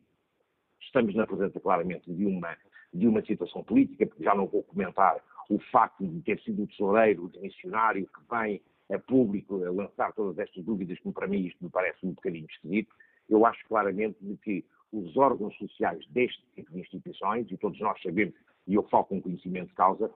estamos 0.93 1.15
na 1.15 1.25
presença 1.25 1.59
claramente 1.59 2.13
de 2.13 2.23
uma, 2.23 2.55
de 2.93 3.07
uma 3.07 3.25
situação 3.25 3.63
política, 3.63 4.05
porque 4.05 4.23
já 4.23 4.35
não 4.35 4.45
vou 4.45 4.61
comentar 4.61 5.19
o 5.49 5.57
facto 5.71 6.05
de 6.05 6.21
ter 6.21 6.39
sido 6.41 6.63
o 6.63 6.67
tesoureiro, 6.67 7.31
o 7.35 7.41
missionário 7.41 8.05
que 8.05 8.21
vem 8.29 8.61
a 8.93 8.99
público 8.99 9.63
a 9.65 9.71
lançar 9.71 10.13
todas 10.13 10.37
estas 10.37 10.63
dúvidas, 10.63 10.99
que 10.99 11.11
para 11.11 11.27
mim 11.27 11.47
isto 11.47 11.63
me 11.63 11.71
parece 11.71 12.05
um 12.05 12.11
bocadinho 12.11 12.45
esquisito. 12.45 12.93
Eu 13.27 13.43
acho 13.43 13.67
claramente 13.67 14.17
de 14.21 14.37
que 14.37 14.63
os 14.91 15.17
órgãos 15.17 15.57
sociais 15.57 16.05
deste 16.09 16.43
tipo 16.53 16.71
de 16.71 16.81
instituições, 16.81 17.49
e 17.49 17.57
todos 17.57 17.79
nós 17.79 17.99
sabemos, 18.03 18.35
e 18.67 18.75
eu 18.75 18.83
falo 18.83 19.05
com 19.05 19.19
conhecimento 19.19 19.69
de 19.69 19.73
causa, 19.73 20.11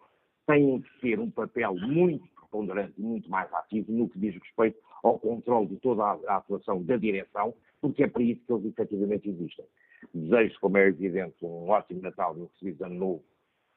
têm 0.45 0.79
que 0.79 1.01
ter 1.01 1.19
um 1.19 1.31
papel 1.31 1.73
muito 1.73 2.27
preponderante 2.35 2.93
e 2.97 3.01
muito 3.01 3.27
mais 3.31 3.51
ativo 3.51 3.91
no 3.91 4.07
que 4.07 4.19
diz 4.19 4.35
respeito 4.35 4.79
ao 5.03 5.17
controle 5.17 5.67
de 5.67 5.77
toda 5.77 6.03
a, 6.03 6.37
atuação 6.37 6.83
da 6.83 6.97
direção, 6.97 7.55
porque 7.81 8.03
é 8.03 8.07
para 8.07 8.21
isso 8.21 8.45
que 8.45 8.53
eles 8.53 8.65
efetivamente 8.65 9.27
existem. 9.27 9.65
Desejo, 10.13 10.59
como 10.59 10.77
é 10.77 10.87
evidente, 10.87 11.35
um 11.43 11.69
ótimo 11.69 12.01
Natal 12.01 12.37
e 12.37 12.41
um 12.41 12.49
feliz 12.59 12.79
ano 12.81 12.95
novo 12.95 13.23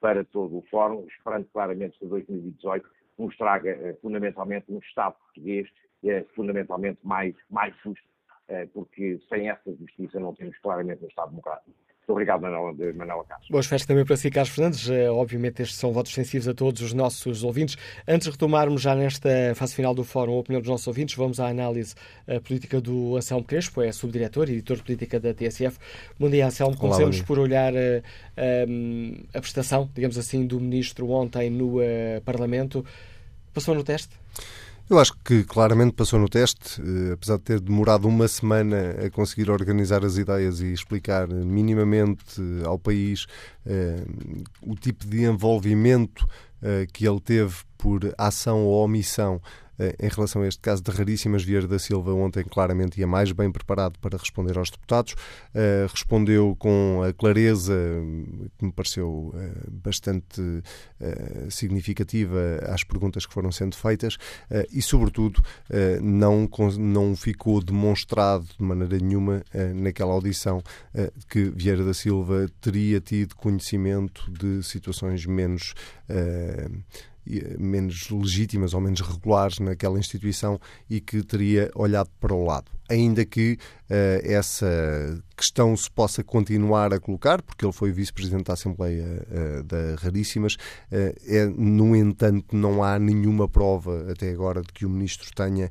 para 0.00 0.24
todo 0.24 0.58
o 0.58 0.62
Fórum, 0.70 1.06
esperando 1.06 1.46
claramente 1.52 1.98
que 1.98 2.06
2018 2.06 2.88
nos 3.18 3.36
traga 3.36 3.70
eh, 3.70 3.98
fundamentalmente 4.00 4.72
um 4.72 4.78
Estado 4.78 5.14
português 5.16 5.68
eh, 6.04 6.24
fundamentalmente 6.34 6.98
mais, 7.02 7.34
mais 7.50 7.74
justo, 7.82 8.08
eh, 8.48 8.66
porque 8.72 9.20
sem 9.28 9.50
essa 9.50 9.74
justiça 9.74 10.18
não 10.18 10.34
temos 10.34 10.58
claramente 10.58 11.04
um 11.04 11.08
Estado 11.08 11.30
democrático. 11.30 11.76
Muito 12.10 12.12
obrigado, 12.12 12.40
Manuela, 12.40 12.72
Manuela 12.72 13.24
Castro. 13.24 13.52
Boas 13.52 13.66
festas 13.66 13.86
também 13.86 14.04
para 14.04 14.16
si, 14.16 14.30
Carlos 14.30 14.52
Fernandes. 14.52 14.90
Obviamente, 15.12 15.62
estes 15.62 15.78
são 15.78 15.92
votos 15.92 16.12
sensíveis 16.12 16.48
a 16.48 16.54
todos 16.54 16.82
os 16.82 16.92
nossos 16.92 17.44
ouvintes. 17.44 17.76
Antes 18.06 18.26
de 18.26 18.32
retomarmos 18.32 18.82
já 18.82 18.96
nesta 18.96 19.28
fase 19.54 19.76
final 19.76 19.94
do 19.94 20.02
Fórum 20.02 20.34
a 20.34 20.38
opinião 20.40 20.60
dos 20.60 20.68
nossos 20.68 20.88
ouvintes, 20.88 21.14
vamos 21.14 21.38
à 21.38 21.46
análise 21.46 21.94
política 22.44 22.80
do 22.80 23.16
Anselmo 23.16 23.44
Crespo, 23.44 23.80
é 23.80 23.92
subdiretor 23.92 24.48
e 24.48 24.54
editor 24.54 24.78
de 24.78 24.82
política 24.82 25.20
da 25.20 25.32
TSF. 25.32 25.78
Bom 26.18 26.28
dia, 26.28 26.46
Anselmo. 26.46 26.76
Comecemos 26.76 27.22
por 27.22 27.38
olhar 27.38 27.72
a, 27.76 28.02
a, 28.36 29.38
a 29.38 29.40
prestação, 29.40 29.88
digamos 29.94 30.18
assim, 30.18 30.44
do 30.44 30.58
Ministro 30.58 31.08
ontem 31.10 31.48
no 31.48 31.76
Parlamento. 32.24 32.84
Passou 33.54 33.72
no 33.72 33.84
teste? 33.84 34.10
Eu 34.90 34.98
acho 34.98 35.12
que 35.24 35.44
claramente 35.44 35.92
passou 35.92 36.18
no 36.18 36.28
teste, 36.28 36.82
eh, 36.82 37.12
apesar 37.12 37.36
de 37.36 37.44
ter 37.44 37.60
demorado 37.60 38.08
uma 38.08 38.26
semana 38.26 38.96
a 39.06 39.08
conseguir 39.08 39.48
organizar 39.48 40.04
as 40.04 40.16
ideias 40.16 40.60
e 40.60 40.72
explicar 40.72 41.28
minimamente 41.28 42.24
ao 42.64 42.76
país 42.76 43.24
eh, 43.64 44.02
o 44.60 44.74
tipo 44.74 45.06
de 45.06 45.22
envolvimento 45.22 46.26
eh, 46.60 46.88
que 46.92 47.06
ele 47.08 47.20
teve 47.20 47.58
por 47.78 48.00
ação 48.18 48.64
ou 48.64 48.84
omissão 48.84 49.40
em 49.98 50.08
relação 50.08 50.42
a 50.42 50.48
este 50.48 50.60
caso 50.60 50.82
de 50.82 50.90
raríssimas, 50.90 51.42
Vieira 51.42 51.66
da 51.66 51.78
Silva 51.78 52.12
ontem 52.12 52.44
claramente 52.44 53.00
ia 53.00 53.06
mais 53.06 53.32
bem 53.32 53.50
preparado 53.50 53.98
para 53.98 54.18
responder 54.18 54.58
aos 54.58 54.70
deputados. 54.70 55.14
Uh, 55.54 55.90
respondeu 55.90 56.54
com 56.58 57.02
a 57.02 57.12
clareza 57.12 57.74
que 58.58 58.64
me 58.66 58.72
pareceu 58.72 59.32
uh, 59.34 59.70
bastante 59.70 60.62
significativa 61.48 62.60
às 62.66 62.84
perguntas 62.84 63.24
que 63.24 63.32
foram 63.32 63.50
sendo 63.50 63.74
feitas 63.74 64.18
e, 64.70 64.82
sobretudo, 64.82 65.42
não, 66.02 66.48
não 66.78 67.16
ficou 67.16 67.62
demonstrado 67.62 68.44
de 68.44 68.62
maneira 68.62 68.98
nenhuma 68.98 69.42
naquela 69.74 70.12
audição 70.12 70.62
que 71.28 71.50
Vieira 71.50 71.84
da 71.84 71.94
Silva 71.94 72.48
teria 72.60 73.00
tido 73.00 73.34
conhecimento 73.34 74.30
de 74.30 74.62
situações 74.62 75.24
menos 75.24 75.74
menos 77.58 78.08
legítimas 78.10 78.74
ou 78.74 78.80
menos 78.80 79.00
regulares 79.00 79.58
naquela 79.58 79.98
instituição 79.98 80.60
e 80.88 81.00
que 81.00 81.22
teria 81.22 81.70
olhado 81.74 82.10
para 82.18 82.34
o 82.34 82.44
lado. 82.44 82.70
Ainda 82.90 83.24
que 83.24 83.56
uh, 83.90 84.20
essa 84.24 85.22
questão 85.36 85.74
se 85.76 85.90
possa 85.90 86.22
continuar 86.22 86.92
a 86.92 87.00
colocar, 87.00 87.40
porque 87.40 87.64
ele 87.64 87.72
foi 87.72 87.90
vice-presidente 87.90 88.44
da 88.44 88.52
Assembleia 88.52 89.04
uh, 89.04 89.62
da 89.62 89.94
Raríssimas, 89.96 90.54
uh, 90.54 91.14
é, 91.26 91.46
no 91.46 91.96
entanto, 91.96 92.54
não 92.54 92.82
há 92.82 92.98
nenhuma 92.98 93.48
prova 93.48 94.10
até 94.10 94.30
agora 94.30 94.60
de 94.60 94.72
que 94.72 94.84
o 94.84 94.90
ministro 94.90 95.30
tenha 95.34 95.70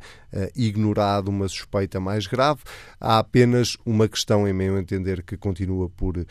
ignorado 0.55 1.29
uma 1.29 1.47
suspeita 1.47 1.99
mais 1.99 2.27
grave. 2.27 2.61
Há 2.99 3.17
apenas 3.17 3.77
uma 3.83 4.07
questão, 4.07 4.47
em 4.47 4.53
meu 4.53 4.77
entender, 4.77 5.23
que 5.23 5.35
continua 5.35 5.89
por. 5.89 6.23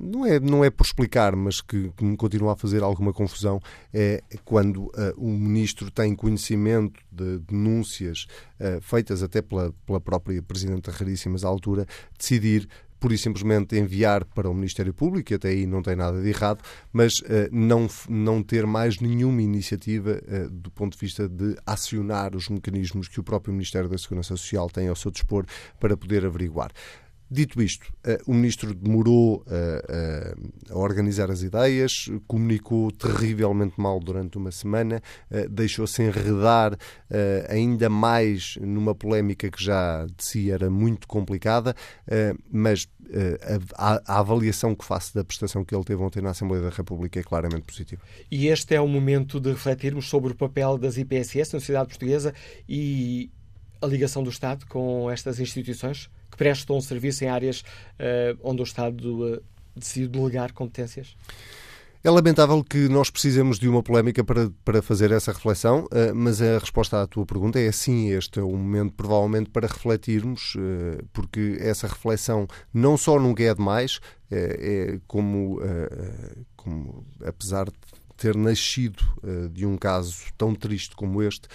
não, 0.00 0.26
é, 0.26 0.40
não 0.40 0.64
é 0.64 0.70
por 0.70 0.84
explicar, 0.84 1.36
mas 1.36 1.60
que, 1.60 1.92
que 1.96 2.04
me 2.04 2.16
continua 2.16 2.54
a 2.54 2.56
fazer 2.56 2.82
alguma 2.82 3.12
confusão, 3.12 3.60
é 3.94 4.20
quando 4.44 4.90
o 5.16 5.28
ministro 5.28 5.92
tem 5.92 6.16
conhecimento 6.16 7.00
de 7.12 7.38
denúncias 7.38 8.26
feitas 8.80 9.22
até 9.22 9.42
pela 9.42 9.72
pela, 9.86 10.00
própria 10.00 10.42
Presidente 10.42 10.90
Raríssimas 10.90 11.44
à 11.44 11.48
altura, 11.48 11.86
decidir 12.18 12.68
por 13.02 13.10
e 13.10 13.18
simplesmente 13.18 13.76
enviar 13.76 14.24
para 14.24 14.48
o 14.48 14.54
Ministério 14.54 14.94
Público, 14.94 15.32
e 15.32 15.34
até 15.34 15.48
aí 15.48 15.66
não 15.66 15.82
tem 15.82 15.96
nada 15.96 16.22
de 16.22 16.28
errado, 16.28 16.62
mas 16.92 17.18
uh, 17.18 17.48
não, 17.50 17.88
não 18.08 18.40
ter 18.44 18.64
mais 18.64 19.00
nenhuma 19.00 19.42
iniciativa 19.42 20.22
uh, 20.22 20.48
do 20.48 20.70
ponto 20.70 20.92
de 20.92 21.00
vista 21.00 21.28
de 21.28 21.56
acionar 21.66 22.36
os 22.36 22.48
mecanismos 22.48 23.08
que 23.08 23.18
o 23.18 23.24
próprio 23.24 23.52
Ministério 23.52 23.88
da 23.88 23.98
Segurança 23.98 24.36
Social 24.36 24.70
tem 24.70 24.86
ao 24.86 24.94
seu 24.94 25.10
dispor 25.10 25.44
para 25.80 25.96
poder 25.96 26.24
averiguar. 26.24 26.70
Dito 27.32 27.62
isto, 27.62 27.90
eh, 28.04 28.20
o 28.26 28.34
ministro 28.34 28.74
demorou 28.74 29.42
a, 29.46 29.54
eh, 29.54 29.84
eh, 29.88 30.34
a, 30.68 30.76
organizar 30.76 31.30
as 31.30 31.40
ideias, 31.40 32.10
comunicou 32.26 32.90
terrivelmente 32.92 33.80
mal 33.80 33.98
durante 33.98 34.36
uma 34.36 34.50
semana, 34.50 35.00
deixou-se 35.48 36.02
enredar 36.02 36.76
ainda 37.48 37.88
mais 37.88 38.56
numa 38.60 38.94
polémica 38.94 39.50
que 39.50 39.64
já 39.64 40.04
de 40.04 40.22
si 40.22 40.50
era 40.50 40.68
muito 40.68 41.08
complicada, 41.08 41.74
mas 42.50 42.86
a, 43.76 44.02
a 44.06 44.18
avaliação 44.18 44.74
que 44.74 44.84
faço 44.84 45.14
da 45.14 45.24
prestação 45.24 45.64
que 45.64 45.74
ele 45.74 45.84
teve 45.84 46.02
ontem 46.02 46.20
na 46.20 46.30
Assembleia 46.30 46.62
da 46.62 46.70
República 46.70 47.18
é 47.18 47.22
claramente 47.22 47.62
positiva. 47.62 48.02
E 48.30 48.48
este 48.48 48.74
é 48.74 48.80
o 48.80 48.88
momento 48.88 49.40
de 49.40 49.50
refletirmos 49.50 50.06
sobre 50.06 50.32
o 50.32 50.34
papel 50.34 50.76
das 50.76 50.98
IPSS 50.98 51.54
na 51.54 51.60
sociedade 51.60 51.88
portuguesa 51.88 52.34
e 52.68 53.30
a 53.80 53.86
ligação 53.86 54.22
do 54.22 54.30
Estado 54.30 54.66
com 54.66 55.10
estas 55.10 55.40
instituições? 55.40 56.10
Que 56.32 56.36
prestam 56.36 56.80
serviço 56.80 57.24
em 57.24 57.28
áreas 57.28 57.60
uh, 57.60 58.38
onde 58.42 58.62
o 58.62 58.64
Estado 58.64 59.34
uh, 59.34 59.42
decide 59.76 60.08
delegar 60.08 60.52
competências? 60.52 61.14
É 62.02 62.10
lamentável 62.10 62.64
que 62.64 62.88
nós 62.88 63.10
precisemos 63.10 63.60
de 63.60 63.68
uma 63.68 63.80
polémica 63.80 64.24
para, 64.24 64.50
para 64.64 64.82
fazer 64.82 65.12
essa 65.12 65.30
reflexão, 65.30 65.84
uh, 65.84 66.14
mas 66.14 66.40
a 66.40 66.58
resposta 66.58 67.00
à 67.02 67.06
tua 67.06 67.26
pergunta 67.26 67.60
é 67.60 67.70
sim, 67.70 68.10
este 68.10 68.40
é 68.40 68.42
o 68.42 68.50
momento 68.50 68.94
provavelmente 68.94 69.50
para 69.50 69.68
refletirmos, 69.68 70.56
porque 71.12 71.58
essa 71.60 71.86
reflexão 71.86 72.48
não 72.72 72.96
só 72.96 73.20
nunca 73.20 73.44
é 73.44 73.54
demais, 73.54 74.00
é, 74.30 74.98
como, 75.06 75.60
como, 76.56 77.04
apesar 77.24 77.66
de 77.66 77.72
ter 78.16 78.34
nascido 78.34 79.04
de 79.52 79.66
um 79.66 79.76
caso 79.76 80.16
tão 80.38 80.54
triste 80.54 80.96
como 80.96 81.22
este, 81.22 81.46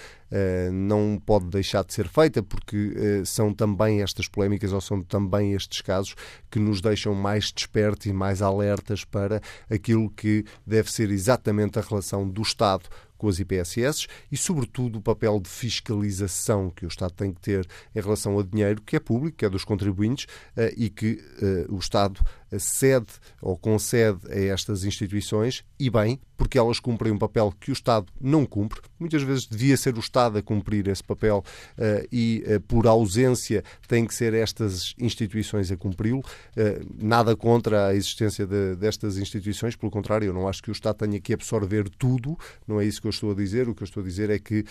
não 0.72 1.22
pode 1.24 1.48
deixar 1.48 1.84
de 1.84 1.94
ser 1.94 2.08
feita, 2.08 2.44
porque 2.44 3.24
são 3.26 3.54
também 3.54 4.02
estas 4.02 4.28
polémicas 4.28 4.74
ou 4.74 4.82
são 4.82 5.02
também 5.02 5.54
estes 5.54 5.82
casos 5.82 6.16
que 6.52 6.60
nos 6.60 6.82
deixam 6.82 7.14
mais 7.14 7.52
despertos 7.52 8.08
e 8.08 8.14
mais 8.14 8.42
alertas 8.42 9.04
para 9.06 9.42
aquilo 9.70 10.10
que 10.10 10.44
deve 10.66 10.92
ser 10.92 11.10
exatamente 11.12 11.80
a 11.80 11.82
relação 11.82 12.28
do 12.28 12.42
Estado 12.42 12.90
com 13.18 13.28
as 13.28 13.40
IPSS 13.40 14.08
e, 14.32 14.38
sobretudo, 14.38 15.00
o 15.00 15.02
papel 15.02 15.40
de 15.40 15.50
fiscalização 15.50 16.70
que 16.70 16.86
o 16.86 16.88
Estado 16.88 17.14
tem 17.14 17.34
que 17.34 17.42
ter 17.42 17.68
em 17.96 18.00
relação 18.00 18.34
ao 18.34 18.44
dinheiro 18.44 18.82
que 18.82 18.96
é 18.96 19.00
público, 19.00 19.38
que 19.38 19.46
é 19.46 19.50
dos 19.50 19.66
contribuintes 19.66 20.28
eh, 20.56 20.74
e 20.78 20.90
que 20.90 21.20
eh, 21.42 21.66
o 21.70 21.78
Estado 21.78 22.22
cede 22.58 23.12
ou 23.42 23.58
concede 23.58 24.20
a 24.32 24.40
estas 24.54 24.86
instituições 24.86 25.66
e 25.80 25.90
bem, 25.90 26.20
porque 26.38 26.58
elas 26.58 26.80
cumprem 26.80 27.12
um 27.12 27.18
papel 27.18 27.54
que 27.60 27.72
o 27.72 27.74
Estado 27.74 28.08
não 28.22 28.46
cumpre. 28.46 28.80
Muitas 29.00 29.22
vezes 29.24 29.46
devia 29.46 29.76
ser 29.76 29.96
o 29.98 30.00
Estado 30.00 30.17
a 30.26 30.42
cumprir 30.42 30.88
esse 30.88 31.04
papel 31.04 31.44
uh, 31.78 32.08
e, 32.12 32.44
uh, 32.48 32.62
por 32.62 32.88
ausência, 32.88 33.64
têm 33.88 34.06
que 34.06 34.14
ser 34.14 34.34
estas 34.34 34.94
instituições 34.98 35.72
a 35.72 35.78
cumpri-lo. 35.78 36.20
Uh, 36.20 36.86
nada 37.00 37.36
contra 37.36 37.88
a 37.88 37.96
existência 37.96 38.46
de, 38.46 38.76
destas 38.76 39.18
instituições, 39.18 39.76
pelo 39.76 39.92
contrário, 39.92 40.26
eu 40.26 40.34
não 40.34 40.48
acho 40.48 40.62
que 40.64 40.70
o 40.70 40.74
Estado 40.74 40.98
tenha 40.98 41.20
que 41.20 41.34
absorver 41.34 41.90
tudo, 41.90 42.38
não 42.68 42.82
é 42.82 42.86
isso 42.86 43.02
que 43.02 43.08
eu 43.08 43.12
estou 43.12 43.32
a 43.32 43.36
dizer. 43.36 43.70
O 43.70 43.76
que 43.76 43.84
eu 43.84 43.86
estou 43.86 44.02
a 44.02 44.06
dizer 44.06 44.30
é 44.30 44.40
que 44.40 44.64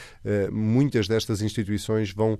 muitas 0.51 1.07
destas 1.07 1.43
instituições 1.43 2.13
vão 2.13 2.39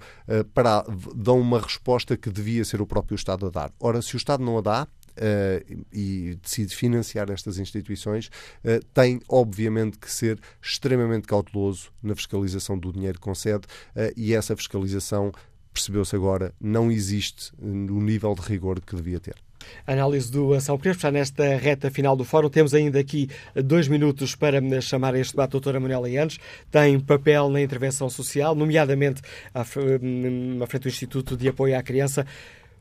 para, 0.53 0.85
dão 1.15 1.41
uma 1.41 1.61
resposta 1.61 2.17
que 2.17 2.31
devia 2.31 2.65
ser 2.65 2.81
o 2.81 2.87
próprio 2.87 3.15
Estado 3.15 3.47
a 3.47 3.51
dar. 3.51 3.73
Ora, 3.79 4.03
se 4.03 4.15
o 4.15 4.19
Estado 4.19 4.43
não 4.43 4.59
a 4.59 4.61
dá, 4.61 4.89
uh, 5.17 5.85
e 5.93 6.39
decide 6.43 6.75
financiar 6.75 7.31
estas 7.31 7.59
instituições, 7.59 8.27
uh, 8.65 8.85
tem 8.93 9.21
obviamente 9.29 9.99
que 9.99 10.11
ser 10.11 10.39
extremamente 10.63 11.27
cauteloso 11.27 11.91
na 12.03 12.15
fiscalização 12.15 12.79
do 12.79 12.93
dinheiro 12.93 13.19
que 13.19 13.25
concede 13.25 13.67
uh, 13.95 14.13
e 14.17 14.35
essa 14.35 14.57
fiscalização, 14.57 15.33
percebeu-se 15.73 16.15
agora, 16.15 16.55
não 16.61 16.91
existe 16.91 17.53
no 17.59 18.01
nível 18.01 18.35
de 18.35 18.43
rigor 18.43 18.81
que 18.81 18.97
devia 18.97 19.21
ter. 19.21 19.47
Análise 19.87 20.31
do 20.31 20.53
Ação. 20.55 20.77
Queremos 20.79 20.99
fechar 20.99 21.13
nesta 21.13 21.57
reta 21.57 21.91
final 21.91 22.17
do 22.17 22.25
fórum. 22.25 22.49
Temos 22.49 22.75
ainda 22.75 22.99
aqui 22.99 23.29
dois 23.55 23.89
minutos 23.89 24.35
para 24.35 24.61
chamar 24.81 25.15
este 25.15 25.33
debate 25.33 25.51
a 25.51 25.53
doutora 25.53 25.81
Manuela 25.81 26.09
Ianes. 26.09 26.39
Tem 26.71 26.99
papel 26.99 27.49
na 27.49 27.61
intervenção 27.61 28.09
social, 28.09 28.55
nomeadamente 28.55 29.23
à 29.55 29.65
frente 29.65 30.83
do 30.83 30.89
Instituto 30.89 31.37
de 31.37 31.49
Apoio 31.49 31.77
à 31.79 31.83
Criança. 31.83 32.27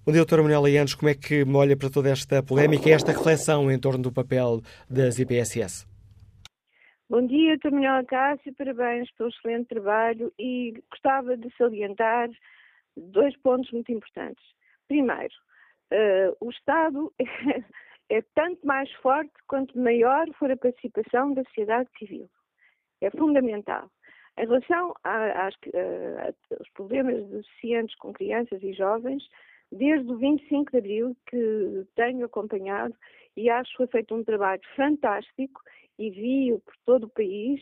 Bom 0.06 0.12
dia, 0.12 0.22
doutora 0.22 0.44
Manuela 0.44 0.70
Ianes. 0.70 0.94
Como 0.94 1.10
é 1.10 1.16
que 1.16 1.44
olha 1.52 1.76
para 1.76 1.90
toda 1.90 2.12
esta 2.12 2.44
polémica 2.44 2.88
e 2.88 2.92
esta 2.92 3.12
reflexão 3.12 3.72
em 3.72 3.80
torno 3.80 4.04
do 4.04 4.14
papel 4.14 4.62
das 4.88 5.18
IPSS? 5.18 5.88
Bom 7.10 7.26
dia, 7.26 7.58
doutora 7.58 7.74
Manuela 7.74 8.04
Cássio. 8.04 8.54
Parabéns 8.54 9.10
pelo 9.14 9.30
excelente 9.30 9.70
trabalho 9.70 10.32
e 10.38 10.80
gostava 10.92 11.36
de 11.36 11.52
salientar 11.58 12.30
dois 12.96 13.36
pontos 13.38 13.72
muito 13.72 13.92
importantes. 13.92 14.46
Primeiro, 14.88 15.34
uh, 15.92 16.38
o 16.40 16.52
Estado 16.52 17.12
é, 17.18 17.26
é 18.20 18.22
tanto 18.36 18.64
mais 18.64 18.92
forte 19.02 19.34
quanto 19.48 19.76
maior 19.76 20.28
for 20.38 20.52
a 20.52 20.56
participação 20.56 21.34
da 21.34 21.44
sociedade 21.46 21.90
civil. 21.98 22.30
É 23.02 23.10
fundamental. 23.10 23.90
Em 24.38 24.46
relação 24.46 24.94
aos 25.04 26.70
problemas 26.76 27.26
deficientes 27.28 27.96
com 27.96 28.14
crianças 28.14 28.62
e 28.62 28.72
jovens, 28.72 29.24
desde 29.76 30.12
o 30.12 30.18
25 30.18 30.72
de 30.72 30.78
Abril 30.78 31.18
que 31.28 31.86
tenho 31.96 32.26
acompanhado 32.26 32.96
e 33.36 33.50
acho 33.50 33.72
que 33.72 33.78
foi 33.78 33.88
feito 33.88 34.16
um 34.16 34.24
trabalho 34.24 34.62
fantástico 34.76 35.62
e 36.00 36.10
vi 36.10 36.58
por 36.60 36.74
todo 36.86 37.04
o 37.06 37.10
país 37.10 37.62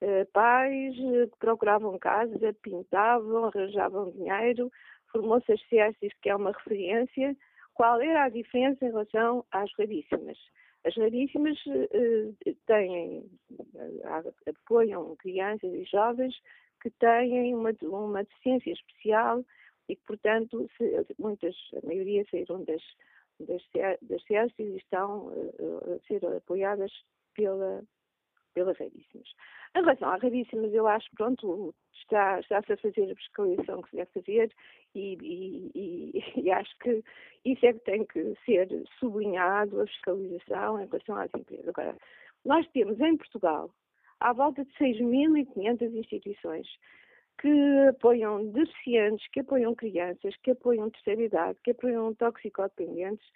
eh, 0.00 0.24
pais 0.32 0.94
eh, 0.96 1.26
que 1.26 1.38
procuravam 1.38 1.98
casa, 1.98 2.54
pintavam, 2.62 3.46
arranjavam 3.46 4.12
dinheiro, 4.12 4.70
formou-se 5.10 5.52
as 5.52 5.60
CSIs, 5.62 6.12
que 6.22 6.30
é 6.30 6.36
uma 6.36 6.52
referência. 6.52 7.36
Qual 7.74 8.00
era 8.00 8.24
a 8.24 8.28
diferença 8.28 8.84
em 8.84 8.90
relação 8.90 9.44
às 9.50 9.70
raríssimas? 9.76 10.38
As 10.84 10.96
raríssimas 10.96 11.58
eh, 11.66 12.54
têm, 12.66 13.28
eh, 13.76 14.50
apoiam 14.50 15.16
crianças 15.16 15.72
e 15.72 15.84
jovens 15.84 16.34
que 16.80 16.90
têm 16.90 17.54
uma, 17.54 17.72
uma 17.82 18.22
deficiência 18.22 18.72
especial 18.72 19.44
e 19.88 19.96
que, 19.96 20.02
portanto, 20.06 20.68
se, 20.76 21.06
muitas, 21.18 21.54
a 21.82 21.86
maioria 21.86 22.24
saíram 22.30 22.64
das, 22.64 22.82
das, 23.40 23.62
das 24.02 24.52
e 24.58 24.76
estão 24.76 25.28
uh, 25.28 25.94
a 25.94 26.06
ser 26.06 26.24
apoiadas 26.26 26.92
pela, 27.34 27.82
pela 28.54 28.72
Raríssimas. 28.72 29.28
Em 29.76 29.80
relação 29.80 30.10
à 30.10 30.16
Raríssimas, 30.16 30.72
eu 30.74 30.86
acho, 30.86 31.08
pronto, 31.16 31.74
está, 31.94 32.40
está-se 32.40 32.72
a 32.72 32.76
fazer 32.76 33.10
a 33.10 33.16
fiscalização 33.16 33.82
que 33.82 33.90
se 33.90 33.96
deve 33.96 34.10
fazer 34.12 34.52
e, 34.94 35.18
e, 35.22 35.70
e, 35.74 36.40
e, 36.42 36.50
acho 36.50 36.78
que 36.78 37.02
isso 37.44 37.64
é 37.64 37.72
que 37.72 37.80
tem 37.80 38.04
que 38.04 38.34
ser 38.44 38.68
sublinhado, 38.98 39.80
a 39.80 39.86
fiscalização 39.86 40.80
em 40.80 40.86
relação 40.86 41.16
às 41.16 41.32
empresas. 41.34 41.68
Agora, 41.68 41.96
nós 42.44 42.66
temos 42.68 43.00
em 43.00 43.16
Portugal 43.16 43.70
à 44.20 44.32
volta 44.32 44.64
de 44.64 44.72
6.500 44.72 45.94
instituições 45.94 46.66
que 47.38 47.88
apoiam 47.88 48.46
deficientes, 48.50 49.26
que 49.28 49.40
apoiam 49.40 49.74
crianças, 49.74 50.34
que 50.42 50.50
apoiam 50.50 50.90
terceira 50.90 51.22
idade, 51.22 51.58
que 51.62 51.70
apoiam 51.70 52.14
toxicodependentes. 52.14 53.26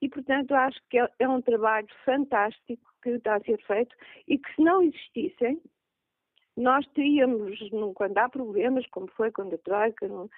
E, 0.00 0.08
portanto, 0.08 0.54
acho 0.54 0.80
que 0.88 0.98
é, 0.98 1.08
é 1.18 1.28
um 1.28 1.42
trabalho 1.42 1.88
fantástico 2.04 2.90
que 3.02 3.10
está 3.10 3.36
a 3.36 3.40
ser 3.40 3.60
feito 3.66 3.94
e 4.26 4.38
que 4.38 4.54
se 4.54 4.62
não 4.62 4.82
existissem, 4.82 5.60
nós 6.56 6.86
teríamos, 6.94 7.58
quando 7.94 8.16
há 8.18 8.28
problemas, 8.28 8.86
como 8.88 9.08
foi 9.08 9.30
quando 9.30 9.54
a 9.54 9.58
Troika, 9.58 10.06
uh, 10.06 10.28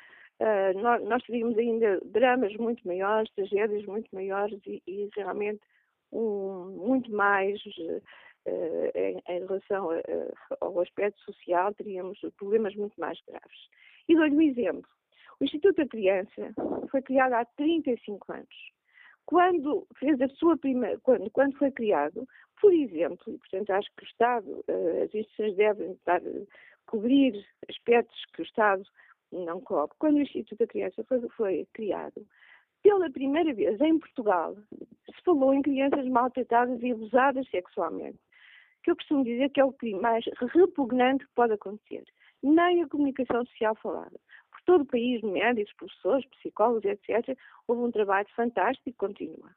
nós, 1.04 1.22
teríamos 1.24 1.56
ainda 1.56 2.00
dramas 2.04 2.54
muito 2.56 2.86
maiores, 2.86 3.32
tragédias 3.34 3.84
muito 3.86 4.08
maiores 4.12 4.60
e, 4.66 4.82
e 4.86 5.08
realmente 5.16 5.60
um, 6.12 6.76
muito 6.86 7.10
mais 7.12 7.60
em, 8.46 9.22
em, 9.28 9.46
relação 9.46 9.90
a, 9.90 10.00
ao 10.60 10.80
aspecto 10.80 11.20
social, 11.22 11.72
teríamos 11.74 12.18
problemas 12.36 12.74
muito 12.74 12.98
mais 13.00 13.20
graves. 13.26 13.68
E 14.08 14.14
dou-lhe 14.14 14.36
um 14.36 14.40
exemplo. 14.40 14.88
O 15.40 15.44
Instituto 15.44 15.76
da 15.76 15.88
Criança 15.88 16.54
foi 16.90 17.02
criado 17.02 17.34
há 17.34 17.44
35 17.44 18.32
anos. 18.32 18.72
Quando 19.26 19.86
fez 19.98 20.20
a 20.20 20.28
sua 20.28 20.56
primeira, 20.56 20.98
quando, 21.00 21.30
quando 21.30 21.56
foi 21.56 21.70
criado, 21.70 22.26
por 22.60 22.72
exemplo, 22.72 23.32
e 23.32 23.38
portanto 23.38 23.70
acho 23.70 23.88
que 23.96 24.04
o 24.04 24.06
Estado, 24.06 24.64
eh, 24.68 25.02
as 25.02 25.14
instituições 25.14 25.56
devem 25.56 25.92
estar, 25.92 26.20
cobrir 26.86 27.44
aspectos 27.68 28.24
que 28.34 28.42
o 28.42 28.44
Estado 28.44 28.82
não 29.30 29.60
cobre. 29.60 29.96
Quando 29.98 30.16
o 30.16 30.22
Instituto 30.22 30.58
da 30.58 30.66
Criança 30.66 31.04
foi, 31.04 31.20
foi 31.30 31.68
criado, 31.72 32.26
pela 32.82 33.10
primeira 33.10 33.54
vez 33.54 33.80
em 33.80 33.98
Portugal, 33.98 34.56
se 34.76 35.22
falou 35.24 35.54
em 35.54 35.62
crianças 35.62 36.06
maltratadas 36.08 36.82
e 36.82 36.90
abusadas 36.90 37.48
sexualmente 37.48 38.18
que 38.82 38.90
eu 38.90 38.96
costumo 38.96 39.24
dizer 39.24 39.50
que 39.50 39.60
é 39.60 39.64
o 39.64 39.72
crime 39.72 40.00
mais 40.00 40.24
repugnante 40.52 41.24
que 41.24 41.34
pode 41.34 41.52
acontecer. 41.52 42.04
Nem 42.42 42.82
a 42.82 42.88
comunicação 42.88 43.44
social 43.46 43.74
falada. 43.76 44.18
Por 44.50 44.60
todo 44.64 44.82
o 44.82 44.86
país, 44.86 45.22
médicos, 45.22 45.72
professores, 45.74 46.26
psicólogos, 46.30 46.84
etc., 46.84 47.36
houve 47.68 47.82
um 47.82 47.90
trabalho 47.90 48.28
fantástico 48.34 48.88
e 48.88 48.92
continua. 48.92 49.50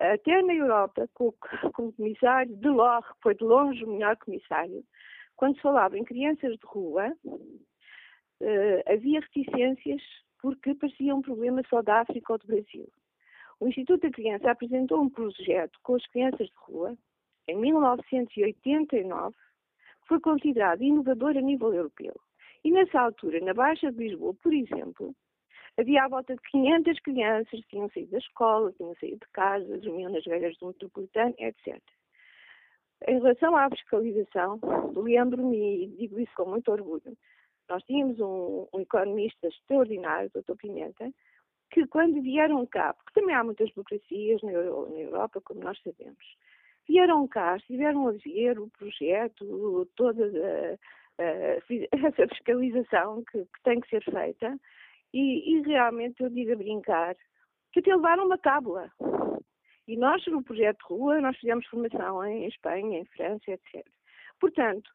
Até 0.00 0.42
na 0.42 0.54
Europa, 0.54 1.08
com, 1.12 1.32
com 1.74 1.88
o 1.88 1.92
comissário 1.92 2.56
Delors, 2.56 3.06
que 3.06 3.22
foi 3.22 3.34
de 3.34 3.44
longe 3.44 3.84
o 3.84 3.90
melhor 3.90 4.16
comissário, 4.16 4.84
quando 5.36 5.56
se 5.56 5.62
falava 5.62 5.98
em 5.98 6.04
crianças 6.04 6.52
de 6.52 6.66
rua, 6.66 7.12
uh, 7.24 8.92
havia 8.92 9.20
reticências 9.20 10.02
porque 10.40 10.74
parecia 10.74 11.14
um 11.14 11.22
problema 11.22 11.62
só 11.68 11.82
da 11.82 12.00
África 12.00 12.32
ou 12.32 12.38
do 12.38 12.46
Brasil. 12.46 12.88
O 13.60 13.66
Instituto 13.66 14.02
da 14.02 14.10
Criança 14.10 14.50
apresentou 14.50 15.02
um 15.02 15.10
projeto 15.10 15.78
com 15.82 15.96
as 15.96 16.06
crianças 16.06 16.46
de 16.46 16.54
rua, 16.56 16.96
em 17.48 17.56
1989, 17.56 19.34
foi 20.06 20.20
considerado 20.20 20.82
inovador 20.82 21.36
a 21.36 21.40
nível 21.40 21.74
europeu. 21.74 22.14
E 22.64 22.70
nessa 22.70 23.00
altura, 23.00 23.40
na 23.40 23.54
Baixa 23.54 23.90
de 23.90 23.98
Lisboa, 23.98 24.34
por 24.42 24.52
exemplo, 24.52 25.14
havia 25.78 26.04
à 26.04 26.08
volta 26.08 26.34
de 26.34 26.42
500 26.42 27.00
crianças 27.00 27.60
que 27.60 27.68
tinham 27.68 27.88
saído 27.90 28.10
da 28.10 28.18
escola, 28.18 28.72
tinham 28.72 28.94
saído 28.96 29.18
de 29.24 29.32
casa, 29.32 29.78
dormiam 29.78 30.12
nas 30.12 30.24
velhas 30.24 30.56
do 30.58 30.68
metropolitano, 30.68 31.34
etc. 31.38 31.80
Em 33.06 33.18
relação 33.18 33.56
à 33.56 33.70
fiscalização, 33.70 34.58
lembro-me, 34.96 35.84
e 35.84 35.86
digo 35.98 36.18
isso 36.18 36.32
com 36.36 36.46
muito 36.46 36.70
orgulho, 36.70 37.16
nós 37.68 37.82
tínhamos 37.84 38.18
um, 38.18 38.66
um 38.72 38.80
economista 38.80 39.46
extraordinário, 39.46 40.30
o 40.34 40.42
Dr. 40.42 40.56
Pimenta, 40.56 41.12
que 41.70 41.86
quando 41.86 42.20
vieram 42.22 42.66
cá, 42.66 42.94
porque 42.94 43.20
também 43.20 43.36
há 43.36 43.44
muitas 43.44 43.70
burocracias 43.70 44.42
na, 44.42 44.52
na 44.52 45.00
Europa, 45.00 45.40
como 45.42 45.60
nós 45.60 45.78
sabemos, 45.82 46.24
vieram 46.88 47.28
cá, 47.28 47.56
estiveram 47.56 48.08
a 48.08 48.12
ver 48.12 48.58
o 48.58 48.68
projeto, 48.70 49.88
toda 49.94 50.24
a, 50.24 51.22
a, 51.22 52.06
essa 52.06 52.28
fiscalização 52.28 53.22
que, 53.30 53.38
que, 53.44 53.62
tem 53.62 53.80
que 53.80 53.88
ser 53.88 54.02
feita, 54.04 54.58
e, 55.12 55.54
e, 55.54 55.62
realmente 55.62 56.22
eu 56.22 56.30
digo 56.30 56.52
a 56.52 56.56
brincar 56.56 57.16
que 57.72 57.80
até 57.80 57.94
levaram 57.94 58.26
uma 58.26 58.38
cábula. 58.38 58.90
E 59.86 59.96
nós, 59.96 60.24
no 60.26 60.42
projeto 60.42 60.82
Rua, 60.86 61.20
nós 61.20 61.36
fizemos 61.38 61.66
formação 61.66 62.24
em 62.24 62.46
Espanha, 62.46 63.00
em 63.00 63.04
França, 63.06 63.50
etc. 63.50 63.86
Portanto, 64.38 64.90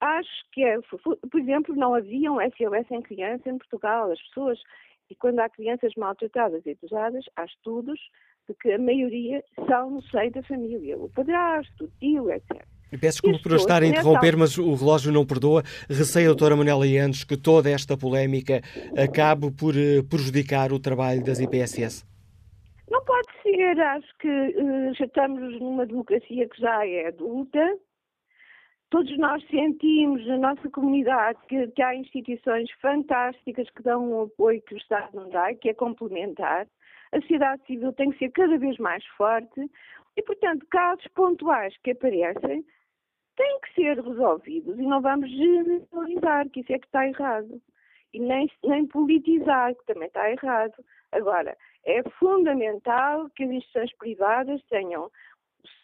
acho 0.00 0.50
que, 0.52 0.64
é, 0.64 0.78
por 0.80 1.40
exemplo, 1.40 1.76
não 1.76 1.94
havia 1.94 2.30
um 2.30 2.40
SOS 2.40 2.90
em 2.90 3.02
criança 3.02 3.48
em 3.48 3.58
Portugal. 3.58 4.10
As 4.10 4.20
pessoas, 4.22 4.60
e 5.08 5.14
quando 5.14 5.38
há 5.38 5.48
crianças 5.48 5.92
maltratadas 5.96 6.66
e 6.66 6.72
abusadas, 6.72 7.24
há 7.36 7.44
estudos 7.44 8.00
que 8.54 8.72
a 8.72 8.78
maioria 8.78 9.42
são 9.66 9.90
no 9.90 10.02
seio 10.02 10.30
da 10.32 10.42
família. 10.42 10.96
O 10.96 11.08
padrasto, 11.08 11.84
o 11.84 11.88
tio, 11.98 12.30
etc. 12.30 12.64
Peço 13.00 13.22
desculpa 13.22 13.38
por 13.42 13.52
estar 13.56 13.82
a 13.82 13.86
interromper, 13.86 14.36
mas 14.36 14.58
o 14.58 14.74
relógio 14.74 15.12
não 15.12 15.24
perdoa. 15.24 15.62
Receio, 15.88 16.26
doutora 16.28 16.54
Manuela 16.54 16.86
Iandes, 16.86 17.24
que 17.24 17.38
toda 17.38 17.70
esta 17.70 17.96
polémica 17.96 18.60
acabe 18.96 19.50
por 19.50 19.74
eh, 19.74 20.02
prejudicar 20.02 20.72
o 20.72 20.78
trabalho 20.78 21.24
das 21.24 21.40
IPSS? 21.40 22.04
Não 22.90 23.02
pode 23.02 23.28
ser. 23.42 23.80
Acho 23.80 24.18
que 24.18 24.28
uh, 24.28 24.94
já 24.94 25.06
estamos 25.06 25.58
numa 25.58 25.86
democracia 25.86 26.46
que 26.46 26.60
já 26.60 26.86
é 26.86 27.08
adulta. 27.08 27.78
Todos 28.90 29.16
nós 29.16 29.42
sentimos 29.48 30.26
na 30.26 30.36
nossa 30.36 30.68
comunidade 30.68 31.38
que, 31.48 31.68
que 31.68 31.82
há 31.82 31.94
instituições 31.94 32.70
fantásticas 32.82 33.70
que 33.70 33.82
dão 33.82 34.06
um 34.06 34.22
apoio 34.24 34.60
que 34.60 34.74
o 34.74 34.76
Estado 34.76 35.08
não 35.14 35.30
dá, 35.30 35.54
que 35.54 35.70
é 35.70 35.74
complementar. 35.74 36.66
A 37.12 37.20
sociedade 37.20 37.64
civil 37.66 37.92
tem 37.92 38.10
que 38.10 38.18
ser 38.18 38.30
cada 38.30 38.56
vez 38.58 38.78
mais 38.78 39.04
forte 39.16 39.70
e, 40.16 40.22
portanto, 40.22 40.66
casos 40.70 41.06
pontuais 41.08 41.76
que 41.78 41.90
aparecem 41.90 42.64
têm 43.36 43.60
que 43.60 43.74
ser 43.74 43.98
resolvidos 44.00 44.78
e 44.78 44.82
não 44.82 45.00
vamos 45.00 45.30
generalizar, 45.30 46.48
que 46.50 46.60
isso 46.60 46.72
é 46.72 46.78
que 46.78 46.86
está 46.86 47.06
errado. 47.06 47.60
E 48.12 48.20
nem, 48.20 48.50
nem 48.64 48.86
politizar, 48.86 49.74
que 49.74 49.86
também 49.86 50.08
está 50.08 50.30
errado. 50.30 50.74
Agora, 51.12 51.56
é 51.84 52.02
fundamental 52.18 53.28
que 53.30 53.44
as 53.44 53.50
instituições 53.50 53.96
privadas 53.96 54.62
tenham 54.64 55.10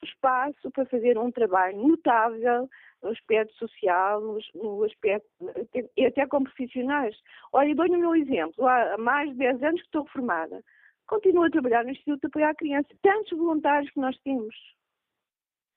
espaço 0.02 0.70
para 0.72 0.86
fazer 0.86 1.18
um 1.18 1.30
trabalho 1.30 1.78
notável 1.78 2.68
no 3.02 3.10
aspecto 3.10 3.54
social, 3.54 4.20
no, 4.54 4.84
aspecto, 4.84 5.28
e 5.96 6.06
até 6.06 6.26
com 6.26 6.42
profissionais. 6.42 7.16
Olha, 7.52 7.74
dou-lhe 7.74 7.96
o 7.96 7.98
meu 7.98 8.14
exemplo. 8.14 8.66
Há 8.66 8.96
mais 8.98 9.30
de 9.30 9.36
10 9.36 9.62
anos 9.62 9.80
que 9.80 9.86
estou 9.86 10.02
reformada. 10.02 10.62
Continuo 11.08 11.44
a 11.44 11.50
trabalhar 11.50 11.84
no 11.84 11.90
Instituto 11.90 12.20
de 12.20 12.26
Apoio 12.26 12.46
à 12.46 12.54
Criança. 12.54 12.88
Tantos 13.02 13.36
voluntários 13.36 13.90
que 13.90 13.98
nós 13.98 14.16
temos. 14.18 14.54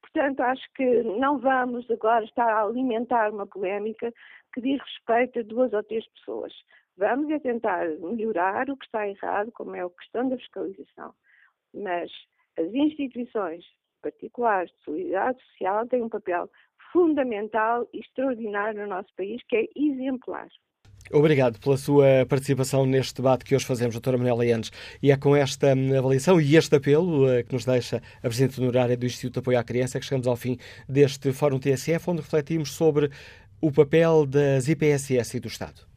Portanto, 0.02 0.42
acho 0.42 0.74
que 0.76 1.04
não 1.04 1.40
vamos 1.40 1.90
agora 1.90 2.26
estar 2.26 2.52
a 2.52 2.64
alimentar 2.64 3.32
uma 3.32 3.48
polémica 3.48 4.14
que 4.54 4.60
diz 4.60 4.82
respeito 4.82 5.40
a 5.40 5.44
duas 5.44 5.72
ou 5.72 5.82
três 5.84 6.06
pessoas. 6.10 6.54
Vamos 6.98 7.32
é 7.32 7.40
tentar 7.40 7.88
melhorar 8.00 8.70
o 8.70 8.76
que 8.76 8.84
está 8.84 9.08
errado, 9.08 9.54
como 9.54 9.74
é 9.74 9.82
a 9.82 9.90
questão 9.90 10.28
da 10.28 10.36
fiscalização. 10.36 11.16
Mas 11.74 12.12
as 12.60 12.68
instituições 12.74 13.64
particulares 14.02 14.70
de 14.72 14.84
solidariedade 14.84 15.42
social 15.46 15.88
têm 15.88 16.04
um 16.04 16.10
papel 16.10 16.50
fundamental 16.92 17.88
e 17.94 18.00
extraordinário 18.00 18.82
no 18.82 18.88
nosso 18.88 19.16
país, 19.16 19.42
que 19.48 19.56
é 19.56 19.68
exemplar. 19.78 20.50
Obrigado 21.12 21.60
pela 21.60 21.78
sua 21.78 22.26
participação 22.28 22.86
neste 22.86 23.16
debate 23.16 23.44
que 23.44 23.56
hoje 23.56 23.66
fazemos, 23.66 23.96
doutora 23.96 24.18
Manuela 24.18 24.46
Yanes. 24.46 24.72
E 25.02 25.12
é 25.12 25.18
com 25.18 25.36
esta 25.36 25.74
hum, 25.74 25.98
avaliação 25.98 26.40
e 26.40 26.56
este 26.56 26.76
apelo 26.76 27.26
uh, 27.26 27.44
que 27.44 27.54
nos 27.54 27.66
deixa 27.66 28.02
a 28.18 28.22
Presidente 28.22 28.62
Honorária 28.62 28.96
do 28.96 29.06
Instituto 29.06 29.34
de 29.34 29.40
Apoio 29.40 29.60
à 29.60 29.64
Criança 29.64 30.00
que 30.00 30.06
chegamos 30.06 30.28
ao 30.28 30.36
fim 30.36 30.58
deste 30.88 31.32
Fórum 31.34 31.60
TSF, 31.60 32.10
onde 32.10 32.22
refletimos 32.22 32.72
sobre 32.72 33.10
o 33.60 33.72
papel 33.72 34.26
das 34.26 34.68
IPSS 34.68 35.38
e 35.38 35.40
do 35.40 35.48
Estado. 35.48 35.91